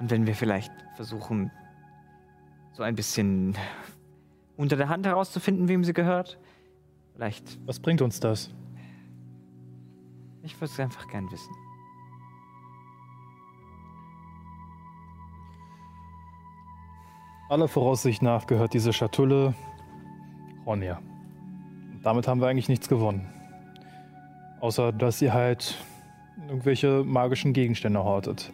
Und 0.00 0.10
wenn 0.10 0.26
wir 0.26 0.34
vielleicht 0.34 0.72
versuchen, 0.96 1.52
so 2.72 2.82
ein 2.82 2.96
bisschen 2.96 3.54
unter 4.56 4.76
der 4.76 4.88
Hand 4.88 5.06
herauszufinden, 5.06 5.68
wem 5.68 5.84
sie 5.84 5.92
gehört. 5.92 6.38
Vielleicht. 7.14 7.58
Was 7.66 7.78
bringt 7.78 8.02
uns 8.02 8.20
das? 8.20 8.50
Ich 10.42 10.54
würde 10.60 10.72
es 10.72 10.80
einfach 10.80 11.06
gern 11.08 11.30
wissen. 11.30 11.52
Aller 17.50 17.66
Voraussicht 17.66 18.22
nach 18.22 18.46
gehört 18.46 18.74
diese 18.74 18.92
Schatulle 18.92 19.54
Ronja. 20.64 21.00
damit 22.04 22.28
haben 22.28 22.40
wir 22.40 22.46
eigentlich 22.46 22.68
nichts 22.68 22.88
gewonnen. 22.88 23.26
Außer, 24.60 24.92
dass 24.92 25.18
sie 25.18 25.32
halt 25.32 25.76
irgendwelche 26.46 27.02
magischen 27.02 27.52
Gegenstände 27.52 28.04
hortet. 28.04 28.52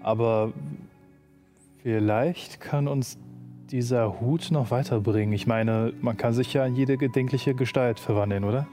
Aber 0.00 0.52
vielleicht 1.82 2.60
kann 2.60 2.86
uns 2.86 3.18
dieser 3.72 4.20
Hut 4.20 4.52
noch 4.52 4.70
weiterbringen? 4.70 5.32
Ich 5.32 5.48
meine, 5.48 5.92
man 6.00 6.16
kann 6.16 6.32
sich 6.32 6.52
ja 6.52 6.64
in 6.64 6.76
jede 6.76 6.96
gedenkliche 6.98 7.56
Gestalt 7.56 7.98
verwandeln, 7.98 8.44
oder? 8.44 8.68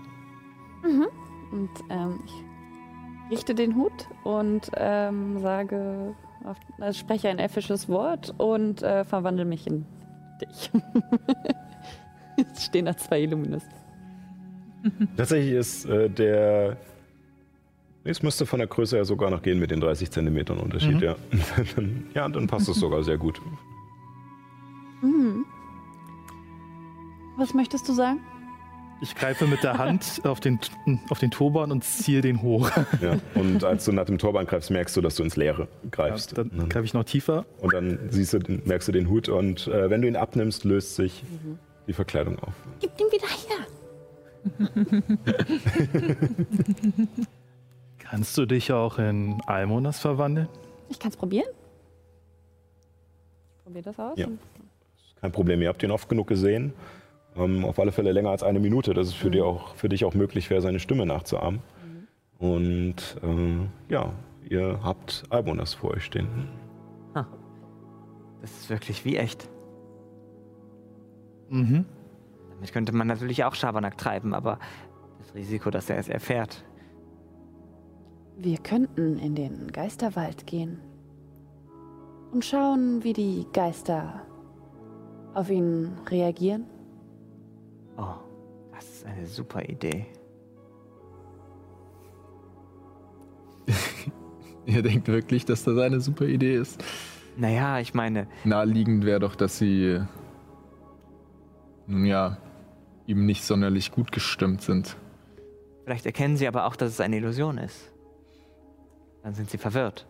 Mhm. 0.84 1.08
Und 1.52 1.70
ähm, 1.90 2.20
ich 2.24 3.32
richte 3.32 3.56
den 3.56 3.76
Hut 3.76 4.08
und 4.24 4.70
ähm, 4.76 5.40
sage, 5.40 6.14
auf, 6.48 6.58
also 6.80 6.98
spreche 7.00 7.30
ein 7.30 7.40
elfisches 7.40 7.88
Wort 7.90 8.34
und 8.38 8.82
äh, 8.84 9.04
verwandle 9.06 9.46
mich 9.46 9.68
in 9.68 9.86
dich. 10.42 10.72
Jetzt 12.38 12.64
stehen 12.66 12.86
da 12.86 12.96
zwei 12.96 13.22
Illuminus. 13.22 13.64
Tatsächlich 15.18 15.54
ist 15.54 15.86
äh, 15.86 16.10
der. 16.10 16.78
Es 18.04 18.24
müsste 18.24 18.46
von 18.46 18.60
der 18.60 18.68
Größe 18.68 18.96
her 18.96 19.04
sogar 19.06 19.30
noch 19.30 19.42
gehen 19.42 19.60
mit 19.60 19.70
den 19.72 19.82
30 19.82 20.10
Zentimetern 20.12 20.60
Unterschied, 20.60 20.96
Mhm. 20.96 21.04
ja. 21.04 21.16
Dann- 21.76 22.06
ja, 22.14 22.30
dann 22.30 22.48
passt 22.48 22.70
es 22.70 22.78
sogar 22.80 23.04
sehr 23.04 23.18
gut. 23.18 23.42
Mhm. 25.02 25.44
Was 27.36 27.54
möchtest 27.54 27.88
du 27.90 27.94
sagen? 27.94 28.22
Ich 29.02 29.14
greife 29.16 29.46
mit 29.46 29.64
der 29.64 29.78
Hand 29.78 30.22
auf 30.24 30.40
den, 30.40 30.60
auf 31.10 31.20
den 31.20 31.30
Turban 31.30 31.72
und 31.72 31.84
ziehe 31.84 32.22
den 32.22 32.42
hoch. 32.42 32.72
Ja. 33.02 33.18
Und 33.36 33.64
als 33.64 33.86
du 33.86 33.92
nach 33.92 34.06
dem 34.06 34.18
Turban 34.18 34.46
greifst, 34.48 34.72
merkst 34.72 34.98
du, 34.98 35.02
dass 35.02 35.16
du 35.16 35.24
ins 35.24 35.36
Leere 35.36 35.68
greifst. 35.92 36.36
dann 36.38 36.68
greife 36.70 36.86
ich 36.86 36.94
noch 36.96 37.04
tiefer. 37.04 37.46
Und 37.62 37.74
dann 37.74 38.00
siehst 38.10 38.34
du, 38.34 38.40
den- 38.40 38.64
merkst 38.66 38.88
du 38.88 38.92
den 38.92 39.08
Hut 39.10 39.30
und 39.30 39.68
äh, 39.68 39.90
wenn 39.92 40.02
du 40.02 40.08
ihn 40.08 40.16
abnimmst, 40.16 40.64
löst 40.64 40.96
sich 40.96 41.24
die 41.88 41.94
Verkleidung 41.94 42.40
auf. 42.40 42.54
Gib 42.80 42.98
den 42.98 43.08
wieder 43.12 43.28
her. 43.28 43.68
Kannst 48.00 48.38
du 48.38 48.46
dich 48.46 48.72
auch 48.72 48.98
in 49.00 49.42
Almonas 49.46 50.00
verwandeln? 50.00 50.48
Ich 50.90 50.98
kann 51.00 51.12
es 51.12 51.18
probieren. 51.18 51.48
Probier 53.64 53.82
das 53.82 54.00
aus. 54.00 54.18
Ja. 54.18 54.28
Kein 55.22 55.32
Problem, 55.32 55.62
ihr 55.62 55.68
habt 55.70 55.84
ihn 55.84 55.92
oft 55.92 56.08
genug 56.08 56.28
gesehen. 56.28 56.74
Ähm, 57.38 57.66
auf 57.66 57.80
alle 57.80 57.92
Fälle 57.92 58.12
länger 58.12 58.30
als 58.30 58.44
eine 58.44 58.60
Minute, 58.60 58.94
dass 58.94 59.08
es 59.08 59.14
für, 59.14 59.32
dir 59.32 59.46
auch, 59.46 59.76
für 59.76 59.90
dich 59.90 60.06
auch 60.06 60.14
möglich 60.14 60.50
wäre, 60.50 60.62
seine 60.62 60.80
Stimme 60.80 61.06
nachzuahmen. 61.06 61.62
Und 62.40 63.18
äh, 63.24 63.92
ja, 63.94 64.14
ihr 64.48 64.80
habt 64.84 65.24
Albonas 65.30 65.74
vor 65.74 65.92
euch 65.92 66.06
stehen. 66.06 66.28
Das 68.42 68.52
ist 68.52 68.70
wirklich 68.70 69.04
wie 69.06 69.18
echt. 69.18 69.50
Mhm. 71.50 71.86
Damit 72.52 72.74
könnte 72.74 72.94
man 72.94 73.08
natürlich 73.08 73.44
auch 73.44 73.56
Schabernack 73.56 73.98
treiben, 73.98 74.34
aber 74.34 74.60
das 75.20 75.36
Risiko, 75.36 75.70
dass 75.70 75.90
er 75.90 75.98
es 75.98 76.10
erfährt. 76.10 76.64
Wir 78.38 78.58
könnten 78.60 79.18
in 79.18 79.36
den 79.36 79.72
Geisterwald 79.72 80.46
gehen 80.46 80.80
und 82.32 82.46
schauen, 82.46 83.04
wie 83.04 83.14
die 83.14 83.46
Geister 83.54 84.22
auf 85.34 85.50
ihn 85.50 85.94
reagieren. 86.10 86.66
Oh, 87.98 88.16
das 88.74 88.86
ist 88.86 89.06
eine 89.06 89.26
super 89.26 89.64
Idee. 89.64 90.06
Ihr 94.66 94.82
denkt 94.82 95.08
wirklich, 95.08 95.46
dass 95.46 95.64
das 95.64 95.78
eine 95.78 96.00
super 96.00 96.26
Idee 96.26 96.56
ist? 96.56 96.84
Naja, 97.38 97.80
ich 97.80 97.94
meine, 97.94 98.28
Naheliegend 98.44 99.06
wäre 99.06 99.20
doch, 99.20 99.36
dass 99.36 99.58
sie 99.58 100.02
nun 101.86 102.06
ja 102.06 102.38
ihm 103.06 103.26
nicht 103.26 103.44
sonderlich 103.46 103.92
gut 103.92 104.12
gestimmt 104.12 104.62
sind. 104.62 104.98
vielleicht 105.86 106.06
erkennen 106.06 106.36
sie 106.36 106.48
aber 106.48 106.66
auch, 106.66 106.76
dass 106.76 106.90
es 106.92 107.00
eine 107.00 107.18
Illusion 107.18 107.58
ist. 107.58 107.92
Dann 109.24 109.34
sind 109.34 109.50
sie 109.50 109.58
verwirrt 109.58 110.06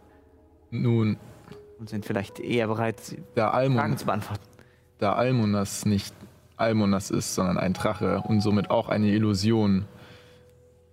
Nun, 0.72 1.18
und 1.80 1.90
sind 1.90 2.06
vielleicht 2.06 2.40
eher 2.40 2.68
bereit, 2.68 3.02
da, 3.36 3.52
Almon, 3.52 3.78
Fragen 3.78 3.98
zu 3.98 4.06
beantworten. 4.06 4.44
da 4.98 5.14
Almonas 5.14 5.86
nicht 5.86 6.16
Almonas 6.58 7.12
ist, 7.12 7.36
sondern 7.36 7.58
ein 7.58 7.74
Drache 7.74 8.22
und 8.22 8.42
somit 8.42 8.70
auch 8.70 8.90
eine 8.90 9.08
Illusion, 9.08 9.86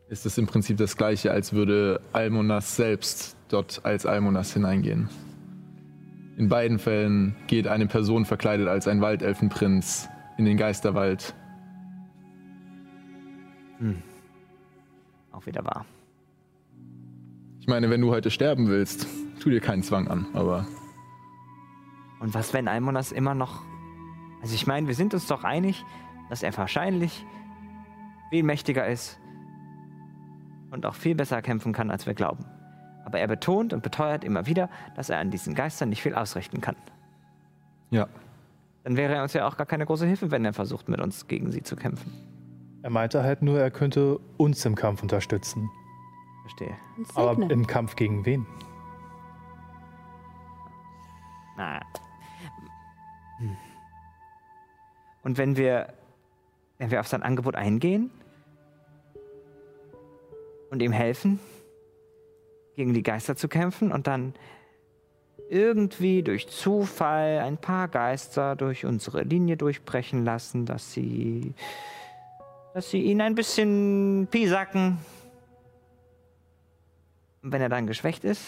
ist 0.08 0.26
es 0.26 0.38
im 0.38 0.46
Prinzip 0.46 0.76
das 0.76 0.96
gleiche, 0.96 1.32
als 1.32 1.52
würde 1.54 2.00
Almonas 2.12 2.76
selbst 2.76 3.36
dort 3.48 3.80
als 3.84 4.06
Almonas 4.06 4.52
hineingehen. 4.52 5.08
In 6.36 6.48
beiden 6.48 6.78
Fällen 6.78 7.34
geht 7.46 7.66
eine 7.66 7.86
Person 7.86 8.24
verkleidet 8.24 8.68
als 8.68 8.86
ein 8.86 9.00
Waldelfenprinz 9.00 10.08
in 10.36 10.44
den 10.44 10.56
Geisterwald. 10.56 11.34
Auch 15.32 15.46
wieder 15.46 15.64
wahr. 15.64 15.86
Ich 17.60 17.66
meine, 17.66 17.88
wenn 17.88 18.00
du 18.00 18.10
heute 18.10 18.30
sterben 18.30 18.68
willst, 18.68 19.06
tu 19.40 19.48
dir 19.48 19.60
keinen 19.60 19.82
Zwang 19.82 20.08
an, 20.08 20.26
aber 20.34 20.66
Und 22.20 22.34
was, 22.34 22.52
wenn 22.52 22.68
Almonas 22.68 23.10
immer 23.12 23.34
noch. 23.34 23.62
Also, 24.44 24.56
ich 24.56 24.66
meine, 24.66 24.86
wir 24.88 24.94
sind 24.94 25.14
uns 25.14 25.26
doch 25.26 25.42
einig, 25.42 25.86
dass 26.28 26.42
er 26.42 26.54
wahrscheinlich 26.54 27.24
viel 28.28 28.42
mächtiger 28.42 28.86
ist 28.86 29.18
und 30.70 30.84
auch 30.84 30.94
viel 30.94 31.14
besser 31.14 31.40
kämpfen 31.40 31.72
kann, 31.72 31.90
als 31.90 32.04
wir 32.04 32.12
glauben. 32.12 32.44
Aber 33.06 33.18
er 33.18 33.26
betont 33.26 33.72
und 33.72 33.82
beteuert 33.82 34.22
immer 34.22 34.44
wieder, 34.44 34.68
dass 34.96 35.08
er 35.08 35.18
an 35.18 35.30
diesen 35.30 35.54
Geistern 35.54 35.88
nicht 35.88 36.02
viel 36.02 36.14
ausrichten 36.14 36.60
kann. 36.60 36.76
ja. 37.90 38.06
Dann 38.82 38.98
wäre 38.98 39.14
er 39.14 39.22
uns 39.22 39.32
ja 39.32 39.48
auch 39.48 39.56
gar 39.56 39.64
keine 39.64 39.86
große 39.86 40.04
Hilfe, 40.04 40.30
wenn 40.30 40.44
er 40.44 40.52
versucht, 40.52 40.90
mit 40.90 41.00
uns 41.00 41.26
gegen 41.26 41.50
sie 41.50 41.62
zu 41.62 41.74
kämpfen. 41.74 42.12
Er 42.82 42.90
meinte 42.90 43.22
halt 43.22 43.40
nur, 43.40 43.58
er 43.58 43.70
könnte 43.70 44.18
uns 44.36 44.62
im 44.66 44.74
Kampf 44.74 45.02
unterstützen. 45.02 45.70
Verstehe. 46.42 46.76
Aber 47.14 47.50
im 47.50 47.66
Kampf 47.66 47.96
gegen 47.96 48.26
wen? 48.26 48.46
Na. 51.56 51.80
Und 55.24 55.38
wenn 55.38 55.56
wir, 55.56 55.88
wenn 56.78 56.90
wir 56.90 57.01
auf 57.01 57.09
sein 57.09 57.22
Angebot 57.22 57.56
eingehen 57.56 58.10
und 60.70 60.82
ihm 60.82 60.92
helfen, 60.92 61.40
gegen 62.76 62.92
die 62.92 63.02
Geister 63.02 63.34
zu 63.34 63.48
kämpfen 63.48 63.90
und 63.90 64.06
dann 64.06 64.34
irgendwie 65.48 66.22
durch 66.22 66.48
Zufall 66.48 67.40
ein 67.40 67.56
paar 67.56 67.88
Geister 67.88 68.55
durch 68.56 68.84
unsere 68.84 69.22
Linie 69.22 69.56
durchbrechen 69.56 70.24
lassen, 70.24 70.66
dass 70.66 70.92
sie, 70.92 71.55
dass 72.74 72.90
sie 72.90 73.02
ihn 73.02 73.20
ein 73.20 73.34
bisschen 73.34 74.28
piesacken. 74.30 74.98
Und 77.42 77.52
wenn 77.52 77.62
er 77.62 77.68
dann 77.68 77.86
geschwächt 77.86 78.24
ist, 78.24 78.42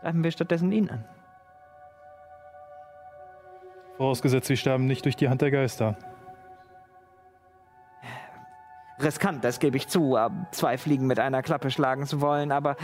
greifen 0.00 0.24
wir 0.24 0.30
stattdessen 0.30 0.72
ihn 0.72 0.90
an. 0.90 1.04
Vorausgesetzt, 4.04 4.48
wir 4.48 4.56
sterben 4.56 4.86
nicht 4.86 5.04
durch 5.04 5.14
die 5.14 5.28
Hand 5.28 5.42
der 5.42 5.50
Geister. 5.50 5.94
Riskant, 8.98 9.44
das 9.44 9.60
gebe 9.60 9.76
ich 9.76 9.88
zu, 9.88 10.16
zwei 10.52 10.78
Fliegen 10.78 11.06
mit 11.06 11.18
einer 11.20 11.42
Klappe 11.42 11.70
schlagen 11.70 12.06
zu 12.06 12.22
wollen, 12.22 12.50
aber 12.50 12.76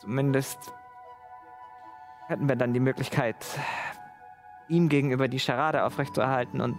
zumindest 0.00 0.58
hätten 2.26 2.48
wir 2.48 2.56
dann 2.56 2.72
die 2.74 2.80
Möglichkeit, 2.80 3.36
ihm 4.66 4.88
gegenüber 4.88 5.28
die 5.28 5.38
Scharade 5.38 5.84
aufrechtzuerhalten 5.84 6.60
und 6.60 6.76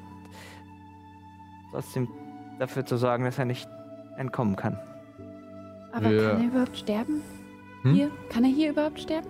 trotzdem 1.72 2.10
dafür 2.60 2.86
zu 2.86 2.98
sorgen, 2.98 3.24
dass 3.24 3.40
er 3.40 3.46
nicht 3.46 3.70
entkommen 4.18 4.58
kann. 4.58 4.78
Aber 5.94 6.10
Wir- 6.10 6.32
kann 6.32 6.42
er 6.42 6.48
überhaupt 6.48 6.76
sterben? 6.78 7.22
Hm? 7.84 7.94
Hier? 7.94 8.12
Kann 8.30 8.44
er 8.44 8.50
hier 8.50 8.72
überhaupt 8.72 9.00
sterben? 9.00 9.30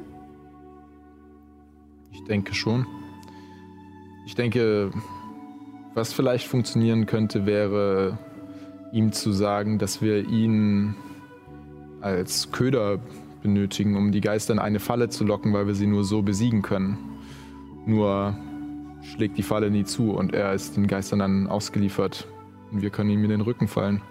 Ich 2.10 2.24
denke 2.24 2.56
schon. 2.56 2.88
Ich 4.26 4.36
denke, 4.36 4.92
was 5.94 6.14
vielleicht 6.14 6.48
funktionieren 6.48 7.06
könnte, 7.06 7.46
wäre 7.46 8.18
ihm 8.92 9.12
zu 9.12 9.32
sagen, 9.32 9.80
dass 9.80 10.02
wir 10.02 10.28
ihn 10.28 10.96
als 12.02 12.52
Köder 12.52 13.00
benötigen, 13.42 13.98
um 13.98 14.12
die 14.12 14.22
Geister 14.22 14.54
in 14.54 14.60
eine 14.60 14.80
Falle 14.80 15.10
zu 15.10 15.26
locken, 15.26 15.54
weil 15.54 15.68
wir 15.68 15.76
sie 15.76 15.88
nur 15.88 16.04
so 16.04 16.22
besiegen 16.22 16.62
können. 16.62 16.98
Nur 17.86 18.38
schlägt 19.02 19.38
die 19.38 19.44
Falle 19.44 19.70
nie 19.70 19.84
zu 19.84 20.12
und 20.12 20.34
er 20.34 20.54
ist 20.54 20.78
den 20.78 20.88
Geistern 20.88 21.20
dann 21.20 21.48
ausgeliefert 21.48 22.28
und 22.72 22.82
wir 22.82 22.90
können 22.90 23.10
ihm 23.10 23.24
in 23.24 23.30
den 23.30 23.42
Rücken 23.42 23.68
fallen. 23.68 24.02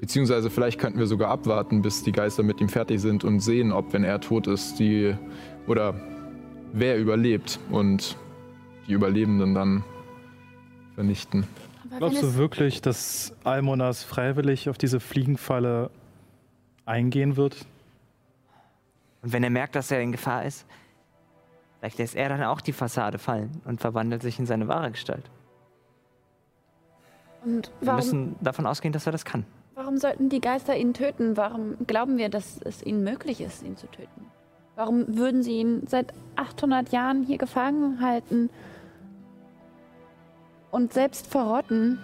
Beziehungsweise 0.00 0.50
vielleicht 0.50 0.78
könnten 0.78 0.98
wir 0.98 1.06
sogar 1.06 1.30
abwarten, 1.30 1.80
bis 1.80 2.02
die 2.02 2.12
Geister 2.12 2.42
mit 2.42 2.60
ihm 2.60 2.68
fertig 2.68 3.00
sind 3.00 3.24
und 3.24 3.40
sehen, 3.40 3.72
ob, 3.72 3.92
wenn 3.94 4.04
er 4.04 4.20
tot 4.20 4.46
ist, 4.46 4.78
die 4.78 5.14
oder 5.66 5.94
wer 6.74 6.98
überlebt 6.98 7.58
und 7.70 8.16
die 8.86 8.92
Überlebenden 8.92 9.54
dann 9.54 9.84
vernichten. 10.94 11.46
Glaubst 11.98 12.22
du 12.22 12.34
wirklich, 12.34 12.82
dass 12.82 13.32
Almonas 13.44 14.02
freiwillig 14.02 14.68
auf 14.68 14.76
diese 14.76 14.98
Fliegenfalle 14.98 15.90
eingehen 16.84 17.36
wird? 17.36 17.64
Und 19.22 19.32
wenn 19.32 19.44
er 19.44 19.50
merkt, 19.50 19.76
dass 19.76 19.90
er 19.90 20.00
in 20.02 20.12
Gefahr 20.12 20.44
ist, 20.44 20.66
vielleicht 21.78 21.98
lässt 21.98 22.16
er 22.16 22.28
dann 22.28 22.42
auch 22.42 22.60
die 22.60 22.72
Fassade 22.72 23.18
fallen 23.18 23.62
und 23.64 23.80
verwandelt 23.80 24.22
sich 24.22 24.38
in 24.38 24.46
seine 24.46 24.66
wahre 24.66 24.90
Gestalt. 24.90 25.30
und 27.44 27.70
Wir 27.80 27.86
warum, 27.86 27.96
müssen 27.96 28.36
davon 28.40 28.66
ausgehen, 28.66 28.92
dass 28.92 29.06
er 29.06 29.12
das 29.12 29.24
kann. 29.24 29.46
warum 29.76 29.96
sollten 29.96 30.28
die 30.28 30.40
Geister 30.40 30.76
ihn 30.76 30.92
töten? 30.92 31.36
Warum 31.36 31.76
glauben 31.86 32.18
wir, 32.18 32.28
dass 32.28 32.60
es 32.62 32.82
ihnen 32.84 33.04
möglich 33.04 33.40
ist, 33.40 33.62
ihn 33.62 33.76
zu 33.76 33.86
töten? 33.86 34.26
Warum 34.76 35.16
würden 35.16 35.42
sie 35.42 35.58
ihn 35.60 35.86
seit 35.86 36.12
800 36.36 36.90
Jahren 36.90 37.22
hier 37.22 37.38
gefangen 37.38 38.00
halten 38.00 38.50
und 40.70 40.92
selbst 40.92 41.26
verrotten? 41.26 41.98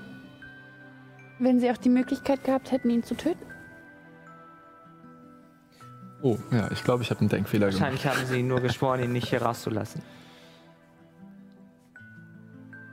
wenn 1.43 1.59
sie 1.59 1.71
auch 1.71 1.79
die 1.79 1.89
Möglichkeit 1.89 2.45
gehabt 2.45 2.71
hätten, 2.71 2.91
ihn 2.91 3.03
zu 3.03 3.15
töten? 3.17 3.43
Oh, 6.23 6.37
ja, 6.51 6.71
ich 6.71 6.85
glaube, 6.85 7.03
ich 7.03 7.09
habe 7.11 7.21
einen 7.21 7.31
Denkfehler 7.31 7.69
gemacht. 7.69 7.81
Wahrscheinlich 7.81 8.07
haben 8.07 8.27
sie 8.27 8.43
nur 8.43 8.61
geschworen, 8.61 9.01
ihn 9.03 9.13
nicht 9.13 9.29
hier 9.31 9.41
rauszulassen. 9.41 10.03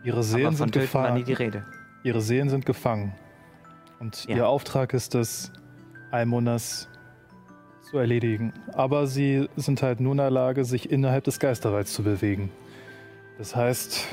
Ihre 0.04 0.24
Seelen 0.24 0.56
sind 0.56 0.74
war 0.74 0.80
nie 0.80 0.86
gefangen. 0.86 1.26
die 1.26 1.34
Rede. 1.34 1.66
Ihre 2.04 2.22
Seelen 2.22 2.48
sind 2.48 2.66
gefangen. 2.66 3.14
Und 4.00 4.24
Ja. 4.30 4.38
ihr 4.38 4.48
Auftrag 4.48 4.94
ist 4.94 5.14
es, 5.14 5.52
Almonas 6.12 6.88
zu 7.90 7.98
erledigen. 7.98 8.54
Aber 8.74 9.08
sie 9.08 9.48
sind 9.56 9.82
halt 9.82 10.00
nur 10.00 10.12
in 10.12 10.18
der 10.18 10.32
Lage, 10.32 10.66
sich 10.66 10.92
innerhalb 10.92 11.24
des 11.24 11.40
Geisterwalds 11.40 11.94
zu 11.94 12.04
bewegen. 12.04 12.50
Das 13.38 13.56
heißt, 13.56 14.06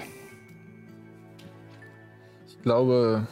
Ich 2.46 2.62
glaube, 2.66 3.26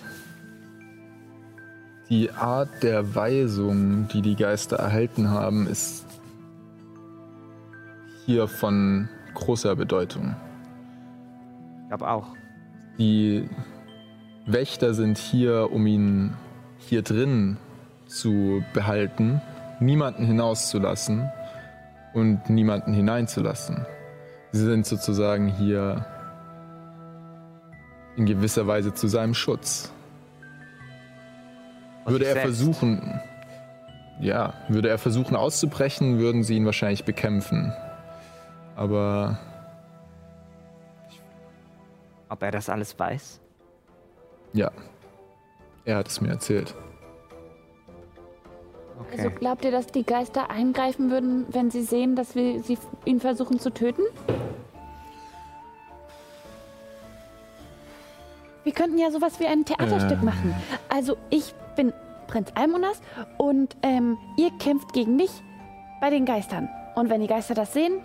die 2.11 2.31
Art 2.33 2.83
der 2.83 3.15
Weisung, 3.15 4.07
die 4.09 4.21
die 4.21 4.37
Geister 4.37 4.77
erhalten 4.77 5.31
haben, 5.31 5.67
ist 5.67 6.05
hier 8.27 8.47
von 8.49 9.09
großer 9.33 9.75
Bedeutung. 9.75 10.37
Ich 11.81 11.89
glaube 11.89 12.11
auch. 12.11 12.27
Die 12.99 13.49
Wächter 14.45 14.93
sind 14.93 15.17
hier, 15.17 15.73
um 15.73 15.87
ihn 15.87 16.35
hier 16.77 17.01
drin 17.01 17.57
zu 18.07 18.63
behalten, 18.75 19.41
niemanden 19.85 20.25
hinauszulassen 20.25 21.31
und 22.15 22.49
niemanden 22.51 22.93
hineinzulassen. 22.93 23.87
Sie 24.53 24.65
sind 24.65 24.87
sozusagen 24.87 25.49
hier 25.49 26.05
in 28.17 28.27
gewisser 28.27 28.67
Weise 28.67 28.93
zu 28.93 29.09
seinem 29.09 29.35
Schutz. 29.35 29.91
Und 32.05 32.13
Würde 32.13 32.27
er 32.27 32.35
selbst. 32.35 32.59
versuchen, 32.59 33.21
ja, 34.21 34.55
würde 34.69 34.89
er 34.89 34.99
versuchen 34.99 35.37
auszubrechen, 35.37 36.19
würden 36.19 36.43
sie 36.43 36.57
ihn 36.57 36.67
wahrscheinlich 36.67 37.05
bekämpfen. 37.05 37.73
Aber 38.77 39.39
Ob 42.29 42.43
er 42.43 42.51
das 42.51 42.69
alles 42.69 42.99
weiß? 42.99 43.41
ja, 44.53 44.71
er 45.85 45.97
hat 45.97 46.09
es 46.09 46.21
mir 46.21 46.29
erzählt. 46.31 46.75
Okay. 49.09 49.19
Also 49.19 49.31
glaubt 49.31 49.65
ihr, 49.65 49.71
dass 49.71 49.87
die 49.87 50.05
Geister 50.05 50.51
eingreifen 50.51 51.11
würden, 51.11 51.47
wenn 51.51 51.71
sie 51.71 51.83
sehen, 51.83 52.17
dass 52.17 52.35
wir 52.35 52.63
sie, 52.63 52.79
ihn 53.05 53.21
versuchen 53.21 53.59
zu 53.59 53.71
töten? 53.71 54.03
Wir 58.65 58.73
könnten 58.73 58.99
ja 58.99 59.11
sowas 59.11 59.41
wie 59.41 59.47
ein 59.47 59.65
Theaterstück 59.65 60.19
Ähm. 60.21 60.25
machen. 60.25 60.55
Also 60.89 61.17
ich 61.31 61.55
bin 61.77 61.93
Prinz 62.29 62.51
Almonas 62.55 63.01
und 63.39 63.77
ähm, 63.83 64.19
ihr 64.37 64.51
kämpft 64.59 64.93
gegen 64.93 65.17
mich 65.17 65.31
bei 66.01 66.11
den 66.11 66.25
Geistern. 66.25 66.69
Und 66.95 67.11
wenn 67.11 67.21
die 67.21 67.27
Geister 67.27 67.55
das 67.55 67.73
sehen, 67.73 68.01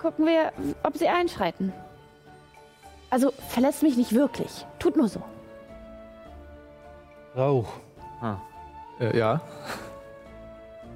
gucken 0.00 0.26
wir, 0.26 0.52
ob 0.82 0.96
sie 0.96 1.08
einschreiten. 1.08 1.72
Also 3.08 3.32
verletzt 3.48 3.82
mich 3.82 3.96
nicht 3.96 4.12
wirklich. 4.14 4.66
Tut 4.78 4.96
nur 4.96 5.08
so. 5.08 5.22
Rauch, 7.36 7.68
Ah. 8.20 8.36
Äh, 9.00 9.16
ja, 9.16 9.40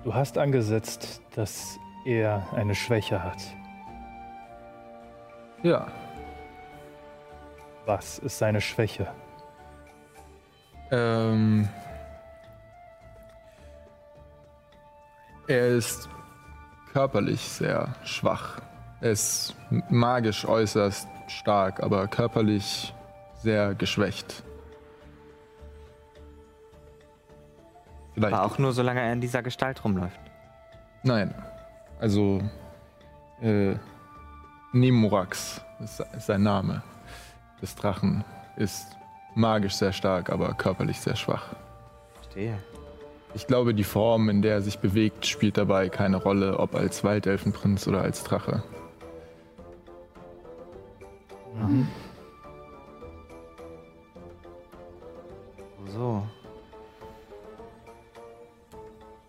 du 0.05 0.15
hast 0.15 0.37
angesetzt, 0.37 1.23
dass 1.35 1.79
er 2.05 2.47
eine 2.55 2.75
Schwäche 2.75 3.23
hat. 3.23 3.43
ja. 5.63 5.87
Was 7.87 8.19
ist 8.19 8.39
seine 8.39 8.63
Schwäche? 8.63 9.07
Ähm, 10.91 11.69
er 15.49 15.69
ist 15.69 16.09
körperlich 16.93 17.43
sehr 17.43 17.95
schwach. 18.05 18.61
Er 19.03 19.11
ist 19.11 19.55
magisch 19.91 20.47
äußerst 20.47 21.07
stark, 21.27 21.83
aber 21.83 22.07
körperlich 22.07 22.95
sehr 23.43 23.75
geschwächt. 23.75 24.44
Vielleicht. 28.15 28.35
Aber 28.35 28.45
auch 28.45 28.59
nur, 28.59 28.73
solange 28.73 29.01
er 29.01 29.13
in 29.13 29.21
dieser 29.21 29.43
Gestalt 29.43 29.85
rumläuft. 29.85 30.19
Nein. 31.03 31.35
Also, 32.01 32.41
äh, 33.41 33.75
Nemorax 34.73 35.61
ist, 35.81 36.01
ist 36.17 36.27
sein 36.27 36.43
Name 36.43 36.83
des 37.61 37.75
Drachen. 37.75 38.25
Ist 38.57 38.97
magisch 39.35 39.75
sehr 39.75 39.93
stark, 39.93 40.31
aber 40.31 40.55
körperlich 40.55 41.01
sehr 41.01 41.17
schwach. 41.17 41.55
Verstehe. 42.15 42.59
Ich 43.35 43.49
glaube, 43.49 43.75
die 43.75 43.85
Form, 43.85 44.29
in 44.29 44.43
der 44.43 44.55
er 44.55 44.63
sich 44.63 44.79
bewegt, 44.79 45.27
spielt 45.27 45.59
dabei 45.59 45.89
keine 45.89 46.19
Rolle, 46.19 46.59
ob 46.59 46.77
als 46.77 47.03
Waldelfenprinz 47.03 47.89
oder 47.89 48.03
als 48.03 48.23
Drache. 48.23 48.63
So. 55.87 56.23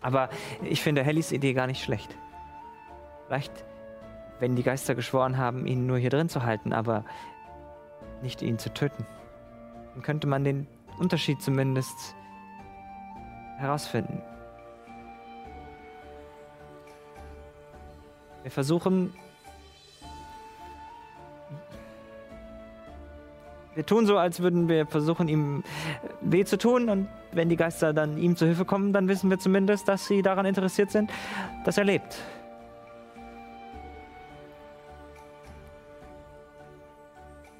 Aber 0.06 0.28
ich 0.62 0.82
finde 0.82 1.02
Hellys 1.02 1.32
Idee 1.32 1.52
gar 1.52 1.66
nicht 1.66 1.82
schlecht. 1.82 2.16
Vielleicht, 3.26 3.52
wenn 4.38 4.54
die 4.54 4.62
Geister 4.62 4.94
geschworen 4.94 5.36
haben, 5.36 5.66
ihn 5.66 5.84
nur 5.88 5.98
hier 5.98 6.10
drin 6.10 6.28
zu 6.28 6.44
halten, 6.44 6.72
aber 6.72 7.04
nicht 8.22 8.40
ihn 8.40 8.56
zu 8.56 8.72
töten, 8.72 9.04
dann 9.94 10.04
könnte 10.04 10.28
man 10.28 10.44
den 10.44 10.68
Unterschied 11.00 11.42
zumindest 11.42 12.14
herausfinden. 13.58 14.22
Wir 18.44 18.52
versuchen. 18.52 19.12
Wir 23.74 23.84
tun 23.84 24.06
so, 24.06 24.18
als 24.18 24.38
würden 24.38 24.68
wir 24.68 24.86
versuchen, 24.86 25.26
ihm 25.26 25.64
weh 26.20 26.44
zu 26.44 26.58
tun. 26.58 26.90
Und 26.90 27.08
wenn 27.36 27.48
die 27.48 27.56
Geister 27.56 27.92
dann 27.92 28.18
ihm 28.18 28.36
zu 28.36 28.46
Hilfe 28.46 28.64
kommen, 28.64 28.92
dann 28.92 29.08
wissen 29.08 29.30
wir 29.30 29.38
zumindest, 29.38 29.88
dass 29.88 30.06
sie 30.06 30.22
daran 30.22 30.46
interessiert 30.46 30.90
sind, 30.90 31.10
dass 31.64 31.78
er 31.78 31.84
lebt. 31.84 32.16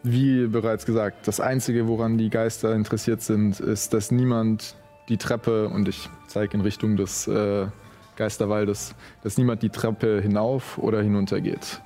Wie 0.03 0.47
bereits 0.47 0.87
gesagt, 0.87 1.27
das 1.27 1.41
Einzige, 1.41 1.89
woran 1.89 2.17
die 2.17 2.31
Geister 2.31 2.75
interessiert 2.75 3.23
sind, 3.23 3.59
ist, 3.59 3.93
dass 3.93 4.13
niemand 4.13 4.77
die 5.09 5.17
Treppe, 5.17 5.69
und 5.69 5.89
ich 5.89 6.09
zeige 6.29 6.57
in 6.57 6.61
Richtung 6.61 6.97
des 6.97 7.27
äh, 7.27 7.67
Geisterwaldes, 8.15 8.95
dass 9.23 9.37
niemand 9.37 9.63
die 9.63 9.71
Treppe 9.71 10.21
hinauf 10.21 10.79
oder 10.79 11.03
hinunter 11.03 11.41
geht. 11.41 11.81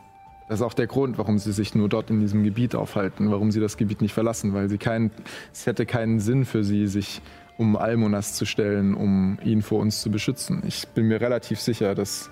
Das 0.51 0.59
ist 0.59 0.67
auch 0.67 0.75
der 0.75 0.87
Grund, 0.87 1.17
warum 1.17 1.39
sie 1.39 1.53
sich 1.53 1.75
nur 1.75 1.89
dort 1.89 2.11
in 2.11 2.21
diesem 2.21 2.43
Gebiet 2.43 2.75
aufhalten, 2.75 3.31
warum 3.31 3.53
sie 3.53 3.61
das 3.61 3.77
Gebiet 3.77 4.03
nicht 4.03 4.12
verlassen, 4.12 4.53
weil 4.53 4.69
sie 4.69 4.79
kein, 4.79 5.12
es 5.53 5.65
hätte 5.65 5.87
keinen 5.87 6.19
Sinn 6.19 6.45
für 6.45 6.65
sie, 6.65 6.89
sich 6.89 7.23
um 7.61 7.77
Almonas 7.77 8.32
zu 8.32 8.47
stellen, 8.47 8.95
um 8.95 9.39
ihn 9.45 9.61
vor 9.61 9.81
uns 9.81 10.01
zu 10.01 10.11
beschützen. 10.11 10.62
Ich 10.66 10.89
bin 10.89 11.09
mir 11.09 11.20
relativ 11.20 11.61
sicher, 11.61 11.95
dass 11.95 12.31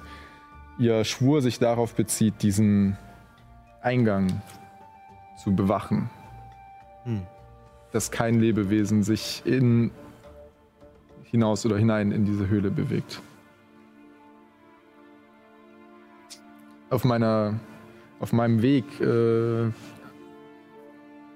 ihr 0.78 1.04
Schwur 1.04 1.42
sich 1.42 1.58
darauf 1.58 1.94
bezieht, 1.94 2.40
diesen 2.40 2.96
Eingang 3.82 4.40
zu 5.36 5.54
bewachen. 5.54 6.08
Hm. 7.04 7.26
Dass 7.92 8.10
kein 8.10 8.40
Lebewesen 8.40 9.02
sich 9.02 9.42
in, 9.44 9.90
hinaus 11.24 11.66
oder 11.66 11.76
hinein 11.76 12.10
in 12.10 12.24
diese 12.24 12.48
Höhle 12.48 12.70
bewegt. 12.70 13.20
Auf 16.88 17.04
meiner, 17.04 17.60
auf 18.18 18.32
meinem 18.32 18.62
Weg, 18.62 18.98
äh, 19.02 19.70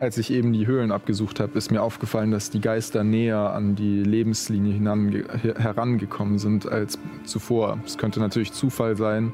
als 0.02 0.18
ich 0.18 0.32
eben 0.32 0.52
die 0.52 0.66
Höhlen 0.66 0.90
abgesucht 0.90 1.38
habe, 1.38 1.56
ist 1.56 1.70
mir 1.70 1.80
aufgefallen, 1.80 2.32
dass 2.32 2.50
die 2.50 2.60
Geister 2.60 3.04
näher 3.04 3.52
an 3.54 3.76
die 3.76 4.02
Lebenslinie 4.02 4.74
herangekommen 4.74 6.40
sind 6.40 6.66
als 6.66 6.98
zuvor. 7.22 7.78
Es 7.86 7.98
könnte 7.98 8.18
natürlich 8.18 8.52
Zufall 8.52 8.96
sein 8.96 9.32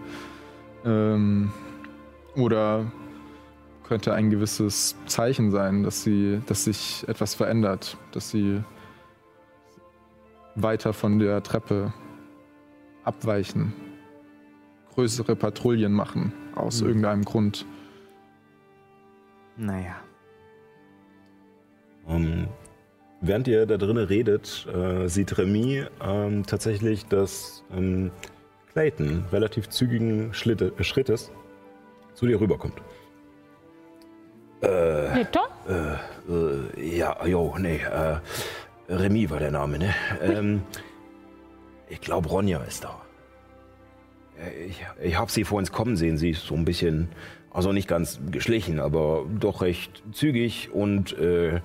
ähm, 0.85 1.51
oder 2.37 2.85
könnte 3.89 4.13
ein 4.13 4.29
gewisses 4.29 4.95
Zeichen 5.07 5.51
sein, 5.51 5.85
dass 5.85 6.03
sie, 6.03 6.43
dass 6.45 6.65
sich 6.65 7.03
etwas 7.09 7.35
verändert, 7.35 7.97
dass 8.13 8.29
sie 8.29 8.63
weiter 10.55 10.93
von 10.93 11.19
der 11.19 11.43
Treppe 11.43 11.95
abweichen, 13.05 13.73
größere 14.95 15.35
Patrouillen 15.35 15.95
machen 15.95 16.35
aus 16.55 16.83
Mhm. 16.83 16.89
irgendeinem 16.89 17.25
Grund. 17.25 17.65
Naja. 19.57 19.97
Ähm, 22.09 22.49
während 23.21 23.49
ihr 23.49 23.67
da 23.67 23.77
drinnen 23.77 24.07
redet, 24.07 24.67
äh, 24.73 25.09
sieht 25.09 25.37
Remy 25.37 25.85
ähm, 26.03 26.47
tatsächlich, 26.47 27.07
dass 27.07 27.65
ähm, 27.73 28.11
Clayton 28.73 29.25
relativ 29.33 29.69
zügigen 29.69 30.33
Schlitte, 30.35 30.73
äh, 30.79 30.85
Schrittes 30.85 31.31
zu 32.15 32.27
dir 32.27 32.41
rüberkommt. 32.41 32.81
Victor? 34.61 35.49
Äh, 35.69 36.97
ja, 36.97 37.25
jo, 37.27 37.55
nee. 37.59 37.77
Äh, 37.77 38.19
Remy 38.89 39.31
war 39.31 39.39
der 39.39 39.51
Name, 39.53 39.79
ne? 39.79 39.95
Ähm, 40.21 40.63
ich 41.89 42.01
glaube, 42.01 42.29
Ronja 42.29 42.63
ist 42.65 42.85
da. 42.85 43.01
Äh, 44.37 44.67
Ich, 44.67 44.85
ich 45.01 45.19
habe 45.19 45.31
sie 45.31 45.45
vor 45.45 45.59
uns 45.59 45.71
kommen 45.71 45.97
sehen. 45.97 46.19
Sie 46.19 46.31
ist 46.31 46.47
so 46.47 46.55
ein 46.55 46.65
bisschen, 46.65 47.09
also 47.53 47.73
nicht 47.73 47.87
ganz 47.87 48.19
geschlichen, 48.31 48.81
aber 48.81 49.27
doch 49.39 49.63
recht 49.63 50.03
zügig 50.13 50.71
und 50.73 51.17
äh, 51.19 51.61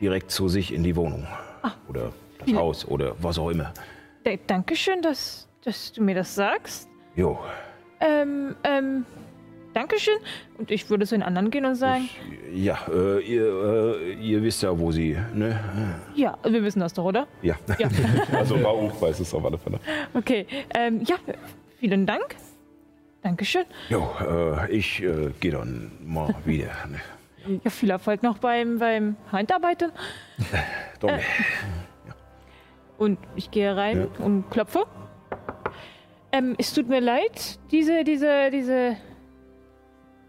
direkt 0.00 0.30
zu 0.30 0.48
sich 0.48 0.72
in 0.72 0.82
die 0.82 0.96
Wohnung. 0.96 1.26
Oder 1.88 2.12
das 2.38 2.48
Wie- 2.48 2.56
Haus 2.56 2.84
oder 2.86 3.14
was 3.20 3.38
auch 3.38 3.50
immer. 3.50 3.72
D 4.26 4.38
Dankeschön, 4.46 5.02
dass, 5.02 5.48
dass 5.64 5.92
du 5.92 6.02
mir 6.02 6.14
das 6.14 6.34
sagst. 6.34 6.88
Jo, 7.16 7.38
Ähm, 8.00 8.56
ähm, 8.64 9.06
Dankeschön. 9.72 10.14
Und 10.58 10.70
ich 10.70 10.88
würde 10.88 11.04
zu 11.06 11.14
den 11.16 11.22
anderen 11.22 11.50
gehen 11.50 11.64
und 11.64 11.74
sagen, 11.74 12.08
ja, 12.54 12.78
äh, 12.88 13.20
ihr, 13.20 13.44
äh, 14.00 14.12
ihr 14.14 14.42
wisst 14.42 14.62
ja, 14.62 14.78
wo 14.78 14.92
sie, 14.92 15.16
ne? 15.34 15.58
ja, 16.14 16.38
wir 16.44 16.62
wissen 16.62 16.78
das 16.80 16.92
doch, 16.94 17.04
oder? 17.04 17.26
Ja. 17.42 17.56
Ja. 17.78 17.88
also 18.32 18.54
Rauch 18.56 19.00
weiß 19.02 19.18
es 19.20 19.34
auf 19.34 19.44
alle 19.44 19.58
Fälle. 19.58 19.80
Okay, 20.14 20.46
ähm, 20.74 21.02
ja, 21.04 21.16
vielen 21.80 22.06
Dank. 22.06 22.36
Dankeschön. 23.22 23.64
Jo, 23.88 24.08
äh, 24.20 24.70
ich 24.70 25.02
äh, 25.02 25.30
gehe 25.40 25.52
dann 25.52 25.90
mal 26.04 26.34
wieder. 26.44 26.70
Ne? 26.88 27.00
Ja, 27.46 27.70
viel 27.70 27.90
Erfolg 27.90 28.22
noch 28.22 28.38
beim, 28.38 28.78
beim 28.78 29.16
Handarbeiten. 29.30 29.92
Danke. 31.00 31.22
Und 32.96 33.18
ich 33.34 33.50
gehe 33.50 33.76
rein 33.76 34.06
und 34.18 34.50
klopfe. 34.50 34.84
Ähm, 36.30 36.54
es 36.58 36.72
tut 36.72 36.88
mir 36.88 37.00
leid, 37.00 37.58
diese, 37.72 38.04
diese, 38.04 38.50
diese 38.52 38.96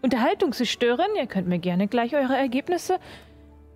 Unterhaltung 0.02 0.52
zu 0.52 0.66
stören. 0.66 1.06
Ihr 1.16 1.26
könnt 1.26 1.46
mir 1.48 1.60
gerne 1.60 1.86
gleich 1.86 2.14
eure 2.14 2.36
Ergebnisse 2.36 2.98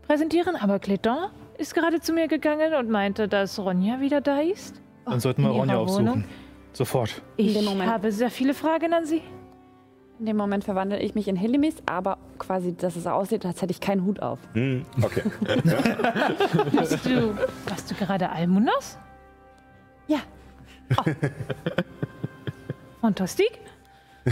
präsentieren, 0.06 0.56
aber 0.56 0.76
Cléton 0.76 1.30
ist 1.56 1.74
gerade 1.74 2.00
zu 2.00 2.12
mir 2.12 2.26
gegangen 2.26 2.74
und 2.74 2.90
meinte, 2.90 3.28
dass 3.28 3.58
Ronja 3.58 4.00
wieder 4.00 4.20
da 4.20 4.40
ist. 4.40 4.82
Dann 5.04 5.20
sollten 5.20 5.42
wir 5.42 5.50
Ronja 5.50 5.76
aufsuchen. 5.76 6.06
Wohnung? 6.06 6.24
Sofort. 6.72 7.22
Ich 7.36 7.56
habe 7.56 8.12
sehr 8.12 8.30
viele 8.30 8.54
Fragen 8.54 8.92
an 8.92 9.06
Sie. 9.06 9.22
In 10.20 10.26
dem 10.26 10.36
Moment 10.36 10.64
verwandle 10.64 11.00
ich 11.00 11.14
mich 11.14 11.28
in 11.28 11.36
Helimis, 11.36 11.76
aber 11.86 12.18
quasi, 12.38 12.76
dass 12.76 12.94
es 12.94 13.06
aussieht, 13.06 13.46
als 13.46 13.62
hätte 13.62 13.70
ich 13.70 13.80
keinen 13.80 14.04
Hut 14.04 14.20
auf. 14.20 14.38
Hm, 14.52 14.84
okay. 15.00 15.22
Hast 16.76 17.06
du, 17.06 17.34
warst 17.66 17.90
du 17.90 17.94
gerade 17.94 18.28
Almunas? 18.28 18.98
Ja. 20.06 20.18
Fantastik. 23.00 23.50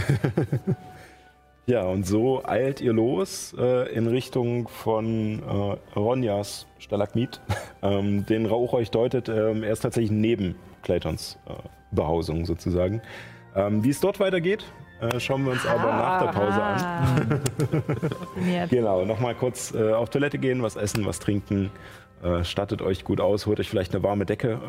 Ja, 1.65 1.83
und 1.83 2.07
so 2.07 2.43
eilt 2.45 2.81
ihr 2.81 2.93
los 2.93 3.53
äh, 3.55 3.93
in 3.93 4.07
Richtung 4.07 4.67
von 4.67 5.43
äh, 5.43 5.99
Ronjas 5.99 6.65
Stalagmit. 6.79 7.41
Ähm, 7.81 8.25
den 8.25 8.45
Rauch 8.45 8.73
euch 8.73 8.91
deutet, 8.91 9.29
ähm, 9.29 9.63
er 9.63 9.71
ist 9.71 9.79
tatsächlich 9.81 10.11
neben 10.11 10.55
Claytons 10.81 11.37
äh, 11.47 11.53
Behausung 11.91 12.45
sozusagen. 12.45 13.01
Ähm, 13.55 13.85
Wie 13.85 13.91
es 13.91 14.01
dort 14.01 14.19
weitergeht, 14.19 14.65
äh, 15.01 15.19
schauen 15.19 15.45
wir 15.45 15.53
uns 15.53 15.65
aber 15.65 15.91
nach 15.91 16.21
der 16.21 16.31
Pause 16.31 16.61
an. 16.61 16.81
an. 16.81 17.41
Genau, 18.69 19.05
nochmal 19.05 19.35
kurz 19.35 19.73
äh, 19.73 19.93
auf 19.93 20.09
Toilette 20.09 20.37
gehen, 20.37 20.61
was 20.61 20.75
essen, 20.75 21.05
was 21.05 21.19
trinken. 21.19 21.71
Äh, 22.21 22.43
stattet 22.43 22.81
euch 22.81 23.05
gut 23.05 23.21
aus, 23.21 23.45
holt 23.45 23.59
euch 23.61 23.69
vielleicht 23.69 23.93
eine 23.93 24.03
warme 24.03 24.25
Decke 24.25 24.59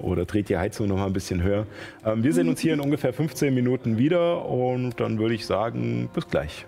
äh, 0.00 0.02
oder 0.02 0.24
dreht 0.24 0.48
die 0.48 0.56
Heizung 0.56 0.88
nochmal 0.88 1.06
ein 1.06 1.12
bisschen 1.12 1.42
höher. 1.42 1.64
Ähm, 2.04 2.24
wir 2.24 2.32
sehen 2.32 2.48
uns 2.48 2.60
hier 2.60 2.74
in 2.74 2.80
ungefähr 2.80 3.12
15 3.12 3.54
Minuten 3.54 3.98
wieder 3.98 4.44
und 4.46 4.98
dann 4.98 5.18
würde 5.18 5.34
ich 5.34 5.46
sagen, 5.46 6.10
bis 6.12 6.26
gleich. 6.26 6.66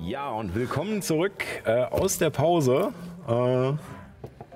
Ja, 0.00 0.30
und 0.30 0.54
willkommen 0.54 1.00
zurück 1.00 1.44
äh, 1.64 1.84
aus 1.84 2.18
der 2.18 2.30
Pause. 2.30 2.92
Äh, 3.28 3.72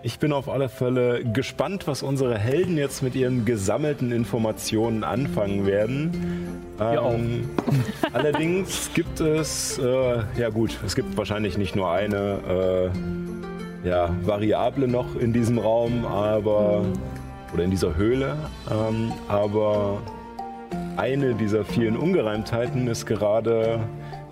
ich 0.04 0.18
bin 0.18 0.32
auf 0.32 0.48
alle 0.48 0.68
Fälle 0.68 1.24
gespannt, 1.24 1.86
was 1.86 2.02
unsere 2.02 2.36
Helden 2.36 2.76
jetzt 2.76 3.02
mit 3.02 3.14
ihren 3.14 3.44
gesammelten 3.44 4.10
Informationen 4.10 5.04
anfangen 5.04 5.64
werden. 5.64 6.58
Ähm, 6.80 7.48
allerdings 8.12 8.90
gibt 8.94 9.20
es, 9.20 9.78
äh, 9.78 10.22
ja 10.36 10.48
gut, 10.48 10.76
es 10.84 10.96
gibt 10.96 11.16
wahrscheinlich 11.16 11.56
nicht 11.56 11.76
nur 11.76 11.90
eine 11.90 12.90
äh, 13.84 13.88
ja, 13.88 14.10
Variable 14.22 14.88
noch 14.88 15.14
in 15.14 15.32
diesem 15.32 15.58
Raum, 15.58 16.04
aber 16.04 16.84
oder 17.54 17.64
in 17.64 17.70
dieser 17.70 17.96
Höhle, 17.96 18.36
ähm, 18.70 19.12
aber 19.28 19.98
eine 20.96 21.34
dieser 21.34 21.64
vielen 21.64 21.96
Ungereimtheiten 21.96 22.88
ist 22.88 23.06
gerade 23.06 23.80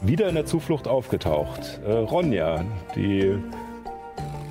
wieder 0.01 0.29
in 0.29 0.35
der 0.35 0.47
Zuflucht 0.47 0.89
aufgetaucht. 0.89 1.81
Äh, 1.87 1.93
Ronja, 1.93 2.65
die 2.97 3.39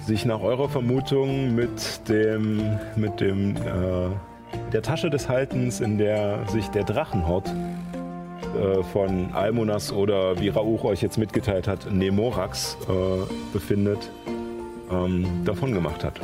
sich 0.10 0.26
nach 0.26 0.41
eurer 0.41 0.68
Vermutung 0.68 1.53
mit 1.53 2.10
dem, 2.10 2.80
mit 2.95 3.22
dem, 3.22 3.56
äh, 3.56 4.10
der 4.73 4.81
Tasche 4.81 5.11
des 5.11 5.30
Haltens, 5.30 5.81
in 5.81 5.99
der 5.99 6.48
sich 6.48 6.68
der 6.69 6.84
Drachenhort 6.84 7.48
äh, 7.48 8.81
von 8.91 9.31
Almonas 9.34 9.94
oder 9.94 10.40
wie 10.40 10.49
Rauch 10.49 10.84
euch 10.84 11.03
jetzt 11.03 11.19
mitgeteilt 11.19 11.68
hat, 11.68 11.91
Nemorax 11.91 12.76
äh, 12.90 13.53
befindet, 13.53 14.10
ähm, 14.91 15.27
davon 15.45 15.73
gemacht 15.73 16.03
hat. 16.03 16.19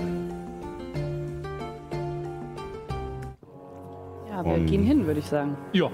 Ja, 4.27 4.43
wir 4.43 4.53
Um. 4.53 4.65
gehen 4.65 4.81
hin, 4.81 5.05
würde 5.05 5.19
ich 5.19 5.27
sagen. 5.27 5.55
Ja. 5.73 5.91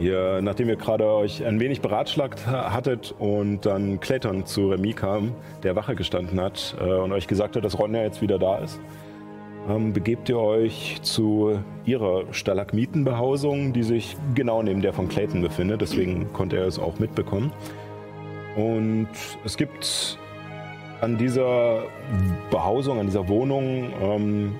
Ihr, 0.00 0.40
nachdem 0.42 0.68
ihr 0.68 0.76
gerade 0.76 1.06
euch 1.06 1.44
ein 1.44 1.58
wenig 1.58 1.80
beratschlagt 1.80 2.46
ha- 2.46 2.72
hattet 2.72 3.14
und 3.18 3.66
dann 3.66 3.98
Clayton 3.98 4.46
zu 4.46 4.68
Remy 4.70 4.92
kam, 4.92 5.32
der 5.64 5.74
Wache 5.74 5.96
gestanden 5.96 6.40
hat 6.40 6.76
äh, 6.80 6.84
und 6.84 7.10
euch 7.12 7.26
gesagt 7.26 7.56
hat, 7.56 7.64
dass 7.64 7.78
Ronja 7.78 8.02
jetzt 8.02 8.22
wieder 8.22 8.38
da 8.38 8.58
ist, 8.58 8.80
ähm, 9.68 9.92
begebt 9.92 10.28
ihr 10.28 10.38
euch 10.38 11.00
zu 11.02 11.58
ihrer 11.84 12.22
Stalagmitenbehausung, 12.32 13.72
die 13.72 13.82
sich 13.82 14.16
genau 14.36 14.62
neben 14.62 14.82
der 14.82 14.92
von 14.92 15.08
Clayton 15.08 15.42
befindet. 15.42 15.80
Deswegen 15.80 16.32
konnte 16.32 16.58
er 16.58 16.66
es 16.66 16.78
auch 16.78 17.00
mitbekommen. 17.00 17.52
Und 18.54 19.08
es 19.44 19.56
gibt 19.56 20.16
an 21.00 21.18
dieser 21.18 21.82
Behausung, 22.50 23.00
an 23.00 23.06
dieser 23.06 23.28
Wohnung, 23.28 23.90
ähm, 24.00 24.54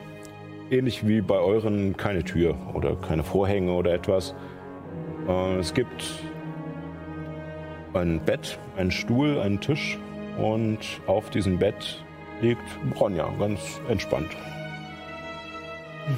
ähnlich 0.70 1.06
wie 1.06 1.20
bei 1.20 1.39
euren, 1.39 1.97
keine 1.97 2.24
Tür 2.24 2.56
oder 2.74 2.97
keine 2.97 3.23
Vorhänge 3.23 3.73
oder 3.73 3.94
etwas. 3.94 4.35
Äh, 5.29 5.59
Es 5.59 5.73
gibt 5.75 6.05
ein 7.95 8.21
Bett, 8.25 8.59
einen 8.77 8.91
Stuhl, 8.91 9.41
einen 9.41 9.61
Tisch 9.61 9.99
und 10.39 10.79
auf 11.07 11.31
diesem 11.31 11.59
Bett 11.59 12.05
liegt 12.41 12.63
Ronja, 12.99 13.29
ganz 13.39 13.81
entspannt. 13.89 14.29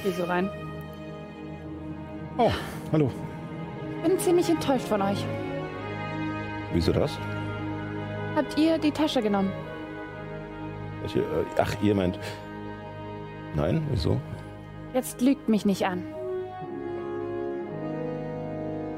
Geh 0.05 0.11
so 0.11 0.24
rein. 0.24 0.49
Oh, 2.39 2.51
hallo. 2.93 3.11
Bin 4.03 4.19
ziemlich 4.19 4.49
enttäuscht 4.49 4.87
von 4.87 5.03
euch. 5.03 5.24
Wieso 6.73 6.93
das? 6.93 7.19
Habt 8.37 8.57
ihr 8.59 8.78
die 8.78 8.93
Tasche 8.93 9.20
genommen? 9.20 9.51
Äh, 11.15 11.20
ach, 11.59 11.74
ihr 11.82 11.95
meint. 11.95 12.19
Nein, 13.57 13.87
wieso? 13.91 14.20
Jetzt 14.95 15.20
lügt 15.20 15.49
mich 15.49 15.65
nicht 15.65 15.87
an. 15.87 16.05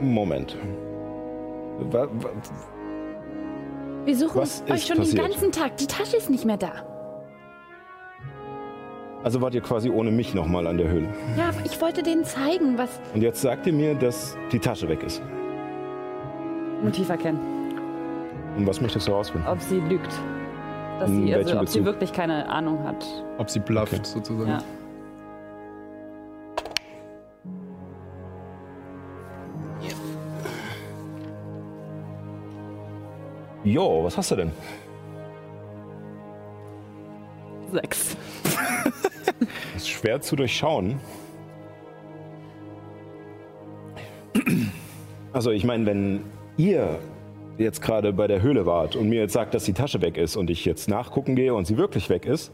Moment. 0.03 0.57
Wa- 1.91 2.09
wa- 2.11 2.31
Wir 4.05 4.17
suchen 4.17 4.41
Was 4.41 4.63
euch 4.71 4.87
schon 4.87 4.99
passiert? 4.99 5.19
den 5.25 5.31
ganzen 5.31 5.53
Tag. 5.53 5.77
Die 5.79 5.87
Tasche 5.87 6.17
ist 6.17 6.29
nicht 6.31 6.45
mehr 6.45 6.57
da. 6.57 6.73
Also 9.25 9.41
wart 9.41 9.55
ihr 9.55 9.61
quasi 9.61 9.89
ohne 9.89 10.11
mich 10.11 10.35
nochmal 10.35 10.67
an 10.67 10.79
der 10.79 10.89
Höhle. 10.89 11.09
Ja, 11.39 11.51
ich 11.65 11.81
wollte 11.81 12.03
denen 12.03 12.25
zeigen, 12.25 12.77
was. 12.77 13.01
Und 13.15 13.23
jetzt 13.23 13.41
sagt 13.41 13.67
ihr 13.69 13.73
mir, 13.73 13.95
dass 13.95 14.37
die 14.51 14.59
Tasche 14.59 14.89
weg 14.89 15.03
ist. 15.05 15.23
Motiv 16.83 17.09
erkennen. 17.09 17.39
Und 18.57 18.67
was 18.67 18.81
möchtest 18.81 19.07
du 19.07 19.13
herausfinden? 19.13 19.47
Ob 19.47 19.61
sie 19.61 19.79
lügt. 19.79 20.11
Dass 20.99 21.09
In 21.09 21.27
sie, 21.27 21.35
also, 21.35 21.47
welchem 21.47 21.61
ob 21.61 21.69
sie 21.69 21.79
Bezug? 21.79 21.85
wirklich 21.95 22.13
keine 22.13 22.49
Ahnung 22.49 22.83
hat. 22.85 23.07
Ob 23.39 23.49
sie 23.49 23.61
blufft, 23.61 23.95
Okay. 23.95 24.03
sozusagen. 24.05 24.51
Ja. 24.51 24.59
Jo, 33.65 34.03
was 34.03 34.17
hast 34.17 34.31
du 34.33 34.37
denn? 34.37 34.53
Sechs. 37.73 38.17
Das 38.43 39.77
ist 39.77 39.89
schwer 39.89 40.21
zu 40.21 40.37
durchschauen. 40.37 40.99
Also 45.33 45.51
ich 45.51 45.65
meine, 45.65 45.87
wenn 45.87 46.25
ihr 46.57 46.99
jetzt 47.57 47.81
gerade 47.81 48.13
bei 48.13 48.27
der 48.27 48.43
Höhle 48.43 48.67
wart 48.67 48.97
und 48.97 49.09
mir 49.09 49.21
jetzt 49.21 49.33
sagt, 49.33 49.55
dass 49.55 49.65
die 49.65 49.73
Tasche 49.73 50.03
weg 50.03 50.17
ist 50.17 50.37
und 50.37 50.51
ich 50.51 50.65
jetzt 50.65 50.89
nachgucken 50.89 51.37
gehe 51.37 51.55
und 51.55 51.67
sie 51.67 51.77
wirklich 51.77 52.11
weg 52.11 52.27
ist, 52.27 52.53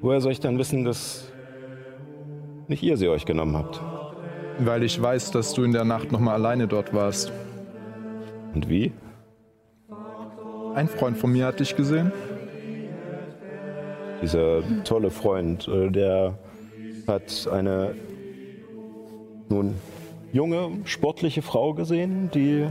woher 0.00 0.20
soll 0.20 0.32
ich 0.32 0.40
dann 0.40 0.58
wissen, 0.58 0.84
dass 0.84 1.32
nicht 2.68 2.82
ihr 2.82 2.96
sie 2.96 3.08
euch 3.08 3.24
genommen 3.24 3.56
habt? 3.56 3.80
Weil 4.58 4.82
ich 4.82 5.00
weiß, 5.00 5.30
dass 5.30 5.54
du 5.54 5.62
in 5.62 5.72
der 5.72 5.84
Nacht 5.84 6.12
nochmal 6.12 6.34
alleine 6.34 6.66
dort 6.66 6.92
warst. 6.92 7.32
Und 8.54 8.68
wie? 8.68 8.92
Ein 10.74 10.88
Freund 10.88 11.16
von 11.16 11.32
mir 11.32 11.46
hat 11.46 11.58
dich 11.58 11.74
gesehen. 11.74 12.12
Dieser 14.22 14.62
tolle 14.84 15.10
Freund, 15.10 15.66
äh, 15.66 15.90
der 15.90 16.38
hat 17.08 17.48
eine 17.50 17.94
nun 19.48 19.74
junge, 20.32 20.70
sportliche 20.84 21.42
Frau 21.42 21.74
gesehen, 21.74 22.30
die 22.32 22.66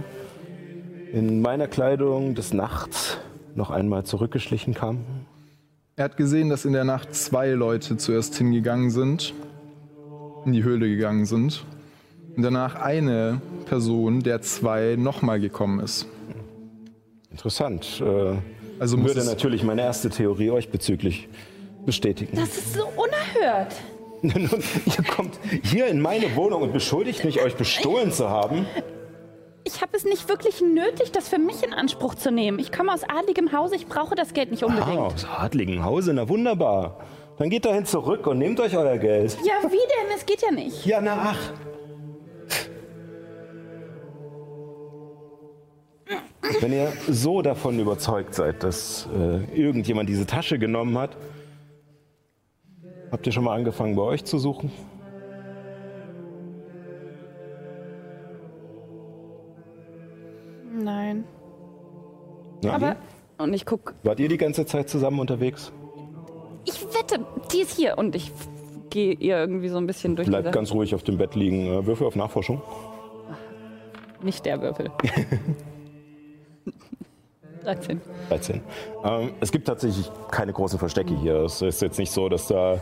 in 1.11 1.41
meiner 1.41 1.67
Kleidung 1.67 2.35
des 2.35 2.53
Nachts 2.53 3.17
noch 3.55 3.69
einmal 3.69 4.05
zurückgeschlichen 4.05 4.73
kam. 4.73 4.99
Er 5.97 6.05
hat 6.05 6.15
gesehen, 6.15 6.49
dass 6.49 6.63
in 6.63 6.71
der 6.71 6.85
Nacht 6.85 7.13
zwei 7.13 7.49
Leute 7.49 7.97
zuerst 7.97 8.35
hingegangen 8.37 8.91
sind, 8.91 9.33
in 10.45 10.53
die 10.53 10.63
Höhle 10.63 10.87
gegangen 10.87 11.25
sind. 11.25 11.65
Und 12.37 12.43
danach 12.43 12.75
eine 12.75 13.41
Person, 13.65 14.21
der 14.21 14.41
zwei 14.41 14.95
nochmal 14.97 15.41
gekommen 15.41 15.81
ist. 15.81 16.07
Interessant. 17.39 18.01
Äh, 18.01 18.35
Also 18.81 18.97
muss 18.97 19.07
würde 19.15 19.25
natürlich 19.25 19.63
meine 19.63 19.81
erste 19.81 20.09
Theorie 20.09 20.51
euch 20.51 20.69
bezüglich 20.69 21.29
bestätigen. 21.85 22.35
Das 22.35 22.49
ist 22.57 22.73
so 22.73 22.83
unerhört. 22.97 23.73
Nun, 24.21 24.49
Ihr 24.85 25.03
kommt 25.15 25.39
hier 25.63 25.87
in 25.87 26.01
meine 26.01 26.35
Wohnung 26.35 26.61
und 26.63 26.73
beschuldigt 26.73 27.23
mich, 27.23 27.41
euch 27.41 27.55
bestohlen 27.55 28.11
zu 28.11 28.29
haben. 28.29 28.65
Ich 29.63 29.81
habe 29.81 29.95
es 29.95 30.03
nicht 30.03 30.27
wirklich 30.27 30.59
nötig, 30.61 31.13
das 31.13 31.29
für 31.29 31.37
mich 31.37 31.63
in 31.63 31.73
Anspruch 31.73 32.15
zu 32.15 32.29
nehmen. 32.29 32.59
Ich 32.59 32.73
komme 32.73 32.93
aus 32.93 33.03
adligem 33.07 33.53
Hause, 33.53 33.75
ich 33.75 33.87
brauche 33.87 34.15
das 34.15 34.33
Geld 34.33 34.51
nicht 34.51 34.63
unbedingt. 34.63 34.97
Ah, 34.99 35.05
aus 35.05 35.25
adligen 35.25 35.85
Hause, 35.85 36.13
na 36.13 36.27
wunderbar. 36.27 36.99
Dann 37.37 37.49
geht 37.49 37.63
dahin 37.63 37.85
zurück 37.85 38.27
und 38.27 38.37
nehmt 38.39 38.59
euch 38.59 38.75
euer 38.75 38.97
Geld. 38.97 39.37
Ja, 39.45 39.53
wie 39.69 39.77
denn? 39.77 40.17
Es 40.17 40.25
geht 40.25 40.41
ja 40.41 40.51
nicht. 40.51 40.85
Ja, 40.85 40.99
na 40.99 41.31
ach. 41.33 41.53
Wenn 46.61 46.73
ihr 46.73 46.91
so 47.07 47.41
davon 47.41 47.79
überzeugt 47.79 48.33
seid, 48.33 48.63
dass 48.63 49.07
äh, 49.15 49.43
irgendjemand 49.59 50.09
diese 50.09 50.25
Tasche 50.25 50.57
genommen 50.59 50.97
hat, 50.97 51.15
habt 53.11 53.25
ihr 53.25 53.33
schon 53.33 53.43
mal 53.43 53.55
angefangen, 53.55 53.95
bei 53.95 54.01
euch 54.03 54.25
zu 54.25 54.37
suchen? 54.39 54.71
Nein. 60.71 61.23
Na, 62.63 62.73
Aber 62.73 62.95
und 63.37 63.53
ich 63.53 63.65
guck, 63.65 63.93
Wart 64.03 64.19
ihr 64.19 64.27
die 64.27 64.37
ganze 64.37 64.65
Zeit 64.65 64.89
zusammen 64.89 65.19
unterwegs? 65.19 65.71
ich 66.65 66.83
wette, 66.93 67.25
die 67.53 67.61
ist 67.61 67.75
hier 67.77 67.97
und 67.97 68.15
ich 68.15 68.31
gehe 68.89 69.13
ihr 69.13 69.37
irgendwie 69.37 69.69
so 69.69 69.77
ein 69.77 69.87
bisschen 69.87 70.15
durch 70.15 70.27
Bleibt 70.27 70.51
ganz 70.51 70.71
ruhig 70.71 70.93
auf 70.93 71.03
dem 71.03 71.17
Bett 71.17 71.35
liegen. 71.35 71.67
Äh, 71.67 71.85
Würfel 71.85 72.05
auf 72.07 72.15
Nachforschung. 72.15 72.61
nicht 74.21 74.45
der 74.45 74.61
Würfel. 74.61 74.91
13. 77.63 78.01
13. 78.29 78.61
Ähm, 79.03 79.31
es 79.39 79.51
gibt 79.51 79.67
tatsächlich 79.67 80.09
keine 80.31 80.53
großen 80.53 80.79
Verstecke 80.79 81.15
hier. 81.19 81.35
Es 81.41 81.61
ist 81.61 81.81
jetzt 81.81 81.99
nicht 81.99 82.11
so, 82.11 82.29
dass 82.29 82.47
da 82.47 82.79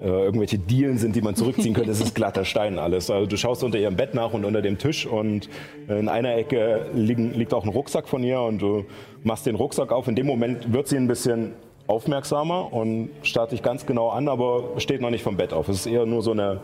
äh, 0.00 0.06
irgendwelche 0.06 0.58
Dielen 0.58 0.98
sind, 0.98 1.14
die 1.16 1.20
man 1.20 1.34
zurückziehen 1.34 1.74
könnte. 1.74 1.90
Es 1.90 2.00
ist 2.00 2.14
glatter 2.14 2.44
Stein 2.44 2.78
alles. 2.78 3.10
Also 3.10 3.26
du 3.26 3.36
schaust 3.36 3.62
unter 3.64 3.78
ihrem 3.78 3.96
Bett 3.96 4.14
nach 4.14 4.32
und 4.32 4.44
unter 4.44 4.62
dem 4.62 4.78
Tisch 4.78 5.06
und 5.06 5.48
in 5.88 6.08
einer 6.08 6.36
Ecke 6.36 6.86
liegen, 6.94 7.34
liegt 7.34 7.52
auch 7.54 7.64
ein 7.64 7.70
Rucksack 7.70 8.08
von 8.08 8.22
ihr 8.22 8.40
und 8.40 8.60
du 8.60 8.84
machst 9.24 9.46
den 9.46 9.56
Rucksack 9.56 9.92
auf. 9.92 10.08
In 10.08 10.16
dem 10.16 10.26
Moment 10.26 10.72
wird 10.72 10.88
sie 10.88 10.96
ein 10.96 11.06
bisschen 11.06 11.52
aufmerksamer 11.86 12.72
und 12.72 13.10
starrt 13.22 13.52
dich 13.52 13.62
ganz 13.62 13.84
genau 13.84 14.10
an, 14.10 14.28
aber 14.28 14.64
steht 14.78 15.00
noch 15.00 15.10
nicht 15.10 15.22
vom 15.22 15.36
Bett 15.36 15.52
auf. 15.52 15.68
Es 15.68 15.80
ist 15.80 15.86
eher 15.86 16.06
nur 16.06 16.22
so 16.22 16.30
eine 16.30 16.60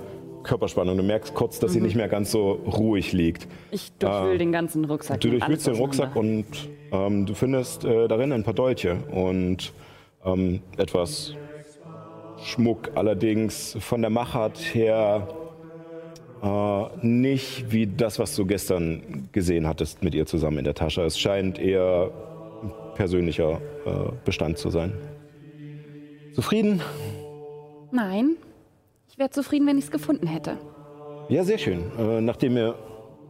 Körperspannung. 0.46 0.96
Du 0.96 1.02
merkst 1.02 1.34
kurz, 1.34 1.58
dass 1.58 1.72
sie 1.72 1.80
nicht 1.80 1.96
mehr 1.96 2.08
ganz 2.08 2.30
so 2.30 2.52
ruhig 2.52 3.12
liegt. 3.12 3.46
Ich 3.70 3.92
durchwühl 3.98 4.38
den 4.38 4.52
ganzen 4.52 4.84
Rucksack. 4.84 5.20
Du 5.20 5.30
durchwühlst 5.30 5.66
den 5.66 5.76
Rucksack 5.76 6.16
und 6.16 6.46
ähm, 6.92 7.26
du 7.26 7.34
findest 7.34 7.84
äh, 7.84 8.08
darin 8.08 8.32
ein 8.32 8.44
paar 8.44 8.54
Dolche 8.54 8.96
und 9.10 9.72
ähm, 10.24 10.60
etwas 10.76 11.34
Schmuck, 12.42 12.90
allerdings 12.94 13.76
von 13.80 14.00
der 14.00 14.10
Machart 14.10 14.58
her 14.74 15.28
äh, 16.42 17.06
nicht 17.06 17.72
wie 17.72 17.86
das, 17.86 18.18
was 18.18 18.36
du 18.36 18.46
gestern 18.46 19.28
gesehen 19.32 19.66
hattest 19.66 20.02
mit 20.02 20.14
ihr 20.14 20.26
zusammen 20.26 20.58
in 20.58 20.64
der 20.64 20.74
Tasche. 20.74 21.02
Es 21.02 21.18
scheint 21.18 21.58
eher 21.58 22.10
ein 22.62 22.72
persönlicher 22.94 23.60
äh, 23.84 24.12
Bestand 24.24 24.58
zu 24.58 24.70
sein. 24.70 24.92
Zufrieden? 26.34 26.82
Nein. 27.90 28.36
Ich 29.16 29.18
wäre 29.18 29.30
zufrieden, 29.30 29.66
wenn 29.66 29.78
ich 29.78 29.84
es 29.84 29.90
gefunden 29.90 30.26
hätte. 30.26 30.58
Ja, 31.30 31.42
sehr 31.42 31.56
schön. 31.56 31.90
Äh, 31.98 32.20
nachdem 32.20 32.54
ihr 32.58 32.74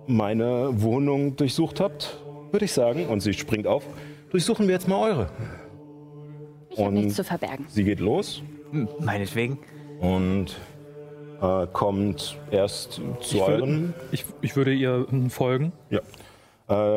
meine 0.08 0.82
Wohnung 0.82 1.36
durchsucht 1.36 1.78
habt, 1.78 2.18
würde 2.50 2.64
ich 2.64 2.72
sagen, 2.72 3.06
und 3.06 3.20
sie 3.20 3.32
springt 3.34 3.68
auf, 3.68 3.84
durchsuchen 4.30 4.66
wir 4.66 4.74
jetzt 4.74 4.88
mal 4.88 5.00
eure. 5.10 5.28
Ich 6.70 6.78
habe 6.78 6.88
Und- 6.88 6.94
nichts 6.94 7.14
zu 7.14 7.22
verbergen. 7.22 7.66
Sie 7.68 7.84
geht 7.84 8.00
los 8.00 8.42
Meinetwegen. 8.98 9.58
und 10.00 10.56
äh, 11.40 11.68
kommt 11.72 12.36
erst 12.50 12.94
zu 13.20 13.36
Ich 13.36 13.40
euren. 13.42 13.60
würde, 13.60 13.94
ich, 14.10 14.24
ich 14.40 14.56
würde 14.56 14.72
ihr 14.74 15.06
folgen. 15.28 15.70
Ja. 15.90 16.00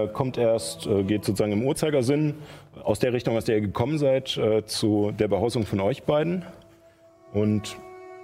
Äh, 0.03 0.07
kommt 0.07 0.39
erst, 0.39 0.87
äh, 0.87 1.03
geht 1.03 1.25
sozusagen 1.25 1.51
im 1.51 1.63
Uhrzeigersinn 1.63 2.33
aus 2.83 2.97
der 2.97 3.13
Richtung, 3.13 3.37
aus 3.37 3.45
der 3.45 3.57
ihr 3.57 3.61
gekommen 3.61 3.99
seid, 3.99 4.35
äh, 4.37 4.65
zu 4.65 5.11
der 5.11 5.27
Behausung 5.27 5.63
von 5.67 5.79
euch 5.79 6.01
beiden 6.05 6.43
und 7.33 7.77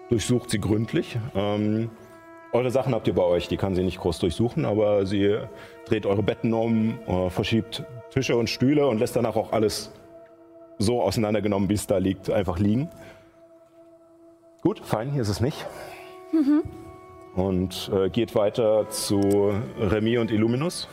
durchsucht 0.09 0.49
sie 0.49 0.59
gründlich. 0.59 1.17
Ähm, 1.35 1.89
eure 2.51 2.71
Sachen 2.71 2.93
habt 2.93 3.07
ihr 3.07 3.13
bei 3.13 3.23
euch, 3.23 3.47
die 3.47 3.57
kann 3.57 3.75
sie 3.75 3.83
nicht 3.83 3.99
groß 3.99 4.19
durchsuchen, 4.19 4.65
aber 4.65 5.05
sie 5.05 5.37
dreht 5.85 6.05
eure 6.05 6.23
Betten 6.23 6.53
um, 6.53 6.97
äh, 7.05 7.29
verschiebt 7.29 7.83
Tische 8.11 8.37
und 8.37 8.49
Stühle 8.49 8.87
und 8.87 8.99
lässt 8.99 9.15
danach 9.15 9.35
auch 9.35 9.51
alles 9.51 9.91
so 10.77 11.01
auseinandergenommen, 11.01 11.69
wie 11.69 11.73
es 11.73 11.87
da 11.87 11.97
liegt, 11.97 12.29
einfach 12.29 12.59
liegen. 12.59 12.89
Gut, 14.61 14.79
fein, 14.79 15.11
hier 15.11 15.21
ist 15.21 15.29
es 15.29 15.41
nicht. 15.41 15.65
Und 17.35 17.91
äh, 17.93 18.09
geht 18.09 18.35
weiter 18.35 18.89
zu 18.89 19.53
Remy 19.79 20.17
und 20.17 20.31
Illuminus. 20.31 20.87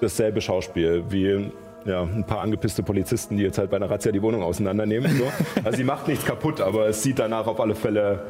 Dasselbe 0.00 0.40
Schauspiel 0.40 1.04
wie 1.08 1.50
ja, 1.84 2.02
ein 2.02 2.24
paar 2.24 2.40
angepisste 2.40 2.82
Polizisten, 2.82 3.36
die 3.36 3.42
jetzt 3.42 3.58
halt 3.58 3.70
bei 3.70 3.76
einer 3.76 3.90
Razzia 3.90 4.12
die 4.12 4.22
Wohnung 4.22 4.42
auseinandernehmen. 4.42 5.16
So. 5.16 5.24
Also 5.64 5.76
sie 5.78 5.84
macht 5.84 6.08
nichts 6.08 6.24
kaputt, 6.24 6.60
aber 6.60 6.86
es 6.88 7.02
sieht 7.02 7.18
danach 7.18 7.46
auf 7.46 7.60
alle 7.60 7.74
Fälle 7.74 8.26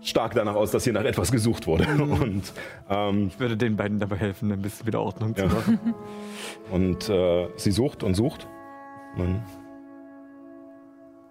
stark 0.00 0.34
danach 0.34 0.54
aus, 0.54 0.70
dass 0.70 0.84
hier 0.84 0.92
nach 0.92 1.04
etwas 1.04 1.32
gesucht 1.32 1.66
wurde. 1.66 1.86
Und, 1.98 2.52
ähm, 2.88 3.28
Ich 3.28 3.40
würde 3.40 3.56
den 3.56 3.76
beiden 3.76 3.98
dabei 3.98 4.16
helfen, 4.16 4.52
ein 4.52 4.62
bisschen 4.62 4.86
wieder 4.86 5.00
Ordnung 5.00 5.34
zu 5.34 5.42
Ja. 5.42 5.48
machen. 5.48 5.78
und 6.70 7.08
äh, 7.08 7.48
sie 7.56 7.70
sucht 7.72 8.02
und 8.04 8.14
sucht. 8.14 8.46
Und 9.16 9.42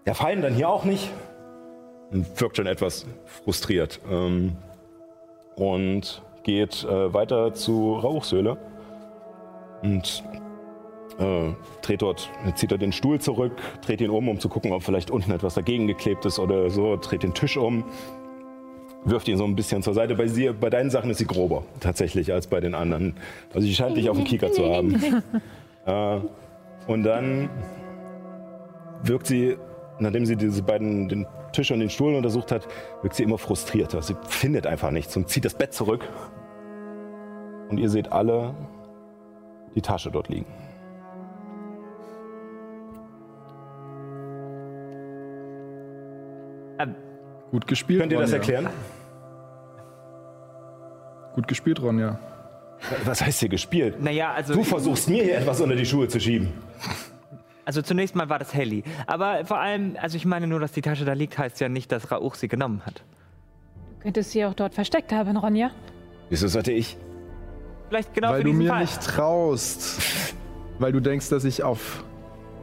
der 0.05 0.15
Feind 0.15 0.43
dann 0.43 0.53
hier 0.53 0.69
auch 0.69 0.83
nicht. 0.83 1.11
Und 2.11 2.39
wirkt 2.41 2.57
schon 2.57 2.67
etwas 2.67 3.05
frustriert. 3.43 3.99
Ähm, 4.09 4.53
und 5.55 6.21
geht 6.43 6.83
äh, 6.83 7.13
weiter 7.13 7.53
zu 7.53 7.93
Rauchsöhle. 7.95 8.57
Und 9.83 10.23
äh, 11.19 11.51
dreht 11.81 12.01
dort, 12.01 12.29
zieht 12.55 12.71
er 12.71 12.77
den 12.77 12.91
Stuhl 12.91 13.19
zurück, 13.19 13.53
dreht 13.85 14.01
ihn 14.01 14.09
um, 14.09 14.29
um 14.29 14.39
zu 14.39 14.49
gucken, 14.49 14.71
ob 14.71 14.83
vielleicht 14.83 15.09
unten 15.11 15.31
etwas 15.31 15.55
dagegen 15.55 15.87
geklebt 15.87 16.25
ist 16.25 16.39
oder 16.39 16.69
so, 16.69 16.95
dreht 16.97 17.23
den 17.23 17.33
Tisch 17.33 17.57
um, 17.57 17.83
wirft 19.03 19.27
ihn 19.27 19.37
so 19.37 19.45
ein 19.45 19.55
bisschen 19.55 19.81
zur 19.81 19.93
Seite. 19.93 20.15
Bei, 20.15 20.27
sie, 20.27 20.49
bei 20.51 20.69
deinen 20.69 20.89
Sachen 20.89 21.09
ist 21.09 21.17
sie 21.17 21.25
grober 21.25 21.63
tatsächlich 21.79 22.31
als 22.33 22.47
bei 22.47 22.59
den 22.59 22.75
anderen. 22.75 23.15
Also 23.53 23.67
sie 23.67 23.73
scheint 23.73 23.97
dich 23.97 24.09
auf 24.09 24.17
dem 24.17 24.25
Kieker 24.25 24.51
zu 24.51 24.65
haben. 24.65 24.95
äh, 25.85 26.19
und 26.87 27.03
dann 27.03 27.49
wirkt 29.03 29.27
sie, 29.27 29.57
nachdem 29.99 30.25
sie 30.25 30.35
diese 30.35 30.61
beiden, 30.61 31.09
den 31.09 31.25
Tisch 31.53 31.71
und 31.71 31.79
den 31.79 31.89
Stuhl 31.89 32.13
untersucht 32.13 32.51
hat, 32.51 32.67
wirkt 33.01 33.15
sie 33.15 33.23
immer 33.23 33.37
frustrierter. 33.37 34.01
Sie 34.01 34.15
findet 34.27 34.67
einfach 34.67 34.91
nichts 34.91 35.15
und 35.15 35.29
zieht 35.29 35.45
das 35.45 35.53
Bett 35.53 35.73
zurück. 35.73 36.07
Und 37.69 37.79
ihr 37.79 37.89
seht 37.89 38.11
alle 38.11 38.53
die 39.75 39.81
Tasche 39.81 40.11
dort 40.11 40.29
liegen. 40.29 40.45
Gut 47.51 47.65
gespielt, 47.67 48.01
Könnt 48.01 48.11
ihr 48.11 48.19
das 48.19 48.31
Ronja. 48.31 48.37
erklären? 48.37 48.69
Gut 51.35 51.47
gespielt, 51.47 51.81
Ronja. 51.81 52.19
Was 53.05 53.21
heißt 53.21 53.39
hier 53.39 53.49
gespielt? 53.49 54.01
naja, 54.01 54.33
also, 54.33 54.53
Du 54.53 54.63
versuchst 54.63 55.09
mir 55.09 55.23
hier 55.23 55.37
etwas 55.37 55.61
unter 55.61 55.75
die 55.75 55.85
Schuhe 55.85 56.07
zu 56.07 56.19
schieben. 56.19 56.49
also 57.65 57.81
zunächst 57.81 58.15
mal 58.15 58.29
war 58.29 58.39
das 58.39 58.53
Helly. 58.53 58.83
Aber 59.07 59.45
vor 59.45 59.59
allem, 59.59 59.95
also 60.01 60.17
ich 60.17 60.25
meine 60.25 60.47
nur, 60.47 60.59
dass 60.59 60.71
die 60.73 60.81
Tasche 60.81 61.05
da 61.05 61.13
liegt, 61.13 61.37
heißt 61.37 61.59
ja 61.59 61.69
nicht, 61.69 61.91
dass 61.91 62.11
Rauch 62.11 62.35
sie 62.35 62.47
genommen 62.47 62.81
hat. 62.85 63.03
Du 63.97 64.03
könntest 64.03 64.31
sie 64.31 64.45
auch 64.45 64.53
dort 64.53 64.73
versteckt 64.75 65.11
haben, 65.11 65.37
Ronja. 65.37 65.71
Wieso 66.29 66.47
sollte 66.47 66.71
ich? 66.71 66.97
Vielleicht 67.89 68.13
genau 68.13 68.29
Weil 68.31 68.41
für 68.41 68.47
du 68.47 68.53
mir 68.53 68.69
Fall. 68.69 68.81
nicht 68.81 69.01
traust. 69.01 70.35
Weil 70.79 70.91
du 70.91 70.99
denkst, 70.99 71.29
dass 71.29 71.45
ich 71.45 71.63
auf 71.63 72.03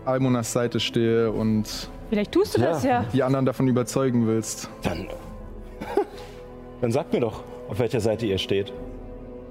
Almonas 0.04 0.52
Seite 0.52 0.78
stehe 0.78 1.32
und 1.32 1.88
Vielleicht 2.14 2.30
tust 2.30 2.56
du 2.56 2.60
Ja. 2.60 2.68
das 2.68 2.84
ja. 2.84 3.04
die 3.12 3.24
anderen 3.24 3.44
davon 3.44 3.66
überzeugen 3.66 4.28
willst. 4.28 4.68
Dann. 4.82 5.08
Dann 6.80 6.92
sag 6.92 7.12
mir 7.12 7.18
doch. 7.18 7.42
auf 7.68 7.80
welcher 7.80 7.98
Seite 8.00 8.24
ihr 8.24 8.38
steht. 8.38 8.72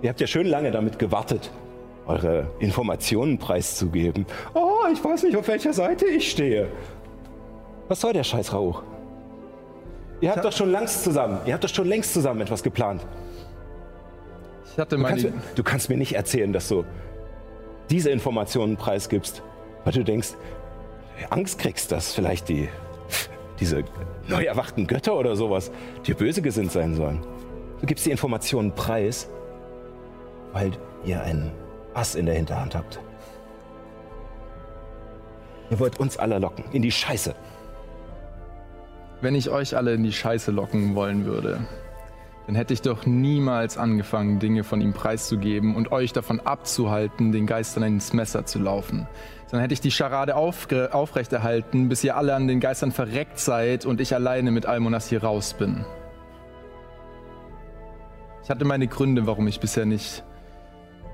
Ihr 0.01 0.09
habt 0.09 0.21
ja 0.21 0.27
schön 0.27 0.47
lange 0.47 0.71
damit 0.71 0.97
gewartet, 0.97 1.51
eure 2.07 2.47
Informationen 2.59 3.37
preiszugeben. 3.37 4.25
Oh, 4.53 4.83
ich 4.93 5.03
weiß 5.03 5.23
nicht, 5.23 5.35
auf 5.35 5.47
welcher 5.49 5.73
Seite 5.73 6.05
ich 6.05 6.31
stehe. 6.31 6.69
Was 7.89 7.99
soll 7.99 8.13
der 8.13 8.23
Scheiß 8.23 8.53
Rauch? 8.53 8.81
Ihr 10.21 10.31
habt 10.31 10.45
doch 10.45 10.53
schon 10.53 10.71
längst 10.71 11.03
zusammen, 11.03 11.39
ihr 11.45 11.53
habt 11.53 11.65
doch 11.65 11.69
schon 11.69 11.87
längst 11.87 12.13
zusammen 12.13 12.39
etwas 12.39 12.63
geplant. 12.63 13.05
Ich 14.71 14.77
hatte 14.79 14.95
Du 14.95 15.03
kannst, 15.03 15.25
mir- 15.25 15.33
du 15.55 15.63
kannst 15.63 15.89
mir 15.89 15.97
nicht 15.97 16.13
erzählen, 16.15 16.53
dass 16.53 16.69
du 16.69 16.85
diese 17.89 18.09
Informationen 18.09 18.77
preisgibst, 18.77 19.41
weil 19.83 19.91
du 19.91 20.03
denkst, 20.05 20.29
Angst 21.29 21.59
kriegst, 21.59 21.91
dass 21.91 22.13
vielleicht 22.13 22.49
die, 22.49 22.69
diese 23.59 23.83
neu 24.27 24.43
erwachten 24.43 24.87
Götter 24.87 25.15
oder 25.15 25.35
sowas 25.35 25.71
dir 26.05 26.15
böse 26.15 26.41
gesinnt 26.41 26.71
sein 26.71 26.95
sollen. 26.95 27.25
Du 27.81 27.85
gibst 27.85 28.05
die 28.05 28.11
Informationen 28.11 28.73
preis, 28.73 29.29
weil 30.53 30.71
ihr 31.05 31.21
einen 31.21 31.51
Ass 31.93 32.15
in 32.15 32.25
der 32.25 32.35
Hinterhand 32.35 32.75
habt. 32.75 32.99
Ihr 35.69 35.79
wollt 35.79 35.99
uns 35.99 36.17
alle 36.17 36.39
locken, 36.39 36.65
in 36.71 36.81
die 36.81 36.91
Scheiße. 36.91 37.35
Wenn 39.21 39.35
ich 39.35 39.49
euch 39.49 39.75
alle 39.75 39.93
in 39.93 40.03
die 40.03 40.11
Scheiße 40.11 40.51
locken 40.51 40.95
wollen 40.95 41.25
würde, 41.25 41.61
dann 42.45 42.55
hätte 42.55 42.73
ich 42.73 42.81
doch 42.81 43.05
niemals 43.05 43.77
angefangen, 43.77 44.39
Dinge 44.39 44.63
von 44.63 44.81
ihm 44.81 44.93
preiszugeben 44.93 45.75
und 45.75 45.91
euch 45.91 46.11
davon 46.11 46.41
abzuhalten, 46.41 47.31
den 47.31 47.47
Geistern 47.47 47.83
ins 47.83 48.11
Messer 48.13 48.45
zu 48.45 48.59
laufen. 48.59 49.07
Dann 49.53 49.61
hätte 49.61 49.75
ich 49.75 49.81
die 49.81 49.91
Scharade 49.91 50.35
aufrechterhalten, 50.35 51.87
bis 51.87 52.03
ihr 52.03 52.17
alle 52.17 52.33
an 52.33 52.47
den 52.47 52.59
Geistern 52.59 52.91
verreckt 52.91 53.37
seid 53.37 53.85
und 53.85 54.01
ich 54.01 54.15
alleine 54.15 54.49
mit 54.49 54.65
Almonas 54.65 55.09
hier 55.09 55.23
raus 55.23 55.53
bin. 55.53 55.85
Ich 58.43 58.49
hatte 58.49 58.65
meine 58.65 58.87
Gründe, 58.87 59.27
warum 59.27 59.47
ich 59.47 59.59
bisher 59.59 59.85
nicht, 59.85 60.23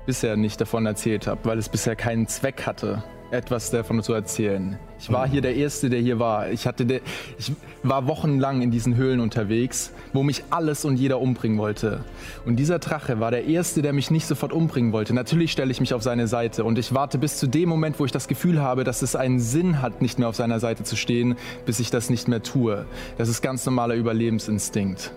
bisher 0.06 0.38
nicht 0.38 0.58
davon 0.58 0.86
erzählt 0.86 1.26
habe, 1.26 1.44
weil 1.44 1.58
es 1.58 1.68
bisher 1.68 1.96
keinen 1.96 2.28
Zweck 2.28 2.64
hatte, 2.66 3.04
etwas 3.30 3.70
davon 3.70 4.02
zu 4.02 4.12
erzählen. 4.12 4.78
Ich 4.98 5.10
war 5.10 5.26
hier 5.28 5.40
der 5.40 5.54
Erste, 5.54 5.88
der 5.88 6.00
hier 6.00 6.18
war. 6.18 6.50
Ich, 6.50 6.66
hatte 6.66 6.84
de, 6.84 7.00
ich 7.38 7.52
war 7.82 8.06
wochenlang 8.06 8.60
in 8.60 8.70
diesen 8.70 8.96
Höhlen 8.96 9.20
unterwegs, 9.20 9.92
wo 10.12 10.22
mich 10.22 10.44
alles 10.50 10.84
und 10.84 10.96
jeder 10.96 11.20
umbringen 11.20 11.58
wollte. 11.58 12.04
Und 12.44 12.56
dieser 12.56 12.78
Drache 12.78 13.20
war 13.20 13.30
der 13.30 13.46
Erste, 13.46 13.82
der 13.82 13.92
mich 13.92 14.10
nicht 14.10 14.26
sofort 14.26 14.52
umbringen 14.52 14.92
wollte. 14.92 15.14
Natürlich 15.14 15.52
stelle 15.52 15.70
ich 15.70 15.80
mich 15.80 15.94
auf 15.94 16.02
seine 16.02 16.26
Seite 16.26 16.64
und 16.64 16.78
ich 16.78 16.92
warte 16.92 17.18
bis 17.18 17.38
zu 17.38 17.46
dem 17.46 17.68
Moment, 17.68 17.98
wo 17.98 18.04
ich 18.04 18.12
das 18.12 18.28
Gefühl 18.28 18.60
habe, 18.60 18.84
dass 18.84 19.02
es 19.02 19.16
einen 19.16 19.40
Sinn 19.40 19.80
hat, 19.80 20.02
nicht 20.02 20.18
mehr 20.18 20.28
auf 20.28 20.36
seiner 20.36 20.60
Seite 20.60 20.84
zu 20.84 20.96
stehen, 20.96 21.36
bis 21.64 21.80
ich 21.80 21.90
das 21.90 22.10
nicht 22.10 22.28
mehr 22.28 22.42
tue. 22.42 22.84
Das 23.16 23.28
ist 23.28 23.42
ganz 23.42 23.64
normaler 23.64 23.94
Überlebensinstinkt. 23.94 25.12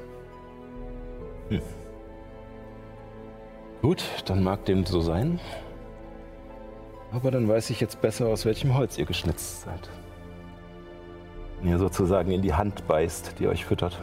Gut, 3.82 4.04
dann 4.26 4.44
mag 4.44 4.64
dem 4.66 4.86
so 4.86 5.02
sein. 5.02 5.42
Aber 7.14 7.30
dann 7.32 7.48
weiß 7.48 7.70
ich 7.70 7.80
jetzt 7.80 8.02
besser, 8.02 8.28
aus 8.28 8.46
welchem 8.46 8.76
Holz 8.76 8.98
ihr 8.98 9.06
geschnitzt 9.06 9.62
seid. 9.62 9.90
Wenn 11.62 11.70
ihr 11.70 11.78
sozusagen 11.78 12.32
in 12.32 12.42
die 12.42 12.54
Hand 12.54 12.88
beißt, 12.88 13.36
die 13.40 13.48
euch 13.48 13.66
füttert. 13.66 14.00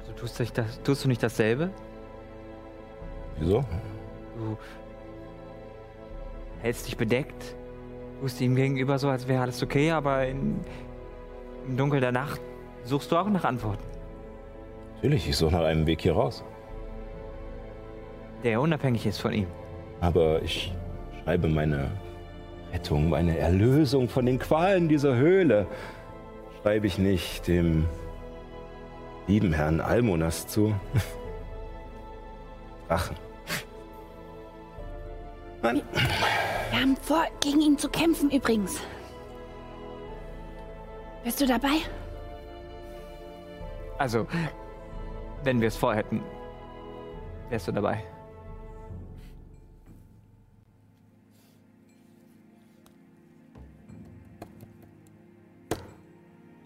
Also 0.00 0.12
tust, 0.12 0.38
du 0.38 0.42
nicht 0.42 0.58
das, 0.58 0.82
tust 0.82 1.04
du 1.04 1.08
nicht 1.08 1.22
dasselbe? 1.22 1.70
Wieso? 3.38 3.64
Du 4.36 4.58
hältst 6.62 6.86
dich 6.86 6.96
bedeckt, 6.96 7.54
tust 8.20 8.40
ihm 8.40 8.56
gegenüber 8.56 8.98
so, 8.98 9.08
als 9.08 9.28
wäre 9.28 9.42
alles 9.42 9.62
okay, 9.62 9.92
aber 9.92 10.26
in, 10.26 10.60
im 11.66 11.76
Dunkel 11.76 12.00
der 12.00 12.12
Nacht 12.12 12.40
suchst 12.84 13.10
du 13.12 13.16
auch 13.16 13.28
nach 13.28 13.44
Antworten, 13.44 13.84
Natürlich, 14.96 15.26
ich 15.30 15.36
suche 15.38 15.52
nach 15.52 15.64
einem 15.64 15.86
Weg 15.86 16.02
hier 16.02 16.12
raus. 16.12 16.44
der 18.44 18.60
unabhängig 18.60 19.06
ist 19.06 19.18
von 19.18 19.32
ihm. 19.32 19.46
Aber 20.02 20.42
ich 20.42 20.74
schreibe 21.24 21.48
meine 21.48 21.90
Rettung, 22.72 23.10
meine 23.10 23.36
Erlösung 23.38 24.08
von 24.08 24.26
den 24.26 24.38
Qualen 24.38 24.88
dieser 24.88 25.16
Höhle, 25.16 25.66
schreibe 26.62 26.86
ich 26.86 26.98
nicht 26.98 27.48
dem 27.48 27.86
lieben 29.26 29.52
Herrn 29.52 29.80
Almonas 29.80 30.46
zu. 30.46 30.74
Drachen. 32.88 33.16
Mann, 35.62 35.82
Wir 36.70 36.80
haben 36.80 36.96
vor, 36.96 37.26
gegen 37.40 37.60
ihn 37.60 37.78
zu 37.78 37.88
kämpfen 37.88 38.30
übrigens. 38.30 38.80
Bist 41.22 41.40
du 41.40 41.46
dabei? 41.46 41.76
Also, 43.98 44.26
wenn 45.44 45.60
wir 45.60 45.68
es 45.68 45.76
vorhätten, 45.76 46.22
wärst 47.50 47.68
du 47.68 47.72
dabei. 47.72 48.02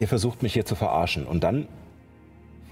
Ihr 0.04 0.08
versucht 0.08 0.42
mich 0.42 0.52
hier 0.52 0.66
zu 0.66 0.74
verarschen 0.74 1.26
und 1.26 1.42
dann 1.42 1.66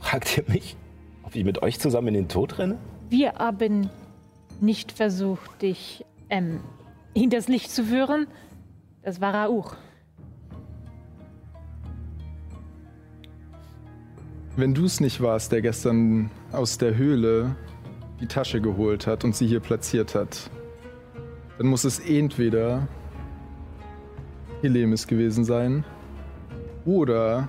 fragt 0.01 0.37
ihr 0.37 0.45
mich, 0.49 0.77
ob 1.23 1.35
ich 1.35 1.45
mit 1.45 1.63
euch 1.63 1.81
zusammen 1.81 2.09
in 2.09 2.15
den 2.15 2.29
Tod 2.29 2.59
renne? 2.59 2.77
Wir 3.09 3.33
haben 3.37 3.89
nicht 4.61 4.93
versucht, 4.93 5.63
dich 5.63 6.05
ähm, 6.29 6.61
hinters 7.17 7.49
Licht 7.49 7.71
zu 7.71 7.85
führen. 7.85 8.27
Das 9.03 9.23
war 9.23 9.35
Rauch. 9.35 9.77
Wenn 14.55 14.75
du 14.75 14.85
es 14.85 15.01
nicht 15.01 15.23
warst, 15.23 15.53
der 15.53 15.63
gestern 15.63 16.31
aus 16.53 16.77
der 16.77 16.99
Höhle 16.99 17.57
die 18.21 18.27
Tasche 18.27 18.61
geholt 18.61 19.07
hat 19.07 19.25
und 19.25 19.35
sie 19.35 19.47
hier 19.47 19.61
platziert 19.61 20.15
hat, 20.15 20.51
dann 21.57 21.67
muss 21.67 21.85
es 21.85 21.99
entweder 21.99 22.87
Helemis 24.61 25.07
gewesen 25.07 25.45
sein 25.45 25.83
oder 26.85 27.49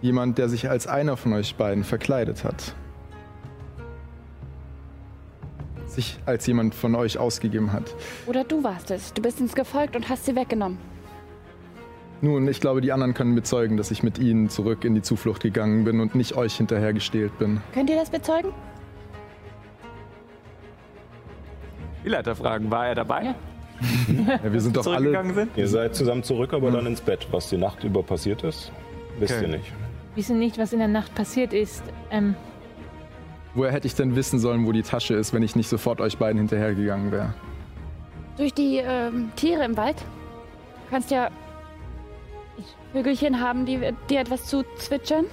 jemand, 0.00 0.38
der 0.38 0.48
sich 0.48 0.68
als 0.70 0.86
einer 0.86 1.16
von 1.16 1.32
euch 1.32 1.56
beiden 1.56 1.84
verkleidet 1.84 2.44
hat. 2.44 2.74
Sich 5.86 6.18
als 6.26 6.46
jemand 6.46 6.74
von 6.74 6.94
euch 6.94 7.18
ausgegeben 7.18 7.72
hat. 7.72 7.94
Oder 8.26 8.44
du 8.44 8.62
warst 8.62 8.90
es. 8.90 9.12
Du 9.12 9.22
bist 9.22 9.40
uns 9.40 9.54
gefolgt 9.54 9.96
und 9.96 10.08
hast 10.08 10.26
sie 10.26 10.36
weggenommen. 10.36 10.78
Nun, 12.20 12.48
ich 12.48 12.60
glaube, 12.60 12.80
die 12.80 12.92
anderen 12.92 13.14
können 13.14 13.34
bezeugen, 13.34 13.76
dass 13.76 13.90
ich 13.90 14.02
mit 14.02 14.18
ihnen 14.18 14.48
zurück 14.48 14.84
in 14.84 14.94
die 14.94 15.02
Zuflucht 15.02 15.40
gegangen 15.40 15.84
bin 15.84 16.00
und 16.00 16.14
nicht 16.14 16.36
euch 16.36 16.56
hinterhergestählt 16.56 17.38
bin. 17.38 17.60
Könnt 17.72 17.90
ihr 17.90 17.96
das 17.96 18.10
bezeugen? 18.10 18.52
Spielleiter 22.00 22.34
fragen, 22.34 22.70
war 22.70 22.88
er 22.88 22.94
dabei? 22.94 23.24
Ja. 23.24 23.34
Ja, 24.26 24.52
wir 24.52 24.60
sind 24.60 24.76
doch 24.76 24.86
alle 24.86 25.12
sind? 25.34 25.56
Ihr 25.56 25.68
seid 25.68 25.94
zusammen 25.94 26.22
zurück, 26.22 26.52
aber 26.52 26.70
dann 26.70 26.86
ins 26.86 27.00
Bett. 27.00 27.26
Was 27.30 27.48
die 27.48 27.56
Nacht 27.56 27.84
über 27.84 28.02
passiert 28.02 28.42
ist, 28.42 28.72
wisst 29.18 29.34
Okay. 29.34 29.42
ihr 29.42 29.48
nicht. 29.58 29.72
wissen 30.14 30.38
nicht, 30.38 30.58
was 30.58 30.72
in 30.72 30.80
der 30.80 30.88
Nacht 30.88 31.14
passiert 31.14 31.52
ist. 31.52 31.82
Ähm, 32.10 32.34
Woher 33.54 33.72
hätte 33.72 33.86
ich 33.86 33.94
denn 33.94 34.14
wissen 34.16 34.38
sollen, 34.38 34.66
wo 34.66 34.72
die 34.72 34.82
Tasche 34.82 35.14
ist, 35.14 35.32
wenn 35.32 35.42
ich 35.42 35.56
nicht 35.56 35.68
sofort 35.68 36.00
euch 36.00 36.18
beiden 36.18 36.38
hinterhergegangen 36.38 37.10
wäre? 37.12 37.34
Durch 38.36 38.52
die 38.54 38.78
ähm, 38.78 39.30
Tiere 39.36 39.64
im 39.64 39.76
Wald. 39.76 39.96
Du 39.98 40.90
kannst 40.90 41.10
ja 41.10 41.28
Vögelchen 42.92 43.40
haben, 43.40 43.66
die 43.66 43.78
dir 44.08 44.20
etwas 44.20 44.46
zu 44.46 44.64
zwitschern. 44.78 45.24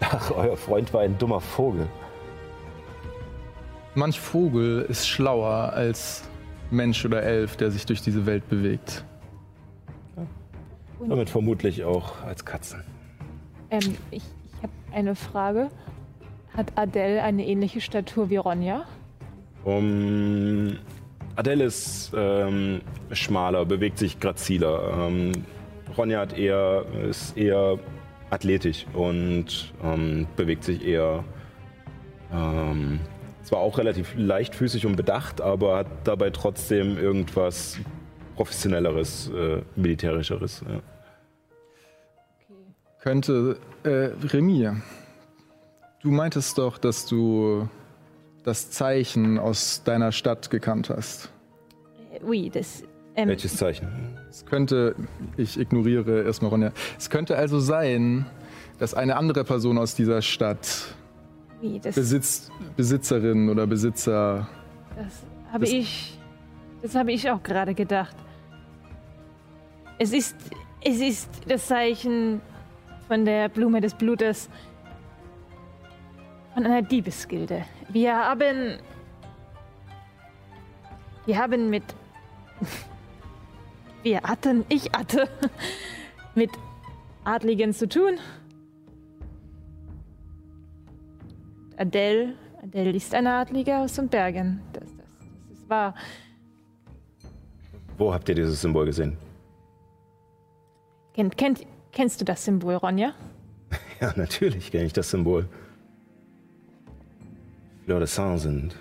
Ach, 0.00 0.30
euer 0.32 0.56
Freund 0.56 0.92
war 0.92 1.02
ein 1.02 1.16
dummer 1.18 1.40
Vogel. 1.40 1.86
Manch 3.94 4.18
Vogel 4.18 4.86
ist 4.88 5.06
schlauer 5.06 5.72
als 5.74 6.24
Mensch 6.72 7.04
oder 7.04 7.22
Elf, 7.22 7.56
der 7.56 7.70
sich 7.70 7.86
durch 7.86 8.02
diese 8.02 8.26
Welt 8.26 8.48
bewegt. 8.48 9.04
Damit 11.08 11.30
vermutlich 11.30 11.84
auch 11.84 12.22
als 12.22 12.44
Katzen. 12.44 12.82
ähm, 13.70 13.96
ich 14.10 14.22
ich 14.62 14.68
habe 14.68 14.96
eine 14.96 15.14
Frage. 15.16 15.70
Hat 16.56 16.72
Adele 16.76 17.22
eine 17.22 17.46
ähnliche 17.46 17.80
Statur 17.80 18.30
wie 18.30 18.36
Ronja? 18.36 18.84
Um, 19.64 20.76
Adele 21.34 21.64
ist 21.64 22.12
ähm, 22.14 22.80
schmaler, 23.10 23.64
bewegt 23.64 23.98
sich 23.98 24.20
graziler. 24.20 25.08
Ähm, 25.08 25.32
Ronja 25.96 26.20
hat 26.20 26.38
eher, 26.38 26.84
ist 27.08 27.36
eher 27.36 27.78
athletisch 28.30 28.86
und 28.92 29.72
ähm, 29.82 30.28
bewegt 30.36 30.62
sich 30.62 30.86
eher 30.86 31.24
ähm, 32.32 33.00
zwar 33.52 33.60
auch 33.60 33.76
relativ 33.76 34.14
leichtfüßig 34.16 34.86
und 34.86 34.96
bedacht, 34.96 35.42
aber 35.42 35.76
hat 35.76 35.86
dabei 36.04 36.30
trotzdem 36.30 36.96
irgendwas 36.96 37.76
professionelleres, 38.34 39.28
äh, 39.28 39.60
militärischeres. 39.76 40.64
Ja. 40.66 40.80
Könnte, 43.02 43.58
äh, 43.82 44.08
Remy, 44.26 44.70
du 46.00 46.10
meintest 46.10 46.56
doch, 46.56 46.78
dass 46.78 47.04
du 47.04 47.68
das 48.42 48.70
Zeichen 48.70 49.38
aus 49.38 49.82
deiner 49.84 50.12
Stadt 50.12 50.48
gekannt 50.48 50.88
hast. 50.88 51.30
Äh, 52.10 52.24
Ui, 52.24 52.48
das. 52.48 52.84
Ähm, 53.16 53.28
Welches 53.28 53.58
Zeichen? 53.58 54.16
Es 54.30 54.46
könnte, 54.46 54.94
ich 55.36 55.60
ignoriere 55.60 56.22
erstmal 56.22 56.52
Ronja, 56.52 56.72
es 56.98 57.10
könnte 57.10 57.36
also 57.36 57.60
sein, 57.60 58.24
dass 58.78 58.94
eine 58.94 59.16
andere 59.16 59.44
Person 59.44 59.76
aus 59.76 59.94
dieser 59.94 60.22
Stadt 60.22 60.94
Wie, 61.62 61.78
das, 61.78 61.94
Besitz, 61.94 62.50
Besitzerin 62.76 63.48
oder 63.48 63.66
Besitzer. 63.66 64.48
das 64.96 65.22
habe 65.52 65.64
das- 65.64 65.72
ich. 65.72 66.18
Das 66.82 66.94
habe 66.96 67.12
ich 67.12 67.30
auch 67.30 67.42
gerade 67.42 67.72
gedacht. 67.74 68.16
Es 69.98 70.12
ist. 70.12 70.36
Es 70.84 70.98
ist 71.00 71.30
das 71.46 71.68
Zeichen 71.68 72.40
von 73.06 73.24
der 73.24 73.48
Blume 73.48 73.80
des 73.80 73.94
Blutes. 73.94 74.50
Von 76.54 76.66
einer 76.66 76.82
Diebesgilde. 76.82 77.64
Wir 77.88 78.12
haben. 78.16 78.78
Wir 81.24 81.38
haben 81.38 81.70
mit. 81.70 81.84
Wir 84.02 84.20
hatten. 84.22 84.64
Ich 84.68 84.90
hatte. 84.92 85.28
Mit 86.34 86.50
Adligen 87.24 87.72
zu 87.72 87.88
tun. 87.88 88.18
Adele. 91.82 92.34
Adele 92.62 92.92
ist 92.92 93.14
eine 93.14 93.34
Adlige 93.34 93.76
aus 93.78 93.94
den 93.94 94.08
Bergen. 94.08 94.60
Das, 94.72 94.84
das, 94.84 94.90
das 95.48 95.58
ist 95.58 95.68
wahr. 95.68 95.94
Wo 97.98 98.14
habt 98.14 98.28
ihr 98.28 98.34
dieses 98.36 98.60
Symbol 98.60 98.86
gesehen? 98.86 99.16
Kennt, 101.14 101.36
kennt, 101.36 101.66
kennst 101.90 102.20
du 102.20 102.24
das 102.24 102.44
Symbol, 102.44 102.74
Ronja? 102.76 103.12
Ja, 104.00 104.12
natürlich 104.16 104.72
kenne 104.72 104.86
ich 104.86 104.92
das 104.92 105.10
Symbol. 105.10 105.48
Fleur 107.84 108.00
de 108.00 108.08
Sang 108.08 108.36
sind 108.36 108.74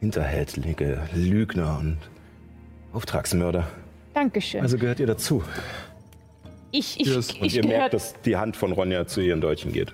hinterhältige 0.00 0.98
Lügner 1.14 1.78
und 1.78 1.98
Auftragsmörder. 2.94 3.68
Dankeschön. 4.14 4.62
Also 4.62 4.78
gehört 4.78 4.98
ihr 4.98 5.06
dazu. 5.06 5.42
ich, 6.70 6.98
ich, 7.00 7.06
Yes. 7.06 7.32
Und 7.34 7.44
ich, 7.44 7.56
ihr 7.56 7.66
merkt, 7.66 7.92
dass 7.92 8.14
die 8.22 8.36
Hand 8.38 8.56
von 8.56 8.72
Ronja 8.72 9.06
zu 9.06 9.20
ihren 9.20 9.42
Deutschen 9.42 9.72
geht. 9.72 9.92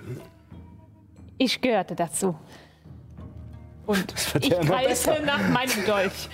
Ich 1.39 1.59
gehörte 1.61 1.95
dazu. 1.95 2.35
Und 3.87 4.13
ich 4.39 4.51
greife 4.51 5.23
nach 5.25 5.49
meinem 5.49 5.85
Dolch. 5.87 6.29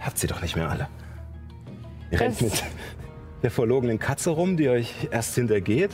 Habt 0.00 0.18
sie 0.18 0.26
doch 0.26 0.40
nicht 0.40 0.56
mehr 0.56 0.70
alle. 0.70 0.88
Ihr 2.10 2.20
rennt 2.20 2.40
mit 2.40 2.64
der 3.42 3.50
verlogenen 3.50 3.98
Katze 3.98 4.30
rum, 4.30 4.56
die 4.56 4.70
euch 4.70 4.94
erst 5.10 5.34
hintergeht. 5.34 5.90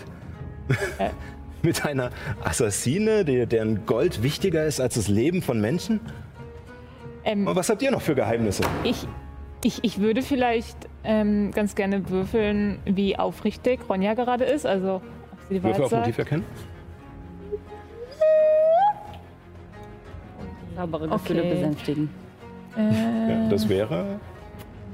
Äh. 0.98 1.10
mit 1.62 1.84
einer 1.84 2.10
Assassine, 2.42 3.24
die, 3.24 3.46
deren 3.46 3.86
Gold 3.86 4.22
wichtiger 4.22 4.64
ist 4.64 4.80
als 4.80 4.94
das 4.94 5.08
Leben 5.08 5.42
von 5.42 5.60
Menschen. 5.60 6.00
Ähm, 7.24 7.46
Und 7.46 7.56
was 7.56 7.68
habt 7.68 7.82
ihr 7.82 7.90
noch 7.90 8.00
für 8.00 8.14
Geheimnisse? 8.14 8.62
ich, 8.84 9.06
ich, 9.62 9.84
ich 9.84 9.98
würde 9.98 10.22
vielleicht 10.22 10.76
ähm, 11.04 11.50
ganz 11.50 11.74
gerne 11.74 12.08
würfeln, 12.08 12.78
wie 12.84 13.18
aufrichtig 13.18 13.80
Ronja 13.88 14.14
gerade 14.14 14.44
ist. 14.44 14.66
Also, 14.66 15.02
Würfel 15.56 15.62
Wahrheit 15.70 15.80
auf 15.82 15.92
Motiv 15.92 16.18
erkennen? 16.18 16.44
Saubere 20.76 21.08
Gefühle 21.08 21.40
Okay. 21.42 21.50
besänftigen. 21.54 22.10
Äh, 22.76 23.30
Ja, 23.44 23.48
das 23.48 23.68
wäre 23.68 24.20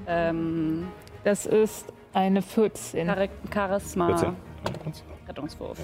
Ähm, 0.08 0.86
das 1.24 1.46
ist 1.46 1.92
eine 2.12 2.40
14. 2.40 3.06
Char 3.06 3.28
Charisma, 3.52 4.16
14. 4.16 4.36
Rettungswurf. 5.28 5.78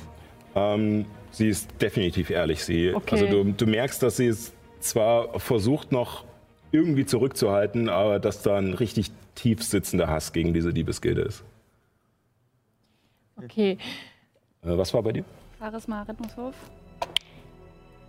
Ähm, 0.54 1.06
sie 1.30 1.48
ist 1.48 1.68
definitiv 1.80 2.30
ehrlich. 2.30 2.64
Sie, 2.64 2.94
Okay. 2.94 3.10
Also 3.12 3.26
du, 3.26 3.52
du 3.52 3.66
merkst, 3.66 4.02
dass 4.02 4.16
sie 4.16 4.26
es 4.26 4.52
zwar 4.80 5.38
versucht 5.40 5.92
noch 5.92 6.24
irgendwie 6.70 7.04
zurückzuhalten, 7.04 7.88
aber 7.88 8.18
dass 8.18 8.42
da 8.42 8.56
ein 8.56 8.74
richtig 8.74 9.10
tief 9.34 9.62
sitzender 9.62 10.08
Hass 10.08 10.32
gegen 10.32 10.54
diese 10.54 10.72
Diebesgilde 10.72 11.22
ist. 11.22 11.44
Okay. 13.42 13.76
Äh, 14.64 14.78
was 14.78 14.94
war 14.94 15.02
bei 15.02 15.12
dir? 15.12 15.24
Charisma, 15.59 16.02
Rettungswurf. 16.02 16.55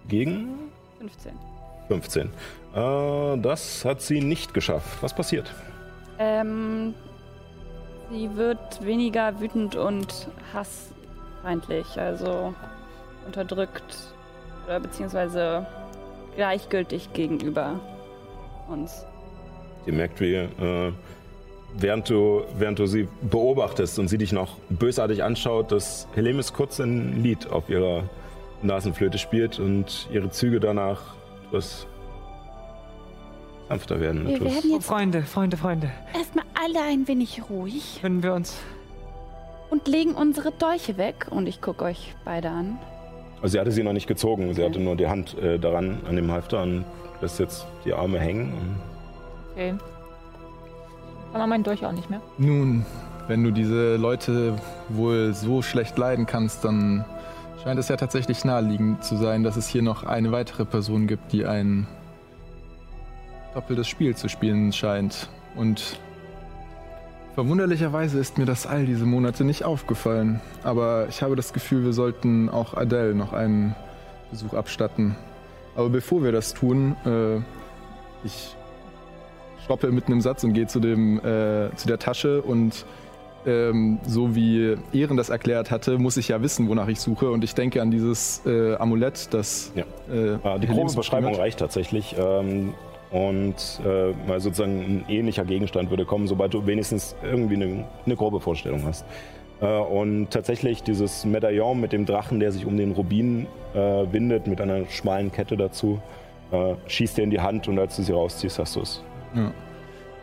Gegen 0.08 0.70
15. 1.00 1.34
15. 1.88 2.30
Äh, 2.76 3.38
das 3.40 3.84
hat 3.86 4.02
sie 4.02 4.22
nicht 4.22 4.54
geschafft. 4.54 5.02
Was 5.02 5.16
passiert? 5.16 5.52
Ähm, 6.20 6.94
sie 8.12 8.36
wird 8.36 8.86
weniger 8.86 9.40
wütend 9.40 9.76
und 9.76 10.28
hassfeindlich, 10.54 12.00
also 12.00 12.54
unterdrückt 13.26 14.14
oder 14.66 14.80
beziehungsweise 14.80 15.66
gleichgültig 16.36 17.14
gegenüber 17.14 17.80
uns. 18.70 19.06
Ihr 19.88 19.94
merkt, 19.94 20.22
wie 20.22 20.36
äh, 20.36 20.94
während, 21.78 22.10
du, 22.10 22.44
während 22.58 22.80
du 22.80 22.86
sie 22.86 23.08
beobachtest 23.22 24.00
und 24.00 24.08
sie 24.08 24.18
dich 24.18 24.32
noch 24.32 24.58
bösartig 24.70 25.24
anschaut, 25.24 25.72
dass 25.72 26.08
Helemis 26.16 26.54
kurz 26.54 26.80
ein 26.80 27.22
Lied 27.24 27.50
auf 27.50 27.70
ihrer 27.70 28.04
Nasenflöte 28.62 29.18
spielt 29.18 29.60
und 29.60 30.08
ihre 30.12 30.30
Züge 30.32 30.60
danach 30.60 31.02
etwas 31.48 31.86
sanfter 33.70 34.00
werden. 34.00 34.28
Wir 34.28 34.36
Etwas 34.36 34.54
werden 34.56 34.72
jetzt 34.72 34.86
Freunde, 34.86 35.22
Freunde, 35.24 35.58
Freunde. 35.58 35.92
erstmal 36.14 36.46
alle 36.64 36.82
ein 36.86 37.08
wenig 37.08 37.42
ruhig 37.50 38.00
Können 38.02 38.22
wir 38.24 38.34
uns. 38.34 38.58
und 39.70 39.88
legen 39.88 40.14
unsere 40.14 40.52
Dolche 40.52 40.98
weg. 40.98 41.28
Und 41.30 41.48
ich 41.48 41.62
gucke 41.62 41.84
euch 41.86 42.14
beide 42.26 42.50
an. 42.50 42.78
also 43.42 43.54
sie 43.54 43.60
hatte 43.60 43.72
sie 43.72 43.84
noch 43.84 43.94
nicht 43.94 44.08
gezogen, 44.08 44.54
sie 44.54 44.64
hatte 44.64 44.80
nur 44.80 44.96
die 44.96 45.08
Hand 45.08 45.38
äh, 45.40 45.58
daran, 45.60 46.02
an 46.08 46.16
dem 46.16 46.32
Halfter 46.32 46.62
und 46.64 46.86
lässt 47.22 47.40
jetzt 47.40 47.66
die 47.86 47.94
Arme 47.94 48.20
hängen. 48.20 48.54
Und 48.54 48.76
okay. 49.52 49.74
Man 51.34 51.50
meinen 51.50 51.64
Dolch 51.64 51.86
auch 51.86 51.92
nicht 51.92 52.10
mehr. 52.10 52.22
Nun, 52.38 52.86
wenn 53.28 53.44
du 53.44 53.52
diese 53.52 53.96
Leute 53.96 54.56
wohl 54.90 55.34
so 55.34 55.62
schlecht 55.62 55.98
leiden 55.98 56.26
kannst, 56.26 56.64
dann 56.64 57.04
scheint 57.64 57.80
es 57.80 57.88
ja 57.88 57.98
tatsächlich 57.98 58.46
naheliegend 58.46 59.04
zu 59.04 59.16
sein, 59.16 59.44
dass 59.44 59.58
es 59.58 59.68
hier 59.68 59.82
noch 59.82 60.04
eine 60.04 60.32
weitere 60.32 60.64
Person 60.64 61.08
gibt, 61.08 61.32
die 61.32 61.46
ein 61.46 61.88
doppeltes 63.54 63.88
Spiel 63.88 64.16
zu 64.16 64.30
spielen 64.30 64.72
scheint. 64.74 65.28
Und 65.56 66.00
verwunderlicherweise 67.34 68.20
ist 68.20 68.38
mir 68.38 68.46
das 68.46 68.68
all 68.68 68.86
diese 68.86 69.06
Monate 69.06 69.44
nicht 69.44 69.64
aufgefallen. 69.64 70.40
Aber 70.64 71.08
ich 71.10 71.24
habe 71.24 71.36
das 71.36 71.52
Gefühl, 71.52 71.84
wir 71.84 71.94
sollten 71.94 72.50
auch 72.50 72.76
Adele 72.76 73.16
noch 73.16 73.34
einen 73.34 73.76
Besuch 74.30 74.54
abstatten. 74.54 75.16
Aber 75.76 75.90
bevor 75.90 76.24
wir 76.24 76.32
das 76.32 76.54
tun, 76.54 76.96
äh, 77.06 77.38
ich 78.24 78.56
stoppe 79.64 79.92
mitten 79.92 80.12
im 80.12 80.22
Satz 80.22 80.44
und 80.44 80.54
gehe 80.54 80.68
zu, 80.68 80.80
dem, 80.80 81.20
äh, 81.20 81.74
zu 81.76 81.88
der 81.88 82.00
Tasche 82.00 82.42
und 82.42 82.86
ähm, 83.46 84.00
so 84.06 84.36
wie 84.36 84.78
Ehren 84.94 85.18
das 85.18 85.30
erklärt 85.30 85.70
hatte, 85.72 85.98
muss 85.98 86.18
ich 86.18 86.30
ja 86.30 86.42
wissen, 86.42 86.70
wonach 86.70 86.88
ich 86.88 87.00
suche. 87.00 87.30
Und 87.30 87.44
ich 87.44 87.54
denke 87.56 87.82
an 87.82 87.92
dieses 87.92 88.42
äh, 88.46 88.76
Amulett, 88.76 89.34
das 89.34 89.74
Ja. 89.76 89.84
äh, 90.14 90.60
die 90.60 90.68
grobe 90.68 90.94
Beschreibung 90.94 91.36
reicht 91.36 91.60
tatsächlich. 91.60 92.16
Ähm, 92.18 92.74
und 93.12 93.56
äh, 93.86 94.40
sozusagen 94.40 94.80
ein 94.80 95.06
ähnlicher 95.08 95.46
Gegenstand 95.46 95.90
würde 95.92 96.04
kommen, 96.06 96.28
sobald 96.28 96.54
du 96.54 96.66
wenigstens 96.66 97.16
irgendwie 97.24 97.56
eine, 97.56 97.86
eine 98.06 98.16
grobe 98.16 98.40
Vorstellung 98.40 98.86
hast. 98.86 99.06
Äh, 99.62 99.68
und 99.68 100.32
tatsächlich 100.32 100.82
dieses 100.82 101.24
Medaillon 101.26 101.80
mit 101.80 101.92
dem 101.92 102.06
Drachen, 102.06 102.40
der 102.40 102.52
sich 102.52 102.66
um 102.66 102.76
den 102.76 102.92
Rubin 102.94 103.46
äh, 103.76 103.78
windet, 104.12 104.48
mit 104.48 104.62
einer 104.62 104.88
schmalen 104.88 105.32
Kette 105.32 105.58
dazu, 105.58 106.02
äh, 106.52 106.74
schießt 106.88 107.18
dir 107.18 107.24
in 107.24 107.30
die 107.30 107.40
Hand 107.42 107.68
und 107.68 107.78
als 107.78 107.98
du 107.98 108.04
sie 108.04 108.14
rausziehst, 108.14 108.58
hast 108.58 108.76
du 108.78 108.82
es. 108.82 109.04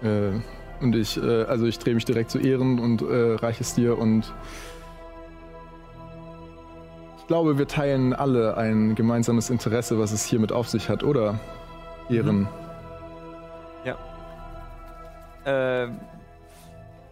Äh, 0.03 0.31
und 0.81 0.97
ich, 0.97 1.17
äh, 1.23 1.43
also 1.45 1.67
ich 1.67 1.79
drehe 1.79 1.95
mich 1.95 2.05
direkt 2.05 2.31
zu 2.31 2.39
Ehren 2.39 2.79
und 2.79 3.03
äh, 3.03 3.35
reiche 3.35 3.61
es 3.63 3.75
dir 3.75 3.99
und 3.99 4.33
ich 7.19 7.27
glaube, 7.27 7.59
wir 7.59 7.69
teilen 7.69 8.13
alle 8.13 8.57
ein 8.57 8.95
gemeinsames 8.95 9.51
Interesse, 9.51 9.99
was 9.99 10.11
es 10.13 10.25
hiermit 10.25 10.53
auf 10.53 10.69
sich 10.69 10.89
hat, 10.89 11.05
oder? 11.05 11.39
Ehren. 12.09 12.49
Äh, 15.45 15.89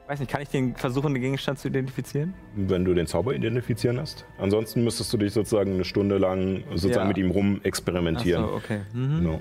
weiß 0.07 0.21
nicht, 0.21 0.31
kann 0.31 0.43
ich 0.43 0.51
den 0.51 0.75
versuchen, 0.77 1.15
den 1.15 1.23
Gegenstand 1.23 1.59
zu 1.59 1.69
identifizieren? 1.69 2.35
Wenn 2.57 2.85
du 2.85 2.93
den 2.93 3.07
Zauber 3.07 3.35
identifizieren 3.35 3.99
hast. 3.99 4.27
Ansonsten 4.39 4.85
müsstest 4.85 5.11
du 5.15 5.17
dich 5.17 5.33
sozusagen 5.33 5.73
eine 5.75 5.85
Stunde 5.85 6.19
lang 6.19 6.63
sozusagen 6.75 7.01
Ja. 7.01 7.05
mit 7.09 7.17
ihm 7.19 7.31
rum 7.31 7.57
Ach 7.61 7.65
experimentieren. 7.65 8.45
so, 8.47 8.53
okay. 8.55 8.81
Mhm. 8.93 9.17
Genau. 9.17 9.41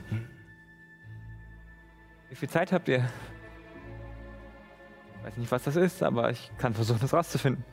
Wie 2.29 2.35
viel 2.35 2.49
Zeit 2.49 2.71
habt 2.71 2.87
ihr? 2.87 3.05
Ich 5.19 5.25
weiß 5.25 5.37
nicht, 5.37 5.51
was 5.51 5.63
das 5.63 5.75
ist, 5.75 6.03
aber 6.03 6.29
ich 6.31 6.51
kann 6.57 6.73
versuchen, 6.73 6.99
das 7.01 7.13
rauszufinden. 7.13 7.63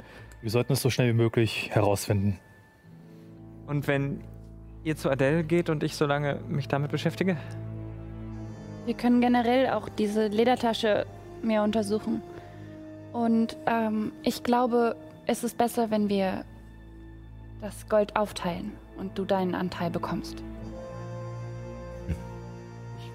Wir 0.41 0.51
sollten 0.51 0.73
es 0.75 0.83
so 0.83 0.91
schnell 0.91 1.09
wie 1.09 1.17
möglich 1.17 1.71
herausfinden. 1.73 2.39
Und 3.67 3.89
wenn 3.89 4.23
ihr 4.85 4.97
zu 4.97 5.11
Adele 5.11 5.45
geht 5.45 5.71
und 5.71 5.83
ich 5.83 5.97
so 5.97 6.07
lange 6.07 6.41
mich 6.49 6.69
damit 6.69 6.91
beschäftige? 6.91 7.37
Wir 8.85 8.95
können 8.95 9.21
generell 9.21 9.71
auch 9.71 9.89
diese 9.89 10.27
Ledertasche 10.27 11.07
mehr 11.43 11.63
untersuchen. 11.63 12.23
Und 13.13 13.57
ähm, 13.67 14.13
ich 14.23 14.43
glaube, 14.43 14.97
es 15.27 15.43
ist 15.43 15.57
besser, 15.57 15.91
wenn 15.91 16.09
wir 16.09 16.45
das 17.61 17.89
Gold 17.89 18.15
aufteilen 18.17 18.73
und 18.99 19.17
du 19.19 19.25
deinen 19.25 19.55
Anteil 19.55 19.91
bekommst. 19.91 20.43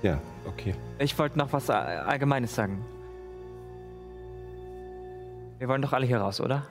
Ja, 0.02 0.20
okay. 0.50 0.76
Ich 1.00 1.18
wollte 1.18 1.38
noch 1.38 1.54
was 1.54 1.70
All- 1.70 2.00
Allgemeines 2.00 2.54
sagen. 2.56 2.84
Wir 5.58 5.68
wollen 5.68 5.82
doch 5.82 5.94
alle 5.94 6.06
hier 6.06 6.20
raus, 6.20 6.40
oder? 6.42 6.66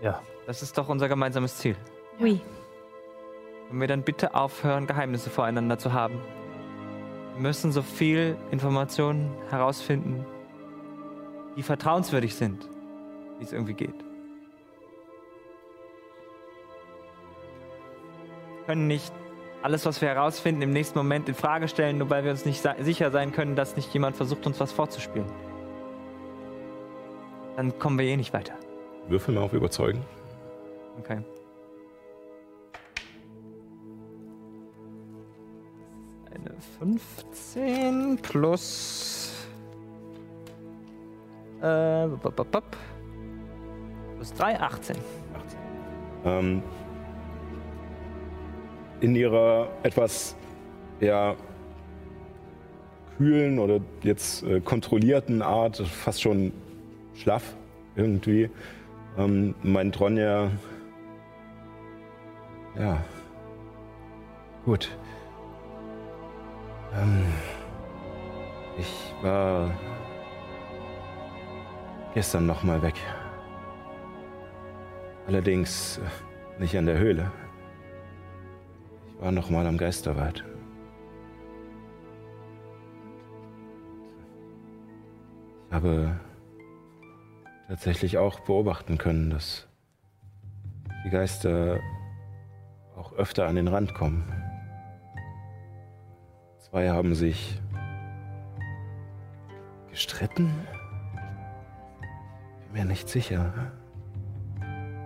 Ja. 0.00 0.22
Das 0.46 0.62
ist 0.62 0.78
doch 0.78 0.88
unser 0.88 1.08
gemeinsames 1.08 1.56
Ziel. 1.58 1.76
Oui. 2.18 2.40
Können 3.68 3.80
wir 3.80 3.88
dann 3.88 4.02
bitte 4.02 4.34
aufhören, 4.34 4.86
Geheimnisse 4.86 5.28
voreinander 5.28 5.76
zu 5.78 5.92
haben? 5.92 6.18
Wir 7.34 7.42
müssen 7.42 7.70
so 7.70 7.82
viel 7.82 8.36
Informationen 8.50 9.30
herausfinden, 9.50 10.24
die 11.56 11.62
vertrauenswürdig 11.62 12.34
sind, 12.34 12.66
wie 13.38 13.44
es 13.44 13.52
irgendwie 13.52 13.74
geht. 13.74 13.94
Wir 18.56 18.64
können 18.66 18.86
nicht 18.86 19.12
alles, 19.62 19.84
was 19.86 20.00
wir 20.00 20.08
herausfinden, 20.08 20.62
im 20.62 20.70
nächsten 20.70 20.98
Moment 20.98 21.28
in 21.28 21.34
Frage 21.34 21.68
stellen, 21.68 21.98
nur 21.98 22.10
weil 22.10 22.24
wir 22.24 22.30
uns 22.30 22.44
nicht 22.44 22.64
sicher 22.80 23.10
sein 23.10 23.32
können, 23.32 23.56
dass 23.56 23.76
nicht 23.76 23.92
jemand 23.92 24.16
versucht, 24.16 24.46
uns 24.46 24.60
was 24.60 24.72
vorzuspielen. 24.72 25.26
Dann 27.56 27.76
kommen 27.78 27.98
wir 27.98 28.06
eh 28.06 28.16
nicht 28.16 28.32
weiter. 28.32 28.54
Würfel 29.08 29.34
mal 29.34 29.42
auf 29.42 29.52
Überzeugen. 29.52 30.04
Okay. 30.98 31.22
Eine 36.30 36.54
15 36.78 38.18
plus. 38.22 39.32
Äh, 41.60 42.06
bop, 42.22 42.36
bop, 42.36 42.50
bop. 42.52 42.64
plus 44.16 44.32
3, 44.34 44.60
18. 44.60 44.96
Ähm, 46.24 46.62
in 49.00 49.14
ihrer 49.14 49.68
etwas 49.82 50.36
ja, 51.00 51.36
kühlen 53.16 53.58
oder 53.58 53.80
jetzt 54.02 54.42
äh, 54.44 54.60
kontrollierten 54.60 55.42
Art, 55.42 55.76
fast 55.76 56.22
schon 56.22 56.52
schlaff 57.14 57.54
irgendwie, 57.96 58.50
ähm, 59.16 59.54
meint 59.62 59.98
Ronja, 60.00 60.50
ja, 62.78 63.02
gut. 64.64 64.96
Ähm, 66.94 67.24
ich 68.78 69.12
war 69.20 69.70
gestern 72.14 72.46
noch 72.46 72.62
mal 72.62 72.80
weg. 72.82 72.94
Allerdings 75.26 75.98
äh, 75.98 76.60
nicht 76.60 76.76
an 76.78 76.86
der 76.86 76.98
Höhle. 76.98 77.30
Ich 79.18 79.24
war 79.24 79.32
noch 79.32 79.50
mal 79.50 79.66
am 79.66 79.78
Geisterwald. 79.78 80.44
Ich 85.66 85.74
habe 85.74 86.20
tatsächlich 87.66 88.16
auch 88.16 88.38
beobachten 88.40 88.96
können, 88.96 89.30
dass 89.30 89.66
die 91.04 91.10
Geister 91.10 91.80
auch 92.96 93.12
öfter 93.14 93.48
an 93.48 93.56
den 93.56 93.66
Rand 93.66 93.92
kommen. 93.92 94.24
Zwei 96.70 96.90
haben 96.90 97.16
sich 97.16 97.60
gestritten. 99.90 100.54
Bin 102.66 102.72
mir 102.72 102.84
nicht 102.84 103.08
sicher. 103.08 103.72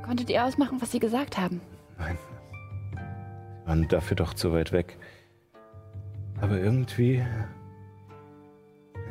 Konntet 0.04 0.28
ihr 0.28 0.44
ausmachen, 0.44 0.82
was 0.82 0.92
sie 0.92 0.98
gesagt 0.98 1.38
haben? 1.38 1.62
Nein. 1.98 2.18
Waren 3.72 3.88
dafür 3.88 4.16
doch 4.16 4.34
zu 4.34 4.52
weit 4.52 4.70
weg. 4.70 4.98
Aber 6.42 6.58
irgendwie. 6.58 7.24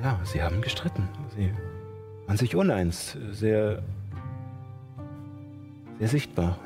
Ja, 0.04 0.20
sie 0.24 0.44
haben 0.44 0.62
gestritten. 0.62 1.10
Sie 1.36 1.52
waren 2.28 2.38
sich 2.38 2.56
uneins. 2.56 3.18
Sehr. 3.32 3.82
sehr 5.98 6.08
sichtbar. 6.08 6.60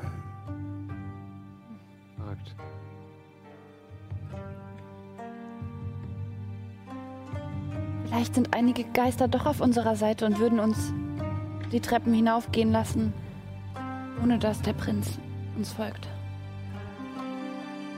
Vielleicht 8.04 8.34
sind 8.34 8.54
einige 8.54 8.84
Geister 8.92 9.26
doch 9.26 9.46
auf 9.46 9.62
unserer 9.62 9.96
Seite 9.96 10.26
und 10.26 10.38
würden 10.38 10.60
uns 10.60 10.92
die 11.72 11.80
Treppen 11.80 12.12
hinaufgehen 12.12 12.72
lassen, 12.72 13.14
ohne 14.22 14.38
dass 14.38 14.60
der 14.60 14.74
Prinz 14.74 15.18
uns 15.56 15.72
folgt. 15.72 16.10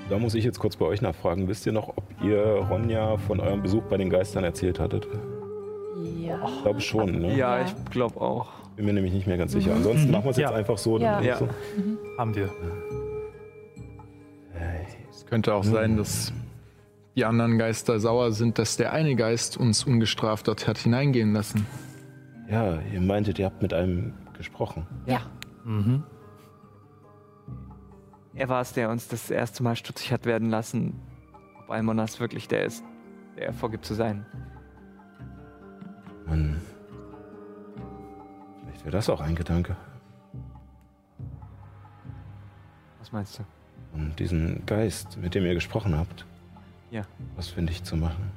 Da 0.08 0.18
muss 0.18 0.34
ich 0.34 0.44
jetzt 0.44 0.58
kurz 0.58 0.76
bei 0.76 0.86
euch 0.86 1.02
nachfragen. 1.02 1.48
Wisst 1.48 1.66
ihr 1.66 1.72
noch, 1.72 1.88
ob 1.88 2.04
ihr 2.22 2.40
Ronja 2.70 3.18
von 3.18 3.40
eurem 3.40 3.62
Besuch 3.62 3.82
bei 3.84 3.96
den 3.98 4.08
Geistern 4.10 4.42
erzählt 4.44 4.80
hattet? 4.80 5.06
Ja. 6.18 6.40
Ich 6.46 6.62
glaube 6.62 6.80
schon, 6.80 7.20
ne? 7.20 7.36
Ja, 7.36 7.62
ich 7.62 7.74
glaube 7.90 8.20
auch. 8.20 8.48
Bin 8.76 8.86
mir 8.86 8.92
nämlich 8.94 9.12
nicht 9.12 9.26
mehr 9.26 9.36
ganz 9.36 9.52
sicher. 9.52 9.74
Ansonsten 9.74 10.10
machen 10.10 10.24
wir 10.24 10.30
es 10.30 10.36
jetzt 10.38 10.50
Ja. 10.50 10.56
einfach 10.56 10.78
so. 10.78 10.98
Ja. 10.98 11.16
dann 11.16 11.24
Ja. 11.24 11.36
so. 11.36 11.48
Haben 12.16 12.34
wir. 12.34 12.48
Es 15.10 15.26
könnte 15.26 15.52
auch 15.54 15.64
sein, 15.64 15.96
dass 15.96 16.32
die 17.16 17.24
anderen 17.24 17.58
Geister 17.58 17.98
sauer 18.00 18.32
sind, 18.32 18.58
dass 18.58 18.76
der 18.76 18.92
eine 18.92 19.14
Geist 19.16 19.56
uns 19.56 19.84
ungestraft 19.84 20.48
dort 20.48 20.66
hat 20.68 20.78
hineingehen 20.78 21.32
lassen. 21.34 21.66
Ja, 22.50 22.78
ihr 22.92 23.00
meintet, 23.00 23.38
ihr 23.38 23.44
habt 23.46 23.60
mit 23.60 23.74
einem 23.74 24.14
gesprochen. 24.36 24.86
Ja. 25.06 25.20
Er 28.38 28.48
war 28.48 28.60
es, 28.60 28.72
der 28.72 28.88
uns 28.88 29.08
das 29.08 29.30
erste 29.30 29.64
Mal 29.64 29.74
stutzig 29.74 30.12
hat 30.12 30.24
werden 30.24 30.48
lassen, 30.48 30.94
ob 31.58 31.70
Almonas 31.70 32.20
wirklich 32.20 32.46
der 32.46 32.64
ist, 32.66 32.84
der 33.36 33.46
er 33.46 33.52
vorgibt 33.52 33.84
zu 33.84 33.94
sein. 33.94 34.24
Mann. 36.24 36.60
Vielleicht 38.62 38.84
wäre 38.84 38.92
das 38.92 39.10
auch 39.10 39.20
ein 39.20 39.34
Gedanke. 39.34 39.76
Was 43.00 43.10
meinst 43.10 43.40
du? 43.40 43.42
Und 43.92 44.16
diesen 44.20 44.64
Geist, 44.66 45.16
mit 45.16 45.34
dem 45.34 45.44
ihr 45.44 45.54
gesprochen 45.54 45.96
habt. 45.96 46.24
Ja. 46.92 47.02
Was 47.34 47.48
finde 47.48 47.72
ich 47.72 47.82
zu 47.82 47.96
machen? 47.96 48.30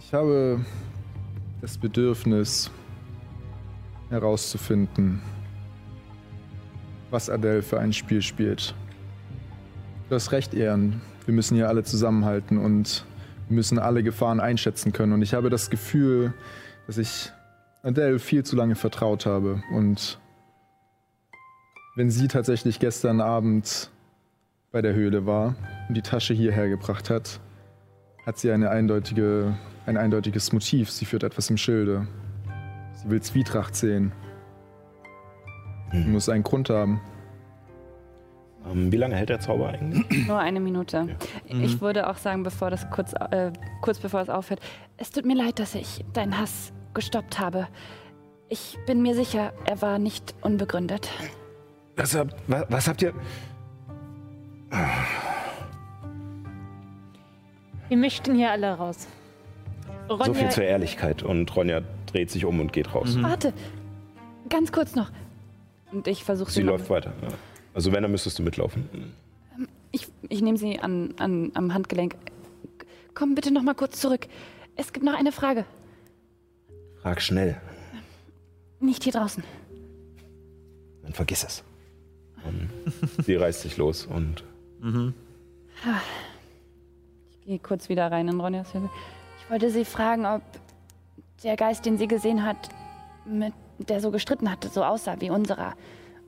Ich 0.00 0.12
habe 0.12 0.64
das 1.60 1.78
Bedürfnis 1.78 2.72
herauszufinden, 4.10 5.20
was 7.10 7.30
Adele 7.30 7.62
für 7.62 7.78
ein 7.78 7.92
Spiel 7.92 8.22
spielt. 8.22 8.74
Du 10.08 10.14
hast 10.14 10.32
recht, 10.32 10.54
Ehren. 10.54 11.00
Wir 11.24 11.34
müssen 11.34 11.56
hier 11.56 11.68
alle 11.68 11.82
zusammenhalten 11.82 12.58
und 12.58 13.04
wir 13.48 13.56
müssen 13.56 13.78
alle 13.78 14.02
Gefahren 14.02 14.40
einschätzen 14.40 14.92
können. 14.92 15.12
Und 15.12 15.22
ich 15.22 15.34
habe 15.34 15.50
das 15.50 15.70
Gefühl, 15.70 16.32
dass 16.86 16.98
ich 16.98 17.32
Adele 17.82 18.18
viel 18.18 18.44
zu 18.44 18.56
lange 18.56 18.76
vertraut 18.76 19.26
habe. 19.26 19.62
Und 19.72 20.18
wenn 21.96 22.10
sie 22.10 22.28
tatsächlich 22.28 22.78
gestern 22.78 23.20
Abend 23.20 23.90
bei 24.70 24.82
der 24.82 24.94
Höhle 24.94 25.26
war 25.26 25.54
und 25.88 25.96
die 25.96 26.02
Tasche 26.02 26.34
hierher 26.34 26.68
gebracht 26.68 27.10
hat, 27.10 27.40
hat 28.26 28.38
sie 28.38 28.50
eine 28.50 28.70
eindeutige, 28.70 29.56
ein 29.86 29.96
eindeutiges 29.96 30.52
Motiv. 30.52 30.90
Sie 30.90 31.04
führt 31.04 31.22
etwas 31.22 31.48
im 31.48 31.56
Schilde. 31.56 32.06
Sie 33.06 33.12
will 33.12 33.22
Zwietracht 33.22 33.76
sehen. 33.76 34.10
Hm. 35.90 36.10
muss 36.10 36.28
einen 36.28 36.42
Grund 36.42 36.70
haben. 36.70 37.00
Ähm, 38.68 38.90
wie 38.90 38.96
lange 38.96 39.14
hält 39.14 39.28
der 39.28 39.38
Zauber 39.38 39.68
eigentlich? 39.68 40.26
Nur 40.26 40.40
eine 40.40 40.58
Minute. 40.58 41.04
Mhm. 41.48 41.62
Ich 41.62 41.80
würde 41.80 42.10
auch 42.10 42.16
sagen, 42.16 42.42
bevor 42.42 42.68
das 42.68 42.90
kurz, 42.90 43.12
äh, 43.12 43.52
kurz 43.80 44.00
bevor 44.00 44.20
es 44.22 44.28
aufhört, 44.28 44.58
Es 44.96 45.10
tut 45.10 45.24
mir 45.24 45.36
leid, 45.36 45.60
dass 45.60 45.76
ich 45.76 46.04
deinen 46.14 46.36
Hass 46.36 46.72
gestoppt 46.94 47.38
habe. 47.38 47.68
Ich 48.48 48.76
bin 48.86 49.02
mir 49.02 49.14
sicher, 49.14 49.52
er 49.64 49.80
war 49.82 50.00
nicht 50.00 50.34
unbegründet. 50.40 51.08
Was 51.94 52.12
habt, 52.16 52.34
was, 52.48 52.66
was 52.68 52.88
habt 52.88 53.02
ihr? 53.02 53.14
Wir 57.86 57.96
mischten 57.96 58.34
hier 58.34 58.50
alle 58.50 58.74
raus. 58.74 59.06
So 60.08 60.16
Ronja, 60.16 60.34
viel 60.34 60.48
zur 60.50 60.64
Ehrlichkeit. 60.64 61.22
Und 61.22 61.54
Ronja 61.54 61.82
dreht 62.06 62.30
sich 62.30 62.44
um 62.44 62.60
und 62.60 62.72
geht 62.72 62.94
raus. 62.94 63.16
Warte, 63.20 63.52
ganz 64.48 64.72
kurz 64.72 64.94
noch. 64.94 65.10
und 65.92 66.06
ich 66.08 66.24
versuche 66.24 66.50
Sie 66.50 66.60
sie 66.60 66.62
läuft 66.62 66.88
weiter. 66.90 67.12
Ja. 67.22 67.28
Also 67.74 67.92
wenn, 67.92 68.02
dann 68.02 68.10
müsstest 68.10 68.38
du 68.38 68.42
mitlaufen. 68.42 68.88
ich, 69.92 70.08
ich 70.28 70.40
nehme 70.42 70.56
sie 70.58 70.78
an, 70.80 71.14
an, 71.18 71.50
am 71.54 71.74
Handgelenk. 71.74 72.16
Komm 73.14 73.34
bitte 73.34 73.50
noch 73.52 73.62
mal 73.62 73.74
kurz 73.74 74.00
zurück. 74.00 74.26
Es 74.76 74.92
gibt 74.92 75.04
noch 75.04 75.14
eine 75.18 75.32
Frage. 75.32 75.64
Frag 77.02 77.20
schnell. 77.22 77.60
Nicht 78.80 79.04
hier 79.04 79.12
draußen. 79.12 79.42
Dann 81.02 81.12
vergiss 81.12 81.44
es. 81.44 81.64
Und 82.44 82.68
sie 83.24 83.34
reißt 83.36 83.62
sich 83.62 83.76
los 83.76 84.06
und 84.06 84.44
Ich 87.30 87.46
gehe 87.46 87.58
kurz 87.58 87.88
wieder 87.88 88.10
rein 88.10 88.28
in 88.28 88.40
Ronjas 88.40 88.72
Höhle. 88.74 88.90
Ich 89.40 89.50
wollte 89.50 89.70
Sie 89.70 89.84
fragen, 89.84 90.26
ob 90.26 90.42
der 91.44 91.56
Geist, 91.56 91.86
den 91.86 91.98
sie 91.98 92.08
gesehen 92.08 92.44
hat, 92.44 92.56
mit 93.24 93.52
der 93.78 94.00
so 94.00 94.10
gestritten 94.10 94.50
hatte, 94.50 94.68
so 94.68 94.82
aussah 94.84 95.16
wie 95.20 95.30
unserer. 95.30 95.74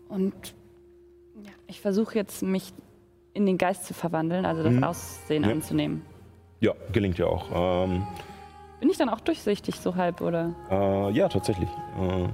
Und 0.09 0.35
Ich 1.69 1.81
versuche 1.81 2.15
jetzt, 2.17 2.43
mich 2.43 2.73
in 3.35 3.45
den 3.47 3.59
Geist 3.59 3.85
zu 3.85 3.93
verwandeln, 3.95 4.45
also 4.47 4.63
das 4.63 4.73
Mhm. 4.73 4.85
Aussehen 4.85 5.45
Ja. 5.45 5.51
anzunehmen. 5.51 6.03
ja, 6.61 6.73
gelingt 6.93 7.19
ja 7.19 7.27
auch. 7.27 7.85
Ähm, 7.85 8.07
Bin 8.81 8.89
ich 8.91 8.97
dann 8.97 9.09
auch 9.09 9.21
durchsichtig 9.21 9.77
so 9.77 9.95
halb, 9.95 10.21
oder? 10.21 10.55
äh, 10.71 11.11
ja, 11.13 11.29
tatsächlich. 11.29 11.69
Äh, 12.01 12.29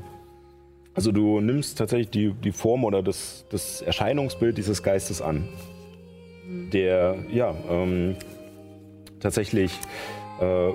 Also 0.97 1.11
du 1.11 1.41
nimmst 1.41 1.77
tatsächlich 1.79 2.11
die, 2.11 2.33
die 2.33 2.53
Form 2.53 2.85
oder 2.85 3.03
das, 3.03 3.45
das 3.51 3.83
Erscheinungsbild 3.83 4.57
dieses 4.57 4.81
Geistes 4.83 5.21
an, 5.21 5.49
der 6.73 7.17
ja 7.33 7.53
ähm, 7.69 8.15
tatsächlich 9.19 9.73
äh, 10.41 10.71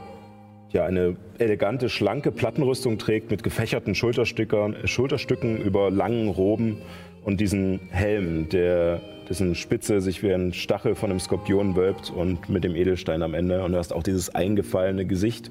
ja, 0.72 0.86
eine 0.86 1.16
elegante, 1.40 1.90
schlanke 1.90 2.32
Plattenrüstung 2.32 2.98
trägt 2.98 3.32
mit 3.32 3.44
gefächerten 3.44 3.96
Schulterstücken 3.96 5.58
über 5.58 5.90
langen 5.90 6.30
Roben 6.30 6.78
und 7.24 7.40
diesen 7.40 7.80
Helm, 7.90 8.50
der 8.50 9.02
dessen 9.28 9.56
Spitze 9.56 10.02
sich 10.02 10.24
wie 10.24 10.34
ein 10.34 10.54
Stachel 10.54 10.96
von 10.96 11.12
einem 11.12 11.20
Skorpion 11.20 11.76
wölbt 11.76 12.12
und 12.12 12.50
mit 12.50 12.64
dem 12.64 12.76
Edelstein 12.76 13.22
am 13.22 13.34
Ende. 13.34 13.64
Und 13.64 13.74
du 13.74 13.78
hast 13.78 13.94
auch 13.94 14.04
dieses 14.04 14.34
eingefallene 14.34 15.06
Gesicht, 15.06 15.50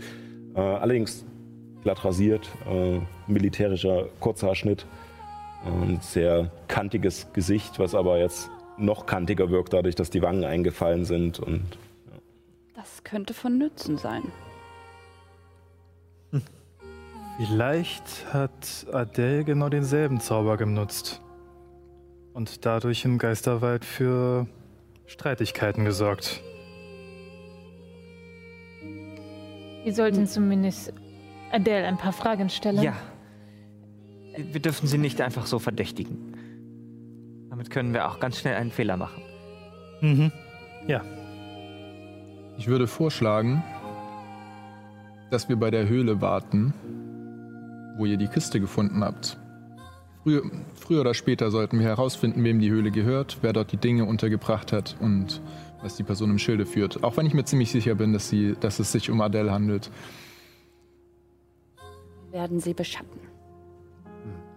äh, 0.55 0.61
allerdings 0.61 1.25
glatt 1.83 2.05
rasiert, 2.05 2.49
äh, 2.69 2.99
militärischer 3.31 4.07
Kurzhaarschnitt, 4.21 4.87
ein 5.65 5.99
sehr 6.01 6.51
kantiges 6.69 7.33
Gesicht, 7.33 7.79
was 7.79 7.95
aber 7.95 8.19
jetzt 8.19 8.51
noch 8.77 9.07
kantiger 9.07 9.51
wirkt, 9.51 9.73
dadurch, 9.73 9.97
dass 9.97 10.11
die 10.11 10.23
Wangen 10.23 10.45
eingefallen 10.45 11.05
sind 11.05 11.41
und 11.41 11.63
Das 12.77 13.03
könnte 13.03 13.35
von 13.35 13.59
Nützen 13.59 13.99
sein. 13.99 14.23
Vielleicht 17.39 18.35
hat 18.35 18.87
Adele 18.93 19.45
genau 19.45 19.69
denselben 19.69 20.19
Zauber 20.19 20.57
genutzt. 20.57 21.23
Und 22.33 22.67
dadurch 22.67 23.05
im 23.05 23.19
Geisterwald 23.19 23.85
für 23.85 24.49
Streitigkeiten 25.07 25.85
gesorgt. 25.85 26.43
Wir 29.85 29.95
sollten 29.95 30.27
zumindest 30.27 30.93
Adele 31.53 31.87
ein 31.87 31.97
paar 31.97 32.13
Fragen 32.13 32.49
stellen. 32.49 32.83
Ja. 32.83 32.97
Wir 34.37 34.61
dürfen 34.61 34.89
sie 34.89 34.99
nicht 34.99 35.21
einfach 35.21 35.47
so 35.47 35.61
verdächtigen. 35.61 36.37
Damit 37.51 37.71
können 37.71 37.95
wir 37.95 38.09
auch 38.09 38.19
ganz 38.19 38.39
schnell 38.39 38.57
einen 38.57 38.73
Fehler 38.73 38.97
machen. 38.97 39.23
Mhm. 40.01 40.33
Ja. 40.89 41.03
Ich 42.59 42.67
würde 42.67 42.89
vorschlagen, 42.89 43.63
dass 45.31 45.49
wir 45.49 45.57
bei 45.57 45.71
der 45.71 45.89
Höhle 45.89 46.21
warten, 46.21 46.75
wo 47.99 48.07
ihr 48.07 48.17
die 48.17 48.29
Kiste 48.29 48.61
gefunden 48.61 49.05
habt. 49.05 49.37
Früher, 50.23 50.43
früher 50.75 51.01
oder 51.01 51.15
später 51.15 51.51
sollten 51.51 51.79
wir 51.79 51.87
herausfinden, 51.87 52.43
wem 52.45 52.61
die 52.61 52.71
Höhle 52.71 52.91
gehört, 52.91 53.39
wer 53.43 53.53
dort 53.53 53.73
die 53.73 53.77
Dinge 53.77 54.05
untergebracht 54.05 54.73
hat 54.73 54.97
und 55.01 55.41
was 55.83 55.97
die 55.97 56.03
Person 56.03 56.31
im 56.31 56.39
Schilde 56.39 56.67
führt. 56.67 57.05
Auch 57.05 57.17
wenn 57.17 57.27
ich 57.27 57.35
mir 57.35 57.45
ziemlich 57.45 57.71
sicher 57.71 57.95
bin, 57.95 58.13
dass, 58.13 58.29
sie, 58.29 58.57
dass 58.59 58.79
es 58.79 58.93
sich 58.93 59.11
um 59.11 59.21
Adele 59.21 59.53
handelt. 59.53 59.91
Wir 62.31 62.41
werden 62.41 62.61
sie 62.61 62.75
beschatten. 62.75 63.21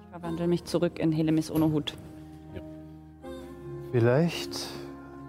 Ich 0.04 0.10
verwandle 0.10 0.48
mich 0.48 0.66
zurück 0.66 1.00
in 1.00 1.12
Helemis 1.12 1.52
ohne 1.52 1.72
Hut. 1.72 1.94
Vielleicht 3.92 4.68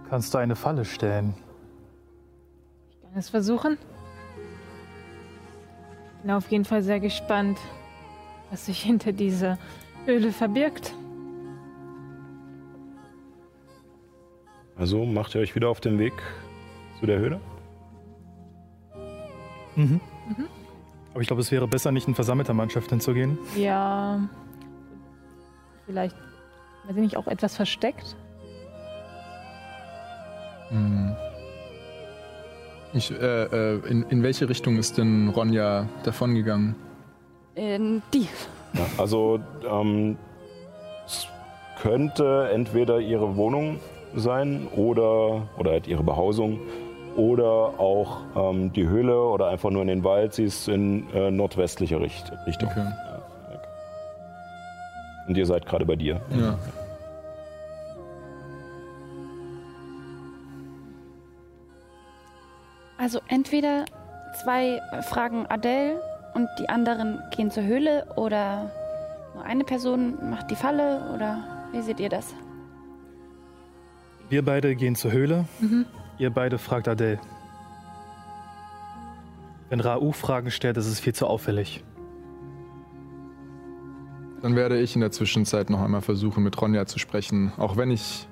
kannst 0.09 0.35
du 0.35 0.39
eine 0.39 0.57
Falle 0.57 0.85
stellen. 0.85 1.35
Ich 2.91 3.01
kann 3.03 3.19
es 3.19 3.29
versuchen. 3.29 3.77
Bin 6.23 6.31
auf 6.31 6.49
jeden 6.51 6.65
Fall 6.65 6.83
sehr 6.83 7.01
gespannt, 7.01 7.59
was 8.53 8.67
sich 8.67 8.83
hinter 8.83 9.13
dieser 9.13 9.59
Höhle 10.05 10.31
verbirgt. 10.31 10.95
Also 14.77 15.07
macht 15.07 15.35
ihr 15.35 15.41
euch 15.41 15.55
wieder 15.55 15.71
auf 15.71 15.81
den 15.81 15.99
Weg 15.99 16.13
zu 17.01 17.07
der 17.07 17.19
Höhle? 17.19 17.41
Mhm. 19.75 20.01
Aber 21.13 21.21
ich 21.23 21.27
glaube, 21.27 21.41
es 21.41 21.51
wäre 21.51 21.67
besser, 21.67 21.93
nicht 21.93 22.09
in 22.09 22.15
versammelter 22.15 22.53
Mannschaft 22.53 22.91
hinzugehen. 22.91 23.39
Ja. 23.57 24.29
Vielleicht, 25.87 26.17
weiß 26.85 26.97
ich 26.97 27.03
nicht, 27.03 27.17
auch 27.17 27.27
etwas 27.27 27.57
versteckt. 27.57 28.17
Hm. 30.69 31.17
Ich, 32.93 33.11
äh, 33.11 33.15
äh, 33.17 33.89
in, 33.89 34.03
in 34.05 34.23
welche 34.23 34.49
Richtung 34.49 34.77
ist 34.77 34.99
denn 34.99 35.31
Ronja 35.31 35.89
davongegangen? 36.05 36.77
In 37.55 38.03
die. 38.15 38.29
Ja, 38.73 38.87
also 38.99 39.39
ähm, 39.69 40.17
es 41.05 41.27
könnte 41.81 42.49
entweder 42.53 43.01
ihre 43.01 43.37
Wohnung 43.37 43.81
sein 44.15 44.69
oder, 44.75 45.49
oder 45.59 45.73
halt 45.73 45.87
ihre 45.87 46.03
Behausung 46.03 46.61
oder 47.17 47.79
auch 47.79 48.21
ähm, 48.35 48.73
die 48.73 48.89
Höhle 48.89 49.21
oder 49.21 49.49
einfach 49.49 49.71
nur 49.71 49.83
in 49.83 49.89
den 49.89 50.05
Wald. 50.05 50.33
Sie 50.33 50.45
ist 50.45 50.69
in 50.69 51.11
äh, 51.13 51.31
nordwestlicher 51.31 52.01
Richt 52.01 52.33
Richtung. 52.47 52.71
Okay. 52.71 52.87
Und 55.29 55.37
ihr 55.37 55.47
seid 55.47 55.67
gerade 55.67 55.85
bei 55.85 55.97
dir. 55.97 56.21
Ja. 56.31 56.59
Also 62.99 63.21
entweder 63.29 63.85
zwei 64.43 64.81
fragen 65.03 65.47
Adele 65.47 66.01
und 66.35 66.49
die 66.59 66.69
anderen 66.69 67.21
gehen 67.31 67.51
zur 67.51 67.65
Höhle 67.65 68.07
oder 68.17 68.71
nur 69.35 69.45
eine 69.45 69.65
Person 69.65 70.31
macht 70.31 70.51
die 70.51 70.57
Falle 70.57 71.11
oder 71.15 71.43
wie 71.73 71.83
seht 71.83 72.01
ihr 72.01 72.09
das? 72.09 72.35
Wir 74.29 74.45
beide 74.45 74.75
gehen 74.77 74.95
zur 74.95 75.13
Höhle. 75.13 75.47
Ihr 76.19 76.31
beide 76.31 76.59
fragt 76.59 76.89
Adele. 76.89 77.21
Wenn 79.69 79.81
Rau 79.81 80.13
Fragen 80.13 80.51
stellt, 80.51 80.77
ist 80.77 80.87
es 80.87 81.01
viel 81.01 81.15
zu 81.15 81.27
auffällig. 81.27 81.83
Dann 84.43 84.57
werde 84.57 84.79
ich 84.79 84.95
in 84.95 85.01
der 85.01 85.13
Zwischenzeit 85.13 85.71
noch 85.71 85.81
einmal 85.81 86.03
versuchen, 86.03 86.43
mit 86.43 86.61
Ronja 86.61 86.85
zu 86.87 86.99
sprechen. 86.99 87.53
Auch 87.59 87.77
wenn 87.77 87.91
ich 87.91 88.27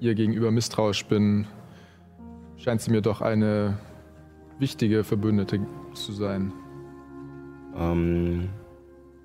ihr 0.00 0.14
gegenüber 0.14 0.50
misstrauisch 0.50 1.04
bin, 1.06 1.46
scheint 2.56 2.80
sie 2.80 2.90
mir 2.90 3.02
doch 3.02 3.20
eine 3.20 3.78
wichtige 4.58 5.04
Verbündete 5.04 5.60
zu 5.92 6.12
sein. 6.12 6.52
Ähm, 7.78 8.48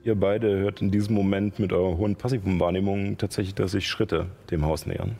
ihr 0.03 0.15
beide 0.15 0.57
hört 0.59 0.81
in 0.81 0.91
diesem 0.91 1.15
Moment 1.15 1.59
mit 1.59 1.73
eurer 1.73 1.97
hohen 1.97 2.15
passiven 2.15 2.59
Wahrnehmung 2.59 3.17
tatsächlich, 3.17 3.55
dass 3.55 3.71
sich 3.71 3.87
Schritte 3.87 4.27
dem 4.49 4.65
Haus 4.65 4.85
nähern. 4.85 5.15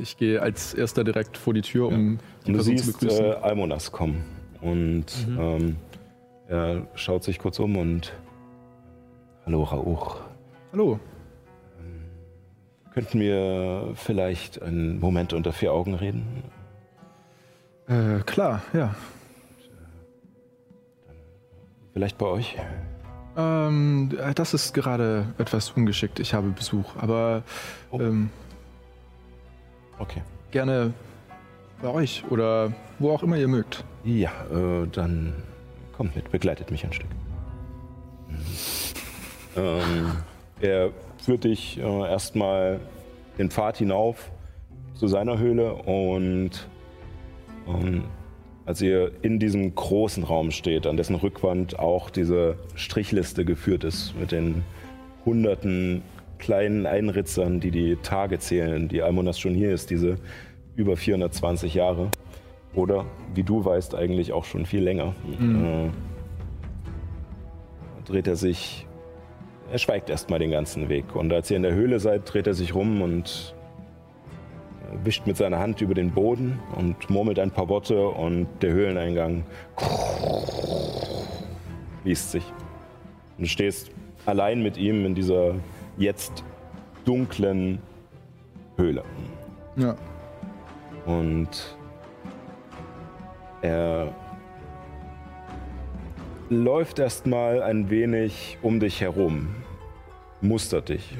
Ich 0.00 0.16
gehe 0.16 0.42
als 0.42 0.74
erster 0.74 1.04
direkt 1.04 1.36
vor 1.38 1.54
die 1.54 1.62
Tür, 1.62 1.86
um 1.88 2.18
die 2.44 2.48
Und 2.48 2.48
du 2.48 2.52
Person 2.54 2.76
zu 2.76 2.84
siehst 2.84 3.00
begrüßen. 3.00 3.24
äh, 3.24 3.34
Almonas 3.34 3.92
kommen. 3.92 4.24
Und 4.60 5.06
ähm, 5.38 5.76
er 6.48 6.88
schaut 6.94 7.22
sich 7.22 7.38
kurz 7.38 7.58
um 7.60 7.76
und 7.76 8.12
Hallo 9.46 9.62
Rauch. 9.62 10.20
Hallo. 10.72 11.00
Könnten 12.92 13.20
wir 13.20 13.92
vielleicht 13.94 14.60
einen 14.60 15.00
Moment 15.00 15.32
unter 15.32 15.52
vier 15.52 15.72
Augen 15.72 15.94
reden? 15.94 16.42
Äh, 17.88 18.20
klar, 18.24 18.62
ja. 18.72 18.94
Vielleicht 21.92 22.16
bei 22.18 22.26
euch? 22.26 22.56
Ähm, 23.36 24.10
äh, 24.18 24.34
das 24.34 24.54
ist 24.54 24.72
gerade 24.74 25.26
etwas 25.38 25.70
ungeschickt. 25.70 26.20
Ich 26.20 26.34
habe 26.34 26.48
Besuch, 26.50 26.96
aber 26.96 27.42
Oh. 27.90 28.00
ähm, 28.00 28.30
Okay. 29.98 30.22
gerne 30.50 30.92
bei 31.80 31.88
euch 31.88 32.24
oder 32.30 32.72
wo 32.98 33.10
auch 33.12 33.22
immer 33.22 33.36
ihr 33.36 33.48
mögt. 33.48 33.84
Ja, 34.04 34.30
äh, 34.52 34.86
dann 34.88 35.34
kommt 35.96 36.16
mit, 36.16 36.30
begleitet 36.30 36.70
mich 36.70 36.84
ein 36.84 36.92
Stück. 36.92 37.10
Mhm. 38.28 38.36
Ähm, 39.56 40.12
er 40.60 40.90
führt 41.18 41.44
dich 41.44 41.78
äh, 41.78 41.82
erstmal 42.10 42.80
den 43.38 43.50
Pfad 43.50 43.76
hinauf 43.78 44.30
zu 44.94 45.08
seiner 45.08 45.38
Höhle 45.38 45.74
und 45.74 46.66
ähm, 47.66 48.04
als 48.64 48.80
ihr 48.80 49.12
in 49.22 49.38
diesem 49.38 49.74
großen 49.74 50.24
Raum 50.24 50.50
steht, 50.50 50.86
an 50.86 50.96
dessen 50.96 51.16
Rückwand 51.16 51.78
auch 51.78 52.10
diese 52.10 52.56
Strichliste 52.74 53.44
geführt 53.44 53.84
ist 53.84 54.14
mit 54.18 54.32
den 54.32 54.62
hunderten 55.24 56.02
kleinen 56.38 56.86
Einritzern, 56.86 57.60
die 57.60 57.70
die 57.70 57.96
Tage 58.02 58.38
zählen, 58.38 58.88
die 58.88 59.02
Almonas 59.02 59.38
schon 59.38 59.54
hier 59.54 59.72
ist, 59.72 59.90
diese 59.90 60.16
über 60.76 60.96
420 60.96 61.74
Jahre. 61.74 62.10
Oder, 62.74 63.06
wie 63.34 63.42
du 63.42 63.64
weißt, 63.64 63.94
eigentlich 63.94 64.32
auch 64.32 64.44
schon 64.44 64.64
viel 64.64 64.82
länger. 64.82 65.14
Äh, 65.30 65.90
dreht 68.06 68.26
er 68.26 68.36
sich, 68.36 68.86
er 69.70 69.78
schweigt 69.78 70.10
erstmal 70.10 70.38
den 70.38 70.50
ganzen 70.50 70.88
Weg. 70.88 71.14
Und 71.14 71.32
als 71.32 71.50
ihr 71.50 71.56
in 71.56 71.62
der 71.62 71.74
Höhle 71.74 72.00
seid, 72.00 72.32
dreht 72.32 72.46
er 72.46 72.54
sich 72.54 72.74
rum 72.74 73.02
und 73.02 73.54
wischt 75.04 75.26
mit 75.26 75.36
seiner 75.36 75.58
Hand 75.58 75.80
über 75.80 75.94
den 75.94 76.10
Boden 76.10 76.60
und 76.76 77.10
murmelt 77.10 77.38
ein 77.38 77.50
paar 77.50 77.68
Worte 77.68 78.08
und 78.08 78.46
der 78.60 78.72
Höhleneingang 78.72 79.44
liest 82.04 82.32
sich. 82.32 82.44
Und 83.38 83.44
du 83.44 83.48
stehst 83.48 83.90
allein 84.26 84.62
mit 84.62 84.76
ihm 84.76 85.04
in 85.06 85.14
dieser 85.14 85.54
jetzt 85.96 86.44
dunklen 87.04 87.78
Höhle. 88.76 89.02
Ja. 89.76 89.96
Und 91.06 91.76
er 93.62 94.14
läuft 96.48 96.98
erstmal 96.98 97.62
ein 97.62 97.90
wenig 97.90 98.58
um 98.62 98.80
dich 98.80 99.00
herum, 99.00 99.48
mustert 100.40 100.90
dich. 100.90 101.16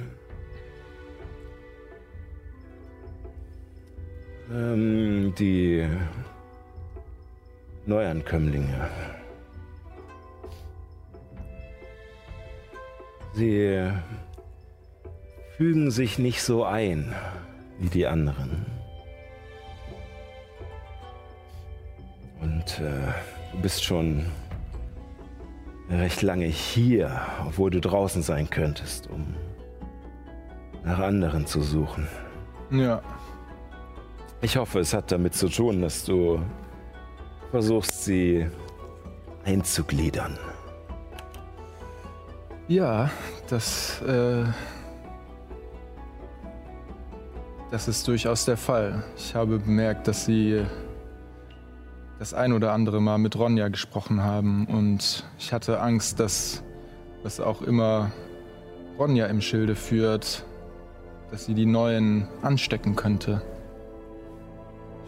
Ähm, 4.52 5.34
die 5.38 5.88
Neuankömmlinge. 7.86 8.90
Sie 13.32 13.90
fügen 15.56 15.90
sich 15.90 16.18
nicht 16.18 16.42
so 16.42 16.64
ein 16.64 17.14
wie 17.78 17.88
die 17.88 18.06
anderen. 18.06 18.66
Und 22.42 22.78
äh, 22.78 23.12
du 23.52 23.62
bist 23.62 23.84
schon 23.84 24.26
recht 25.88 26.20
lange 26.20 26.46
hier, 26.46 27.22
obwohl 27.46 27.70
du 27.70 27.80
draußen 27.80 28.22
sein 28.22 28.50
könntest, 28.50 29.08
um 29.08 29.34
nach 30.84 30.98
anderen 30.98 31.46
zu 31.46 31.62
suchen. 31.62 32.06
Ja. 32.70 33.02
Ich 34.44 34.56
hoffe, 34.56 34.80
es 34.80 34.92
hat 34.92 35.12
damit 35.12 35.34
zu 35.34 35.48
tun, 35.48 35.82
dass 35.82 36.04
du 36.04 36.40
versuchst, 37.52 38.04
sie 38.04 38.48
einzugliedern. 39.44 40.36
Ja, 42.66 43.08
das, 43.48 44.02
äh, 44.02 44.44
das 47.70 47.86
ist 47.86 48.08
durchaus 48.08 48.44
der 48.44 48.56
Fall. 48.56 49.04
Ich 49.16 49.32
habe 49.36 49.60
bemerkt, 49.60 50.08
dass 50.08 50.24
Sie 50.24 50.64
das 52.18 52.34
ein 52.34 52.52
oder 52.52 52.72
andere 52.72 53.00
Mal 53.00 53.18
mit 53.18 53.36
Ronja 53.36 53.68
gesprochen 53.68 54.24
haben 54.24 54.66
und 54.66 55.24
ich 55.38 55.52
hatte 55.52 55.80
Angst, 55.80 56.18
dass 56.18 56.64
was 57.22 57.38
auch 57.38 57.62
immer 57.62 58.10
Ronja 58.98 59.26
im 59.26 59.40
Schilde 59.40 59.76
führt, 59.76 60.44
dass 61.30 61.46
sie 61.46 61.54
die 61.54 61.66
Neuen 61.66 62.26
anstecken 62.42 62.96
könnte. 62.96 63.42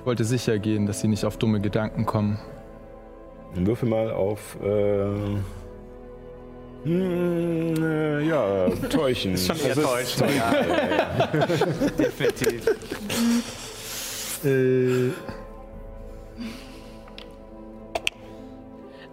Ich 0.05 0.07
wollte 0.07 0.25
sicher 0.25 0.59
gehen, 0.59 0.85
dass 0.85 1.01
sie 1.01 1.09
nicht 1.09 1.25
auf 1.25 1.39
dumme 1.39 1.61
Gedanken 1.61 2.05
kommen. 2.05 2.39
Dann 3.55 3.67
würfel 3.67 3.89
mal 3.89 4.11
auf. 4.11 4.55
Äh, 4.63 5.07
hm, 6.85 7.83
äh, 7.83 8.21
ja, 8.29 8.69
Täuschen. 8.91 9.33
Ist 9.33 9.47
schon 9.47 9.57
eher 9.61 9.75
Das 9.75 9.83
täuschen, 9.83 10.27
ja. 10.37 11.27
Definitiv. 11.99 12.67
Äh, 14.45 15.11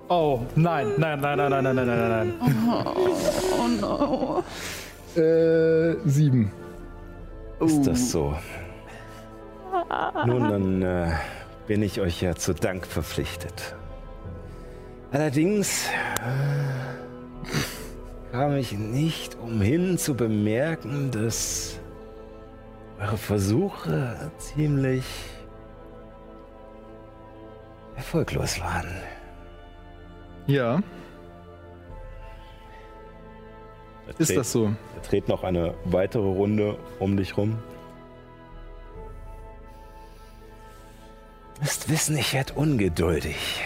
Oh, 0.09 0.41
nein, 0.57 0.88
nein, 0.97 1.22
nein, 1.22 1.38
nein, 1.38 1.51
nein, 1.51 1.63
nein, 1.63 1.76
nein, 1.77 1.88
nein, 1.88 2.09
nein. 2.09 2.34
Oh 3.57 3.68
no. 3.80 4.43
äh, 5.15 5.95
sieben. 6.03 6.51
Ist 7.61 7.88
das 7.88 8.11
so? 8.11 8.35
Nun, 10.26 10.49
dann 10.49 10.81
äh, 10.81 11.11
bin 11.68 11.81
ich 11.81 12.02
euch 12.02 12.22
ja 12.22 12.35
zu 12.35 12.53
Dank 12.53 12.85
verpflichtet. 12.85 13.76
Allerdings 15.11 15.89
äh, 15.89 15.91
kam 18.31 18.56
ich 18.56 18.73
nicht 18.73 19.38
umhin 19.39 19.98
zu 19.98 20.15
bemerken, 20.15 21.11
dass 21.11 21.80
eure 22.99 23.18
Versuche 23.18 24.31
ziemlich 24.38 25.06
erfolglos 27.95 28.60
waren. 28.61 28.91
Ja, 30.48 30.81
ist 34.18 34.35
das 34.35 34.52
so? 34.52 34.65
Er 34.65 35.02
dreht 35.07 35.27
noch 35.27 35.43
eine 35.43 35.73
weitere 35.85 36.27
Runde 36.27 36.77
um 36.99 37.18
dich 37.18 37.38
rum. 37.38 37.57
Müsst 41.61 41.89
wissen, 41.89 42.17
ich 42.17 42.33
werde 42.33 42.53
ungeduldig. 42.53 43.63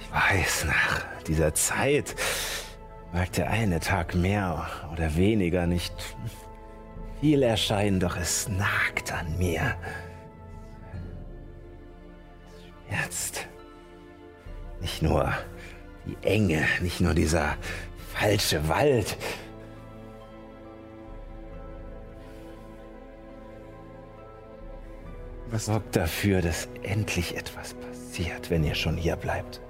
Ich 0.00 0.10
weiß, 0.12 0.64
nach 0.64 1.22
dieser 1.22 1.54
Zeit 1.54 2.16
mag 3.12 3.32
der 3.32 3.48
eine 3.48 3.78
Tag 3.78 4.16
mehr 4.16 4.66
oder 4.92 5.14
weniger 5.14 5.68
nicht 5.68 5.94
viel 7.20 7.44
erscheinen, 7.44 8.00
doch 8.00 8.16
es 8.16 8.48
nagt 8.48 9.12
an 9.12 9.38
mir. 9.38 9.76
Schmerzt. 12.88 13.46
Nicht 14.80 15.00
nur 15.00 15.32
die 16.06 16.16
Enge, 16.26 16.66
nicht 16.80 17.00
nur 17.00 17.14
dieser 17.14 17.56
falsche 18.12 18.68
Wald. 18.68 19.16
Was, 25.54 25.66
Sorgt 25.66 25.94
dafür, 25.94 26.42
dass 26.42 26.68
endlich 26.82 27.36
etwas 27.36 27.74
passiert, 27.74 28.50
wenn 28.50 28.64
ihr 28.64 28.74
schon 28.74 28.96
hier 28.96 29.14
bleibt. 29.14 29.60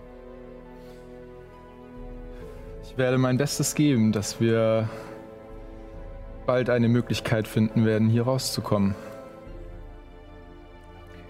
ich 2.94 2.96
werde 2.96 3.18
mein 3.18 3.36
Bestes 3.36 3.74
geben, 3.74 4.10
dass 4.10 4.40
wir 4.40 4.88
bald 6.46 6.70
eine 6.70 6.88
Möglichkeit 6.88 7.46
finden 7.46 7.84
werden, 7.84 8.08
hier 8.08 8.22
rauszukommen. 8.22 8.94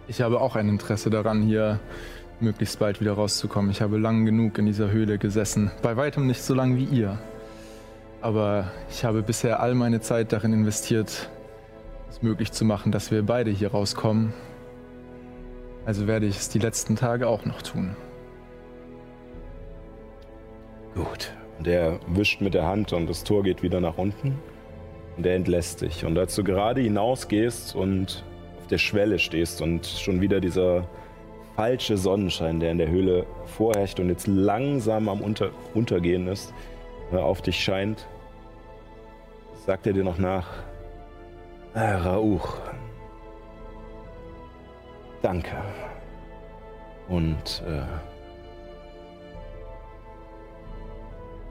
Ich 0.06 0.20
habe 0.20 0.40
auch 0.40 0.54
ein 0.54 0.68
Interesse 0.68 1.10
daran, 1.10 1.42
hier 1.42 1.80
möglichst 2.38 2.78
bald 2.78 3.00
wieder 3.00 3.14
rauszukommen. 3.14 3.72
Ich 3.72 3.80
habe 3.80 3.98
lang 3.98 4.24
genug 4.24 4.58
in 4.58 4.66
dieser 4.66 4.88
Höhle 4.88 5.18
gesessen. 5.18 5.72
Bei 5.82 5.96
weitem 5.96 6.28
nicht 6.28 6.42
so 6.42 6.54
lang 6.54 6.76
wie 6.76 6.84
ihr. 6.84 7.18
Aber 8.20 8.70
ich 8.88 9.04
habe 9.04 9.22
bisher 9.22 9.58
all 9.58 9.74
meine 9.74 10.00
Zeit 10.00 10.32
darin 10.32 10.52
investiert, 10.52 11.28
es 12.14 12.22
möglich 12.22 12.52
zu 12.52 12.64
machen, 12.64 12.92
dass 12.92 13.10
wir 13.10 13.24
beide 13.24 13.50
hier 13.50 13.72
rauskommen. 13.72 14.32
Also 15.84 16.06
werde 16.06 16.26
ich 16.26 16.36
es 16.36 16.48
die 16.48 16.60
letzten 16.60 16.94
Tage 16.94 17.26
auch 17.26 17.44
noch 17.44 17.60
tun. 17.60 17.96
Gut. 20.94 21.32
Und 21.58 21.66
er 21.66 21.98
wischt 22.06 22.40
mit 22.40 22.54
der 22.54 22.66
Hand 22.66 22.92
und 22.92 23.08
das 23.08 23.24
Tor 23.24 23.42
geht 23.42 23.62
wieder 23.62 23.80
nach 23.80 23.98
unten. 23.98 24.38
Und 25.16 25.26
er 25.26 25.34
entlässt 25.34 25.82
dich. 25.82 26.04
Und 26.04 26.16
als 26.16 26.34
du 26.36 26.44
gerade 26.44 26.80
hinausgehst 26.80 27.74
und 27.74 28.24
auf 28.60 28.68
der 28.68 28.78
Schwelle 28.78 29.18
stehst 29.18 29.60
und 29.60 29.84
schon 29.84 30.20
wieder 30.20 30.40
dieser 30.40 30.86
falsche 31.56 31.96
Sonnenschein, 31.96 32.60
der 32.60 32.70
in 32.70 32.78
der 32.78 32.88
Höhle 32.88 33.26
vorherrscht 33.46 33.98
und 33.98 34.08
jetzt 34.08 34.26
langsam 34.28 35.08
am 35.08 35.20
Unter 35.20 35.50
Untergehen 35.74 36.28
ist, 36.28 36.54
äh, 37.12 37.16
auf 37.16 37.42
dich 37.42 37.62
scheint, 37.62 38.06
sagt 39.66 39.86
er 39.86 39.92
dir 39.92 40.04
noch 40.04 40.18
nach, 40.18 40.64
ah, 41.74 41.96
Rauch, 41.98 42.58
danke. 45.22 45.56
Und 47.08 47.62
äh, 47.66 47.82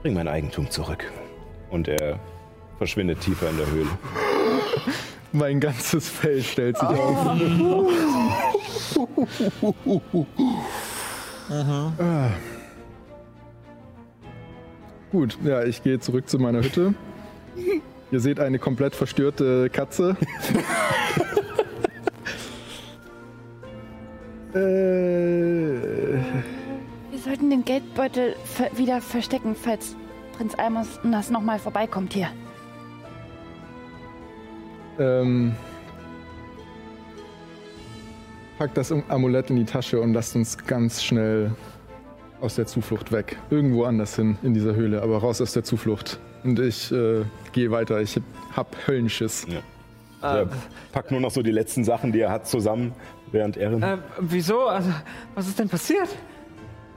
bring 0.02 0.14
mein 0.14 0.28
Eigentum 0.28 0.70
zurück. 0.70 1.10
Und 1.70 1.88
er 1.88 2.18
verschwindet 2.78 3.20
tiefer 3.20 3.50
in 3.50 3.56
der 3.56 3.66
Höhle. 3.70 3.90
Mein 5.32 5.58
ganzes 5.58 6.08
Fell 6.08 6.42
stellt 6.42 6.78
sich 6.78 6.88
auf. 6.88 7.26
Ah. 11.50 12.30
Gut, 15.10 15.36
ja, 15.42 15.64
ich 15.64 15.82
gehe 15.82 15.98
zurück 15.98 16.28
zu 16.28 16.38
meiner 16.38 16.62
Hütte. 16.62 16.94
Ihr 18.10 18.20
seht 18.20 18.38
eine 18.40 18.58
komplett 18.58 18.94
verstörte 18.94 19.68
Katze. 19.70 20.16
äh, 24.54 24.58
Wir 27.10 27.18
sollten 27.24 27.50
den 27.50 27.64
Geldbeutel 27.64 28.36
ver 28.44 28.70
wieder 28.76 29.00
verstecken, 29.00 29.54
falls 29.54 29.96
Prinz 30.36 30.54
Almos 30.56 31.00
das 31.02 31.30
nochmal 31.30 31.58
vorbeikommt 31.58 32.12
hier. 32.12 32.28
ähm, 34.98 35.54
packt 38.58 38.76
das 38.76 38.92
Amulett 39.08 39.50
in 39.50 39.56
die 39.56 39.64
Tasche 39.64 40.00
und 40.00 40.12
lasst 40.12 40.36
uns 40.36 40.56
ganz 40.56 41.02
schnell 41.02 41.50
aus 42.40 42.54
der 42.54 42.66
Zuflucht 42.66 43.10
weg. 43.10 43.38
Irgendwo 43.50 43.84
anders 43.84 44.14
hin 44.16 44.38
in 44.42 44.54
dieser 44.54 44.74
Höhle, 44.76 45.02
aber 45.02 45.18
raus 45.18 45.40
aus 45.40 45.52
der 45.52 45.64
Zuflucht. 45.64 46.20
Und 46.44 46.58
ich 46.60 46.92
äh, 46.92 47.22
gehe 47.52 47.70
weiter. 47.70 48.00
Ich 48.00 48.20
hab 48.54 48.76
Höllenschiss. 48.86 49.46
Er 50.20 50.48
packt 50.92 51.10
nur 51.10 51.20
noch 51.20 51.30
so 51.30 51.42
die 51.42 51.50
letzten 51.50 51.84
Sachen, 51.84 52.12
die 52.12 52.20
er 52.20 52.30
hat, 52.30 52.46
zusammen, 52.46 52.92
während 53.32 53.56
Erin. 53.56 53.82
Äh, 53.82 53.98
wieso? 54.20 54.66
Also, 54.68 54.90
was 55.34 55.48
ist 55.48 55.58
denn 55.58 55.68
passiert? 55.68 56.08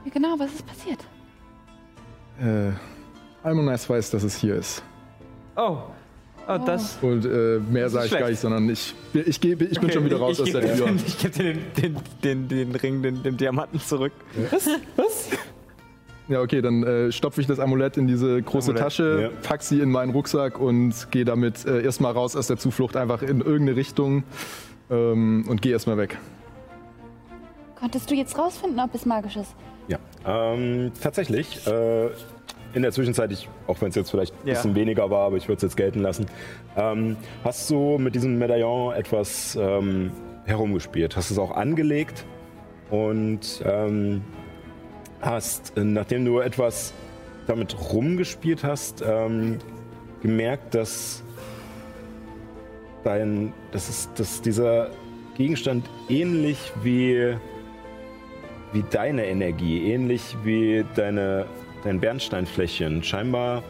Ja, 0.04 0.10
genau, 0.12 0.34
was 0.38 0.52
ist 0.52 0.66
passiert? 0.66 1.00
Äh, 2.40 2.72
Almonais 3.42 3.88
weiß, 3.88 4.10
dass 4.10 4.22
es 4.22 4.36
hier 4.36 4.54
ist. 4.56 4.82
Oh. 5.56 5.78
Oh, 6.50 6.56
das. 6.64 6.96
Und 7.02 7.26
äh, 7.26 7.58
mehr 7.70 7.90
sage 7.90 8.06
ich 8.06 8.18
gar 8.18 8.30
nicht, 8.30 8.40
sondern 8.40 8.70
ich, 8.70 8.94
ich, 9.12 9.38
geh, 9.38 9.52
ich 9.52 9.58
bin 9.58 9.76
Okay, 9.76 9.92
schon 9.92 10.04
wieder 10.06 10.16
raus 10.18 10.38
ich, 10.38 10.54
aus 10.54 10.60
der 10.62 10.76
Tür. 10.76 10.86
den- 10.86 10.96
Ich 11.06 11.18
gebe 11.18 11.30
dir 11.34 11.52
den, 11.52 11.60
den, 11.76 11.96
den, 12.24 12.48
den 12.48 12.74
Ring, 12.76 13.02
den, 13.02 13.22
den 13.22 13.36
Diamanten 13.36 13.78
zurück. 13.80 14.12
Was? 14.50 14.66
Was? 14.96 15.28
Ja, 16.28 16.42
okay, 16.42 16.60
dann 16.60 16.82
äh, 16.82 17.10
stopfe 17.10 17.40
ich 17.40 17.46
das 17.46 17.58
Amulett 17.58 17.96
in 17.96 18.06
diese 18.06 18.42
große 18.42 18.70
Amulett, 18.70 18.82
Tasche, 18.84 19.20
ja. 19.22 19.30
pack 19.42 19.62
sie 19.62 19.80
in 19.80 19.90
meinen 19.90 20.10
Rucksack 20.12 20.58
und 20.60 21.10
gehe 21.10 21.24
damit 21.24 21.64
äh, 21.64 21.82
erstmal 21.82 22.12
raus 22.12 22.36
aus 22.36 22.46
der 22.48 22.58
Zuflucht, 22.58 22.96
einfach 22.96 23.22
in 23.22 23.40
irgendeine 23.40 23.76
Richtung 23.76 24.24
ähm, 24.90 25.46
und 25.48 25.62
gehe 25.62 25.72
erstmal 25.72 25.96
weg. 25.96 26.18
Konntest 27.76 28.10
du 28.10 28.14
jetzt 28.14 28.36
rausfinden, 28.36 28.78
ob 28.80 28.94
es 28.94 29.06
magisch 29.06 29.36
ist? 29.36 29.54
Ja, 29.88 29.98
ähm, 30.26 30.92
tatsächlich. 31.00 31.66
Äh, 31.66 32.08
in 32.74 32.82
der 32.82 32.92
Zwischenzeit, 32.92 33.32
ich, 33.32 33.48
auch 33.66 33.80
wenn 33.80 33.88
es 33.88 33.94
jetzt 33.94 34.10
vielleicht 34.10 34.34
ein 34.34 34.48
Ja. 34.48 34.52
bisschen 34.54 34.74
weniger 34.74 35.08
war, 35.10 35.26
aber 35.26 35.36
ich 35.38 35.48
würde 35.48 35.56
es 35.56 35.62
jetzt 35.62 35.76
gelten 35.78 36.00
lassen, 36.00 36.26
ähm, 36.76 37.16
hast 37.42 37.70
du 37.70 37.96
mit 37.96 38.14
diesem 38.14 38.38
Medaillon 38.38 38.92
etwas 38.92 39.56
ähm, 39.58 40.10
herumgespielt, 40.44 41.16
hast 41.16 41.30
es 41.30 41.38
auch 41.38 41.52
angelegt 41.52 42.26
und 42.90 43.62
ähm, 43.64 44.20
hast, 45.20 45.76
äh, 45.76 45.84
nachdem 45.84 46.24
du 46.24 46.40
etwas 46.40 46.92
damit 47.46 47.76
rumgespielt 47.92 48.62
hast, 48.64 49.02
ähm, 49.06 49.58
gemerkt, 50.22 50.74
dass 50.74 51.22
dein, 53.04 53.52
das 53.72 53.88
ist, 53.88 54.10
dass 54.18 54.42
dieser 54.42 54.90
Gegenstand 55.36 55.88
ähnlich 56.08 56.58
wie 56.82 57.36
wie 58.72 58.84
deine 58.90 59.26
Energie, 59.26 59.92
ähnlich 59.92 60.36
wie 60.44 60.84
deine, 60.94 61.46
dein 61.84 62.00
Bernsteinfläschchen, 62.00 63.02
scheinbar 63.02 63.62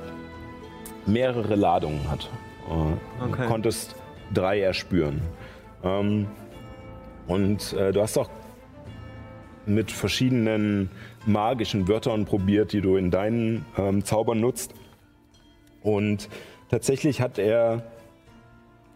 mehrere 1.06 1.54
Ladungen 1.54 2.10
hat. 2.10 2.30
Äh, 2.68 3.24
Okay. 3.24 3.42
Du 3.42 3.48
konntest 3.48 3.96
drei 4.32 4.60
erspüren. 4.60 5.20
Ähm, 5.82 6.28
und 7.26 7.72
äh, 7.72 7.92
du 7.92 8.00
hast 8.00 8.16
auch 8.16 8.30
mit 9.66 9.90
verschiedenen 9.90 10.90
magischen 11.28 11.86
Wörtern 11.86 12.24
probiert, 12.24 12.72
die 12.72 12.80
du 12.80 12.96
in 12.96 13.10
deinen 13.10 13.64
ähm, 13.76 14.04
Zaubern 14.04 14.40
nutzt. 14.40 14.74
Und 15.82 16.28
tatsächlich 16.70 17.20
hat 17.20 17.38
er 17.38 17.84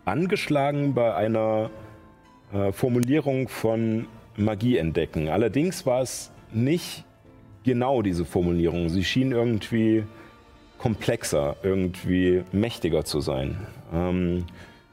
angeschlagen 0.04 0.94
bei 0.94 1.14
einer 1.14 1.70
äh, 2.52 2.72
Formulierung 2.72 3.48
von 3.48 4.06
Magie 4.36 4.78
entdecken. 4.78 5.28
Allerdings 5.28 5.86
war 5.86 6.02
es 6.02 6.32
nicht 6.52 7.04
genau 7.64 8.02
diese 8.02 8.24
Formulierung. 8.24 8.88
Sie 8.88 9.04
schien 9.04 9.32
irgendwie 9.32 10.04
komplexer, 10.78 11.56
irgendwie 11.62 12.42
mächtiger 12.50 13.04
zu 13.04 13.20
sein. 13.20 13.56
Ähm, 13.94 14.44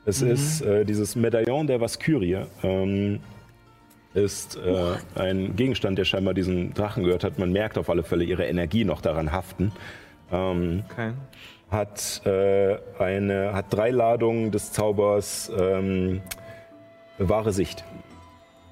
es 0.05 0.21
ist 0.21 0.61
äh, 0.61 0.85
dieses 0.85 1.15
Medaillon 1.15 1.67
der 1.67 1.81
Vaskyrie. 1.81 2.45
Ähm, 2.63 3.19
ist 4.13 4.57
äh, 4.57 4.95
ein 5.15 5.55
Gegenstand, 5.55 5.97
der 5.97 6.05
scheinbar 6.05 6.33
diesen 6.33 6.73
Drachen 6.73 7.03
gehört 7.03 7.23
hat. 7.23 7.37
Man 7.39 7.51
merkt 7.51 7.77
auf 7.77 7.89
alle 7.89 8.03
Fälle 8.03 8.23
ihre 8.23 8.45
Energie 8.45 8.83
noch 8.85 9.01
daran 9.01 9.31
haften. 9.31 9.71
Ähm, 10.31 10.83
Okay. 10.91 11.11
hat, 11.71 12.21
äh, 12.25 12.77
eine, 12.97 13.53
hat 13.53 13.65
drei 13.69 13.91
Ladungen 13.91 14.51
des 14.51 14.71
Zaubers 14.71 15.51
ähm, 15.57 16.21
wahre 17.17 17.51
Sicht. 17.51 17.83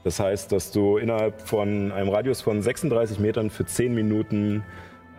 Das 0.03 0.19
heißt, 0.19 0.51
dass 0.51 0.71
du 0.71 0.97
innerhalb 0.97 1.41
von 1.41 1.91
einem 1.91 2.09
Radius 2.09 2.41
von 2.41 2.61
36 2.61 3.19
Metern 3.19 3.49
für 3.49 3.65
10 3.65 3.93
Minuten 3.93 4.63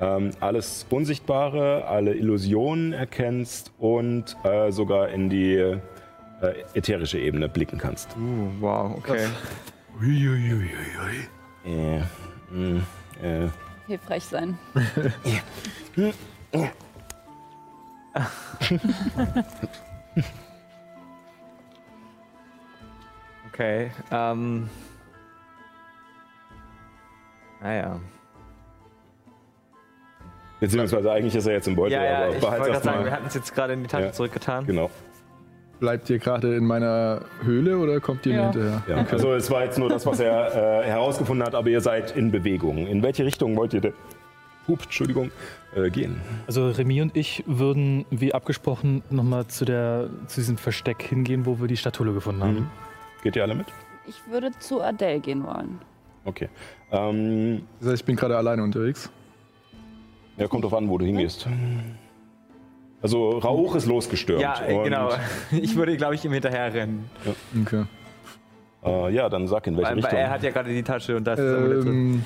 ähm, 0.01 0.31
alles 0.41 0.87
Unsichtbare, 0.89 1.85
alle 1.87 2.15
Illusionen 2.15 2.93
erkennst 2.93 3.73
und 3.79 4.37
äh, 4.45 4.71
sogar 4.71 5.09
in 5.09 5.29
die 5.29 5.55
äh, 5.57 5.79
ätherische 6.75 7.19
Ebene 7.19 7.49
blicken 7.49 7.79
kannst. 7.79 8.17
Uh, 8.17 8.49
wow, 8.61 8.97
okay. 8.97 9.27
Äh, 11.65 12.01
mh, 12.51 12.83
äh, 13.21 13.49
Hilfreich 13.87 14.25
sein. 14.25 14.59
Okay. 23.53 23.91
Ähm. 24.11 24.69
Naja. 27.61 27.99
beziehungsweise 30.61 31.11
eigentlich 31.11 31.35
ist 31.35 31.47
er 31.47 31.55
jetzt 31.55 31.67
im 31.67 31.75
Beutel, 31.75 31.93
Ja, 31.95 32.05
ja, 32.05 32.19
aber 32.19 32.37
ich 32.37 32.43
wollte 32.43 32.65
gerade 32.71 32.85
sagen, 32.85 33.05
wir 33.05 33.11
hatten 33.13 33.27
es 33.27 33.35
jetzt 33.35 33.53
gerade 33.55 33.73
in 33.73 33.83
die 33.83 33.89
Tasche 33.89 34.07
Ja. 34.07 34.13
zurückgetan. 34.13 34.65
Genau. 34.67 34.91
Bleibt 35.81 36.11
ihr 36.11 36.19
gerade 36.19 36.57
in 36.57 36.65
meiner 36.65 37.21
Höhle 37.45 37.79
oder 37.79 38.01
kommt 38.01 38.27
ihr 38.27 38.33
mir 38.33 38.39
Ja. 38.41 38.51
hinterher? 38.51 38.83
Ja, 38.89 39.07
also 39.11 39.33
es 39.35 39.49
war 39.51 39.65
jetzt 39.65 39.79
nur 39.79 39.89
das, 39.89 40.05
was 40.07 40.19
er 40.19 40.83
äh, 40.83 40.85
herausgefunden 40.87 41.47
hat, 41.47 41.55
aber 41.55 41.69
ihr 41.69 41.81
seid 41.81 42.17
in 42.17 42.33
Bewegung. 42.33 42.87
In 42.89 43.03
welche 43.03 43.25
Richtung 43.25 43.57
wollt 43.57 43.75
ihr 43.75 43.81
denn, 43.81 43.93
Hup, 44.67 44.83
Entschuldigung, 44.83 45.31
äh, 45.77 45.89
gehen? 45.89 46.21
Also 46.49 46.69
Remy 46.69 47.01
und 47.03 47.17
ich 47.17 47.45
würden, 47.47 48.05
wie 48.11 48.35
abgesprochen, 48.35 49.03
nochmal 49.11 49.47
zu, 49.47 49.65
der, 49.65 50.11
zu 50.27 50.41
diesem 50.41 50.57
Versteck 50.59 51.01
hingehen, 51.03 51.47
wo 51.47 51.61
wir 51.61 51.69
die 51.69 51.77
Statue 51.77 52.13
gefunden 52.13 52.43
haben. 52.43 52.55
Mhm. 52.55 52.71
Geht 53.23 53.37
ihr 53.37 53.45
alle 53.45 53.55
mit? 53.55 53.67
Ich 54.07 54.21
würde 54.31 54.51
zu 54.59 54.83
Adele 54.83 55.21
gehen 55.21 55.45
wollen. 55.47 55.79
Okay. 56.25 56.49
Ähm, 56.91 57.63
Das 57.81 57.91
heißt, 57.91 58.01
ich 58.01 58.05
bin 58.05 58.17
gerade 58.17 58.37
alleine 58.37 58.63
unterwegs. 58.65 59.11
ja, 60.37 60.49
kommt 60.49 60.65
drauf 60.65 60.75
an, 60.75 60.89
wo 60.89 60.99
du 60.99 61.05
hingehst. 61.07 61.47
Also 63.01 63.39
Rauch 63.39 63.75
ist 63.77 63.87
losgestürmt. 63.87 64.43
Ja, 64.43 64.61
äh, 64.67 64.75
und, 64.75 64.85
genau. 64.85 65.11
Ich 65.53 65.77
würde, 65.77 65.97
glaube 65.97 66.15
ich, 66.15 66.25
ihm 66.25 66.33
hinterher 66.33 66.73
rennen. 66.73 67.09
Okay. 67.63 67.85
Äh, 68.85 69.15
ja, 69.15 69.29
dann 69.29 69.47
sag 69.47 69.67
in 69.67 69.77
welche 69.77 69.91
Weil, 69.91 69.97
weil 69.97 70.05
Richtung. 70.05 70.19
er 70.19 70.31
hat 70.31 70.43
ja 70.43 70.51
gerade 70.51 70.71
die 70.71 70.83
Tasche 70.83 71.17
und 71.17 71.25
das 71.25 71.39
ist 71.39 71.57
Amulett 71.57 71.85
drin. 71.85 71.95
Ähm, 71.95 72.25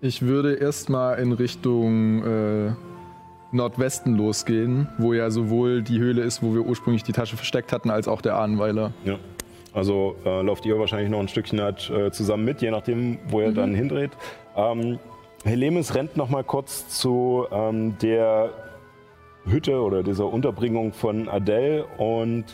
ich 0.00 0.22
würde 0.22 0.54
erstmal 0.54 1.18
in 1.18 1.32
Richtung 1.32 2.22
äh, 2.24 2.72
Nordwesten 3.50 4.16
losgehen, 4.16 4.88
wo 4.98 5.12
ja 5.12 5.30
sowohl 5.30 5.82
die 5.82 5.98
Höhle 5.98 6.22
ist, 6.22 6.42
wo 6.42 6.54
wir 6.54 6.64
ursprünglich 6.64 7.02
die 7.02 7.12
Tasche 7.12 7.36
versteckt 7.36 7.72
hatten, 7.72 7.90
als 7.90 8.06
auch 8.06 8.20
der 8.20 8.36
Ahnenweiler. 8.36 8.92
Ja. 9.04 9.18
Also 9.74 10.16
äh, 10.24 10.42
lauft 10.42 10.66
ihr 10.66 10.78
wahrscheinlich 10.78 11.10
noch 11.10 11.20
ein 11.20 11.28
Stückchen 11.28 11.60
halt, 11.60 11.90
äh, 11.90 12.10
zusammen 12.10 12.44
mit, 12.44 12.62
je 12.62 12.70
nachdem, 12.70 13.18
wo 13.28 13.40
ihr 13.40 13.52
dann 13.52 13.74
hindreht. 13.74 14.10
Ähm, 14.56 14.98
Helemis 15.44 15.94
rennt 15.94 16.16
noch 16.16 16.28
mal 16.28 16.44
kurz 16.44 16.88
zu 16.88 17.46
ähm, 17.50 17.96
der 17.98 18.50
Hütte 19.50 19.80
oder 19.80 20.02
dieser 20.02 20.26
Unterbringung 20.26 20.92
von 20.92 21.28
Adele 21.28 21.86
und 21.98 22.44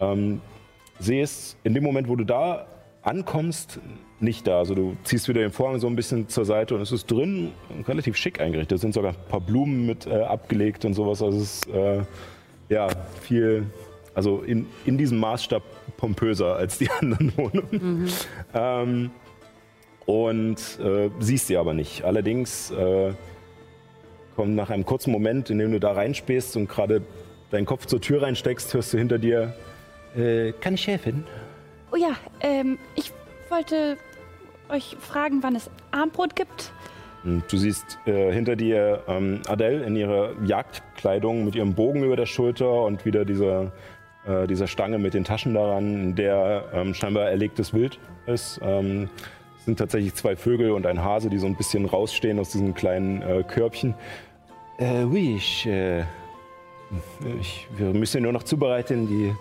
ähm, 0.00 0.40
siehst 0.98 1.56
in 1.64 1.74
dem 1.74 1.84
Moment, 1.84 2.08
wo 2.08 2.16
du 2.16 2.24
da 2.24 2.66
ankommst, 3.02 3.80
nicht 4.18 4.46
da. 4.46 4.58
Also 4.58 4.74
du 4.74 4.96
ziehst 5.04 5.28
wieder 5.28 5.40
den 5.40 5.52
Vorhang 5.52 5.78
so 5.78 5.86
ein 5.86 5.96
bisschen 5.96 6.28
zur 6.28 6.44
Seite 6.44 6.74
und 6.74 6.80
es 6.80 6.92
ist 6.92 7.10
drin 7.10 7.52
relativ 7.86 8.16
schick 8.16 8.40
eingerichtet. 8.40 8.76
Es 8.76 8.80
sind 8.80 8.94
sogar 8.94 9.12
ein 9.12 9.28
paar 9.28 9.40
Blumen 9.40 9.86
mit 9.86 10.06
äh, 10.06 10.22
abgelegt 10.22 10.84
und 10.84 10.94
sowas. 10.94 11.22
Also 11.22 11.38
es 11.38 11.42
ist 11.42 11.68
äh, 11.68 12.02
ja 12.68 12.88
viel, 13.20 13.66
also 14.14 14.42
in, 14.42 14.66
in 14.84 14.98
diesem 14.98 15.18
Maßstab 15.18 15.62
pompöser 15.96 16.56
als 16.56 16.78
die 16.78 16.90
anderen 17.00 17.36
Wohnungen. 17.36 18.08
Ähm, 18.54 19.10
und 20.06 20.78
äh, 20.80 21.10
siehst 21.18 21.48
sie 21.48 21.56
aber 21.56 21.74
nicht. 21.74 22.04
Allerdings 22.04 22.70
äh, 22.70 23.12
kommt 24.36 24.54
nach 24.54 24.70
einem 24.70 24.84
kurzen 24.84 25.10
Moment, 25.10 25.50
in 25.50 25.58
dem 25.58 25.72
du 25.72 25.80
da 25.80 25.92
reinspähst 25.92 26.56
und 26.56 26.68
gerade 26.68 27.02
deinen 27.50 27.66
Kopf 27.66 27.86
zur 27.86 28.00
Tür 28.00 28.22
reinsteckst, 28.22 28.72
hörst 28.74 28.92
du 28.92 28.98
hinter 28.98 29.18
dir, 29.18 29.54
äh, 30.16 30.52
kann 30.52 30.74
ich 30.74 30.86
helfen? 30.86 31.24
Oh 31.92 31.96
ja, 31.96 32.16
ähm, 32.40 32.78
ich 32.94 33.12
wollte 33.48 33.96
euch 34.68 34.96
fragen, 35.00 35.42
wann 35.42 35.56
es 35.56 35.70
Armbrot 35.90 36.36
gibt. 36.36 36.72
Und 37.24 37.44
du 37.50 37.56
siehst 37.56 37.98
äh, 38.06 38.32
hinter 38.32 38.56
dir 38.56 39.02
ähm, 39.08 39.40
Adele 39.48 39.84
in 39.84 39.96
ihrer 39.96 40.32
Jagdkleidung 40.44 41.44
mit 41.44 41.54
ihrem 41.54 41.74
Bogen 41.74 42.04
über 42.04 42.16
der 42.16 42.26
Schulter 42.26 42.82
und 42.82 43.04
wieder 43.04 43.24
dieser, 43.24 43.72
äh, 44.26 44.46
dieser 44.46 44.66
Stange 44.66 44.98
mit 44.98 45.14
den 45.14 45.24
Taschen 45.24 45.54
daran, 45.54 45.94
in 45.94 46.14
der 46.14 46.64
ähm, 46.72 46.94
scheinbar 46.94 47.30
erlegtes 47.30 47.72
Wild 47.74 47.98
ist. 48.26 48.60
Ähm, 48.62 49.08
es 49.58 49.64
sind 49.64 49.78
tatsächlich 49.78 50.14
zwei 50.14 50.36
Vögel 50.36 50.70
und 50.70 50.86
ein 50.86 51.02
Hase, 51.02 51.28
die 51.28 51.38
so 51.38 51.46
ein 51.46 51.56
bisschen 51.56 51.86
rausstehen 51.86 52.38
aus 52.38 52.50
diesen 52.50 52.74
kleinen 52.74 53.22
äh, 53.22 53.42
Körbchen. 53.42 53.94
Äh, 54.78 55.04
oui, 55.04 55.36
ich, 55.36 55.66
äh, 55.66 56.04
ich, 57.40 57.66
wir 57.76 57.86
müssen 57.94 58.22
nur 58.22 58.32
noch 58.32 58.42
zubereiten. 58.42 59.06
Die, 59.06 59.34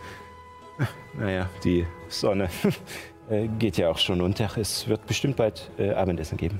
naja, 1.18 1.50
die 1.64 1.86
Sonne 2.08 2.50
äh, 3.30 3.48
geht 3.60 3.78
ja 3.78 3.90
auch 3.90 3.98
schon 3.98 4.22
unter. 4.22 4.50
Es 4.58 4.88
wird 4.88 5.06
bestimmt 5.08 5.36
bald 5.36 5.70
äh, 5.78 5.92
Abendessen 5.92 6.38
geben. 6.38 6.60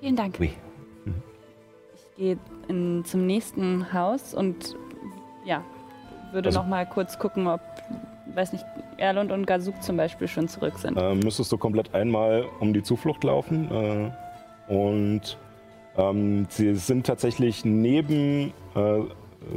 Vielen 0.00 0.16
Dank. 0.16 0.34
Oui. 0.40 0.50
Ich 1.94 2.16
gehe 2.16 2.36
in, 2.66 3.04
zum 3.04 3.24
nächsten 3.24 3.92
Haus 3.92 4.34
und 4.34 4.74
ja, 5.44 5.62
würde 6.32 6.48
Also- 6.48 6.58
noch 6.58 6.66
mal 6.66 6.84
kurz 6.88 7.20
gucken, 7.20 7.46
ob, 7.46 7.60
weiß 8.34 8.52
nicht, 8.52 8.64
Erlund 8.96 9.30
und 9.30 9.46
Gazuk 9.46 9.80
zum 9.80 9.96
Beispiel 9.96 10.26
schon 10.26 10.48
zurück 10.48 10.76
sind. 10.80 10.96
äh, 10.96 11.14
müsstest 11.14 11.52
du 11.52 11.56
komplett 11.56 11.94
einmal 11.94 12.46
um 12.58 12.72
die 12.74 12.82
Zuflucht 12.82 13.22
laufen. 13.22 13.70
Äh, 13.70 14.72
und 14.74 15.38
ähm, 15.96 16.46
sie 16.48 16.74
sind 16.74 17.06
tatsächlich 17.06 17.64
neben, 17.64 18.52
äh, 18.74 19.00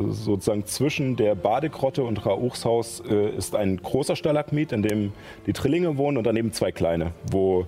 sozusagen 0.10 0.66
zwischen 0.66 1.16
der 1.16 1.36
Badegrotte 1.36 2.04
und 2.04 2.26
Rauchs 2.26 2.66
Haus 2.66 3.04
äh, 3.08 3.30
ist 3.30 3.56
ein 3.56 3.78
großer 3.78 4.16
Stalagmit, 4.16 4.72
in 4.72 4.82
dem 4.82 5.14
die 5.46 5.54
Trillinge 5.54 5.98
wohnen 5.98 6.18
und 6.18 6.26
daneben 6.26 6.52
zwei 6.52 6.72
kleine, 6.72 7.12
wo 7.32 7.66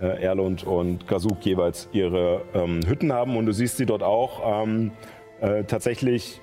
äh, 0.00 0.22
Erlund 0.22 0.64
und 0.64 1.08
Gazuk 1.08 1.44
jeweils 1.44 1.88
ihre 1.92 2.42
ähm, 2.54 2.80
Hütten 2.86 3.12
haben. 3.12 3.36
Und 3.36 3.46
du 3.46 3.52
siehst 3.52 3.76
sie 3.76 3.86
dort 3.86 4.02
auch 4.02 4.64
ähm, 4.64 4.92
äh, 5.40 5.64
tatsächlich 5.64 6.40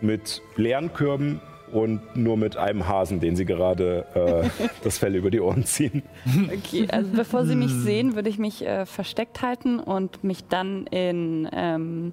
mit 0.00 0.42
leeren 0.56 0.92
Körben 0.92 1.40
und 1.74 2.16
nur 2.16 2.36
mit 2.36 2.56
einem 2.56 2.86
Hasen, 2.86 3.18
den 3.18 3.34
sie 3.34 3.44
gerade 3.44 4.06
äh, 4.14 4.64
das 4.84 4.98
Fell 4.98 5.16
über 5.16 5.30
die 5.30 5.40
Ohren 5.40 5.64
ziehen. 5.64 6.02
Okay, 6.46 6.86
also 6.88 7.10
bevor 7.10 7.44
sie 7.44 7.56
mich 7.56 7.72
sehen, 7.72 8.14
würde 8.14 8.28
ich 8.28 8.38
mich 8.38 8.64
äh, 8.64 8.86
versteckt 8.86 9.42
halten 9.42 9.80
und 9.80 10.22
mich 10.22 10.44
dann 10.46 10.86
in, 10.86 11.48
ähm, 11.52 12.12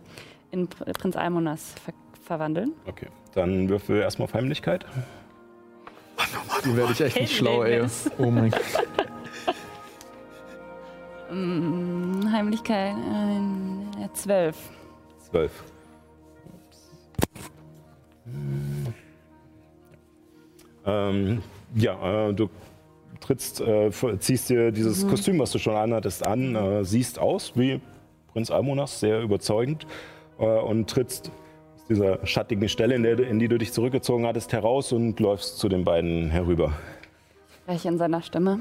in 0.49 0.67
Pr- 0.67 0.91
Prinz 0.97 1.15
Almonas 1.15 1.75
ver 1.85 1.93
verwandeln. 2.23 2.71
Okay, 2.87 3.07
dann 3.33 3.67
würfel 3.69 3.97
erstmal 3.99 4.25
auf 4.25 4.33
Heimlichkeit. 4.33 4.85
Die 6.63 6.75
werde 6.77 6.93
ich 6.93 7.01
echt 7.01 7.19
nicht 7.19 7.35
schlau, 7.35 7.63
ey. 7.63 7.83
Oh 8.17 8.31
mein 8.31 8.51
Gott. 8.51 8.61
Mm, 11.31 12.31
Heimlichkeit 12.31 12.95
äh, 12.95 14.07
zwölf. 14.13 14.55
Zwölf. 15.29 15.51
Ähm, 20.85 21.41
ja, 21.75 22.29
äh, 22.29 22.33
du 22.33 22.49
trittst, 23.19 23.61
äh, 23.61 23.91
ziehst 24.19 24.49
dir 24.49 24.71
dieses 24.71 25.07
Kostüm, 25.07 25.39
was 25.39 25.51
du 25.51 25.59
schon 25.59 25.75
anhattest, 25.75 26.25
an, 26.25 26.55
äh, 26.55 26.83
siehst 26.83 27.19
aus 27.19 27.53
wie 27.55 27.79
Prinz 28.33 28.49
Almonas, 28.49 28.99
sehr 28.99 29.21
überzeugend 29.21 29.85
äh, 30.39 30.45
und 30.45 30.89
trittst 30.89 31.31
aus 31.75 31.85
dieser 31.87 32.25
schattigen 32.25 32.67
Stelle, 32.67 32.95
in, 32.95 33.03
der, 33.03 33.19
in 33.19 33.39
die 33.39 33.47
du 33.47 33.57
dich 33.57 33.73
zurückgezogen 33.73 34.25
hattest, 34.25 34.53
heraus 34.53 34.91
und 34.91 35.19
läufst 35.19 35.57
zu 35.59 35.69
den 35.69 35.83
beiden 35.83 36.29
herüber. 36.29 36.73
Spreche 37.63 37.89
in 37.89 37.97
seiner 37.97 38.21
Stimme. 38.21 38.59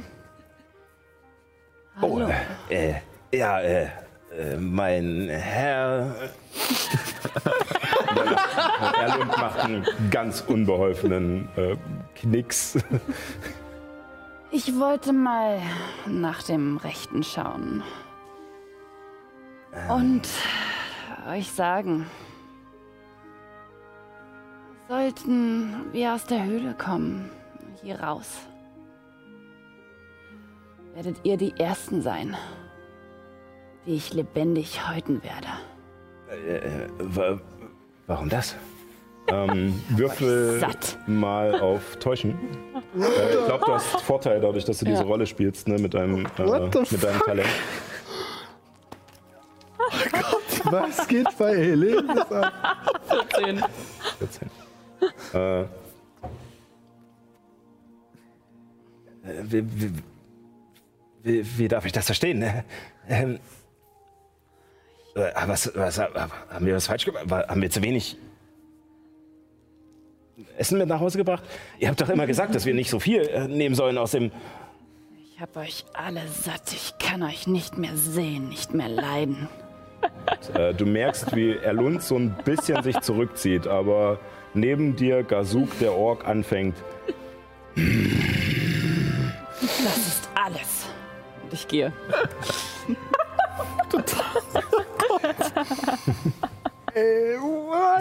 Hallo. 2.01 2.31
äh, 2.69 2.95
ja, 3.33 3.61
äh, 3.61 3.85
äh, 4.37 4.57
mein 4.57 5.29
Herr. 5.29 6.15
Erlund 8.61 9.37
macht 9.37 9.61
einen 9.61 9.87
ganz 10.11 10.43
unbeholfenen 10.47 11.49
äh, 11.57 11.77
Knicks. 12.15 12.79
Ich 14.53 14.79
wollte 14.81 15.13
mal 15.13 15.61
nach 16.07 16.43
dem 16.43 16.77
Rechten 16.79 17.23
schauen. 17.23 17.85
Und 19.89 20.29
euch 21.29 21.53
sagen, 21.53 22.07
sollten 24.89 25.93
wir 25.93 26.15
aus 26.15 26.25
der 26.25 26.45
Höhle 26.45 26.75
kommen, 26.75 27.31
hier 27.81 28.01
raus, 28.01 28.49
werdet 30.95 31.17
ihr 31.23 31.37
die 31.37 31.55
Ersten 31.57 32.03
sein, 32.03 32.37
die 33.87 33.95
ich 33.95 34.13
lebendig 34.13 34.89
häuten 34.89 35.23
werde. 35.23 35.47
Äh, 36.29 36.89
wa 36.99 37.39
warum 38.11 38.29
das? 38.29 38.57
Ähm, 39.29 39.81
würfel 39.91 40.61
mal 41.07 41.61
auf 41.61 41.97
Täuschen. 41.97 42.33
Äh, 42.99 43.39
ich 43.39 43.47
glaube, 43.47 43.65
du 43.65 43.73
hast 43.73 44.01
Vorteil 44.03 44.41
dadurch, 44.41 44.65
dass 44.65 44.79
du 44.79 44.85
diese 44.85 45.03
Ja. 45.03 45.07
Rolle 45.09 45.27
spielst, 45.27 45.69
ne, 45.69 45.79
mit 45.79 45.95
deinem, 45.95 46.27
äh, 46.27 46.61
mit 46.91 47.03
deinem 47.03 47.21
Talent. 47.21 47.49
Was 50.65 51.07
geht 51.09 51.27
bei 51.39 51.57
Helene 51.57 52.27
ab? 52.31 52.53
14. 53.33 53.63
14. 54.19 54.51
Äh, 55.33 55.61
äh, 55.63 55.67
wie, 59.43 59.65
wie, 59.81 59.93
wie, 61.23 61.59
wie 61.59 61.69
darf 61.69 61.87
ich 61.87 61.93
das 61.93 62.07
verstehen? 62.07 62.43
Äh, 62.43 62.63
Ähm, 63.09 63.41
äh, 65.15 65.33
was, 65.47 65.73
was, 65.75 65.99
haben 65.99 66.67
wir 66.67 66.77
was 66.77 66.87
falsch 66.87 67.05
gemacht? 67.05 67.25
Haben 67.31 67.63
wir 67.63 67.71
zu 67.71 67.83
wenig 67.83 68.17
Essen 70.57 70.79
mit 70.79 70.89
nach 70.89 71.01
Hause 71.01 71.19
gebracht? 71.19 71.43
Ihr 71.79 71.89
habt 71.89 72.01
doch 72.01 72.09
immer 72.09 72.27
gesagt, 72.27 72.55
dass 72.55 72.65
wir 72.67 72.75
nicht 72.75 72.91
so 72.91 73.01
viel 73.01 73.23
äh, 73.23 73.49
nehmen 73.49 73.75
sollen 73.75 73.99
aus 73.99 74.13
dem. 74.13 74.31
Ich 75.33 75.41
hab 75.41 75.57
euch 75.57 75.85
alle 75.95 76.23
satt. 76.29 76.73
Ich 76.73 76.95
kann 76.99 77.23
euch 77.23 77.47
nicht 77.47 77.79
mehr 77.79 77.97
sehen, 77.97 78.49
nicht 78.49 78.75
mehr 78.75 78.89
leiden. 78.89 79.49
Äh, 80.55 80.73
du 80.73 80.87
merkst, 80.87 81.37
wie 81.37 81.57
Erlund 81.57 82.03
so 82.03 82.17
ein 82.17 82.35
bisschen 82.45 82.83
sich 82.83 82.99
zurückzieht, 83.01 83.67
aber 83.67 84.19
neben 84.55 84.97
dir 84.97 85.23
Gazuk, 85.23 85.79
der 85.79 85.93
Ork, 85.93 86.27
anfängt. 86.27 86.75
Das 89.61 89.99
ist 89.99 90.31
alles. 90.35 90.87
Und 91.43 91.53
ich 91.53 91.69
gehe. 91.69 91.93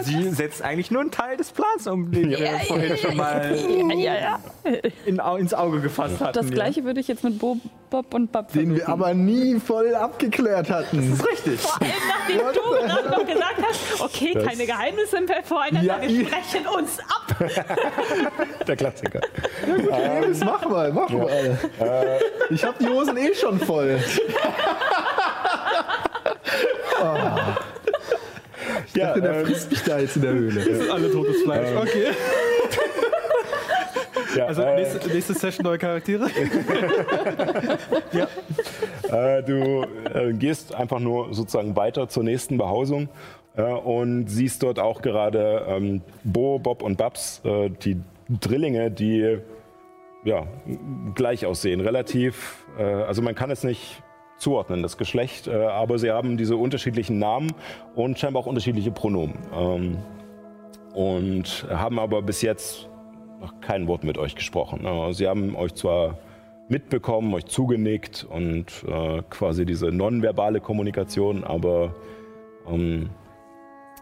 Sie 0.02 0.30
setzt 0.30 0.62
eigentlich 0.62 0.90
nur 0.90 1.02
einen 1.02 1.12
Teil 1.12 1.36
des 1.36 1.52
Plans 1.52 1.86
um, 1.86 2.10
den 2.10 2.30
wir 2.30 2.48
vorhin 2.66 2.96
schon 2.96 3.16
mal 3.16 3.56
Ja, 3.96 4.14
ja. 4.14 4.40
in, 5.06 5.20
ins 5.38 5.54
Auge 5.54 5.80
gefasst 5.80 6.20
hatten. 6.20 6.32
Das 6.32 6.50
gleiche 6.50 6.84
würde 6.84 6.98
ich 6.98 7.06
jetzt 7.06 7.22
mit 7.22 7.38
Bo, 7.38 7.58
Bob 7.90 8.12
und 8.14 8.32
Bob 8.32 8.52
Den 8.52 8.74
wir 8.74 8.88
aber 8.88 9.14
nie 9.14 9.60
voll 9.60 9.94
abgeklärt 9.94 10.70
hatten. 10.70 11.16
Ja. 11.16 11.24
Richtig. 11.24 11.60
Nachdem 11.62 12.38
du 12.38 12.60
gerade 12.70 13.10
noch 13.10 13.24
gesagt 13.26 13.62
hast, 13.62 14.00
okay, 14.00 14.32
keine 14.34 14.66
Geheimnisse 14.66 15.20
mehr 15.20 15.42
voreinander, 15.44 16.02
Ja, 16.02 16.02
wir 16.02 16.26
sprechen 16.26 16.66
uns 16.66 16.98
ab. 16.98 17.36
Der 18.66 18.76
Klassiker. 18.76 19.20
Ja, 19.88 20.20
das 20.20 20.40
mach 20.40 20.68
mal, 20.68 20.92
mach 20.92 21.08
mal. 21.10 21.58
Ich 22.50 22.64
hab 22.64 22.76
die 22.78 22.88
Hosen 22.88 23.16
eh 23.16 23.34
schon 23.34 23.60
voll. 23.60 24.00
Ja, 28.94 29.14
Der 29.14 29.40
ähm, 29.40 29.46
frisst 29.46 29.70
mich 29.70 29.82
da 29.82 29.98
jetzt 29.98 30.16
in 30.16 30.22
der 30.22 30.32
Höhle. 30.32 30.92
Alle 30.92 31.10
totes 31.10 31.42
Fleisch. 31.42 31.68
Okay. 31.76 32.06
ja, 34.36 34.46
Also 34.46 34.62
äh, 34.62 34.76
nächste, 34.76 35.08
nächste 35.08 35.34
Session 35.34 35.64
neue 35.64 35.78
Charaktere. 35.78 36.28
Äh, 39.10 39.42
du 39.42 39.84
äh, 40.14 40.32
gehst 40.34 40.72
einfach 40.72 41.00
nur 41.00 41.34
sozusagen 41.34 41.74
weiter 41.74 42.08
zur 42.08 42.22
nächsten 42.22 42.58
Behausung 42.58 43.08
äh, 43.56 43.62
und 43.62 44.28
siehst 44.28 44.62
dort 44.62 44.78
auch 44.78 45.02
gerade 45.02 45.64
ähm, 45.66 46.02
Bo, 46.22 46.60
Bob 46.60 46.82
und 46.82 46.96
Babs, 46.96 47.40
äh, 47.44 47.70
die 47.70 48.00
Drillinge, 48.28 48.92
die 48.92 49.38
ja, 50.22 50.46
gleich 51.16 51.44
aussehen. 51.44 51.80
Relativ, 51.80 52.64
äh, 52.78 52.84
also 52.84 53.20
man 53.20 53.34
kann 53.34 53.50
es 53.50 53.64
nicht 53.64 54.00
zuordnen, 54.40 54.82
das 54.82 54.96
Geschlecht, 54.96 55.46
äh, 55.46 55.52
aber 55.52 55.98
sie 55.98 56.10
haben 56.10 56.36
diese 56.36 56.56
unterschiedlichen 56.56 57.18
Namen 57.18 57.52
und 57.94 58.18
scheinbar 58.18 58.42
auch 58.42 58.46
unterschiedliche 58.46 58.90
Pronomen. 58.90 59.38
Ähm, 59.54 59.98
und 60.94 61.66
haben 61.70 62.00
aber 62.00 62.20
bis 62.22 62.42
jetzt 62.42 62.88
noch 63.40 63.60
kein 63.60 63.86
Wort 63.86 64.02
mit 64.02 64.18
euch 64.18 64.34
gesprochen. 64.34 64.84
Äh, 64.84 65.12
Sie 65.12 65.28
haben 65.28 65.54
euch 65.54 65.74
zwar 65.74 66.18
mitbekommen, 66.68 67.32
euch 67.34 67.46
zugenickt 67.46 68.26
und 68.28 68.66
äh, 68.86 69.22
quasi 69.30 69.64
diese 69.64 69.86
nonverbale 69.86 70.60
Kommunikation, 70.60 71.44
aber 71.44 71.94
ähm, 72.68 73.10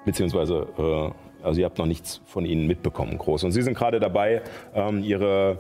beziehungsweise 0.04 0.66
äh, 0.78 1.10
also 1.42 1.60
ihr 1.60 1.66
habt 1.66 1.78
noch 1.78 1.86
nichts 1.86 2.20
von 2.26 2.44
ihnen 2.44 2.66
mitbekommen 2.66 3.16
groß. 3.16 3.44
Und 3.44 3.52
sie 3.52 3.62
sind 3.62 3.76
gerade 3.76 4.00
dabei, 4.00 4.42
ähm, 4.74 5.02
ihre 5.02 5.58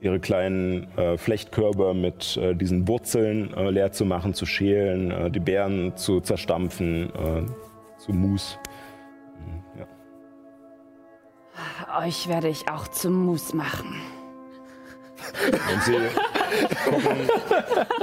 ihre 0.00 0.20
kleinen 0.20 0.96
äh, 0.96 1.16
Flechtkörbe 1.16 1.94
mit 1.94 2.36
äh, 2.36 2.54
diesen 2.54 2.86
Wurzeln 2.86 3.54
äh, 3.54 3.70
leer 3.70 3.92
zu 3.92 4.04
machen, 4.04 4.34
zu 4.34 4.46
schälen, 4.46 5.10
äh, 5.10 5.30
die 5.30 5.40
Beeren 5.40 5.96
zu 5.96 6.20
zerstampfen, 6.20 7.10
äh, 7.14 7.46
zu 7.98 8.12
Mus. 8.12 8.58
Ja. 9.78 9.86
Euch 12.04 12.28
werde 12.28 12.48
ich 12.48 12.68
auch 12.68 12.88
zum 12.88 13.24
Mus 13.24 13.54
machen. 13.54 13.94
Und 15.48 15.82
sie 15.82 15.96
gucken, 16.84 17.16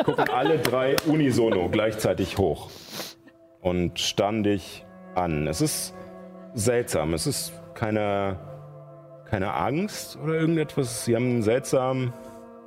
gucken 0.04 0.30
alle 0.30 0.58
drei 0.58 0.96
unisono 1.06 1.70
gleichzeitig 1.70 2.38
hoch 2.38 2.70
und 3.62 4.00
starren 4.00 4.44
dich 4.44 4.86
an. 5.16 5.48
Es 5.48 5.62
ist 5.62 5.94
seltsam. 6.54 7.14
Es 7.14 7.28
ist 7.28 7.54
keine, 7.74 8.38
keine 9.34 9.56
Angst 9.56 10.16
oder 10.24 10.36
irgendetwas. 10.36 11.06
Sie 11.06 11.16
haben 11.16 11.26
einen 11.26 11.42
seltsamen, 11.42 12.14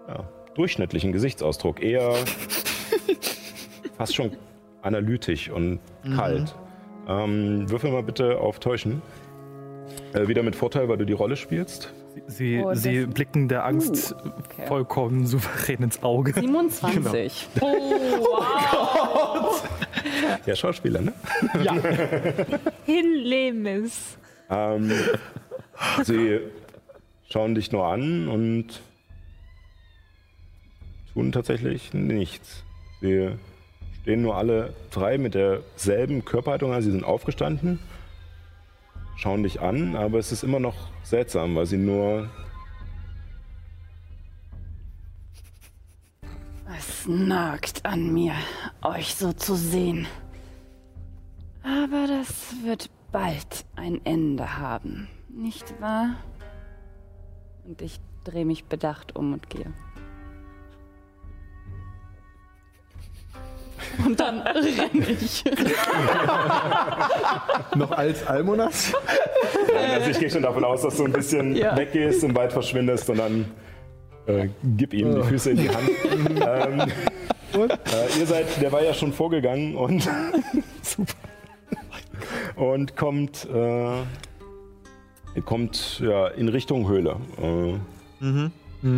ja, 0.09 0.24
durchschnittlichen 0.56 1.12
Gesichtsausdruck. 1.12 1.80
Eher 1.80 2.12
fast 3.97 4.16
schon 4.16 4.32
analytisch 4.82 5.48
und 5.48 5.78
kalt. 6.16 6.56
Ähm, 7.06 7.70
würfel 7.70 7.93
mal 7.93 8.02
bitte 8.02 8.40
auf 8.40 8.59
Täuschen. 8.59 9.01
Äh, 10.12 10.26
wieder 10.26 10.43
mit 10.43 10.56
Vorteil, 10.56 10.88
weil 10.88 10.97
du 10.97 11.06
die 11.06 11.12
Rolle 11.12 11.36
spielst. 11.36 11.93
Sie, 12.26 12.60
Oh, 12.64 12.74
sie 12.74 13.06
blicken 13.06 13.47
der 13.47 13.64
Angst 13.64 14.16
okay. 14.16 14.66
vollkommen 14.66 15.24
souverän 15.24 15.84
ins 15.84 16.02
Auge. 16.02 16.32
27. 16.32 17.48
Oh, 17.60 17.66
wow. 18.22 19.68
Ja, 20.47 20.56
Schauspieler, 20.56 21.01
ne? 21.01 21.12
Hillemis. 22.86 24.18
Ähm, 24.51 24.90
sie 26.04 26.40
schauen 27.30 27.54
dich 27.54 27.72
nur 27.72 27.86
an 27.86 28.28
und 28.28 28.80
tun 31.12 31.32
tatsächlich 31.32 31.92
nichts. 31.94 32.64
Sie 33.00 33.30
stehen 34.02 34.22
nur 34.22 34.36
alle 34.36 34.74
drei 34.90 35.18
mit 35.18 35.34
derselben 35.34 36.24
Körperhaltung 36.24 36.72
an. 36.72 36.82
Sie 36.82 36.90
sind 36.90 37.04
aufgestanden, 37.04 37.78
schauen 39.16 39.42
dich 39.42 39.60
an, 39.60 39.96
aber 39.96 40.18
es 40.18 40.32
ist 40.32 40.44
immer 40.44 40.60
noch 40.60 40.76
seltsam, 41.02 41.56
weil 41.56 41.66
sie 41.66 41.78
nur 41.78 42.28
Es 46.78 47.06
nagt 47.06 47.86
an 47.86 48.12
mir, 48.12 48.34
euch 48.82 49.14
so 49.14 49.32
zu 49.32 49.54
sehen. 49.54 50.06
Aber 51.62 52.06
das 52.06 52.54
wird 52.64 52.90
bald 53.12 53.64
ein 53.76 54.04
Ende 54.04 54.58
haben, 54.58 55.08
nicht 55.36 55.80
wahr? 55.80 56.16
Und 57.64 57.80
ich 57.82 57.98
drehe 58.24 58.44
mich 58.44 58.64
bedacht 58.64 59.14
um 59.16 59.32
und 59.34 59.48
gehe. 59.50 59.72
Und 64.04 64.18
dann 64.18 64.40
renne 64.42 65.06
ich. 65.10 65.44
Noch 67.76 67.90
als 67.92 68.26
Almonas? 68.26 68.92
Also 69.74 70.10
ich 70.10 70.18
gehe 70.18 70.30
schon 70.30 70.42
davon 70.42 70.64
aus, 70.64 70.82
dass 70.82 70.96
du 70.96 71.04
ein 71.04 71.12
bisschen 71.12 71.54
Ja. 71.56 71.76
weggehst, 71.76 72.24
im 72.24 72.34
Wald 72.34 72.52
verschwindest 72.52 73.08
und 73.10 73.18
dann 73.18 73.44
äh, 74.26 74.48
gib 74.76 74.92
ihm 74.94 75.14
die 75.14 75.22
Füße 75.22 75.50
in 75.50 75.56
die 75.58 75.68
Hand. 75.68 75.88
ähm, 76.46 76.80
äh, 77.54 77.68
ihr 78.18 78.26
seid, 78.26 78.46
der 78.60 78.72
war 78.72 78.82
ja 78.82 78.92
schon 78.94 79.12
vorgegangen 79.12 79.76
und 79.76 80.08
super. 80.82 81.14
Und 82.56 82.96
kommt, 82.96 83.46
äh, 83.52 84.02
ihr 85.36 85.42
kommt 85.42 86.00
ja, 86.00 86.28
in 86.28 86.48
Richtung 86.48 86.88
Höhle. 86.88 87.16
Äh, 87.40 87.78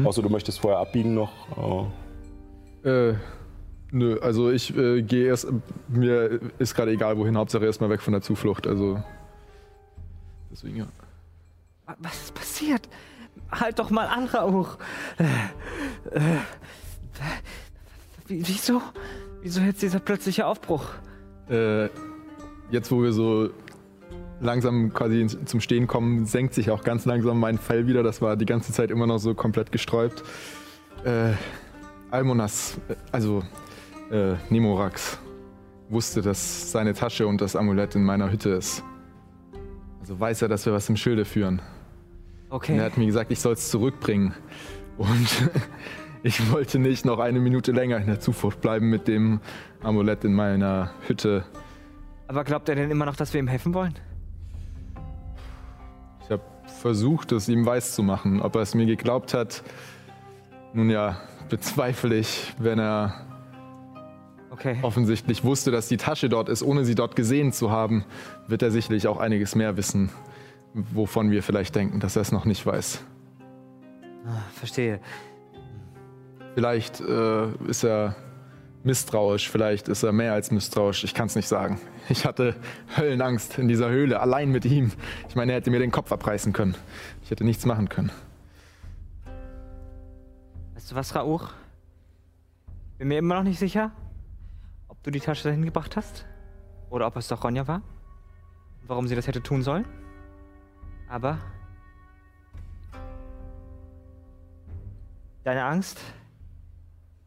Außer 0.05 0.23
du 0.23 0.29
möchtest 0.29 0.61
vorher 0.61 0.81
abbiegen 0.81 1.15
noch. 1.15 1.89
Äh, 2.85 2.89
Äh, 3.11 3.15
nö, 3.91 4.19
also 4.21 4.51
ich 4.51 4.75
äh, 4.77 5.03
gehe 5.03 5.27
erst, 5.27 5.49
mir 5.89 6.41
ist 6.59 6.75
gerade 6.77 6.93
egal 6.93 7.19
wohin, 7.19 7.37
Hauptsache 7.37 7.65
erstmal 7.65 7.91
weg 7.91 8.01
von 8.01 8.13
der 8.13 8.23
Zuflucht, 8.23 8.67
also 8.69 9.03
deswegen 10.51 10.77
ja. 10.77 10.87
Wa- 11.87 11.97
Was 11.99 12.15
ist 12.23 12.35
passiert? 12.35 12.89
Halt 13.51 13.79
doch 13.81 13.91
mal 13.91 14.07
an, 14.07 14.27
Rauch. 14.27 14.79
Äh, 15.19 15.25
äh, 16.17 16.39
wie- 18.29 18.47
wieso? 18.47 18.81
Wieso 19.43 19.61
jetzt 19.61 19.83
dieser 19.83 19.99
plötzliche 20.01 20.47
Aufbruch? 20.47 20.85
Äh, 21.51 21.89
jetzt 22.71 22.91
wo 22.93 23.03
wir 23.03 23.13
so 23.13 23.51
langsam 24.41 24.93
quasi 24.93 25.27
zum 25.27 25.61
Stehen 25.61 25.87
kommen, 25.87 26.27
senkt 26.27 26.55
sich 26.55 26.71
auch 26.71 26.85
ganz 26.85 27.05
langsam 27.05 27.41
mein 27.41 27.59
Fell 27.59 27.87
wieder, 27.87 28.03
das 28.03 28.23
war 28.23 28.37
die 28.37 28.47
ganze 28.47 28.73
Zeit 28.73 28.91
immer 28.91 29.07
noch 29.07 29.19
so 29.19 29.35
komplett 29.35 29.73
gesträubt. 29.73 30.23
Äh, 31.05 31.33
Almonas, 32.11 32.79
äh, 32.89 32.95
also 33.13 33.43
äh, 34.11 34.35
Nemorax, 34.51 35.19
wusste, 35.89 36.23
dass 36.23 36.71
seine 36.71 36.95
Tasche 36.95 37.27
und 37.27 37.41
das 37.41 37.57
Amulett 37.57 37.95
in 37.95 38.05
meiner 38.05 38.31
Hütte 38.31 38.51
ist. 38.51 38.83
Also 40.01 40.19
weiß 40.19 40.43
er, 40.43 40.49
dass 40.49 40.67
wir 40.67 40.73
was 40.73 40.89
im 40.89 40.97
Schilde 40.97 41.25
führen. 41.25 41.55
Und 41.55 41.63
er 42.51 42.57
Okay. 42.57 42.81
hat 42.81 42.97
mir 42.97 43.07
gesagt, 43.07 43.31
ich 43.31 43.41
soll 43.41 43.53
es 43.55 43.69
zurückbringen. 43.71 44.33
Und 44.97 45.51
ich 46.23 46.51
wollte 46.51 46.79
nicht 46.79 47.05
noch 47.05 47.19
eine 47.19 47.41
Minute 47.41 47.73
länger 47.73 47.99
in 47.99 48.07
der 48.07 48.21
Zuflucht 48.21 48.61
bleiben 48.61 48.89
mit 48.89 49.07
dem 49.09 49.41
Amulett 49.83 50.25
in 50.25 50.33
meiner 50.35 50.91
Hütte. 51.07 51.45
Aber 52.27 52.45
glaubt 52.45 52.69
er 52.69 52.75
denn 52.75 52.91
immer 52.91 53.05
noch, 53.07 53.17
dass 53.17 53.33
wir 53.33 53.41
ihm 53.41 53.49
helfen 53.49 53.75
wollen? 53.75 53.95
Versucht, 56.79 57.33
es 57.33 57.49
ihm 57.49 57.67
weiß 57.67 57.95
zu 57.95 58.03
machen. 58.03 58.41
Ob 58.41 58.55
er 58.55 58.63
es 58.63 58.75
mir 58.75 58.87
geglaubt 58.87 59.35
hat, 59.35 59.65
nun 60.73 60.91
ja, 60.91 61.17
bezweifle 61.49 62.17
ich, 62.17 62.55
wenn 62.59 62.79
er 62.79 63.25
Okay. 64.51 64.79
offensichtlich 64.83 65.45
wusste, 65.45 65.71
dass 65.71 65.89
die 65.89 65.99
Tasche 65.99 66.29
dort 66.29 66.49
ist, 66.49 66.63
ohne 66.63 66.85
sie 66.85 66.95
dort 66.95 67.15
gesehen 67.15 67.53
zu 67.53 67.71
haben, 67.71 68.05
wird 68.49 68.63
er 68.63 68.71
sicherlich 68.71 69.07
auch 69.07 69.19
einiges 69.19 69.55
mehr 69.55 69.77
wissen, 69.77 70.11
wovon 70.75 71.31
wir 71.31 71.43
vielleicht 71.43 71.77
denken, 71.77 72.01
dass 72.01 72.17
er 72.17 72.23
es 72.23 72.33
noch 72.33 72.45
nicht 72.45 72.65
weiß. 72.65 73.05
Ah, 74.27 74.43
verstehe. 74.53 75.01
Vielleicht 76.55 77.01
äh, 77.01 77.49
ist 77.69 77.85
er 77.85 78.17
misstrauisch, 78.85 79.51
vielleicht 79.51 79.89
ist 79.89 80.03
er 80.03 80.13
mehr 80.13 80.33
als 80.33 80.51
misstrauisch, 80.51 81.05
ich 81.05 81.15
kann 81.15 81.27
es 81.27 81.37
nicht 81.37 81.49
sagen. 81.49 81.81
Ich 82.09 82.25
hatte 82.25 82.57
Höllenangst 82.97 83.59
in 83.59 83.69
dieser 83.69 83.91
Höhle, 83.91 84.21
allein 84.21 84.51
mit 84.51 84.65
ihm. 84.65 84.93
Ich 85.29 85.37
meine, 85.37 85.53
er 85.53 85.59
hätte 85.59 85.71
mir 85.71 85.79
den 85.79 85.91
Kopf 85.91 86.11
abreißen 86.11 86.53
können. 86.53 86.75
Ich 87.23 87.31
hätte 87.31 87.45
nichts 87.45 87.67
machen 87.67 87.89
können. 87.89 88.11
Weißt 90.75 90.91
du 90.91 90.95
was, 90.95 91.15
Rauch? 91.15 91.51
Bin 92.97 93.09
mir 93.09 93.19
immer 93.19 93.35
noch 93.35 93.43
nicht 93.43 93.59
sicher, 93.59 93.93
ob 94.89 95.03
du 95.03 95.11
die 95.11 95.21
Tasche 95.21 95.45
dahin 95.45 95.65
gebracht 95.65 95.97
hast. 95.97 96.25
Oder 96.91 97.07
ob 97.07 97.17
es 97.17 97.29
doch 97.29 97.45
Ronja 97.45 97.69
war. 97.69 97.83
Warum 98.87 99.07
sie 99.07 99.15
das 99.15 99.27
hätte 99.27 99.43
tun 99.43 99.63
sollen. 99.63 99.85
Aber. 101.09 101.39
Deine 105.45 105.65
Angst, 105.65 106.01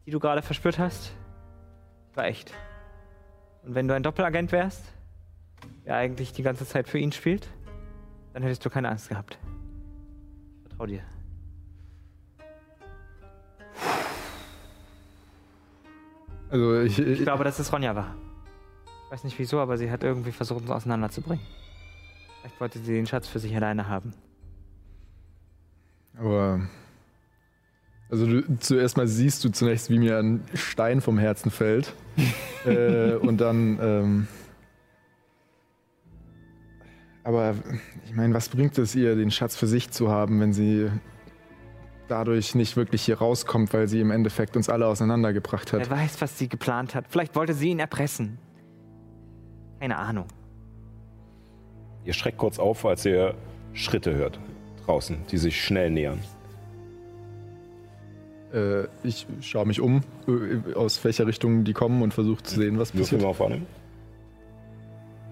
die 0.06 0.10
du 0.10 0.18
gerade 0.18 0.42
verspürt 0.42 0.78
hast, 0.78 1.12
war 2.16 2.26
echt. 2.26 2.52
Und 3.62 3.74
wenn 3.74 3.88
du 3.88 3.94
ein 3.94 4.02
Doppelagent 4.02 4.52
wärst, 4.52 4.84
der 5.84 5.96
eigentlich 5.96 6.32
die 6.32 6.42
ganze 6.42 6.66
Zeit 6.66 6.88
für 6.88 6.98
ihn 6.98 7.12
spielt, 7.12 7.48
dann 8.32 8.42
hättest 8.42 8.64
du 8.64 8.70
keine 8.70 8.88
Angst 8.88 9.08
gehabt. 9.08 9.38
Vertrau 10.68 10.86
dir. 10.86 11.02
Also 16.50 16.80
ich, 16.82 16.98
Ich 16.98 17.08
ich 17.08 17.22
glaube, 17.22 17.44
dass 17.44 17.58
es 17.58 17.72
Ronja 17.72 17.94
war. 17.96 18.14
Ich 19.06 19.12
weiß 19.12 19.24
nicht 19.24 19.38
wieso, 19.38 19.60
aber 19.60 19.78
sie 19.78 19.90
hat 19.90 20.04
irgendwie 20.04 20.32
versucht, 20.32 20.62
uns 20.62 20.70
auseinanderzubringen. 20.70 21.44
Vielleicht 22.40 22.60
wollte 22.60 22.78
sie 22.78 22.94
den 22.94 23.06
Schatz 23.06 23.28
für 23.28 23.38
sich 23.38 23.54
alleine 23.54 23.88
haben. 23.88 24.12
aber 26.18 26.60
also 28.12 28.26
du, 28.26 28.58
zuerst 28.58 28.98
mal 28.98 29.08
siehst 29.08 29.42
du 29.42 29.48
zunächst, 29.48 29.88
wie 29.88 29.98
mir 29.98 30.18
ein 30.18 30.44
Stein 30.52 31.00
vom 31.00 31.18
Herzen 31.18 31.50
fällt 31.50 31.94
äh, 32.66 33.14
und 33.14 33.40
dann. 33.40 33.78
Ähm, 33.80 34.28
aber 37.24 37.54
ich 38.04 38.12
meine, 38.14 38.34
was 38.34 38.50
bringt 38.50 38.76
es 38.76 38.94
ihr, 38.94 39.16
den 39.16 39.30
Schatz 39.30 39.56
für 39.56 39.66
sich 39.66 39.90
zu 39.90 40.10
haben, 40.10 40.40
wenn 40.40 40.52
sie 40.52 40.90
dadurch 42.08 42.54
nicht 42.54 42.76
wirklich 42.76 43.02
hier 43.02 43.16
rauskommt, 43.16 43.72
weil 43.72 43.88
sie 43.88 44.00
im 44.00 44.10
Endeffekt 44.10 44.56
uns 44.56 44.68
alle 44.68 44.86
auseinandergebracht 44.86 45.72
hat? 45.72 45.80
Wer 45.80 45.90
weiß, 45.90 46.20
was 46.20 46.38
sie 46.38 46.48
geplant 46.48 46.94
hat. 46.94 47.06
Vielleicht 47.08 47.34
wollte 47.34 47.54
sie 47.54 47.70
ihn 47.70 47.78
erpressen. 47.78 48.38
Keine 49.80 49.96
Ahnung. 49.96 50.26
ihr 52.04 52.12
schreckt 52.12 52.38
kurz 52.38 52.58
auf, 52.58 52.84
als 52.84 53.06
ihr 53.06 53.34
Schritte 53.72 54.14
hört 54.14 54.38
draußen, 54.84 55.16
die 55.30 55.38
sich 55.38 55.64
schnell 55.64 55.90
nähern. 55.90 56.20
Äh, 58.52 58.84
ich 59.02 59.26
schaue 59.40 59.66
mich 59.66 59.80
um, 59.80 60.02
äh, 60.28 60.74
aus 60.74 61.02
welcher 61.04 61.26
Richtung 61.26 61.64
die 61.64 61.72
kommen 61.72 62.02
und 62.02 62.12
versuche 62.12 62.42
zu 62.42 62.56
sehen, 62.56 62.78
was 62.78 62.92
passiert. 62.92 63.22
mal 63.22 63.28
auf 63.28 63.40
Annehmen. 63.40 63.66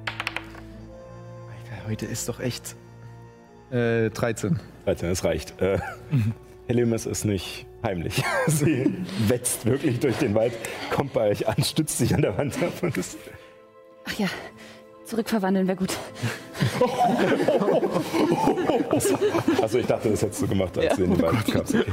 Alter, 0.07 1.89
heute 1.89 2.07
ist 2.07 2.29
doch 2.29 2.41
echt. 2.41 2.77
Äh, 3.71 4.11
13. 4.11 4.59
13, 4.85 5.09
das 5.09 5.25
reicht. 5.25 5.61
Äh, 5.61 5.79
Helimus 6.67 7.07
ist 7.07 7.25
nicht 7.25 7.67
heimlich. 7.83 8.23
Sie 8.47 8.93
wetzt 9.29 9.67
wirklich 9.67 10.01
durch 10.01 10.17
den 10.17 10.35
Wald, 10.35 10.53
kommt 10.91 11.13
bei 11.13 11.29
euch 11.31 11.47
an, 11.49 11.63
stützt 11.63 11.99
sich 11.99 12.15
an 12.15 12.23
der 12.23 12.37
Wand 12.39 12.63
ab 12.63 12.73
und 12.83 12.97
ist 12.97 13.19
Ach 14.07 14.19
ja, 14.19 14.29
zurückverwandeln 15.11 15.67
wäre 15.67 15.77
gut. 15.77 15.93
Achso, 19.61 19.79
ich 19.79 19.87
dachte, 19.87 20.11
das 20.11 20.23
hättest 20.23 20.43
du 20.43 20.47
gemacht, 20.47 20.79
als 20.79 20.97
du 20.97 21.03
in 21.05 21.11
den 21.11 21.23
Wald 21.23 21.45
kamst. 21.47 21.75
Okay. 21.75 21.85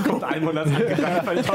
Kommt 0.08 0.24
ein 0.24 0.44
Monat 0.44 0.66
angerannt, 0.74 1.26
weil 1.26 1.38
ich 1.40 1.46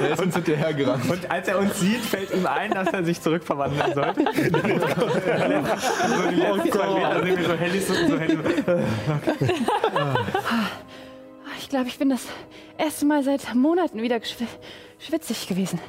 Er 0.00 0.10
ist 0.12 0.20
uns 0.20 0.34
hinterhergerannt. 0.34 1.10
Und 1.10 1.30
als 1.30 1.48
er 1.48 1.58
uns 1.58 1.80
sieht, 1.80 2.00
fällt 2.00 2.34
ihm 2.34 2.46
ein, 2.46 2.70
dass 2.70 2.88
er 2.88 3.02
sich 3.02 3.20
zurückverwandeln 3.20 3.94
sollte. 3.94 4.24
so 4.24 4.30
die 6.30 6.36
letzten 6.36 6.72
zwei 6.72 6.94
Meter 6.94 7.22
sehen 7.24 7.38
wir 7.38 7.44
so 7.46 7.54
Hellis 7.54 7.88
so, 7.88 7.94
so 7.94 8.18
Hellis. 8.18 8.38
Ich 11.58 11.68
glaube, 11.70 11.88
ich 11.88 11.98
bin 11.98 12.10
das 12.10 12.26
erste 12.76 13.06
Mal 13.06 13.22
seit 13.22 13.54
Monaten 13.54 14.02
wieder 14.02 14.20
schwitzig 14.98 15.48
gewesen. 15.48 15.80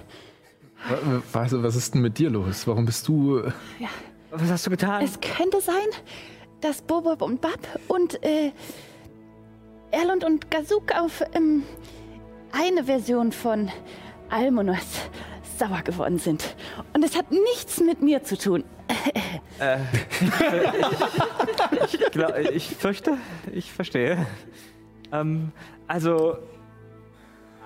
Was, 1.31 1.51
was 1.63 1.75
ist 1.75 1.93
denn 1.93 2.01
mit 2.01 2.17
dir 2.17 2.29
los? 2.29 2.65
Warum 2.67 2.85
bist 2.85 3.07
du. 3.07 3.37
äh, 3.39 3.51
Was 4.31 4.49
hast 4.49 4.65
du 4.65 4.69
getan? 4.71 5.03
Es 5.03 5.19
könnte 5.21 5.61
sein, 5.61 5.75
dass 6.61 6.81
Bobob 6.81 7.21
und 7.21 7.41
Bab 7.41 7.59
und 7.87 8.23
äh, 8.23 8.51
Erlund 9.91 10.23
und 10.23 10.49
Gazuk 10.51 10.91
auf 10.97 11.23
ähm, 11.33 11.63
eine 12.51 12.83
Version 12.85 13.31
von 13.31 13.69
Almonos 14.29 15.01
sauer 15.57 15.81
geworden 15.83 16.17
sind. 16.17 16.55
Und 16.93 17.03
es 17.03 17.15
hat 17.17 17.31
nichts 17.31 17.79
mit 17.79 18.01
mir 18.01 18.23
zu 18.23 18.37
tun. 18.37 18.63
Ich, 21.85 22.11
glaub, 22.11 22.37
ich 22.37 22.67
fürchte, 22.75 23.17
ich 23.51 23.71
verstehe. 23.71 24.25
Ähm, 25.11 25.51
also, 25.87 26.37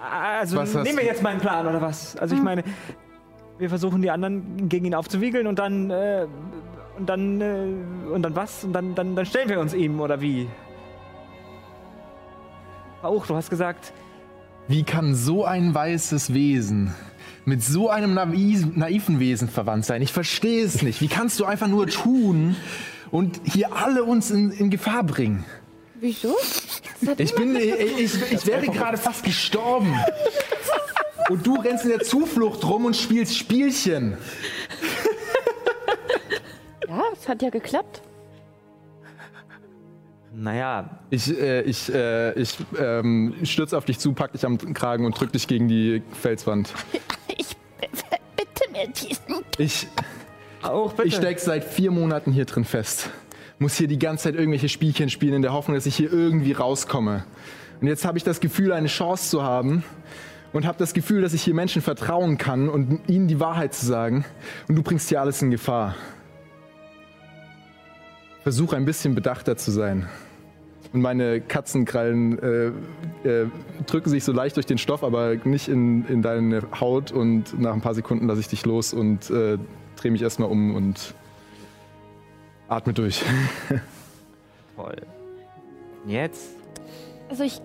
Also 0.01 0.57
Was 0.57 0.73
nehmen 0.73 0.97
wir 0.97 1.05
jetzt 1.05 1.23
meinen 1.23 1.39
Plan 1.39 1.65
oder 1.67 1.81
was? 1.81 2.15
Also 2.17 2.35
ich 2.35 2.41
meine, 2.41 2.63
wir 3.57 3.69
versuchen 3.69 4.02
die 4.02 4.11
anderen 4.11 4.68
gegen 4.69 4.86
ihn 4.86 4.95
aufzuwiegeln 4.95 5.48
und 5.48 5.60
dann 5.60 5.90
äh, 5.90 6.27
und 6.98 7.07
dann 7.07 7.41
äh, 7.41 7.68
und 8.11 8.22
dann 8.22 8.36
was? 8.36 8.64
Und 8.64 8.73
dann, 8.73 8.95
dann 8.95 9.15
dann 9.15 9.26
stellen 9.26 9.49
wir 9.49 9.60
uns 9.60 9.73
ihm 9.73 9.99
oder 9.99 10.22
wie? 10.22 10.48
Auch, 13.02 13.27
du 13.27 13.36
hast 13.36 13.49
gesagt, 13.49 13.94
Wie 14.68 14.84
kann 14.84 15.14
so 15.14 15.45
ein 15.45 15.76
weißes 15.76 16.34
Wesen 16.34 16.94
mit 17.45 17.61
so 17.64 17.90
einem 17.90 18.15
naiv, 18.15 18.65
naiven 18.76 19.19
Wesen 19.19 19.48
verwandt 19.48 19.86
sein? 19.86 20.02
Ich 20.02 20.11
verstehe 20.11 20.64
es 20.65 20.82
nicht. 20.82 21.02
Wie 21.02 21.07
kannst 21.07 21.40
du 21.40 21.45
einfach 21.45 21.68
nur 21.68 21.86
tun 21.88 22.56
und 23.11 23.40
hier 23.44 23.76
alle 23.76 24.03
uns 24.03 24.32
in, 24.32 24.49
in 24.52 24.72
Gefahr 24.72 25.03
bringen? 25.03 25.45
Wieso? 25.99 26.36
Ich 27.18 27.36
bin, 27.36 27.56
ich, 27.56 27.99
ich, 27.99 28.32
ich 28.32 28.48
wäre 28.48 28.65
gerade 28.68 28.98
fast 28.98 29.23
gestorben. 29.23 29.94
Und 31.30 31.45
du 31.45 31.56
rennst 31.56 31.85
in 31.85 31.91
der 31.91 32.02
Zuflucht 32.02 32.64
rum 32.65 32.85
und 32.85 32.95
spielst 32.95 33.38
Spielchen. 33.38 34.18
Ja, 36.88 37.02
es 37.14 37.27
hat 37.27 37.41
ja 37.41 37.49
geklappt. 37.49 38.02
naja, 40.31 40.99
Ich, 41.10 41.30
äh, 41.30 41.61
ich, 41.61 41.93
äh, 41.93 42.34
ich 42.39 42.57
ähm, 42.80 43.35
stürze 43.43 43.77
auf 43.77 43.85
dich 43.85 43.99
zu, 43.99 44.14
pack 44.14 44.34
dich 44.34 44.45
am 44.45 44.57
Kragen 44.73 45.06
und 45.06 45.19
drück 45.19 45.31
dich 45.31 45.47
gegen 45.47 45.68
die 45.68 46.02
Felswand. 46.22 46.73
Ich 47.38 47.57
bitte 48.38 48.72
mir 48.72 48.88
diesen. 48.88 49.43
Ich, 49.57 49.88
auch 50.61 50.93
bitte. 50.93 51.07
ich 51.07 51.15
steck 51.15 51.39
seit 51.39 51.64
vier 51.64 51.91
Monaten 51.91 52.31
hier 52.31 52.45
drin 52.45 52.65
fest. 52.65 53.10
Muss 53.60 53.76
hier 53.76 53.88
die 53.88 53.99
ganze 53.99 54.26
Zeit 54.26 54.35
irgendwelche 54.35 54.69
Spielchen 54.69 55.10
spielen, 55.10 55.34
in 55.34 55.41
der 55.41 55.53
Hoffnung, 55.53 55.76
dass 55.76 55.85
ich 55.85 55.95
hier 55.95 56.11
irgendwie 56.11 56.53
rauskomme. 56.53 57.26
Und 57.81 57.88
jetzt 57.88 58.06
habe 58.06 58.18
ich 58.18 58.23
das 58.23 58.39
Gefühl, 58.39 58.72
eine 58.72 58.88
Chance 58.88 59.30
zu 59.30 59.43
haben. 59.43 59.84
Und 60.56 60.65
habe 60.65 60.77
das 60.77 60.94
Gefühl, 60.94 61.22
dass 61.22 61.34
ich 61.34 61.44
hier 61.44 61.53
Menschen 61.53 61.82
vertrauen 61.82 62.38
kann 62.38 62.69
und 62.69 63.02
ihnen 63.10 63.27
die 63.27 63.41
Wahrheit 63.41 63.73
zu 63.73 63.86
sagen. 63.86 64.23
Und 64.69 64.77
du 64.77 64.84
bringst 64.84 65.10
hier 65.10 65.19
alles 65.19 65.41
in 65.41 65.52
Gefahr. 65.52 65.95
Versuch 68.44 68.72
ein 68.72 68.86
bisschen 68.86 69.15
bedachter 69.15 69.57
zu 69.57 69.72
sein. 69.72 70.07
Und 70.94 71.02
meine 71.02 71.41
Katzenkrallen 71.41 72.40
äh, 72.40 72.68
äh, 73.27 73.48
drücken 73.86 74.10
sich 74.10 74.23
so 74.23 74.32
leicht 74.32 74.56
durch 74.56 74.65
den 74.65 74.77
Stoff, 74.77 75.03
aber 75.03 75.36
nicht 75.44 75.68
in, 75.68 76.06
in 76.07 76.22
deine 76.22 76.61
Haut. 76.80 77.11
Und 77.11 77.60
nach 77.60 77.73
ein 77.73 77.82
paar 77.82 77.94
Sekunden 77.94 78.26
lasse 78.26 78.40
ich 78.40 78.48
dich 78.48 78.65
los 78.65 78.94
und 78.94 79.30
äh, 79.30 79.57
drehe 79.98 80.11
mich 80.11 80.22
erstmal 80.22 80.49
um 80.49 80.73
und 80.73 81.15
atme 82.69 82.94
durch. 82.94 83.26
Toll. 84.77 84.95
Jetzt? 86.07 86.52
Also 87.27 87.44
ich 87.44 87.60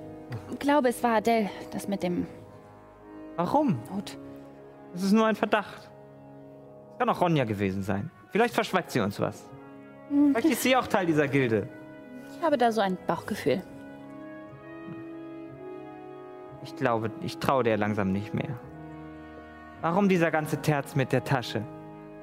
glaube, 0.58 0.88
es 0.88 1.00
war 1.04 1.18
Adele, 1.18 1.50
das 1.70 1.86
mit 1.86 2.02
dem 2.02 2.26
Warum? 3.40 3.78
Not. 3.90 4.18
Das 4.92 5.02
ist 5.02 5.12
nur 5.12 5.26
ein 5.26 5.34
Verdacht. 5.34 5.90
Kann 6.98 7.08
auch 7.08 7.22
Ronja 7.22 7.44
gewesen 7.44 7.82
sein. 7.82 8.10
Vielleicht 8.32 8.52
verschweigt 8.52 8.90
sie 8.90 9.00
uns 9.00 9.18
was. 9.18 9.48
Vielleicht 10.10 10.50
ist 10.50 10.62
sie 10.62 10.76
auch 10.76 10.86
Teil 10.86 11.06
dieser 11.06 11.26
Gilde. 11.26 11.66
Ich 12.36 12.44
habe 12.44 12.58
da 12.58 12.70
so 12.70 12.82
ein 12.82 12.98
Bauchgefühl. 13.06 13.62
Ich 16.62 16.76
glaube, 16.76 17.10
ich 17.22 17.38
traue 17.38 17.62
der 17.62 17.78
langsam 17.78 18.12
nicht 18.12 18.34
mehr. 18.34 18.58
Warum 19.80 20.10
dieser 20.10 20.30
ganze 20.30 20.60
Terz 20.60 20.94
mit 20.94 21.10
der 21.10 21.24
Tasche? 21.24 21.64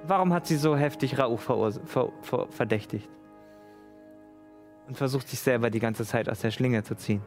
Warum 0.05 0.31
hat 0.31 0.45
sie 0.45 0.57
so 0.57 0.77
heftig 0.77 1.17
Raouf 1.17 1.41
ver 1.41 2.11
ver 2.21 2.47
verdächtigt? 2.51 3.09
Und 4.87 4.95
versucht 4.95 5.27
sich 5.27 5.39
selber 5.39 5.71
die 5.71 5.79
ganze 5.79 6.05
Zeit 6.05 6.29
aus 6.29 6.41
der 6.41 6.51
Schlinge 6.51 6.83
zu 6.83 6.95
ziehen. 6.95 7.23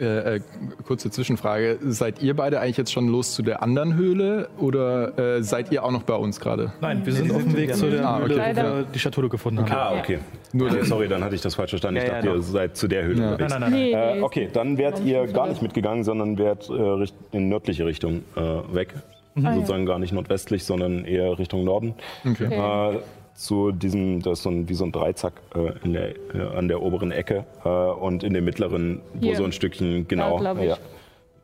Äh, 0.00 0.36
äh, 0.36 0.40
kurze 0.86 1.10
Zwischenfrage. 1.10 1.78
Seid 1.82 2.22
ihr 2.22 2.34
beide 2.34 2.60
eigentlich 2.60 2.76
jetzt 2.78 2.92
schon 2.92 3.08
los 3.08 3.34
zu 3.34 3.42
der 3.42 3.62
anderen 3.62 3.94
Höhle 3.94 4.48
oder 4.58 5.36
äh, 5.36 5.42
seid 5.42 5.70
ihr 5.70 5.84
auch 5.84 5.90
noch 5.92 6.02
bei 6.02 6.14
uns 6.14 6.40
gerade? 6.40 6.72
Nein, 6.80 7.04
wir 7.04 7.12
Nee, 7.12 7.18
sind 7.18 7.28
die 7.30 7.34
auf 7.36 7.42
dem 7.42 7.56
Weg 7.56 7.68
ja 7.70 7.74
zu 7.76 7.90
der 7.90 8.08
Ah, 8.08 8.16
okay. 8.16 8.22
Höhle, 8.24 8.34
wo 8.34 8.38
Leider. 8.38 8.76
wir 8.78 8.82
die 8.84 8.98
Schatulle 8.98 9.28
gefunden 9.28 9.60
haben. 9.60 9.72
Ah, 9.72 9.98
okay. 10.00 10.18
Nur 10.52 10.70
Äh, 10.76 10.84
sorry, 10.84 11.08
dann 11.08 11.22
hatte 11.22 11.34
ich 11.34 11.40
das 11.42 11.54
falsch 11.54 11.70
verstanden. 11.70 11.98
Ich 11.98 12.04
Ja, 12.08 12.14
dachte, 12.14 12.26
ja, 12.26 12.32
ihr 12.32 12.38
doch. 12.38 12.42
seid 12.44 12.76
zu 12.76 12.88
der 12.88 13.04
Höhle 13.04 13.22
Ja. 13.22 13.30
unterwegs. 13.32 13.50
Nein, 13.52 13.60
nein, 13.60 13.70
nein. 13.70 13.80
Nee, 14.12 14.18
Äh, 14.18 14.22
okay, 14.22 14.48
dann 14.52 14.78
wärt 14.78 15.00
ihr 15.04 15.26
gar 15.28 15.46
nicht 15.48 15.62
mitgegangen, 15.62 16.04
sondern 16.04 16.38
wärt 16.38 16.68
äh, 16.70 17.06
in 17.36 17.48
nördliche 17.48 17.84
Richtung 17.86 18.22
äh, 18.34 18.40
weg. 18.74 18.94
Sozusagen 19.34 19.86
gar 19.86 19.98
nicht 19.98 20.12
nordwestlich, 20.12 20.64
sondern 20.64 21.04
eher 21.06 21.38
Richtung 21.38 21.64
Norden. 21.64 21.94
Okay. 22.28 22.52
Äh, 22.52 22.98
zu 23.34 23.72
diesem, 23.72 24.22
das 24.22 24.38
ist 24.38 24.42
so 24.42 24.50
ein, 24.50 24.68
wie 24.68 24.74
so 24.74 24.84
ein 24.84 24.92
Dreizack 24.92 25.34
äh, 25.54 25.72
in 25.84 25.92
der, 25.92 26.14
äh, 26.34 26.56
an 26.56 26.68
der 26.68 26.82
oberen 26.82 27.10
Ecke 27.10 27.44
äh, 27.64 27.68
und 27.68 28.24
in 28.24 28.34
dem 28.34 28.44
mittleren, 28.44 29.00
wo 29.14 29.28
Hier. 29.28 29.36
so 29.36 29.44
ein 29.44 29.52
Stückchen, 29.52 30.06
genau, 30.06 30.38
ich. 30.56 30.68
ja, 30.68 30.78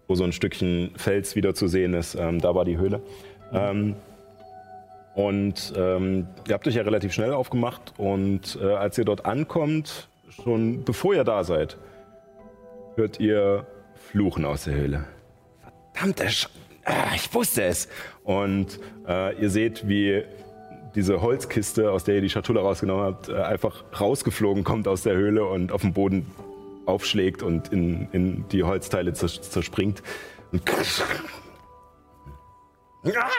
wo 0.07 0.15
so 0.15 0.25
ein 0.25 0.33
Stückchen 0.33 0.93
Fels 0.97 1.35
wieder 1.37 1.55
zu 1.55 1.69
sehen 1.69 1.95
ist, 1.95 2.15
ähm, 2.15 2.41
da 2.41 2.55
war 2.55 2.65
die 2.65 2.79
Höhle. 2.79 3.01
Ähm, 3.53 3.97
und 5.15 5.73
ähm, 5.77 6.29
ihr 6.47 6.55
habt 6.55 6.69
euch 6.69 6.77
ja 6.77 6.83
relativ 6.83 7.13
schnell 7.13 7.33
aufgemacht 7.33 7.95
und 7.97 8.59
äh, 8.63 8.67
als 8.67 8.99
ihr 8.99 9.05
dort 9.05 9.27
ankommt, 9.27 10.09
schon 10.31 10.85
bevor 10.85 11.15
ihr 11.15 11.25
da 11.25 11.43
seid, 11.43 11.77
hört 12.95 13.19
ihr 13.19 13.67
Fluchen 13.95 14.45
aus 14.45 14.65
der 14.65 14.75
Höhle. 14.75 15.05
Verdammte 15.93 16.29
Sch 16.31 16.49
ah, 16.85 17.15
ich 17.15 17.33
wusste 17.35 17.65
es. 17.65 17.89
Und 18.25 18.79
äh, 19.07 19.41
ihr 19.41 19.51
seht, 19.51 19.89
wie 19.89 20.23
diese 20.95 21.21
Holzkiste, 21.21 21.91
aus 21.91 22.05
der 22.05 22.17
ihr 22.17 22.21
die 22.21 22.31
Schatulle 22.31 22.61
rausgenommen 22.61 23.05
habt, 23.05 23.29
äh, 23.29 23.35
einfach 23.35 23.85
rausgeflogen 23.99 24.65
kommt 24.65 24.89
aus 24.89 25.03
der 25.03 25.15
Höhle 25.15 25.45
und 25.45 25.73
auf 25.73 25.83
den 25.83 25.93
Boden 25.93 26.27
aufschlägt 26.87 27.43
und 27.43 27.69
in, 27.73 28.09
in 28.13 28.49
die 28.49 28.65
Holzteile 28.65 29.13
zers 29.13 29.41
zerspringt. 29.43 30.03
Und, 30.53 30.63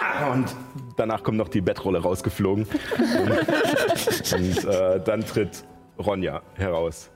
Ah, 0.02 0.32
und 0.32 0.56
danach 0.96 1.22
kommt 1.22 1.38
noch 1.38 1.50
die 1.50 1.62
Bettrolle 1.62 2.00
rausgeflogen. 2.00 2.66
und 2.66 4.34
und 4.34 4.66
äh, 4.66 5.02
dann 5.04 5.22
tritt 5.22 5.66
Ronja 5.98 6.42
heraus, 6.56 7.10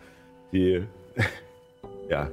die 0.51 0.83
ja 2.09 2.29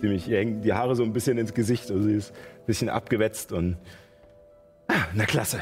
ziemlich 0.00 0.28
ihr 0.28 0.38
hängen 0.38 0.62
die 0.62 0.72
Haare 0.72 0.94
so 0.94 1.02
ein 1.02 1.12
bisschen 1.12 1.38
ins 1.38 1.52
Gesicht, 1.54 1.90
also 1.90 2.04
sie 2.04 2.14
ist 2.14 2.30
ein 2.30 2.66
bisschen 2.66 2.88
abgewetzt 2.88 3.52
und 3.52 3.76
ah, 4.88 5.06
na 5.12 5.24
klasse. 5.24 5.60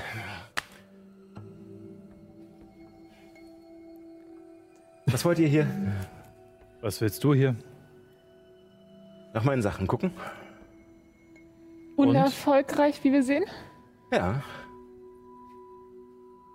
Was 5.07 5.25
wollt 5.25 5.39
ihr 5.39 5.49
hier? 5.49 5.67
Was 6.81 7.01
willst 7.01 7.23
du 7.23 7.33
hier? 7.33 7.55
Nach 9.33 9.44
meinen 9.44 9.62
Sachen 9.62 9.86
gucken? 9.86 10.12
Unerfolgreich, 11.97 13.02
wie 13.05 13.12
wir 13.12 13.23
sehen. 13.23 13.44
Ja. 14.12 14.43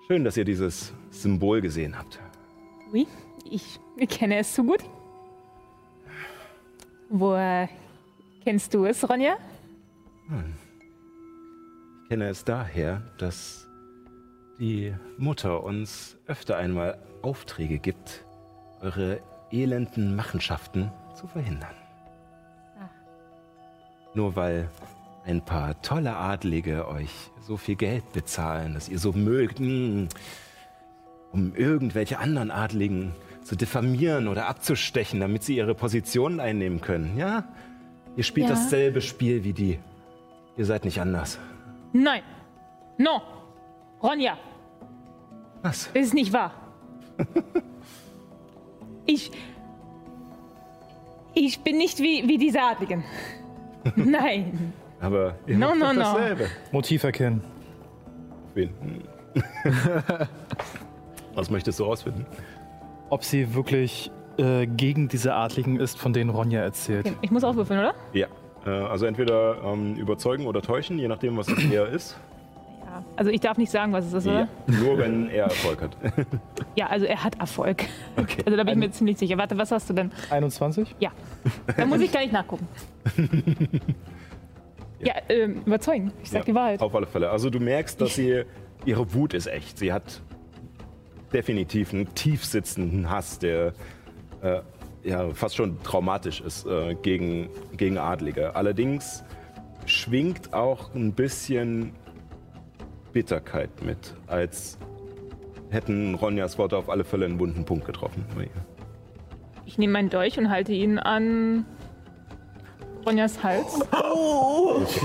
Schön, 0.08 0.24
dass 0.24 0.36
ihr 0.38 0.46
dieses 0.46 0.94
Symbol 1.10 1.62
gesehen 1.62 1.98
habt. 1.98 2.20
Oui, 2.92 3.08
ich 3.50 3.80
kenne 4.10 4.40
es 4.40 4.54
so 4.54 4.64
gut. 4.64 4.84
Woher 7.10 7.70
kennst 8.44 8.74
du 8.74 8.86
es, 8.86 9.08
Ronja? 9.10 9.38
Ich 12.04 12.10
kenne 12.10 12.28
es 12.30 12.44
daher, 12.44 13.02
dass 13.18 13.68
die 14.60 14.94
Mutter 15.18 15.64
uns 15.64 16.18
öfter 16.28 16.58
einmal 16.58 17.02
Aufträge 17.22 17.80
gibt, 17.80 18.26
eure 18.82 19.20
elenden 19.52 20.16
Machenschaften 20.16 20.92
zu 21.14 21.28
verhindern. 21.28 21.76
Nur 24.14 24.36
weil 24.36 24.70
ein 25.26 25.42
paar 25.42 25.82
tolle 25.82 26.16
Adlige 26.16 26.88
euch 26.88 27.12
so 27.42 27.56
viel 27.58 27.76
Geld 27.76 28.12
bezahlen, 28.12 28.74
dass 28.74 28.90
ihr 28.90 29.00
so 29.00 29.14
mögt, 29.14 29.60
mm, 29.60 30.08
um 31.32 31.56
irgendwelche 31.56 32.20
anderen 32.20 32.52
Adligen 32.52 33.14
zu 33.44 33.56
diffamieren 33.56 34.28
oder 34.28 34.48
abzustechen, 34.48 35.20
damit 35.20 35.44
sie 35.44 35.56
ihre 35.56 35.76
Positionen 35.76 36.40
einnehmen 36.40 36.82
können. 36.82 37.18
Ja? 37.18 37.46
Ihr 38.18 38.24
spielt 38.24 38.50
Ja. 38.50 38.56
dasselbe 38.56 39.00
Spiel 39.02 39.44
wie 39.44 39.54
die. 39.54 39.80
Ihr 40.58 40.66
seid 40.66 40.84
nicht 40.84 41.00
anders. 41.00 41.40
Nein. 41.94 42.24
No. 42.98 43.22
Ronja, 44.04 44.38
Was? 45.62 45.90
das 45.94 46.04
ist 46.08 46.14
nicht 46.14 46.34
wahr. 46.34 46.52
ich. 49.14 49.32
Ich 51.34 51.60
bin 51.62 51.78
nicht 51.78 52.00
wie, 52.00 52.28
wie 52.28 52.38
diese 52.38 52.62
Adligen. 52.62 53.04
Nein. 53.96 54.74
Aber 55.00 55.36
ihr 55.48 55.58
No, 55.58 55.74
no, 55.74 55.94
no. 55.94 56.00
dasselbe. 56.00 56.48
Motiv 56.72 57.04
erkennen. 57.04 57.42
Wen? 58.54 58.70
Was 61.36 61.50
möchtest 61.50 61.80
du 61.80 61.86
rausfinden? 61.86 62.26
Ob 63.10 63.24
sie 63.24 63.54
wirklich 63.56 64.12
äh, 64.38 64.68
gegen 64.68 65.08
diese 65.08 65.34
Adligen 65.34 65.80
ist, 65.80 65.98
von 65.98 66.14
denen 66.14 66.30
Ronja 66.30 66.62
erzählt. 66.62 67.12
Ich 67.22 67.32
muss 67.32 67.44
aufwürfeln, 67.44 67.80
oder? 67.80 67.94
Ja. 68.14 68.28
Äh, 68.66 68.70
also 68.70 69.06
entweder 69.06 69.64
ähm, 69.64 69.96
überzeugen 69.96 70.46
oder 70.46 70.62
täuschen, 70.62 71.00
je 71.00 71.08
nachdem, 71.08 71.38
was 71.38 71.48
es 71.48 71.64
eher 71.72 71.88
ist. 71.88 72.18
Ja. 72.92 73.06
Also 73.16 73.32
ich 73.32 73.40
darf 73.40 73.58
nicht 73.58 73.72
sagen, 73.72 73.94
was 73.94 74.06
es 74.06 74.14
ist, 74.14 74.28
oder? 74.28 74.50
Nur 74.68 74.98
wenn 74.98 75.30
er 75.30 75.46
Erfolg 75.46 75.82
hat. 75.82 75.98
Ja, 76.76 76.88
also 76.88 77.06
er 77.06 77.22
hat 77.22 77.38
Erfolg. 77.40 77.84
Okay. 78.16 78.44
Also 78.46 78.56
da 78.58 78.64
bin 78.64 78.74
ich 78.74 78.80
mir 78.80 78.92
ziemlich 78.92 79.18
sicher. 79.18 79.38
Warte, 79.38 79.58
was 79.58 79.72
hast 79.72 79.90
du 79.90 79.94
denn? 79.94 80.10
21? 80.30 80.96
Ja. 81.00 81.12
Da 81.76 81.86
muss 81.86 82.00
ich 82.00 82.12
gar 82.12 82.22
nicht 82.22 82.34
nachgucken. 82.34 82.68
Ja, 85.04 85.16
ähm, 85.30 85.64
überzeugen. 85.66 86.12
Ich 86.22 86.30
sag 86.30 86.46
die 86.46 86.54
Wahrheit. 86.54 86.80
Auf 86.80 86.94
alle 86.94 87.08
Fälle. 87.08 87.32
Also 87.32 87.50
du 87.50 87.60
merkst, 87.60 88.00
dass 88.00 88.14
sie, 88.14 88.44
ihre 88.86 89.16
Wut 89.16 89.34
ist 89.34 89.48
echt. 89.48 89.80
Sie 89.80 89.92
hat 89.92 90.22
definitiv 91.34 91.92
einen 91.92 92.14
tief 92.14 92.46
sitzenden 92.46 93.10
Hass, 93.10 93.40
der 93.40 93.74
äh, 94.44 94.60
ja, 95.04 95.34
fast 95.34 95.56
schon 95.56 95.82
traumatisch 95.82 96.42
ist 96.42 96.68
äh, 96.68 96.94
gegen, 96.94 97.50
gegen 97.76 97.98
Adlige. 97.98 98.56
Allerdings 98.56 99.24
schwingt 99.88 100.54
auch 100.54 100.94
ein 100.94 101.14
bisschen 101.14 101.94
Bitterkeit 103.14 103.70
mit, 103.84 104.16
als 104.28 104.78
hätten 105.70 106.16
Ronjas 106.16 106.58
Worte 106.58 106.78
auf 106.78 106.90
alle 106.90 107.04
Fälle 107.04 107.26
einen 107.26 107.40
wunden 107.40 107.66
Punkt 107.66 107.86
getroffen. 107.86 108.26
Ich 109.66 109.78
nehme 109.78 109.94
meinen 109.94 110.10
Dolch 110.10 110.38
und 110.38 110.50
halte 110.50 110.74
ihn 110.74 111.00
an 111.00 111.66
Ronjas 113.06 113.42
Hals. 113.44 113.80
Kurz, 113.92 115.00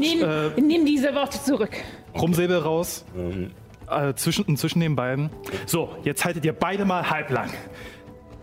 Nimm, 0.00 0.22
äh, 0.22 0.60
nimm 0.60 0.86
diese 0.86 1.14
Worte 1.14 1.42
zurück. 1.42 1.76
Krummsäbel 2.14 2.58
raus. 2.58 3.04
Ähm, 3.16 3.50
Äh, 3.90 4.14
zwischen, 4.14 4.56
zwischen 4.56 4.80
den 4.80 4.96
beiden. 4.96 5.28
So, 5.66 5.90
jetzt 6.04 6.24
haltet 6.24 6.44
ihr 6.46 6.52
beide 6.54 6.84
mal 6.86 7.10
halblang. 7.10 7.50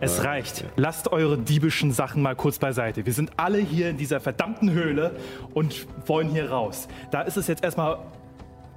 Es 0.02 0.24
reicht. 0.24 0.64
Lasst 0.76 1.12
eure 1.12 1.38
diebischen 1.40 1.92
Sachen 1.92 2.22
mal 2.22 2.36
kurz 2.36 2.60
beiseite. 2.60 3.06
Wir 3.06 3.14
sind 3.14 3.32
alle 3.38 3.58
hier 3.58 3.90
in 3.90 3.98
dieser 3.98 4.20
verdammten 4.20 4.72
Höhle 4.72 5.16
und 5.54 5.88
wollen 6.06 6.30
hier 6.30 6.52
raus. 6.52 6.88
Da 7.10 7.22
ist 7.24 7.36
es 7.36 7.48
jetzt 7.48 7.64
erstmal 7.64 7.98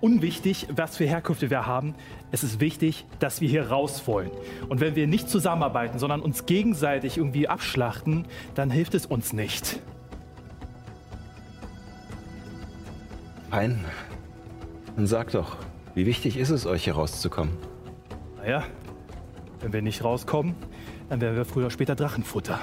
unwichtig, 0.03 0.67
was 0.75 0.97
für 0.97 1.07
Herkünfte 1.07 1.49
wir 1.49 1.67
haben. 1.67 1.95
Es 2.33 2.43
ist 2.43 2.61
wichtig, 2.61 3.07
dass 3.21 3.41
wir 3.41 3.49
hier 3.49 3.69
raus 3.69 4.07
wollen. 4.07 4.31
Und 4.69 4.81
wenn 4.81 4.97
wir 4.97 5.07
nicht 5.07 5.31
zusammenarbeiten, 5.31 5.99
sondern 5.99 6.21
uns 6.21 6.45
gegenseitig 6.45 7.17
irgendwie 7.17 7.49
abschlachten, 7.49 8.27
dann 8.55 8.71
hilft 8.71 8.95
es 8.95 9.07
uns 9.07 9.33
nicht. 9.33 9.81
Fein. 13.51 13.85
Dann 14.97 15.07
sag 15.07 15.31
doch, 15.31 15.57
wie 15.95 16.05
wichtig 16.05 16.37
ist 16.37 16.51
es 16.51 16.67
euch 16.67 16.85
hier 16.85 16.95
rauszukommen? 16.95 17.57
Naja, 18.39 18.65
wenn 19.61 19.73
wir 19.73 19.83
nicht 19.83 20.03
rauskommen, 20.03 20.55
dann 21.09 21.21
werden 21.21 21.37
wir 21.37 21.45
früher 21.45 21.65
oder 21.65 21.71
später 21.71 21.95
Drachenfutter. 21.95 22.59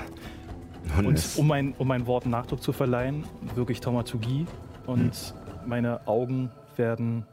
Nun, 0.95 1.05
Und 1.05 1.23
um, 1.37 1.47
mein, 1.47 1.73
um 1.77 1.87
meinen 1.87 2.05
Worten 2.05 2.31
Nachdruck 2.31 2.61
zu 2.61 2.73
verleihen, 2.73 3.23
wirke 3.55 3.71
ich 3.71 3.79
Taumaturgie 3.79 4.45
und 4.87 5.33
meine 5.65 6.07
Augen 6.07 6.51
werden 6.79 7.25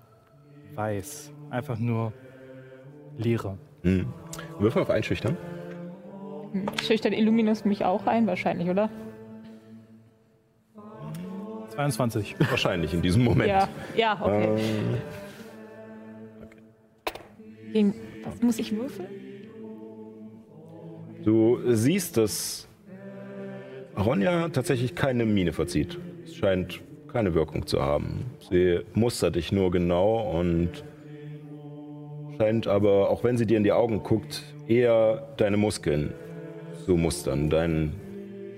weiß. 0.74 1.32
Einfach 1.48 1.78
nur 1.78 2.12
Leere. 3.16 3.56
Hm. 3.82 4.12
Würfel 4.58 4.82
auf 4.82 4.90
Einschüchtern. 4.90 5.38
Schüchtert 6.82 7.14
Illuminus 7.14 7.64
mich 7.64 7.84
auch 7.84 8.06
ein, 8.06 8.26
wahrscheinlich, 8.26 8.68
oder? 8.68 8.90
22. 11.70 12.36
Wahrscheinlich 12.50 12.92
in 12.92 13.00
diesem 13.00 13.24
Moment. 13.24 13.48
Ja, 13.48 13.68
ja, 13.96 14.18
okay. 14.20 14.54
Ähm, 14.56 14.98
Gegen, 17.72 17.94
was 18.24 18.42
muss 18.42 18.58
ich 18.58 18.76
würfeln? 18.76 19.08
du 21.26 21.58
siehst, 21.74 22.16
dass 22.16 22.68
Ronja 23.98 24.48
tatsächlich 24.48 24.94
keine 24.94 25.26
Miene 25.26 25.52
verzieht. 25.52 25.98
Es 26.24 26.36
scheint 26.36 26.80
keine 27.16 27.32
Wirkung 27.32 27.66
zu 27.66 27.80
haben. 27.80 28.26
Sie 28.50 28.80
mustert 28.92 29.36
dich 29.36 29.50
nur 29.50 29.70
genau 29.70 30.38
und 30.38 30.84
scheint 32.36 32.66
aber, 32.66 33.08
auch 33.08 33.24
wenn 33.24 33.38
sie 33.38 33.46
dir 33.46 33.56
in 33.56 33.64
die 33.64 33.72
Augen 33.72 34.02
guckt, 34.02 34.42
eher 34.68 35.26
deine 35.38 35.56
Muskeln 35.56 36.12
zu 36.84 36.94
mustern. 36.98 37.48
Dein, 37.48 37.94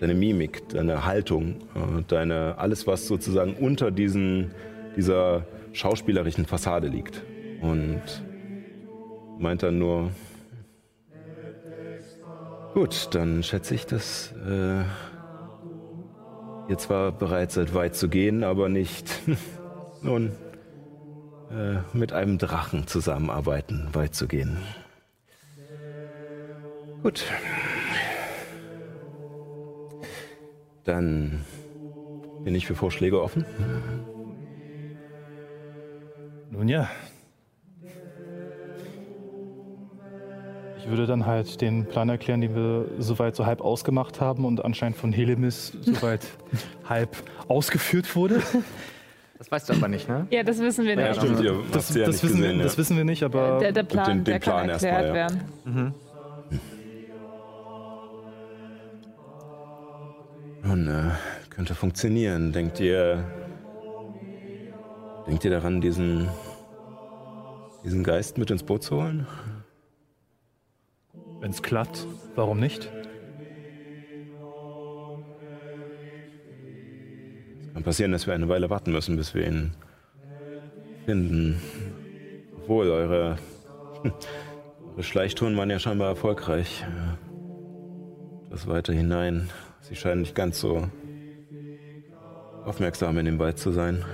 deine 0.01 0.15
Mimik, 0.15 0.69
deine 0.71 1.07
Haltung, 1.07 1.61
äh, 1.77 2.03
deine, 2.09 2.59
alles, 2.59 2.85
was 2.89 3.07
sozusagen 3.07 3.55
unter 3.55 3.93
diesen, 3.93 4.51
dieser 4.97 5.47
schauspielerischen 5.73 6.45
Fassade 6.45 6.89
liegt. 6.89 7.23
Und 7.61 8.03
meint 9.39 9.63
dann 9.63 9.79
nur, 9.79 10.11
gut, 12.75 13.11
dann 13.13 13.45
schätze 13.45 13.77
ich, 13.77 13.87
dass 13.87 14.33
äh, 14.33 14.83
ihr 16.69 16.79
zwar 16.79 17.13
bereit 17.13 17.53
seid, 17.53 17.75
weit 17.75 17.97
zu 17.97 18.09
gehen, 18.09 18.45
aber 18.45 18.69
nicht, 18.69 19.23
nun, 20.03 20.33
äh, 21.51 21.79
mit 21.93 22.13
einem 22.13 22.39
Drachen 22.39 22.87
zusammenarbeiten, 22.87 23.89
weit 23.93 24.15
zu 24.15 24.29
gehen. 24.29 24.59
Gut. 27.03 27.25
Dann 30.85 31.45
bin 32.45 32.55
ich 32.55 32.67
für 32.67 32.75
Vorschläge 32.75 33.23
offen. 33.23 33.45
Nun 36.51 36.69
ja. 36.69 36.89
Würde 40.91 41.07
dann 41.07 41.27
halt 41.27 41.61
den 41.61 41.85
Plan 41.87 42.09
erklären, 42.09 42.41
den 42.41 42.55
wir 42.55 42.85
soweit 42.99 43.35
so 43.37 43.47
halb 43.47 43.61
ausgemacht 43.61 44.21
haben 44.21 44.45
und 44.45 44.65
anscheinend 44.65 44.97
von 44.97 45.13
Helemis 45.13 45.73
soweit 45.83 46.21
halb 46.89 47.17
ausgeführt 47.49 48.15
wurde. 48.17 48.43
Das 49.39 49.51
weißt 49.53 49.69
du 49.69 49.75
aber 49.75 49.89
nicht, 49.89 50.09
ne? 50.09 50.27
Ja, 50.31 50.43
das 50.43 50.59
wissen 50.59 50.85
wir 50.85 50.99
Ja, 50.99 51.09
nicht. 51.11 51.21
stimmt, 51.23 51.41
ihr 51.41 51.55
Das, 51.73 51.95
ja 51.95 52.07
das, 52.07 52.15
nicht 52.15 52.25
wissen, 52.25 52.37
gesehen. 52.39 52.41
wir, 52.53 52.57
ja. 52.59 52.63
das 52.65 52.79
wissen 52.79 52.97
wir 52.97 53.05
nicht, 53.05 53.23
aber 53.23 53.59
Der, 53.61 53.73
der 53.73 53.83
Plan, 53.85 54.07
den- 54.07 54.17
den 54.19 54.25
der 54.25 54.41
kann 54.41 54.53
Plan 54.55 54.69
erstmal, 54.71 54.93
erklärt 54.93 55.09
ja. 55.09 55.15
werden. 55.75 55.95
Nun, 60.63 60.89
äh, 60.89 61.11
könnte 61.51 61.75
funktionieren. 61.75 62.53
Denkt 62.53 62.81
ihr. 62.81 63.25
Denkt 65.27 65.45
ihr 65.45 65.51
daran, 65.51 65.81
diesen. 65.81 66.29
diesen 67.85 68.03
Geist 68.03 68.39
mit 68.39 68.51
ins 68.51 68.63
Boot 68.63 68.83
zu 68.83 68.97
holen? 68.97 69.27
Wenn 71.41 71.51
es 71.51 71.63
klappt, 71.63 72.07
warum 72.35 72.59
nicht? 72.61 72.91
Kann 77.75 77.83
passieren, 77.85 78.13
dass 78.13 78.27
wir 78.27 78.35
eine 78.35 78.49
Weile 78.49 78.71
warten 78.71 78.93
müssen, 78.93 79.17
bis 79.17 79.35
wir 79.35 79.47
ihn 79.47 79.73
finden. 81.07 81.61
Obwohl, 82.57 82.91
eure, 82.91 83.39
eure 84.93 85.03
Schleichtouren 85.03 85.57
waren 85.57 85.71
ja 85.71 85.79
scheinbar 85.79 86.09
erfolgreich. 86.09 86.85
Das 88.51 88.67
weiter 88.67 88.93
hinein. 88.93 89.49
Sie 89.81 89.95
scheinen 89.95 90.23
nicht 90.23 90.35
ganz 90.35 90.59
so 90.59 90.89
aufmerksam 92.65 93.17
in 93.19 93.27
dem 93.27 93.39
Wald 93.39 93.59
zu 93.59 93.73
sein. 93.73 94.05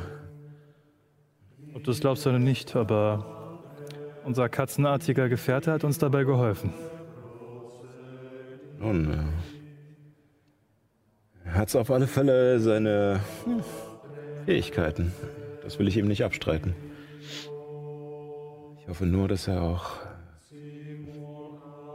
Ob 1.74 1.82
du 1.82 1.90
es 1.90 2.00
glaubst 2.00 2.26
oder 2.26 2.38
nicht, 2.38 2.76
aber 2.76 3.62
unser 4.24 4.48
katzenartiger 4.48 5.28
Gefährte 5.28 5.72
hat 5.72 5.84
uns 5.84 5.98
dabei 5.98 6.24
geholfen. 6.24 6.72
Äh, 8.84 9.16
er 11.46 11.54
hat 11.54 11.74
auf 11.76 11.90
alle 11.90 12.06
Fälle 12.06 12.60
seine 12.60 13.20
hm, 13.44 13.62
Fähigkeiten. 14.44 15.12
Das 15.62 15.78
will 15.78 15.88
ich 15.88 15.96
ihm 15.96 16.06
nicht 16.06 16.24
abstreiten. 16.24 16.74
Ich 18.80 18.88
hoffe 18.88 19.06
nur, 19.06 19.28
dass 19.28 19.48
er 19.48 19.62
auch 19.62 19.92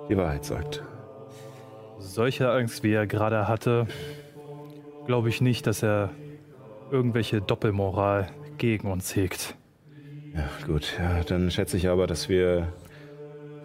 die 0.09 0.17
Wahrheit 0.17 0.43
sagt. 0.43 0.81
Solche 1.99 2.49
Angst, 2.51 2.81
wie 2.83 2.93
er 2.93 3.05
gerade 3.05 3.47
hatte, 3.47 3.85
glaube 5.05 5.29
ich 5.29 5.41
nicht, 5.41 5.67
dass 5.67 5.83
er 5.83 6.09
irgendwelche 6.89 7.41
Doppelmoral 7.41 8.27
gegen 8.57 8.91
uns 8.91 9.15
hegt. 9.15 9.55
Ja, 10.33 10.49
gut. 10.65 10.97
Ja, 10.97 11.23
dann 11.23 11.51
schätze 11.51 11.77
ich 11.77 11.89
aber, 11.89 12.07
dass 12.07 12.29
wir 12.29 12.73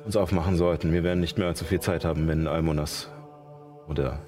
uns 0.05 0.17
aufmachen 0.17 0.57
sollten. 0.57 0.93
Wir 0.93 1.03
werden 1.03 1.21
nicht 1.21 1.39
mehr 1.39 1.47
allzu 1.47 1.65
viel 1.65 1.81
Zeit 1.81 2.05
haben, 2.05 2.29
wenn 2.29 2.47
Almonas 2.47 3.11
oder 3.89 4.19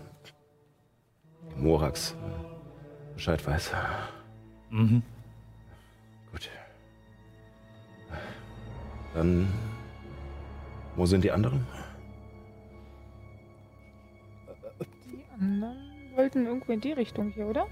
Morax 1.57 2.13
äh, 2.13 3.15
Bescheid 3.15 3.47
weiß. 3.47 3.73
Mhm. 4.71 5.03
Gut. 6.33 6.51
Dann, 9.15 9.49
wo 10.97 11.07
sind 11.07 11.25
die 11.25 11.31
anderen? 11.31 11.67
Die 15.07 15.25
anderen 15.41 15.77
wollten 16.15 16.47
irgendwo 16.47 16.73
in 16.73 16.81
die 16.81 16.93
Richtung 16.93 17.31
hier, 17.31 17.47
oder? 17.47 17.67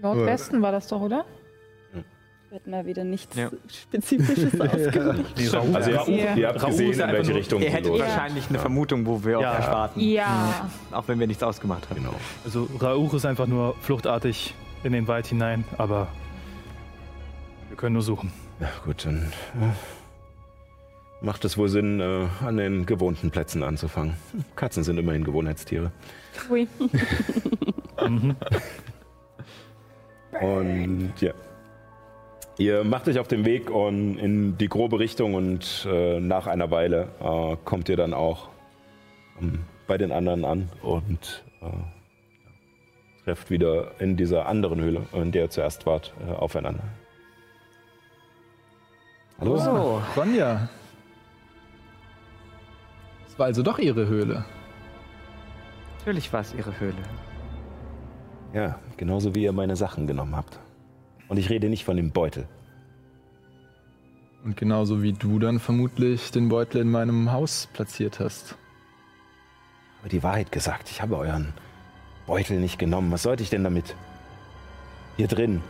Nordwesten 0.00 0.62
war 0.62 0.72
das 0.72 0.88
doch, 0.88 1.00
oder? 1.00 1.24
Wird 2.56 2.66
mal 2.68 2.86
wieder 2.86 3.04
nichts 3.04 3.36
Ja. 3.36 3.50
Spezifisches 3.68 4.58
ausgemacht. 4.60 5.74
Also 5.74 6.10
ihr, 6.10 6.16
Ja. 6.24 6.34
ihr 6.36 6.48
habt 6.48 6.62
Raoul 6.62 6.70
gesehen, 6.86 7.06
in 7.10 7.12
welche 7.14 7.34
Richtung 7.34 7.60
Ihr 7.60 7.68
hättet 7.68 7.92
wahrscheinlich 7.98 8.48
eine 8.48 8.58
Vermutung, 8.58 9.04
wo 9.04 9.22
wir 9.22 9.40
Ja. 9.42 9.52
auf 9.52 9.58
euch 9.58 9.66
warten. 9.66 10.00
Ja. 10.00 10.70
Auch 10.90 11.06
wenn 11.06 11.20
wir 11.20 11.26
nichts 11.26 11.42
ausgemacht 11.42 11.90
haben. 11.90 11.96
Genau. 11.96 12.14
also 12.46 12.66
Rauch 12.80 13.12
ist 13.12 13.26
einfach 13.26 13.46
nur 13.46 13.74
fluchtartig 13.82 14.54
in 14.84 14.92
den 14.94 15.06
Wald 15.06 15.26
hinein, 15.26 15.64
aber 15.76 16.08
Wir 17.68 17.76
können 17.76 17.92
nur 17.92 18.00
suchen. 18.02 18.32
Ja, 18.58 18.68
gut, 18.86 19.04
dann 19.04 19.30
äh, 19.60 19.74
macht 21.20 21.44
es 21.44 21.58
wohl 21.58 21.68
Sinn, 21.68 22.00
äh, 22.00 22.26
an 22.42 22.56
den 22.56 22.86
gewohnten 22.86 23.30
Plätzen 23.30 23.62
anzufangen. 23.62 24.14
Katzen 24.54 24.82
sind 24.82 24.96
immerhin 24.96 25.24
Gewohnheitstiere. 25.24 25.92
Ui. 26.48 26.66
Und 30.40 31.12
ja. 31.20 31.32
Ihr 32.58 32.84
macht 32.84 33.06
euch 33.06 33.18
auf 33.18 33.28
den 33.28 33.44
Weg 33.44 33.70
und 33.70 34.16
in 34.16 34.56
die 34.56 34.68
grobe 34.68 34.98
Richtung 34.98 35.34
und 35.34 35.86
äh, 35.90 36.18
nach 36.20 36.46
einer 36.46 36.70
Weile 36.70 37.08
äh, 37.20 37.56
kommt 37.64 37.90
ihr 37.90 37.96
dann 37.96 38.14
auch 38.14 38.48
ähm, 39.40 39.64
bei 39.86 39.98
den 39.98 40.10
anderen 40.10 40.44
an 40.46 40.70
und 40.82 41.44
äh, 41.60 43.24
trefft 43.24 43.50
wieder 43.50 44.00
in 44.00 44.16
dieser 44.16 44.46
anderen 44.46 44.80
Höhle, 44.80 45.02
in 45.12 45.32
der 45.32 45.44
ihr 45.44 45.50
zuerst 45.50 45.84
wart, 45.84 46.14
äh, 46.26 46.32
aufeinander. 46.32 46.84
Hallo? 49.38 49.58
So, 49.58 50.02
Sonja. 50.14 50.70
Es 53.26 53.38
war 53.38 53.46
also 53.46 53.62
doch 53.62 53.78
ihre 53.78 54.06
Höhle. 54.06 54.46
natürlich 55.98 56.32
war 56.32 56.40
es 56.40 56.54
ihre 56.54 56.80
Höhle. 56.80 57.02
Ja, 58.54 58.78
genauso 58.96 59.34
wie 59.34 59.42
ihr 59.42 59.52
meine 59.52 59.76
Sachen 59.76 60.06
genommen 60.06 60.34
habt. 60.34 60.58
Und 61.28 61.38
ich 61.38 61.50
rede 61.50 61.68
nicht 61.68 61.84
von 61.84 61.96
dem 61.96 62.12
Beutel. 62.12 62.48
Und 64.44 64.56
genauso 64.56 65.02
wie 65.02 65.12
du 65.12 65.38
dann 65.38 65.58
vermutlich 65.58 66.30
den 66.30 66.48
Beutel 66.48 66.80
in 66.80 66.90
meinem 66.90 67.32
Haus 67.32 67.68
platziert 67.72 68.20
hast. 68.20 68.56
Aber 70.00 70.08
die 70.08 70.22
Wahrheit 70.22 70.52
gesagt, 70.52 70.88
ich 70.88 71.02
habe 71.02 71.16
euren 71.16 71.52
Beutel 72.26 72.60
nicht 72.60 72.78
genommen. 72.78 73.10
Was 73.10 73.24
sollte 73.24 73.42
ich 73.42 73.50
denn 73.50 73.64
damit? 73.64 73.96
Hier 75.16 75.26
drin. 75.26 75.62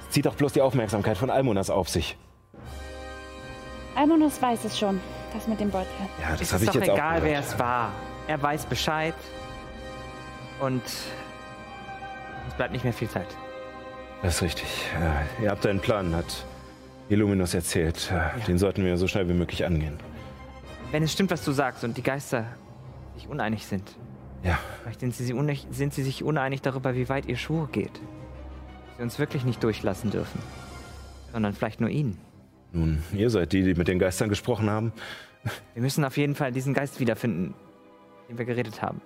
Es 0.00 0.10
zieht 0.10 0.26
doch 0.26 0.34
bloß 0.34 0.52
die 0.52 0.62
Aufmerksamkeit 0.62 1.16
von 1.16 1.30
Almonas 1.30 1.70
auf 1.70 1.88
sich. 1.88 2.16
Almonus 3.94 4.42
weiß 4.42 4.64
es 4.64 4.78
schon, 4.78 5.00
das 5.32 5.46
mit 5.46 5.60
dem 5.60 5.70
Beutel. 5.70 5.88
Ja, 6.20 6.32
das 6.32 6.40
Es 6.40 6.52
habe 6.52 6.64
ist 6.64 6.70
ich 6.70 6.74
doch 6.74 6.86
jetzt 6.86 6.94
egal, 6.94 7.18
auch 7.18 7.24
wer 7.24 7.40
es 7.40 7.58
war. 7.58 7.92
Er 8.26 8.42
weiß 8.42 8.66
Bescheid. 8.66 9.14
Und 10.60 10.82
es 10.84 12.54
bleibt 12.56 12.72
nicht 12.72 12.82
mehr 12.82 12.92
viel 12.92 13.08
Zeit. 13.08 13.28
Das 14.22 14.36
ist 14.36 14.42
richtig. 14.42 14.68
Ja, 15.00 15.22
ihr 15.42 15.50
habt 15.50 15.64
einen 15.66 15.80
Plan, 15.80 16.14
hat 16.14 16.44
Illuminus 17.08 17.54
erzählt. 17.54 18.10
Ja, 18.10 18.32
Den 18.46 18.58
sollten 18.58 18.84
wir 18.84 18.96
so 18.96 19.06
schnell 19.06 19.28
wie 19.28 19.32
möglich 19.34 19.64
angehen. 19.64 19.98
Wenn 20.90 21.02
es 21.02 21.12
stimmt, 21.12 21.30
was 21.30 21.44
du 21.44 21.52
sagst 21.52 21.84
und 21.84 21.96
die 21.96 22.02
Geister 22.02 22.46
sich 23.14 23.28
uneinig 23.28 23.66
sind, 23.66 23.96
Ja, 24.42 24.58
vielleicht 24.82 25.00
sind 25.00 25.14
sie, 25.14 25.24
sie 25.24 25.32
uneig, 25.34 25.66
sind 25.70 25.92
sie 25.94 26.02
sich 26.02 26.22
uneinig 26.24 26.62
darüber, 26.62 26.94
wie 26.94 27.08
weit 27.08 27.26
ihr 27.26 27.36
Schuhe 27.36 27.68
geht. 27.70 28.00
Sie 28.96 29.02
uns 29.02 29.18
wirklich 29.18 29.44
nicht 29.44 29.62
durchlassen 29.62 30.10
dürfen. 30.10 30.40
Sondern 31.32 31.52
vielleicht 31.52 31.80
nur 31.80 31.90
ihn. 31.90 32.18
nun, 32.72 33.02
ihr 33.12 33.30
seid 33.30 33.52
die, 33.52 33.62
die 33.62 33.74
mit 33.74 33.86
den 33.88 33.98
Geistern 33.98 34.28
gesprochen 34.28 34.68
haben. 34.70 34.92
Wir 35.74 35.82
müssen 35.82 36.04
auf 36.04 36.16
jeden 36.16 36.34
Fall 36.34 36.52
diesen 36.52 36.74
Geist 36.74 36.98
wiederfinden, 37.00 37.54
den 38.28 38.38
wir 38.38 38.44
geredet 38.44 38.82
haben. 38.82 39.00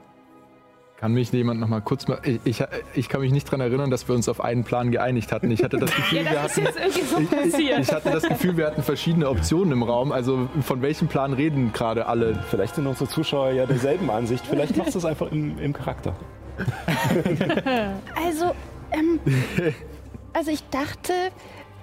Kann 0.96 1.14
mich 1.14 1.32
jemand 1.32 1.58
noch 1.58 1.66
mal 1.66 1.80
kurz 1.80 2.06
mal. 2.06 2.20
Ich, 2.24 2.38
ich, 2.44 2.64
ich 2.94 3.08
kann 3.08 3.22
mich 3.22 3.32
nicht 3.32 3.48
daran 3.48 3.60
erinnern, 3.60 3.90
dass 3.90 4.06
wir 4.06 4.14
uns 4.14 4.28
auf 4.28 4.40
einen 4.40 4.62
Plan 4.62 4.92
geeinigt 4.92 5.32
hatten. 5.32 5.50
Ich 5.50 5.64
hatte 5.64 5.76
das 5.78 5.90
Gefühl, 5.96 6.24
wir 6.24 6.30
Das 6.32 6.56
hatten. 6.56 7.50
so 7.50 7.58
ich 7.58 7.92
hatte 7.92 8.10
das 8.10 8.22
Gefühl, 8.22 8.56
wir 8.56 8.66
hatten 8.68 8.82
verschiedene 8.84 9.28
Optionen 9.28 9.72
im 9.72 9.82
Raum. 9.82 10.12
Also 10.12 10.48
von 10.62 10.80
welchem 10.80 11.08
Plan 11.08 11.32
reden 11.32 11.72
gerade 11.72 12.06
alle? 12.06 12.38
Vielleicht 12.48 12.76
sind 12.76 12.86
unsere 12.86 13.08
Zuschauer 13.10 13.50
ja 13.50 13.66
derselben 13.66 14.10
Ansicht. 14.10 14.46
Vielleicht 14.46 14.76
machst 14.76 14.94
du 14.94 14.98
es 14.98 15.04
einfach 15.04 15.32
im, 15.32 15.58
im 15.58 15.72
Charakter. 15.72 16.14
Also, 18.14 18.52
ähm, 18.92 19.18
also 20.34 20.50
ich 20.50 20.62
dachte, 20.68 21.12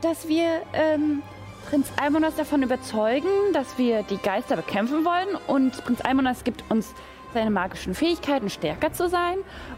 dass 0.02 0.28
wir 0.28 0.46
ähm, 0.74 1.22
Prinz 1.70 1.92
Almonas 2.02 2.36
davon 2.36 2.64
überzeugen, 2.64 3.28
dass 3.54 3.78
wir 3.78 4.04
die 4.04 4.18
Geister 4.18 4.56
bekämpfen 4.56 5.04
wollen 5.06 5.28
und 5.48 5.84
Prinz 5.84 6.02
Almonas 6.02 6.44
gibt 6.44 6.64
uns 6.70 6.94
seine 7.34 7.52
magischen 7.52 7.94
Fähigkeiten, 7.94 8.50
stärker 8.50 8.92
zu 8.94 9.08
sein 9.10 9.38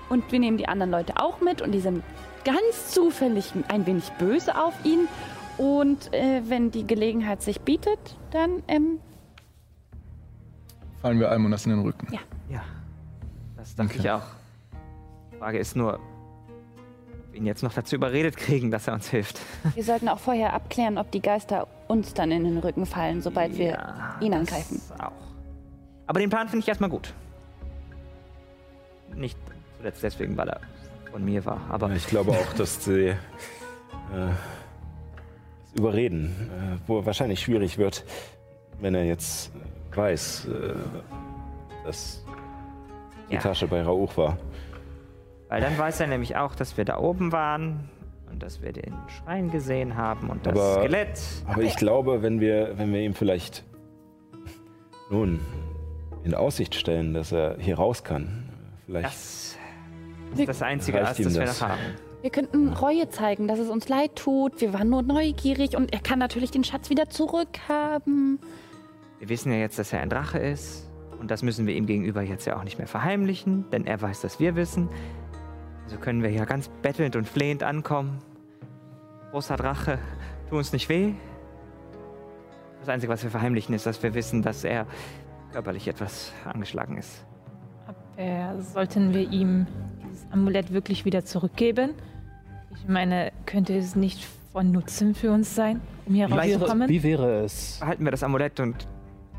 und 0.10 0.32
wir 0.32 0.40
nehmen 0.40 0.58
die 0.58 0.68
anderen 0.68 0.92
Leute 0.92 1.14
auch 1.18 1.42
mit 1.42 1.62
und 1.62 1.72
die 1.72 1.80
sind 1.82 2.04
ganz 2.46 2.92
zufällig 2.92 3.54
ein 3.68 3.86
wenig 3.86 4.10
böse 4.14 4.58
auf 4.60 4.74
ihn 4.84 5.08
und 5.58 6.14
äh, 6.14 6.42
wenn 6.48 6.72
die 6.72 6.88
Gelegenheit 6.88 7.42
sich 7.42 7.62
bietet, 7.62 8.00
dann 8.32 8.64
ähm, 8.68 9.00
Fallen 11.02 11.20
wir 11.20 11.32
Almonas 11.32 11.66
in 11.66 11.72
den 11.72 11.82
Rücken. 11.82 12.08
Ja, 12.12 12.20
das 13.58 13.76
dachte 13.76 13.98
ich 13.98 14.10
auch. 14.10 14.22
Die 15.32 15.38
Frage 15.38 15.60
ist 15.60 15.76
nur, 15.76 15.94
ob 15.96 16.02
wir 17.32 17.40
ihn 17.40 17.46
jetzt 17.46 17.62
noch 17.64 17.74
dazu 17.74 17.96
überredet 17.96 18.38
kriegen, 18.38 18.72
dass 18.72 18.88
er 18.88 18.94
uns 18.96 19.08
hilft. 19.10 19.40
wir 19.76 19.84
sollten 19.84 20.10
auch 20.10 20.20
vorher 20.20 20.54
abklären, 20.54 20.98
ob 20.98 21.12
die 21.12 21.22
Geister 21.22 21.68
uns 21.88 22.14
dann 22.14 22.32
in 22.32 22.44
den 22.44 22.58
Rücken 22.58 22.86
fallen, 22.86 23.22
sobald 23.22 23.58
wir 23.58 23.72
Ja, 23.72 24.18
ihn 24.20 24.32
das 24.32 24.42
angreifen. 24.42 24.82
Auch. 25.00 25.12
Aber 26.08 26.20
den 26.20 26.30
Plan 26.30 26.48
finde 26.50 26.64
ich 26.64 26.68
erstmal 26.68 26.90
gut. 26.90 27.14
Nicht 29.16 29.38
zuletzt 29.78 30.04
deswegen, 30.04 30.38
weil 30.38 30.50
er 30.50 30.62
von 31.12 31.24
mir 31.26 31.44
war, 31.46 31.62
aber 31.70 31.90
Ich 31.92 32.08
glaube 32.08 32.32
auch, 32.32 32.54
dass 32.54 32.84
sie 32.86 33.08
äh, 33.10 33.16
das 34.14 35.74
Überreden 35.76 36.36
äh, 36.52 36.78
wo 36.88 37.06
wahrscheinlich 37.06 37.40
schwierig 37.42 37.78
wird, 37.78 38.04
wenn 38.80 38.96
er 38.96 39.04
jetzt 39.06 39.52
äh, 39.94 39.98
weiß, 39.98 40.46
äh, 40.48 40.74
dass 41.86 42.24
die 43.30 43.36
Ja. 43.36 43.40
Tasche 43.42 43.68
bei 43.68 43.82
Rauch 43.84 44.16
war. 44.18 44.38
weil 45.50 45.62
dann 45.62 45.78
weiß 45.78 46.00
er 46.00 46.08
nämlich 46.08 46.36
auch, 46.38 46.56
dass 46.56 46.78
wir 46.78 46.86
da 46.86 46.98
oben 46.98 47.32
waren 47.34 47.90
und 48.32 48.42
dass 48.44 48.62
wir 48.62 48.72
den 48.72 48.94
Schrein 49.08 49.52
gesehen 49.52 49.98
haben 49.98 50.30
und 50.30 50.46
das 50.46 50.54
Aber- 50.58 50.80
Skelett. 50.82 51.20
Aber 51.46 51.62
ich 51.62 51.76
glaube, 51.76 52.22
wenn 52.22 52.40
wir, 52.40 52.78
wenn 52.78 52.94
wir 52.94 53.02
ihm 53.02 53.14
vielleicht 53.14 53.64
nun 55.10 55.40
in 56.24 56.34
Aussicht 56.36 56.76
stellen, 56.76 57.14
dass 57.14 57.32
er 57.34 57.58
hier 57.60 57.76
raus 57.78 58.04
kann, 58.06 58.48
vielleicht. 58.92 59.58
Das 60.32 60.40
ist 60.40 60.48
das 60.48 60.62
Einzige, 60.62 61.02
was 61.02 61.18
wir 61.18 61.46
noch 61.46 61.62
haben. 61.62 61.80
Wir 62.22 62.30
könnten 62.30 62.70
Reue 62.70 63.10
zeigen, 63.10 63.48
dass 63.48 63.58
es 63.58 63.70
uns 63.70 63.90
leid 63.90 64.16
tut. 64.16 64.62
Wir 64.62 64.74
waren 64.74 64.90
nur 64.90 65.02
neugierig 65.02 65.76
und 65.76 65.92
er 65.92 66.00
kann 66.00 66.20
natürlich 66.20 66.52
den 66.52 66.64
Schatz 66.64 66.90
wieder 66.90 67.10
zurückhaben. 67.10 68.40
Wir 69.18 69.30
wissen 69.30 69.52
ja 69.52 69.58
jetzt, 69.58 69.80
dass 69.80 69.92
er 69.92 70.02
ein 70.02 70.10
Drache 70.10 70.38
ist. 70.38 70.88
Und 71.20 71.30
das 71.30 71.44
müssen 71.44 71.68
wir 71.68 71.76
ihm 71.76 71.86
gegenüber 71.86 72.22
jetzt 72.22 72.46
ja 72.46 72.58
auch 72.58 72.64
nicht 72.64 72.78
mehr 72.78 72.88
verheimlichen, 72.88 73.70
denn 73.72 73.86
er 73.86 74.02
weiß, 74.02 74.22
dass 74.22 74.40
wir 74.40 74.56
wissen. 74.56 74.90
Also 75.84 75.98
können 75.98 76.24
wir 76.24 76.32
ja 76.32 76.46
ganz 76.46 76.70
bettelnd 76.82 77.16
und 77.16 77.28
flehend 77.28 77.64
ankommen. 77.64 78.20
Großer 79.32 79.56
Drache, 79.56 80.00
tu 80.50 80.58
uns 80.58 80.74
nicht 80.74 80.90
weh. 80.90 81.14
Das 82.80 82.90
Einzige, 82.90 83.12
was 83.12 83.24
wir 83.24 83.30
verheimlichen, 83.30 83.76
ist, 83.76 83.86
dass 83.86 84.02
wir 84.02 84.14
wissen, 84.14 84.42
dass 84.42 84.64
er 84.64 84.88
körperlich 85.52 85.88
etwas 85.88 86.34
angeschlagen 86.46 86.98
ist. 86.98 87.24
Aber 88.18 88.62
sollten 88.62 89.14
wir 89.14 89.32
ihm 89.32 89.68
dieses 90.04 90.26
Amulett 90.32 90.72
wirklich 90.74 91.06
wieder 91.06 91.26
zurückgeben? 91.26 91.92
Ich 92.76 92.88
meine, 92.88 93.32
könnte 93.46 93.76
es 93.78 93.96
nicht 93.96 94.28
von 94.52 94.72
Nutzen 94.72 95.16
für 95.16 95.32
uns 95.32 95.56
sein, 95.56 95.82
um 96.06 96.14
hier 96.14 96.28
Wie 96.28 96.32
wäre, 96.32 96.54
rauszukommen? 96.60 96.90
wie 96.90 97.04
wäre 97.04 97.44
es? 97.44 97.78
Behalten 97.80 98.04
wir 98.04 98.12
das 98.12 98.24
Amulett 98.24 98.60
und 98.60 98.88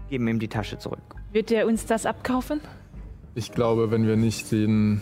geben 0.09 0.29
ihm 0.29 0.39
die 0.39 0.49
Tasche 0.49 0.79
zurück. 0.79 1.01
Wird 1.33 1.51
er 1.51 1.67
uns 1.67 1.87
das 1.87 2.07
abkaufen? 2.07 2.61
Ich 3.35 3.53
glaube, 3.53 3.91
wenn 3.91 4.07
wir 4.07 4.17
nicht 4.17 4.53
den, 4.53 5.01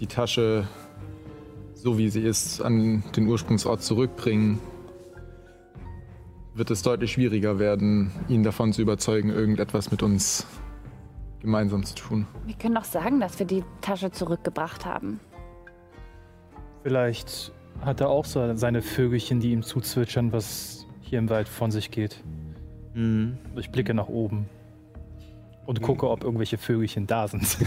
die 0.00 0.06
Tasche, 0.06 0.66
so 1.74 1.98
wie 1.98 2.08
sie 2.08 2.22
ist, 2.22 2.60
an 2.60 3.02
den 3.16 3.26
Ursprungsort 3.26 3.82
zurückbringen, 3.82 4.60
wird 6.54 6.70
es 6.70 6.82
deutlich 6.82 7.12
schwieriger 7.12 7.58
werden, 7.58 8.12
ihn 8.28 8.44
davon 8.44 8.72
zu 8.72 8.82
überzeugen, 8.82 9.30
irgendetwas 9.30 9.90
mit 9.90 10.02
uns 10.02 10.46
gemeinsam 11.44 11.84
zu 11.84 11.94
tun. 11.94 12.26
Wir 12.46 12.54
können 12.54 12.76
auch 12.76 12.84
sagen, 12.84 13.20
dass 13.20 13.38
wir 13.38 13.46
die 13.46 13.62
Tasche 13.82 14.10
zurückgebracht 14.10 14.86
haben. 14.86 15.20
Vielleicht 16.82 17.52
hat 17.82 18.00
er 18.00 18.08
auch 18.08 18.24
so 18.24 18.56
seine 18.56 18.82
Vögelchen, 18.82 19.40
die 19.40 19.52
ihm 19.52 19.62
zuzwitschern, 19.62 20.32
was 20.32 20.86
hier 21.02 21.18
im 21.18 21.28
Wald 21.28 21.48
von 21.48 21.70
sich 21.70 21.90
geht. 21.90 22.24
Mhm. 22.94 23.36
Ich 23.56 23.70
blicke 23.70 23.92
nach 23.92 24.08
oben 24.08 24.46
und 25.66 25.82
gucke, 25.82 26.08
ob 26.08 26.24
irgendwelche 26.24 26.58
Vögelchen 26.58 27.06
da 27.06 27.28
sind. 27.28 27.58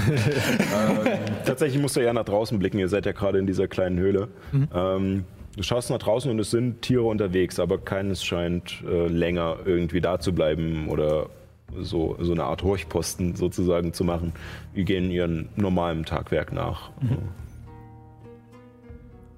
Tatsächlich 1.45 1.81
musst 1.81 1.95
du 1.95 2.03
ja 2.03 2.13
nach 2.13 2.25
draußen 2.25 2.57
blicken. 2.57 2.79
Ihr 2.79 2.89
seid 2.89 3.05
ja 3.05 3.11
gerade 3.11 3.37
in 3.39 3.47
dieser 3.47 3.67
kleinen 3.67 3.99
Höhle. 3.99 4.29
Mhm. 4.51 4.69
Ähm, 4.73 5.25
du 5.55 5.63
schaust 5.63 5.89
nach 5.89 5.99
draußen 5.99 6.31
und 6.31 6.39
es 6.39 6.51
sind 6.51 6.81
Tiere 6.81 7.03
unterwegs, 7.03 7.59
aber 7.59 7.77
keines 7.77 8.23
scheint 8.23 8.83
äh, 8.87 9.07
länger 9.07 9.57
irgendwie 9.65 10.01
da 10.01 10.19
zu 10.19 10.33
bleiben 10.33 10.89
oder 10.89 11.29
so, 11.75 12.15
so 12.19 12.31
eine 12.31 12.43
Art 12.45 12.63
Horchposten 12.63 13.35
sozusagen 13.35 13.93
zu 13.93 14.03
machen. 14.03 14.33
Die 14.75 14.85
gehen 14.85 15.11
ihren 15.11 15.49
normalen 15.55 16.05
Tagwerk 16.05 16.51
nach. 16.53 16.91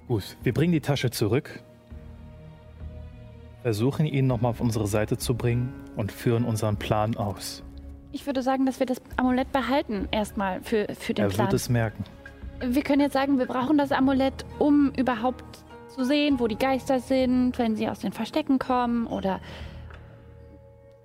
Gut, 0.07 0.37
wir 0.43 0.53
bringen 0.53 0.73
die 0.73 0.81
Tasche 0.81 1.11
zurück, 1.11 1.61
versuchen 3.61 4.05
ihn 4.05 4.27
nochmal 4.27 4.51
auf 4.51 4.61
unsere 4.61 4.87
Seite 4.87 5.17
zu 5.17 5.35
bringen 5.35 5.73
und 5.95 6.11
führen 6.11 6.45
unseren 6.45 6.77
Plan 6.77 7.15
aus. 7.15 7.63
Ich 8.11 8.25
würde 8.25 8.41
sagen, 8.41 8.65
dass 8.65 8.79
wir 8.79 8.87
das 8.87 9.01
Amulett 9.17 9.51
behalten, 9.51 10.07
erstmal 10.11 10.61
für, 10.63 10.87
für 10.97 11.13
den 11.13 11.25
Er 11.25 11.29
Plan. 11.29 11.47
wird 11.47 11.53
es 11.53 11.69
merken. 11.69 12.03
Wir 12.61 12.81
können 12.81 13.01
jetzt 13.01 13.13
sagen, 13.13 13.37
wir 13.37 13.45
brauchen 13.45 13.77
das 13.77 13.91
Amulett, 13.91 14.45
um 14.57 14.91
überhaupt 14.97 15.43
zu 15.89 16.03
sehen, 16.03 16.39
wo 16.39 16.47
die 16.47 16.57
Geister 16.57 16.99
sind, 16.99 17.57
wenn 17.59 17.75
sie 17.75 17.87
aus 17.87 17.99
den 17.99 18.11
Verstecken 18.11 18.57
kommen 18.57 19.05
oder 19.05 19.39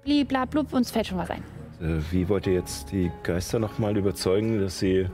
bliblablub, 0.04 0.72
uns 0.72 0.90
fällt 0.90 1.06
schon 1.08 1.18
was 1.18 1.30
ein. 1.30 1.42
Äh, 1.80 2.00
wie 2.10 2.28
wollt 2.28 2.46
ihr 2.46 2.54
jetzt 2.54 2.92
die 2.92 3.10
Geister 3.22 3.58
nochmal 3.58 3.96
überzeugen, 3.96 4.60
dass 4.60 4.78
sie 4.78 5.08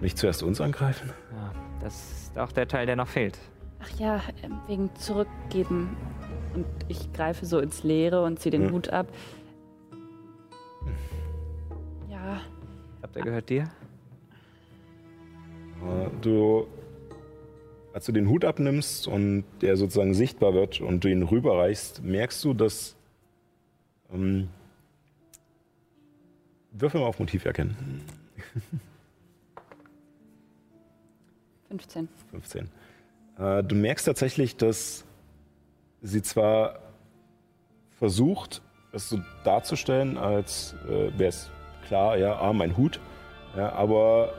nicht 0.00 0.16
zuerst 0.18 0.42
uns 0.42 0.60
angreifen? 0.60 1.10
Ja, 1.32 1.52
das 1.80 1.94
ist 2.12 2.38
auch 2.38 2.52
der 2.52 2.66
Teil, 2.68 2.86
der 2.86 2.96
noch 2.96 3.08
fehlt. 3.08 3.38
Ach 3.82 3.98
ja, 3.98 4.20
ähm, 4.42 4.58
wegen 4.66 4.94
zurückgeben. 4.94 5.96
Und 6.54 6.66
ich 6.88 7.12
greife 7.12 7.46
so 7.46 7.58
ins 7.60 7.82
Leere 7.84 8.24
und 8.24 8.38
ziehe 8.40 8.50
den 8.50 8.66
Hm. 8.66 8.72
Hut 8.72 8.88
ab. 8.90 9.06
Ja, 12.10 12.40
Ich 12.94 12.98
glaube, 13.00 13.14
der 13.14 13.22
gehört 13.22 13.48
dir. 13.48 13.70
Du, 16.20 16.66
als 17.94 18.04
du 18.04 18.12
den 18.12 18.28
Hut 18.28 18.44
abnimmst 18.44 19.06
und 19.08 19.44
der 19.62 19.76
sozusagen 19.78 20.12
sichtbar 20.12 20.52
wird 20.52 20.80
und 20.82 21.02
du 21.04 21.08
ihn 21.08 21.22
rüberreichst, 21.22 22.02
merkst 22.02 22.44
du, 22.44 22.52
dass. 22.54 22.96
Ähm, 24.12 24.48
würfel 26.72 27.00
mal 27.00 27.06
auf 27.06 27.18
Motiv 27.18 27.44
erkennen. 27.44 28.04
15. 31.70 32.08
15. 32.30 32.68
Äh, 33.38 33.62
du 33.62 33.74
merkst 33.74 34.06
tatsächlich, 34.06 34.56
dass 34.56 35.04
sie 36.02 36.22
zwar 36.22 36.80
versucht, 37.98 38.62
es 38.92 39.08
so 39.08 39.20
darzustellen, 39.44 40.18
als 40.18 40.74
äh, 40.88 41.16
wäre 41.16 41.28
es 41.28 41.50
klar, 41.86 42.16
ja, 42.16 42.40
ah, 42.40 42.52
mein 42.52 42.76
Hut, 42.76 43.00
ja, 43.56 43.72
aber 43.72 44.34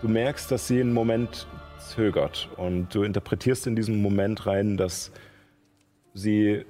du 0.00 0.08
merkst, 0.08 0.50
dass 0.50 0.68
sie 0.68 0.80
einen 0.80 0.92
Moment 0.92 1.48
zögert 1.80 2.48
und 2.56 2.94
du 2.94 3.02
interpretierst 3.02 3.66
in 3.66 3.74
diesem 3.74 4.00
Moment 4.00 4.46
rein, 4.46 4.76
dass 4.76 5.10
sie 6.14 6.64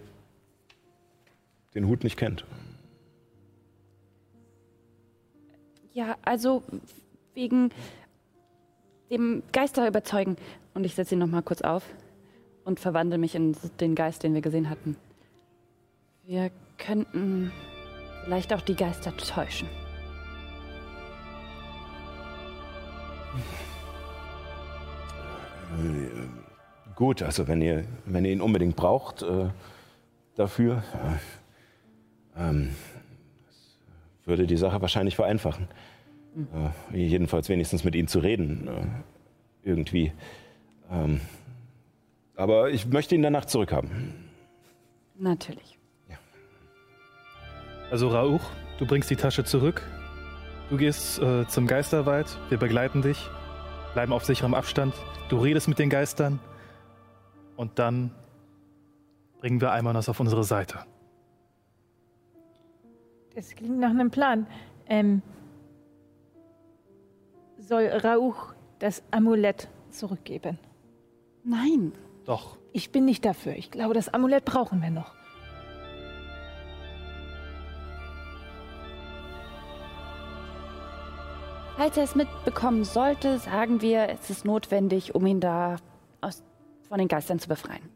den 1.74 1.86
Hut 1.86 2.04
nicht 2.04 2.16
kennt. 2.16 2.44
Ja, 5.92 6.16
also 6.22 6.62
wegen 7.34 7.70
dem 9.10 9.42
Geister 9.52 9.86
überzeugen. 9.86 10.36
Und 10.74 10.84
ich 10.84 10.94
setze 10.94 11.14
ihn 11.14 11.20
nochmal 11.20 11.42
kurz 11.42 11.62
auf 11.62 11.84
und 12.64 12.80
verwandle 12.80 13.18
mich 13.18 13.34
in 13.34 13.56
den 13.80 13.94
Geist, 13.94 14.22
den 14.22 14.34
wir 14.34 14.40
gesehen 14.40 14.70
hatten. 14.70 14.96
Wir 16.24 16.50
könnten 16.78 17.52
vielleicht 18.24 18.52
auch 18.52 18.62
die 18.62 18.74
Geister 18.74 19.16
täuschen. 19.16 19.68
Äh, 25.78 26.44
Gut, 26.94 27.22
also 27.22 27.48
wenn 27.48 27.60
ihr, 27.60 27.84
wenn 28.04 28.24
ihr 28.24 28.30
ihn 28.30 28.40
unbedingt 28.40 28.76
braucht 28.76 29.22
äh, 29.22 29.48
dafür, 30.36 30.76
äh, 30.92 31.43
ähm, 32.36 32.70
das 34.18 34.26
würde 34.26 34.46
die 34.46 34.56
Sache 34.56 34.80
wahrscheinlich 34.80 35.16
vereinfachen. 35.16 35.68
Äh, 36.92 36.96
jedenfalls 36.96 37.48
wenigstens 37.48 37.84
mit 37.84 37.94
ihm 37.94 38.08
zu 38.08 38.18
reden, 38.18 38.68
äh, 38.68 39.68
irgendwie. 39.68 40.12
Ähm, 40.90 41.20
aber 42.36 42.70
ich 42.70 42.86
möchte 42.86 43.14
ihn 43.14 43.22
danach 43.22 43.44
zurückhaben. 43.44 44.14
Natürlich. 45.16 45.78
Also 47.90 48.08
Rauch, 48.08 48.40
du 48.78 48.86
bringst 48.86 49.10
die 49.10 49.16
Tasche 49.16 49.44
zurück. 49.44 49.82
Du 50.70 50.76
gehst 50.76 51.20
äh, 51.20 51.46
zum 51.46 51.66
Geisterwald, 51.66 52.38
wir 52.48 52.58
begleiten 52.58 53.02
dich, 53.02 53.28
bleiben 53.92 54.12
auf 54.12 54.24
sicherem 54.24 54.54
Abstand. 54.54 54.94
Du 55.28 55.38
redest 55.38 55.68
mit 55.68 55.78
den 55.78 55.90
Geistern 55.90 56.40
und 57.56 57.78
dann 57.78 58.10
bringen 59.38 59.60
wir 59.60 59.70
Eimanos 59.70 60.08
auf 60.08 60.18
unsere 60.18 60.42
Seite. 60.42 60.80
Das 63.34 63.50
klingt 63.50 63.78
nach 63.78 63.90
einem 63.90 64.10
Plan. 64.10 64.46
Ähm, 64.88 65.22
soll 67.58 67.86
Rauch 67.86 68.54
das 68.78 69.02
Amulett 69.10 69.68
zurückgeben? 69.90 70.58
Nein. 71.42 71.92
Doch, 72.24 72.56
Ich 72.72 72.90
bin 72.90 73.04
nicht 73.04 73.24
dafür. 73.24 73.54
Ich 73.54 73.70
glaube, 73.70 73.94
das 73.94 74.12
Amulett 74.12 74.44
brauchen 74.44 74.82
wir 74.82 74.90
noch. 74.90 75.12
Falls 81.76 81.96
er 81.96 82.04
es 82.04 82.14
mitbekommen 82.14 82.84
sollte, 82.84 83.38
sagen 83.38 83.80
wir, 83.80 84.08
es 84.08 84.30
ist 84.30 84.44
notwendig, 84.44 85.14
um 85.14 85.26
ihn 85.26 85.40
da 85.40 85.76
aus, 86.20 86.42
von 86.88 86.98
den 86.98 87.08
Geistern 87.08 87.38
zu 87.38 87.48
befreien. 87.48 87.93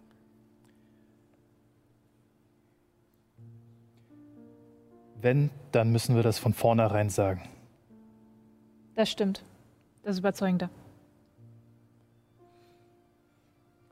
Wenn, 5.21 5.51
dann 5.73 5.91
müssen 5.91 6.17
wir 6.17 6.23
das 6.23 6.39
von 6.39 6.55
vornherein 6.55 7.11
sagen. 7.11 7.43
Das 8.95 9.11
stimmt. 9.11 9.43
Das 10.03 10.13
ist 10.13 10.21
überzeugender. 10.21 10.71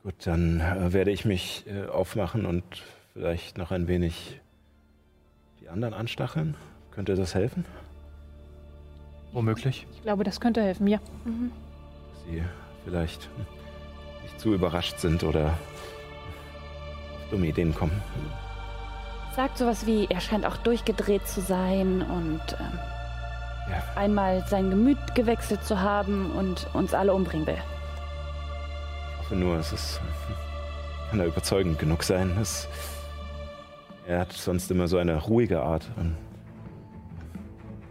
Gut, 0.03 0.15
dann 0.25 0.61
äh, 0.61 0.93
werde 0.93 1.11
ich 1.11 1.25
mich 1.25 1.65
äh, 1.67 1.87
aufmachen 1.87 2.45
und 2.45 2.63
vielleicht 3.13 3.57
noch 3.57 3.71
ein 3.71 3.87
wenig 3.87 4.39
die 5.61 5.69
anderen 5.69 5.93
anstacheln. 5.93 6.55
Könnte 6.91 7.15
das 7.15 7.35
helfen? 7.35 7.65
Womöglich. 9.33 9.85
Ich 9.91 10.01
glaube, 10.01 10.23
das 10.23 10.39
könnte 10.39 10.63
helfen, 10.63 10.87
ja. 10.87 10.99
Dass 11.25 12.23
sie 12.25 12.43
vielleicht 12.85 13.29
nicht 14.23 14.39
zu 14.39 14.53
überrascht 14.53 14.99
sind 14.99 15.23
oder 15.23 15.47
auf 15.47 17.29
dumme 17.29 17.47
Ideen 17.47 17.75
kommen. 17.75 18.01
Sagt 19.37 19.59
sowas 19.59 19.85
wie, 19.85 20.07
er 20.09 20.19
scheint 20.19 20.45
auch 20.47 20.57
durchgedreht 20.57 21.27
zu 21.27 21.41
sein 21.41 22.01
und 22.01 22.41
ähm, 22.59 22.79
Ja. 23.69 23.83
einmal 23.95 24.43
sein 24.47 24.71
Gemüt 24.71 24.97
gewechselt 25.13 25.63
zu 25.63 25.79
haben 25.79 26.31
und 26.31 26.67
uns 26.73 26.93
alle 26.95 27.13
umbringen 27.13 27.45
will. 27.45 27.57
Ich 29.13 29.19
hoffe 29.19 29.35
nur, 29.35 29.57
es 29.57 29.71
ist, 29.71 30.01
kann 31.11 31.19
er 31.19 31.27
überzeugend 31.27 31.77
genug 31.77 32.01
sein. 32.03 32.35
Es, 32.41 32.67
er 34.07 34.21
hat 34.21 34.33
sonst 34.33 34.71
immer 34.71 34.87
so 34.87 34.97
eine 34.97 35.15
ruhige 35.21 35.61
Art. 35.61 35.87
Und 35.97 36.17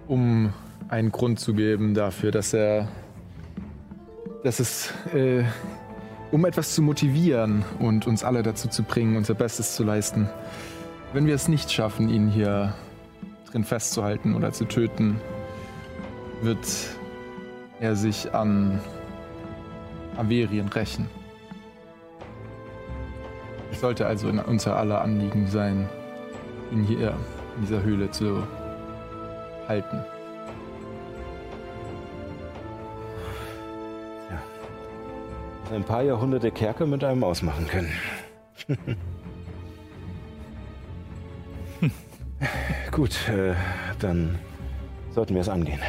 um 0.08 0.52
einen 0.88 1.12
Grund 1.12 1.38
zu 1.38 1.54
geben 1.54 1.94
dafür, 1.94 2.32
dass 2.32 2.54
er, 2.54 2.88
dass 4.42 4.58
es, 4.58 4.92
äh, 5.14 5.44
um 6.32 6.44
etwas 6.44 6.74
zu 6.74 6.82
motivieren 6.82 7.64
und 7.78 8.08
uns 8.08 8.24
alle 8.24 8.42
dazu 8.42 8.66
zu 8.68 8.82
bringen, 8.82 9.16
unser 9.16 9.34
Bestes 9.34 9.76
zu 9.76 9.84
leisten. 9.84 10.28
Wenn 11.12 11.26
wir 11.26 11.34
es 11.34 11.48
nicht 11.48 11.72
schaffen, 11.72 12.08
ihn 12.08 12.28
hier 12.28 12.74
drin 13.50 13.64
festzuhalten 13.64 14.34
oder 14.34 14.52
zu 14.52 14.64
töten, 14.64 15.20
wird 16.42 16.66
er 17.80 17.96
sich 17.96 18.34
an 18.34 18.80
Averien 20.16 20.68
rächen. 20.68 21.08
Es 23.72 23.80
sollte 23.80 24.06
also 24.06 24.28
in 24.28 24.38
unser 24.38 24.76
aller 24.76 25.00
Anliegen 25.00 25.46
sein, 25.46 25.88
ihn 26.72 26.82
hier 26.82 27.14
in 27.56 27.62
dieser 27.62 27.82
Höhle 27.82 28.10
zu 28.10 28.42
halten. 29.68 30.04
ein 35.72 35.84
paar 35.84 36.02
Jahrhunderte 36.02 36.52
Kerker 36.52 36.86
mit 36.86 37.02
einem 37.02 37.24
ausmachen 37.24 37.66
können. 37.66 37.92
Gut, 42.90 43.28
äh, 43.28 43.54
dann 43.98 44.38
sollten 45.10 45.34
wir 45.34 45.40
es 45.40 45.48
angehen. 45.48 45.80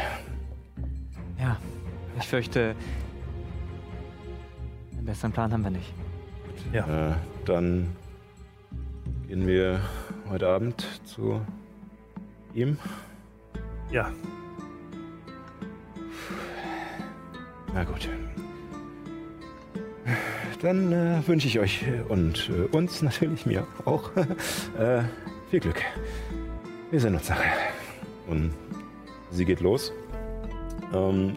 Ja, 1.39 1.57
ich 2.17 2.27
fürchte, 2.27 2.75
einen 4.93 5.05
besseren 5.05 5.31
Plan 5.31 5.51
haben 5.51 5.63
wir 5.63 5.71
nicht. 5.71 5.93
Äh, 6.73 7.13
dann 7.45 7.95
gehen 9.27 9.47
wir 9.47 9.79
heute 10.29 10.47
Abend 10.47 10.85
zu 11.05 11.41
ihm. 12.53 12.77
Ja, 13.91 14.11
Na 17.77 17.83
gut. 17.83 18.09
Dann 20.63 20.91
äh, 20.91 21.27
wünsche 21.27 21.47
ich 21.47 21.59
euch 21.59 21.85
und 22.09 22.49
äh, 22.49 22.75
uns 22.75 23.03
natürlich 23.03 23.45
mir 23.45 23.67
auch 23.85 24.09
äh, 24.79 25.03
viel 25.51 25.59
Glück. 25.59 25.83
Wir 26.89 26.99
sehen 26.99 27.15
uns 27.15 27.29
nachher. 27.29 27.53
Und 28.27 28.53
sie 29.31 29.45
geht 29.45 29.59
los. 29.61 29.91
Ähm, 30.93 31.35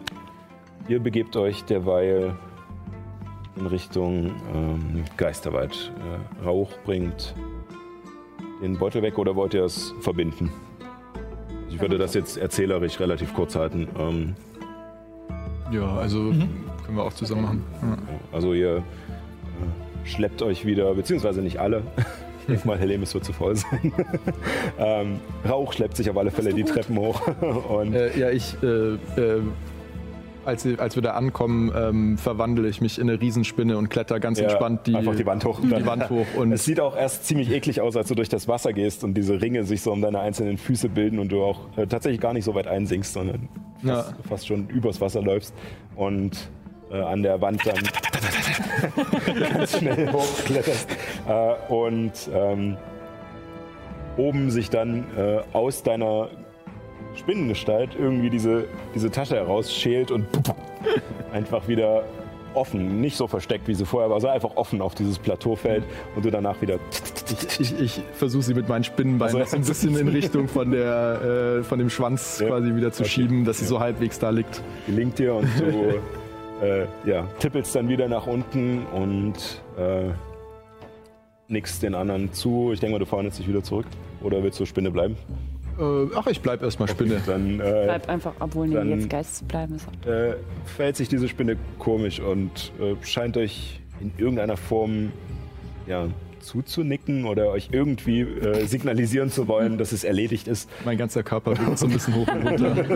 ihr 0.87 0.99
begebt 0.99 1.35
euch 1.35 1.63
derweil 1.65 2.35
in 3.57 3.65
Richtung 3.67 4.31
ähm, 4.53 5.03
Geisterwald. 5.17 5.91
Äh, 6.41 6.45
Rauch 6.45 6.71
bringt 6.85 7.35
den 8.61 8.77
Beutel 8.77 9.01
weg 9.01 9.17
oder 9.17 9.35
wollt 9.35 9.53
ihr 9.53 9.63
es 9.65 9.93
verbinden? 9.99 10.51
Ich 11.69 11.79
würde 11.79 11.97
das 11.97 12.13
jetzt 12.13 12.37
erzählerisch 12.37 12.99
relativ 12.99 13.33
kurz 13.33 13.55
halten. 13.55 13.87
Ähm, 13.97 14.35
Ja, 15.71 15.97
also 15.97 16.31
können 16.85 16.97
wir 16.97 17.03
auch 17.03 17.13
zusammen 17.13 17.41
machen. 17.41 17.63
Ja. 17.81 17.97
Also 18.31 18.53
ihr 18.53 18.77
äh, 18.77 18.83
schleppt 20.07 20.41
euch 20.41 20.65
wieder, 20.65 20.93
beziehungsweise 20.93 21.41
nicht 21.41 21.59
alle. 21.59 21.83
Ich 22.51 22.57
denke 22.57 22.67
mal, 22.67 22.77
Helemis 22.79 23.13
wird 23.13 23.23
zu 23.23 23.33
voll 23.33 23.55
sein. 23.55 23.93
ähm, 24.79 25.19
Rauch 25.47 25.73
schleppt 25.73 25.95
sich 25.95 26.09
auf 26.09 26.17
alle 26.17 26.31
Fälle 26.31 26.53
die 26.53 26.63
Treppen 26.63 26.97
hoch. 26.97 27.21
Und 27.69 27.93
Äh, 27.93 28.17
ja, 28.19 28.29
ich, 28.29 28.55
äh, 28.61 28.67
äh, 28.67 29.41
als, 30.43 30.65
als 30.77 30.95
wir 30.95 31.03
da 31.03 31.11
ankommen, 31.11 31.71
ähm, 31.75 32.17
verwandle 32.17 32.67
ich 32.67 32.81
mich 32.81 32.97
in 32.99 33.07
eine 33.09 33.21
Riesenspinne 33.21 33.77
und 33.77 33.89
kletter 33.89 34.19
ganz 34.19 34.39
Ja, 34.39 34.45
entspannt 34.45 34.87
die, 34.87 34.95
einfach 34.95 35.15
die 35.15 35.25
Wand 35.25 35.45
hoch. 35.45 35.59
Die 35.61 35.85
Wand 35.85 36.09
hoch 36.09 36.25
und 36.35 36.51
es 36.51 36.65
sieht 36.65 36.79
auch 36.79 36.97
erst 36.97 37.25
ziemlich 37.25 37.51
eklig 37.51 37.79
aus, 37.79 37.95
als 37.95 38.07
du 38.07 38.15
durch 38.15 38.29
das 38.29 38.47
Wasser 38.47 38.73
gehst 38.73 39.03
und 39.03 39.13
diese 39.13 39.39
Ringe 39.39 39.63
sich 39.65 39.81
so 39.83 39.91
um 39.91 40.01
deine 40.01 40.19
einzelnen 40.19 40.57
Füße 40.57 40.89
bilden 40.89 41.19
und 41.19 41.31
du 41.31 41.43
auch 41.43 41.59
äh, 41.77 41.85
tatsächlich 41.85 42.19
gar 42.19 42.33
nicht 42.33 42.43
so 42.45 42.55
weit 42.55 42.67
einsinkst, 42.67 43.13
sondern 43.13 43.49
fast, 43.85 44.09
Ja. 44.09 44.15
fast 44.27 44.47
schon 44.47 44.67
übers 44.67 44.99
Wasser 44.99 45.21
läufst 45.21 45.53
und 45.95 46.49
äh, 46.91 46.99
an 47.01 47.23
der 47.23 47.39
Wand 47.41 47.61
dann 47.65 47.79
ganz 49.53 49.77
schnell 49.77 50.11
hochkletterst 50.11 50.87
äh, 51.27 51.53
und 51.73 52.11
ähm, 52.33 52.77
oben 54.17 54.51
sich 54.51 54.69
dann 54.69 55.05
äh, 55.17 55.39
aus 55.53 55.83
deiner 55.83 56.29
Spinnengestalt 57.15 57.91
irgendwie 57.99 58.29
diese, 58.29 58.65
diese 58.95 59.11
Tasche 59.11 59.35
herausschält 59.35 60.11
und 60.11 60.25
einfach 61.33 61.67
wieder 61.67 62.03
offen, 62.53 62.99
nicht 62.99 63.15
so 63.15 63.27
versteckt 63.27 63.67
wie 63.69 63.73
sie 63.73 63.85
vorher 63.85 64.09
war, 64.09 64.19
sondern 64.19 64.35
einfach 64.35 64.57
offen 64.57 64.81
auf 64.81 64.93
dieses 64.93 65.17
Plateau 65.19 65.55
fällt 65.55 65.85
und 66.17 66.25
du 66.25 66.31
danach 66.31 66.61
wieder 66.61 66.79
ich, 67.49 67.59
ich, 67.61 67.79
ich 67.79 68.01
versuche 68.13 68.43
sie 68.43 68.53
mit 68.53 68.67
meinen 68.67 68.83
Spinnenbeinen 68.83 69.37
Also, 69.41 69.55
ein 69.55 69.61
bisschen 69.63 69.95
in 69.97 70.09
Richtung 70.09 70.49
von, 70.49 70.69
der, 70.71 71.59
äh, 71.59 71.63
von 71.63 71.79
dem 71.79 71.89
Schwanz 71.89 72.39
Ja. 72.41 72.47
quasi 72.47 72.75
wieder 72.75 72.91
zu 72.91 73.03
Okay. 73.03 73.11
schieben, 73.11 73.45
dass 73.45 73.59
sie 73.59 73.63
Ja. 73.65 73.69
so 73.69 73.79
halbwegs 73.79 74.19
da 74.19 74.31
liegt. 74.31 74.61
gelingt 74.85 75.17
dir 75.19 75.35
und 75.35 75.47
du 75.57 75.93
äh, 76.61 76.85
ja, 77.05 77.27
tippelst 77.39 77.75
dann 77.75 77.89
wieder 77.89 78.07
nach 78.07 78.27
unten 78.27 78.85
und 78.87 79.33
äh, 79.77 80.09
nickst 81.47 81.83
den 81.83 81.95
anderen 81.95 82.31
zu. 82.33 82.71
Ich 82.73 82.79
denke 82.79 82.93
mal, 82.93 82.99
du 82.99 83.05
verwandelst 83.05 83.39
dich 83.39 83.47
wieder 83.47 83.63
zurück. 83.63 83.85
Oder 84.21 84.41
willst 84.43 84.59
du 84.59 84.65
Spinne 84.65 84.91
bleiben? 84.91 85.17
Äh, 85.79 86.05
ach, 86.15 86.27
ich 86.27 86.41
bleib 86.41 86.61
erstmal 86.61 86.87
Spinne. 86.87 87.21
Dann 87.25 87.59
äh, 87.59 87.81
Bleib 87.85 88.07
einfach, 88.09 88.33
obwohl 88.39 88.67
nee, 88.67 88.75
Dann- 88.75 88.89
jetzt 88.91 89.09
Geist 89.09 89.47
bleiben 89.47 89.75
ist. 89.75 89.87
auch- 89.87 90.07
äh, 90.09 90.35
verhält 90.65 90.95
sich 90.97 91.09
diese 91.09 91.27
Spinne 91.27 91.57
komisch 91.79 92.19
und 92.19 92.71
äh, 92.79 92.95
scheint 93.05 93.37
euch 93.37 93.79
in 93.99 94.11
irgendeiner 94.17 94.57
Form 94.57 95.11
ja, 95.87 96.07
zuzunicken 96.41 97.25
oder 97.25 97.49
euch 97.49 97.69
irgendwie 97.71 98.21
äh, 98.21 98.65
signalisieren 98.65 99.29
zu 99.29 99.47
wollen, 99.47 99.77
dass 99.77 99.91
es 99.91 100.03
erledigt 100.03 100.47
ist. 100.47 100.69
Mein 100.85 100.97
ganzer 100.97 101.23
Körper 101.23 101.57
wird 101.57 101.77
so 101.77 101.85
ein 101.85 101.91
bisschen 101.91 102.15
hoch 102.15 102.27
und 102.27 102.47
runter. 102.47 102.71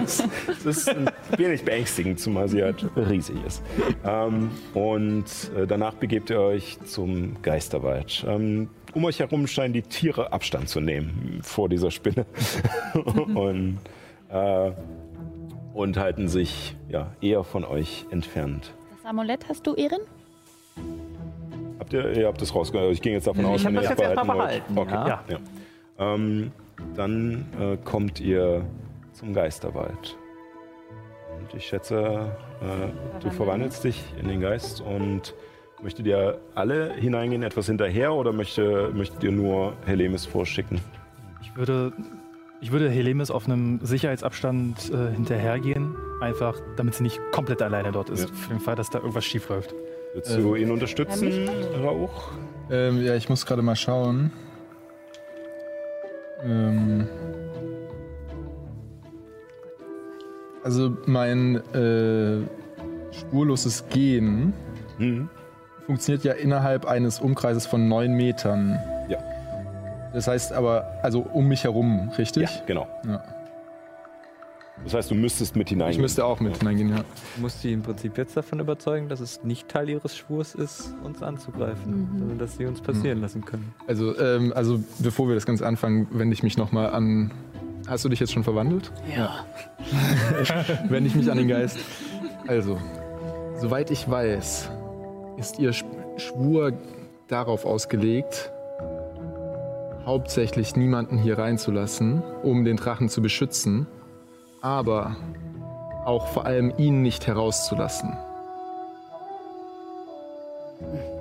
Das 0.63 0.77
ist 0.77 0.89
ein 0.89 1.09
wenig 1.37 1.63
beängstigend, 1.63 2.19
zumal 2.19 2.47
sie 2.47 2.63
halt 2.63 2.85
riesig 2.95 3.35
ist. 3.45 3.61
Ähm, 4.05 4.49
und 4.73 5.25
äh, 5.55 5.67
danach 5.67 5.93
begebt 5.93 6.29
ihr 6.29 6.39
euch 6.39 6.77
zum 6.85 7.41
Geisterwald. 7.41 8.25
Ähm, 8.27 8.69
um 8.93 9.03
euch 9.05 9.19
herum 9.19 9.45
scheinen 9.47 9.73
die 9.73 9.81
Tiere 9.81 10.31
Abstand 10.31 10.69
zu 10.69 10.79
nehmen 10.79 11.39
vor 11.43 11.69
dieser 11.69 11.91
Spinne 11.91 12.25
und, 13.35 13.77
äh, 14.29 14.71
und 15.73 15.97
halten 15.97 16.27
sich 16.27 16.75
ja, 16.89 17.13
eher 17.21 17.43
von 17.43 17.65
euch 17.65 18.05
entfernt. 18.09 18.73
Das 18.95 19.05
Amulett 19.05 19.49
hast 19.49 19.67
du, 19.67 19.73
Erin? 19.73 19.99
Habt 21.85 21.93
ihr, 21.93 22.17
ihr 22.17 22.27
habt 22.27 22.41
das 22.41 22.55
rausgehört? 22.55 22.91
Ich 22.93 23.01
ging 23.01 23.13
jetzt 23.13 23.27
davon 23.27 23.45
aus, 23.45 23.59
Ich 23.61 23.67
wenn 23.67 23.75
ihr 23.75 23.81
das 23.81 23.91
es 23.91 23.99
jetzt 23.99 24.01
erstmal 24.01 24.37
behalten 24.37 24.75
wollt. 24.75 24.87
Okay. 24.87 25.07
ja. 25.07 25.23
Ja. 25.27 25.37
Ähm, 26.15 26.51
dann 26.95 27.45
äh, 27.59 27.77
kommt 27.77 28.19
ihr 28.19 28.65
zum 29.13 29.35
Geisterwald. 29.35 30.17
Und 31.37 31.53
ich 31.53 31.67
schätze, 31.67 32.31
äh, 32.59 33.21
du 33.21 33.29
verwandelst 33.29 33.83
dich 33.83 34.03
in 34.19 34.27
den 34.27 34.41
Geist 34.41 34.81
und 34.81 35.35
möchtet 35.83 36.07
ihr 36.07 36.39
alle 36.55 36.91
hineingehen, 36.93 37.43
etwas 37.43 37.67
hinterher 37.67 38.13
oder 38.13 38.33
möchte, 38.33 38.89
möchtet 38.91 39.23
ihr 39.23 39.31
nur 39.31 39.73
Helemis 39.85 40.25
vorschicken? 40.25 40.81
Ich 41.43 41.55
würde, 41.55 41.93
ich 42.61 42.71
würde 42.71 42.89
Helemis 42.89 43.29
auf 43.29 43.45
einem 43.45 43.79
Sicherheitsabstand 43.83 44.91
äh, 44.91 45.13
hinterhergehen, 45.13 45.95
einfach 46.19 46.59
damit 46.77 46.95
sie 46.95 47.03
nicht 47.03 47.19
komplett 47.31 47.61
alleine 47.61 47.91
dort 47.91 48.09
ist. 48.09 48.27
Ja. 48.27 48.35
Für 48.35 48.49
den 48.55 48.59
Fall, 48.59 48.75
dass 48.75 48.89
da 48.89 48.97
irgendwas 48.97 49.23
schief 49.23 49.49
läuft. 49.49 49.75
Willst 50.15 50.37
du 50.37 50.55
ihn 50.55 50.71
unterstützen, 50.71 51.49
Rauch? 51.83 52.31
ähm, 52.71 53.03
ja, 53.03 53.15
ich 53.15 53.27
muss 53.29 53.45
gerade 53.45 53.61
mal 53.61 53.75
schauen. 53.75 54.31
Ähm, 56.41 57.05
also 60.63 60.95
mein 61.05 61.57
äh, 61.73 62.41
spurloses 63.11 63.87
Gehen 63.89 64.53
Mhm. 64.97 65.27
funktioniert 65.85 66.23
ja 66.23 66.31
innerhalb 66.33 66.85
eines 66.85 67.19
Umkreises 67.19 67.65
von 67.65 67.89
neun 67.89 68.13
Metern. 68.13 68.79
Ja. 69.09 69.17
Das 70.13 70.27
heißt 70.29 70.53
aber, 70.53 70.85
also 71.03 71.19
um 71.19 71.47
mich 71.49 71.65
herum, 71.65 72.09
richtig? 72.17 72.43
Ja, 72.43 72.61
genau. 72.65 72.87
Ja. 73.05 73.21
Das 74.83 74.93
heißt, 74.93 75.09
du 75.11 75.15
müsstest 75.15 75.55
mit 75.55 75.69
hineingehen. 75.69 75.93
Ich 75.97 76.01
müsste 76.01 76.25
auch 76.25 76.39
mit 76.39 76.57
hineingehen, 76.57 76.89
ja. 76.89 77.03
Du 77.35 77.41
musst 77.41 77.61
sie 77.61 77.71
im 77.73 77.81
Prinzip 77.81 78.17
jetzt 78.17 78.35
davon 78.35 78.59
überzeugen, 78.59 79.07
dass 79.09 79.19
es 79.21 79.43
nicht 79.43 79.69
Teil 79.69 79.89
ihres 79.89 80.15
Schwurs 80.17 80.53
ist, 80.53 80.93
uns 81.03 81.23
anzugreifen, 81.23 82.09
sondern 82.19 82.37
dass 82.37 82.57
sie 82.57 82.65
uns 82.65 82.81
passieren 82.81 83.21
lassen 83.21 83.43
können. 83.45 83.73
Also, 83.87 84.17
ähm, 84.19 84.51
also 84.55 84.83
bevor 84.99 85.27
wir 85.27 85.35
das 85.35 85.45
Ganze 85.45 85.65
anfangen, 85.65 86.07
wende 86.11 86.33
ich 86.33 86.43
mich 86.43 86.57
nochmal 86.57 86.89
an. 86.91 87.31
Hast 87.87 88.03
du 88.03 88.09
dich 88.09 88.19
jetzt 88.19 88.33
schon 88.33 88.43
verwandelt? 88.43 88.91
Ja. 89.15 89.45
wende 90.89 91.07
ich 91.07 91.15
mich 91.15 91.31
an 91.31 91.37
den 91.37 91.47
Geist. 91.47 91.77
Also, 92.47 92.77
soweit 93.59 93.91
ich 93.91 94.09
weiß, 94.09 94.69
ist 95.37 95.57
ihr 95.59 95.71
Sch- 95.71 95.85
Schwur 96.17 96.73
darauf 97.27 97.65
ausgelegt, 97.65 98.51
hauptsächlich 100.05 100.75
niemanden 100.75 101.17
hier 101.17 101.37
reinzulassen, 101.37 102.21
um 102.43 102.63
den 102.65 102.77
Drachen 102.77 103.09
zu 103.09 103.21
beschützen, 103.21 103.87
aber 104.65 105.15
auch 106.05 106.27
vor 106.29 106.47
allem 106.47 106.73
ihn 106.77 107.03
nicht 107.03 107.27
herauszulassen. 107.27 108.17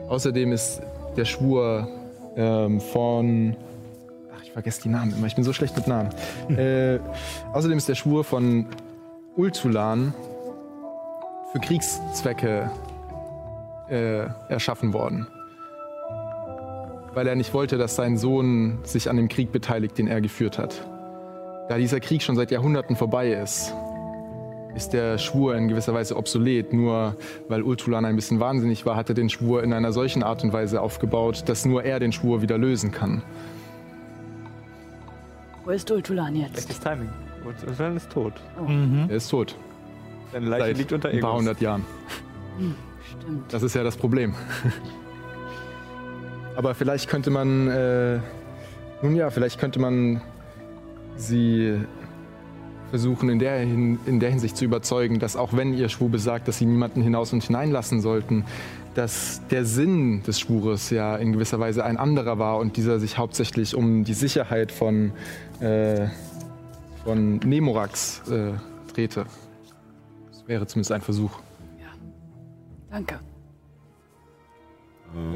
Außerdem 0.08 0.50
ist 0.50 0.80
der 1.18 1.26
Schwur 1.26 1.86
ähm, 2.36 2.80
von. 2.80 3.54
Ach, 4.34 4.42
ich 4.42 4.52
vergesse 4.52 4.82
die 4.82 4.88
Namen 4.88 5.14
immer, 5.14 5.26
ich 5.26 5.34
bin 5.34 5.44
so 5.44 5.52
schlecht 5.52 5.76
mit 5.76 5.86
Namen. 5.86 6.08
äh, 6.56 6.98
außerdem 7.52 7.76
ist 7.76 7.86
der 7.86 7.94
Schwur 7.94 8.24
von 8.24 8.66
Ultulan 9.36 10.14
für 11.52 11.60
Kriegszwecke 11.60 12.70
äh, 13.90 14.26
erschaffen 14.48 14.94
worden. 14.94 15.26
Weil 17.12 17.26
er 17.26 17.36
nicht 17.36 17.52
wollte, 17.52 17.76
dass 17.76 17.94
sein 17.94 18.16
Sohn 18.16 18.78
sich 18.84 19.10
an 19.10 19.18
dem 19.18 19.28
Krieg 19.28 19.52
beteiligt, 19.52 19.98
den 19.98 20.08
er 20.08 20.22
geführt 20.22 20.58
hat. 20.58 20.82
Da 21.68 21.78
dieser 21.78 22.00
Krieg 22.00 22.22
schon 22.22 22.36
seit 22.36 22.50
Jahrhunderten 22.50 22.96
vorbei 22.96 23.32
ist, 23.32 23.72
ist 24.74 24.92
der 24.92 25.18
Schwur 25.18 25.56
in 25.56 25.68
gewisser 25.68 25.94
Weise 25.94 26.16
obsolet. 26.16 26.72
Nur 26.72 27.16
weil 27.48 27.62
Ultulan 27.62 28.04
ein 28.04 28.16
bisschen 28.16 28.40
wahnsinnig 28.40 28.84
war, 28.84 28.96
hat 28.96 29.08
er 29.08 29.14
den 29.14 29.30
Schwur 29.30 29.62
in 29.62 29.72
einer 29.72 29.92
solchen 29.92 30.22
Art 30.22 30.42
und 30.44 30.52
Weise 30.52 30.80
aufgebaut, 30.80 31.44
dass 31.46 31.64
nur 31.64 31.84
er 31.84 32.00
den 32.00 32.12
Schwur 32.12 32.42
wieder 32.42 32.58
lösen 32.58 32.92
kann. 32.92 33.22
Wo 35.64 35.70
ist 35.70 35.90
Ultulan 35.90 36.36
jetzt? 36.36 36.52
Schlechtes 36.52 36.80
Timing. 36.80 37.08
Dann 37.78 37.96
ist 37.96 38.10
tot. 38.10 38.32
Er 39.08 39.16
ist 39.16 39.28
tot. 39.28 39.56
Deine 40.32 40.46
Leiche 40.46 40.66
Seit 40.66 40.78
liegt 40.78 40.92
unter 40.92 41.08
ein 41.08 41.20
paar 41.20 41.30
Egos. 41.30 41.40
hundert 41.40 41.60
Jahren. 41.60 41.84
Stimmt. 43.20 43.52
Das 43.52 43.62
ist 43.62 43.74
ja 43.74 43.82
das 43.82 43.96
Problem. 43.96 44.34
Aber 46.56 46.74
vielleicht 46.74 47.08
könnte 47.08 47.30
man, 47.30 47.68
äh, 47.68 48.18
nun 49.02 49.16
ja, 49.16 49.30
vielleicht 49.30 49.58
könnte 49.58 49.80
man 49.80 50.20
sie 51.16 51.80
versuchen 52.90 53.28
in 53.28 53.38
der, 53.38 53.58
Hin 53.58 53.98
in 54.06 54.20
der 54.20 54.30
Hinsicht 54.30 54.56
zu 54.56 54.64
überzeugen, 54.64 55.18
dass 55.18 55.36
auch 55.36 55.52
wenn 55.52 55.74
ihr 55.74 55.88
Schwur 55.88 56.10
besagt, 56.10 56.46
dass 56.48 56.58
sie 56.58 56.66
niemanden 56.66 57.02
hinaus 57.02 57.32
und 57.32 57.42
hineinlassen 57.42 58.00
sollten, 58.00 58.44
dass 58.94 59.42
der 59.50 59.64
Sinn 59.64 60.22
des 60.22 60.38
Schwures 60.38 60.90
ja 60.90 61.16
in 61.16 61.32
gewisser 61.32 61.58
Weise 61.58 61.84
ein 61.84 61.96
anderer 61.96 62.38
war 62.38 62.58
und 62.58 62.76
dieser 62.76 63.00
sich 63.00 63.18
hauptsächlich 63.18 63.74
um 63.74 64.04
die 64.04 64.14
Sicherheit 64.14 64.70
von, 64.70 65.12
äh, 65.60 66.06
von 67.04 67.38
Nemorax 67.38 68.22
äh, 68.30 68.52
drehte. 68.92 69.26
Das 70.30 70.46
wäre 70.46 70.66
zumindest 70.66 70.92
ein 70.92 71.02
Versuch. 71.02 71.40
Danke. 72.90 73.18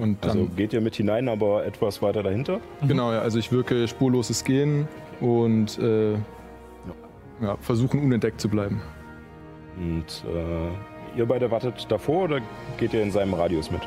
Und 0.01 0.19
dann, 0.21 0.31
Also 0.31 0.47
geht 0.57 0.73
ihr 0.73 0.81
mit 0.81 0.95
hinein, 0.95 1.29
aber 1.29 1.65
etwas 1.65 2.03
weiter 2.03 2.23
dahinter? 2.23 2.61
Genau, 2.87 3.13
ja, 3.13 3.21
also 3.21 3.39
ich 3.39 3.51
wirke 3.51 3.89
spurloses 3.89 4.45
Gehen 4.45 4.87
und 5.21 5.79
äh, 5.79 6.15
ja, 7.41 7.57
versuchen 7.61 8.03
unentdeckt 8.03 8.41
zu 8.41 8.49
bleiben. 8.49 8.81
Und 9.77 10.25
äh, 10.29 11.19
ihr 11.19 11.27
beide 11.27 11.51
wartet 11.51 11.87
davor 11.91 12.25
oder 12.25 12.41
geht 12.79 12.93
ihr 12.95 13.03
in 13.03 13.11
seinem 13.11 13.35
Radius 13.35 13.71
mit? 13.71 13.81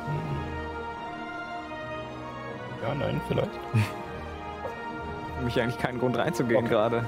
Ja, 2.81 2.95
nein, 2.95 3.21
vielleicht. 3.27 3.51
Für 5.37 5.45
mich 5.45 5.61
eigentlich 5.61 5.77
keinen 5.77 5.99
Grund 5.99 6.17
reinzugehen 6.17 6.59
Okay. 6.65 6.69
gerade. 6.69 7.05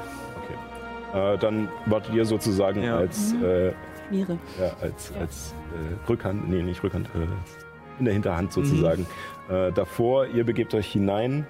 Äh, 1.14 1.38
dann 1.38 1.69
wartet 1.85 2.14
ihr 2.16 2.26
sozusagen 2.26 2.82
Ja. 2.84 2.98
als, 2.98 3.34
äh, 3.35 3.72
Schmiere. 4.08 4.38
ja, 4.60 4.72
als, 4.82 5.14
als 5.19 5.53
äh, 5.74 6.10
Rückhand, 6.10 6.50
nee, 6.50 6.61
nicht 6.64 6.84
Rückhand, 6.84 7.08
äh, 7.16 7.27
in 8.03 8.06
der 8.06 8.14
Hinterhand 8.14 8.51
sozusagen. 8.53 9.06
Äh, 9.49 9.72
davor, 9.72 10.27
ihr 10.27 10.43
begebt 10.43 10.73
euch 10.75 10.91
hinein 10.91 11.48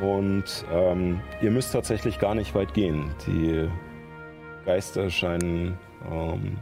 und 0.00 0.64
ähm, 0.72 1.20
ihr 1.40 1.50
müsst 1.50 1.72
tatsächlich 1.72 2.18
gar 2.18 2.34
nicht 2.34 2.54
weit 2.54 2.74
gehen. 2.74 3.10
Die 3.26 3.68
Geister 4.66 5.10
scheinen 5.10 5.78
ähm, 6.10 6.58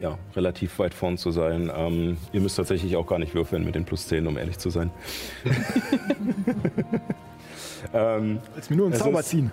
ja, 0.00 0.18
relativ 0.34 0.78
weit 0.78 0.92
vorn 0.94 1.16
zu 1.16 1.30
sein. 1.30 1.70
Ähm, 1.74 2.16
ihr 2.32 2.40
müsst 2.40 2.56
tatsächlich 2.56 2.96
auch 2.96 3.06
gar 3.06 3.18
nicht 3.18 3.34
würfeln 3.34 3.64
mit 3.64 3.74
den 3.74 3.84
plus 3.84 4.08
10, 4.08 4.26
um 4.26 4.36
ehrlich 4.36 4.58
zu 4.58 4.70
sein. 4.70 4.90
ähm, 7.94 8.40
Als 8.56 8.70
mir 8.70 8.76
nur 8.76 8.86
einen 8.86 8.94
Zauber 8.94 9.20
ist- 9.20 9.28
ziehen. 9.28 9.52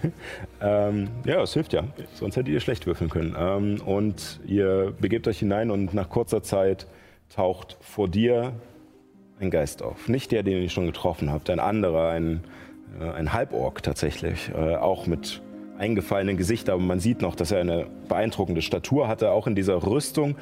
ähm, 0.60 1.08
ja, 1.24 1.42
es 1.42 1.52
hilft 1.52 1.72
ja. 1.72 1.84
Sonst 2.14 2.36
hättet 2.36 2.52
ihr 2.52 2.60
schlecht 2.60 2.86
würfeln 2.86 3.10
können. 3.10 3.36
Ähm, 3.38 3.80
und 3.84 4.40
ihr 4.46 4.94
begebt 5.00 5.28
euch 5.28 5.38
hinein 5.38 5.70
und 5.70 5.94
nach 5.94 6.08
kurzer 6.08 6.42
Zeit 6.42 6.86
taucht 7.34 7.76
vor 7.80 8.08
dir 8.08 8.52
ein 9.40 9.50
Geist 9.50 9.82
auf. 9.82 10.08
Nicht 10.08 10.32
der, 10.32 10.42
den 10.42 10.62
ihr 10.62 10.68
schon 10.68 10.86
getroffen 10.86 11.32
habt, 11.32 11.50
ein 11.50 11.58
anderer, 11.58 12.10
ein, 12.10 12.44
äh, 13.00 13.10
ein 13.10 13.32
Halborg 13.32 13.82
tatsächlich. 13.82 14.50
Äh, 14.54 14.76
auch 14.76 15.06
mit 15.06 15.42
eingefallenen 15.78 16.36
Gesicht, 16.36 16.70
aber 16.70 16.80
man 16.80 17.00
sieht 17.00 17.20
noch, 17.20 17.34
dass 17.34 17.50
er 17.50 17.60
eine 17.60 17.86
beeindruckende 18.08 18.62
Statur 18.62 19.08
hatte, 19.08 19.32
auch 19.32 19.48
in 19.48 19.56
dieser 19.56 19.84
Rüstung, 19.84 20.36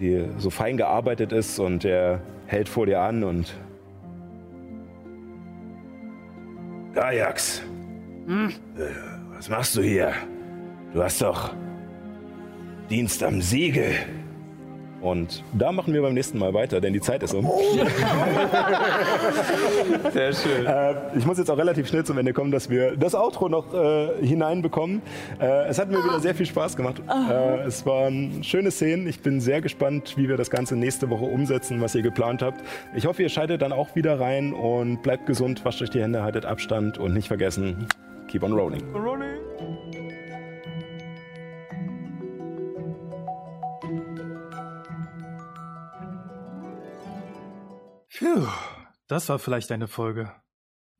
die 0.00 0.24
so 0.38 0.48
fein 0.48 0.78
gearbeitet 0.78 1.32
ist 1.32 1.58
und 1.58 1.84
er 1.84 2.22
hält 2.46 2.68
vor 2.68 2.86
dir 2.86 3.00
an 3.00 3.24
und 3.24 3.54
Ajax, 6.96 7.62
was 9.34 9.48
machst 9.48 9.76
du 9.76 9.82
hier? 9.82 10.12
Du 10.94 11.02
hast 11.02 11.20
doch 11.20 11.52
Dienst 12.88 13.22
am 13.22 13.42
Siegel. 13.42 13.92
Und 15.04 15.44
da 15.52 15.70
machen 15.70 15.92
wir 15.92 16.00
beim 16.00 16.14
nächsten 16.14 16.38
Mal 16.38 16.54
weiter, 16.54 16.80
denn 16.80 16.94
die 16.94 17.00
Zeit 17.02 17.22
ist 17.22 17.34
um. 17.34 17.44
Sehr 20.14 20.32
schön. 20.32 20.64
Äh, 20.64 20.94
ich 21.14 21.26
muss 21.26 21.36
jetzt 21.36 21.50
auch 21.50 21.58
relativ 21.58 21.88
schnell 21.88 22.04
zum 22.04 22.16
Ende 22.16 22.32
kommen, 22.32 22.50
dass 22.50 22.70
wir 22.70 22.96
das 22.96 23.14
Outro 23.14 23.50
noch 23.50 23.74
äh, 23.74 24.26
hineinbekommen. 24.26 25.02
Äh, 25.38 25.66
es 25.66 25.78
hat 25.78 25.90
mir 25.90 26.02
wieder 26.02 26.20
sehr 26.20 26.34
viel 26.34 26.46
Spaß 26.46 26.74
gemacht. 26.76 27.02
Äh, 27.06 27.66
es 27.66 27.84
waren 27.84 28.42
schöne 28.42 28.70
Szenen. 28.70 29.06
Ich 29.06 29.20
bin 29.20 29.42
sehr 29.42 29.60
gespannt, 29.60 30.14
wie 30.16 30.26
wir 30.26 30.38
das 30.38 30.48
Ganze 30.48 30.74
nächste 30.74 31.10
Woche 31.10 31.26
umsetzen, 31.26 31.82
was 31.82 31.94
ihr 31.94 32.00
geplant 32.00 32.40
habt. 32.40 32.64
Ich 32.96 33.04
hoffe, 33.04 33.22
ihr 33.22 33.28
schaltet 33.28 33.60
dann 33.60 33.74
auch 33.74 33.94
wieder 33.94 34.18
rein 34.18 34.54
und 34.54 35.02
bleibt 35.02 35.26
gesund, 35.26 35.66
wascht 35.66 35.82
euch 35.82 35.90
die 35.90 36.00
Hände, 36.00 36.22
haltet 36.22 36.46
Abstand 36.46 36.96
und 36.96 37.12
nicht 37.12 37.28
vergessen, 37.28 37.88
keep 38.26 38.42
on 38.42 38.54
rolling. 38.54 38.82
Phew, 48.16 48.46
das 49.08 49.28
war 49.28 49.40
vielleicht 49.40 49.72
eine 49.72 49.88
Folge. 49.88 50.32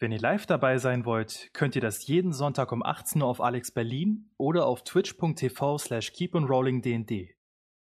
Wenn 0.01 0.10
ihr 0.10 0.18
live 0.18 0.47
dabei 0.47 0.78
sein 0.78 1.05
wollt, 1.05 1.49
könnt 1.52 1.76
ihr 1.76 1.81
das 1.81 2.09
jeden 2.09 2.33
Sonntag 2.33 2.73
um 2.73 2.83
18 2.83 3.23
Uhr 3.23 3.28
auf 3.28 3.41
Alex 3.41 3.70
Berlin 3.70 4.33
oder 4.36 4.67
auf 4.67 4.83
twitch.tv 4.83 5.78
slash 5.78 6.12
keeponrollingdnd. 6.12 7.36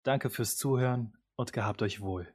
Danke 0.03 0.29
fürs 0.29 0.57
Zuhören 0.57 1.17
und 1.37 1.53
gehabt 1.53 1.81
euch 1.81 2.01
wohl. 2.01 2.32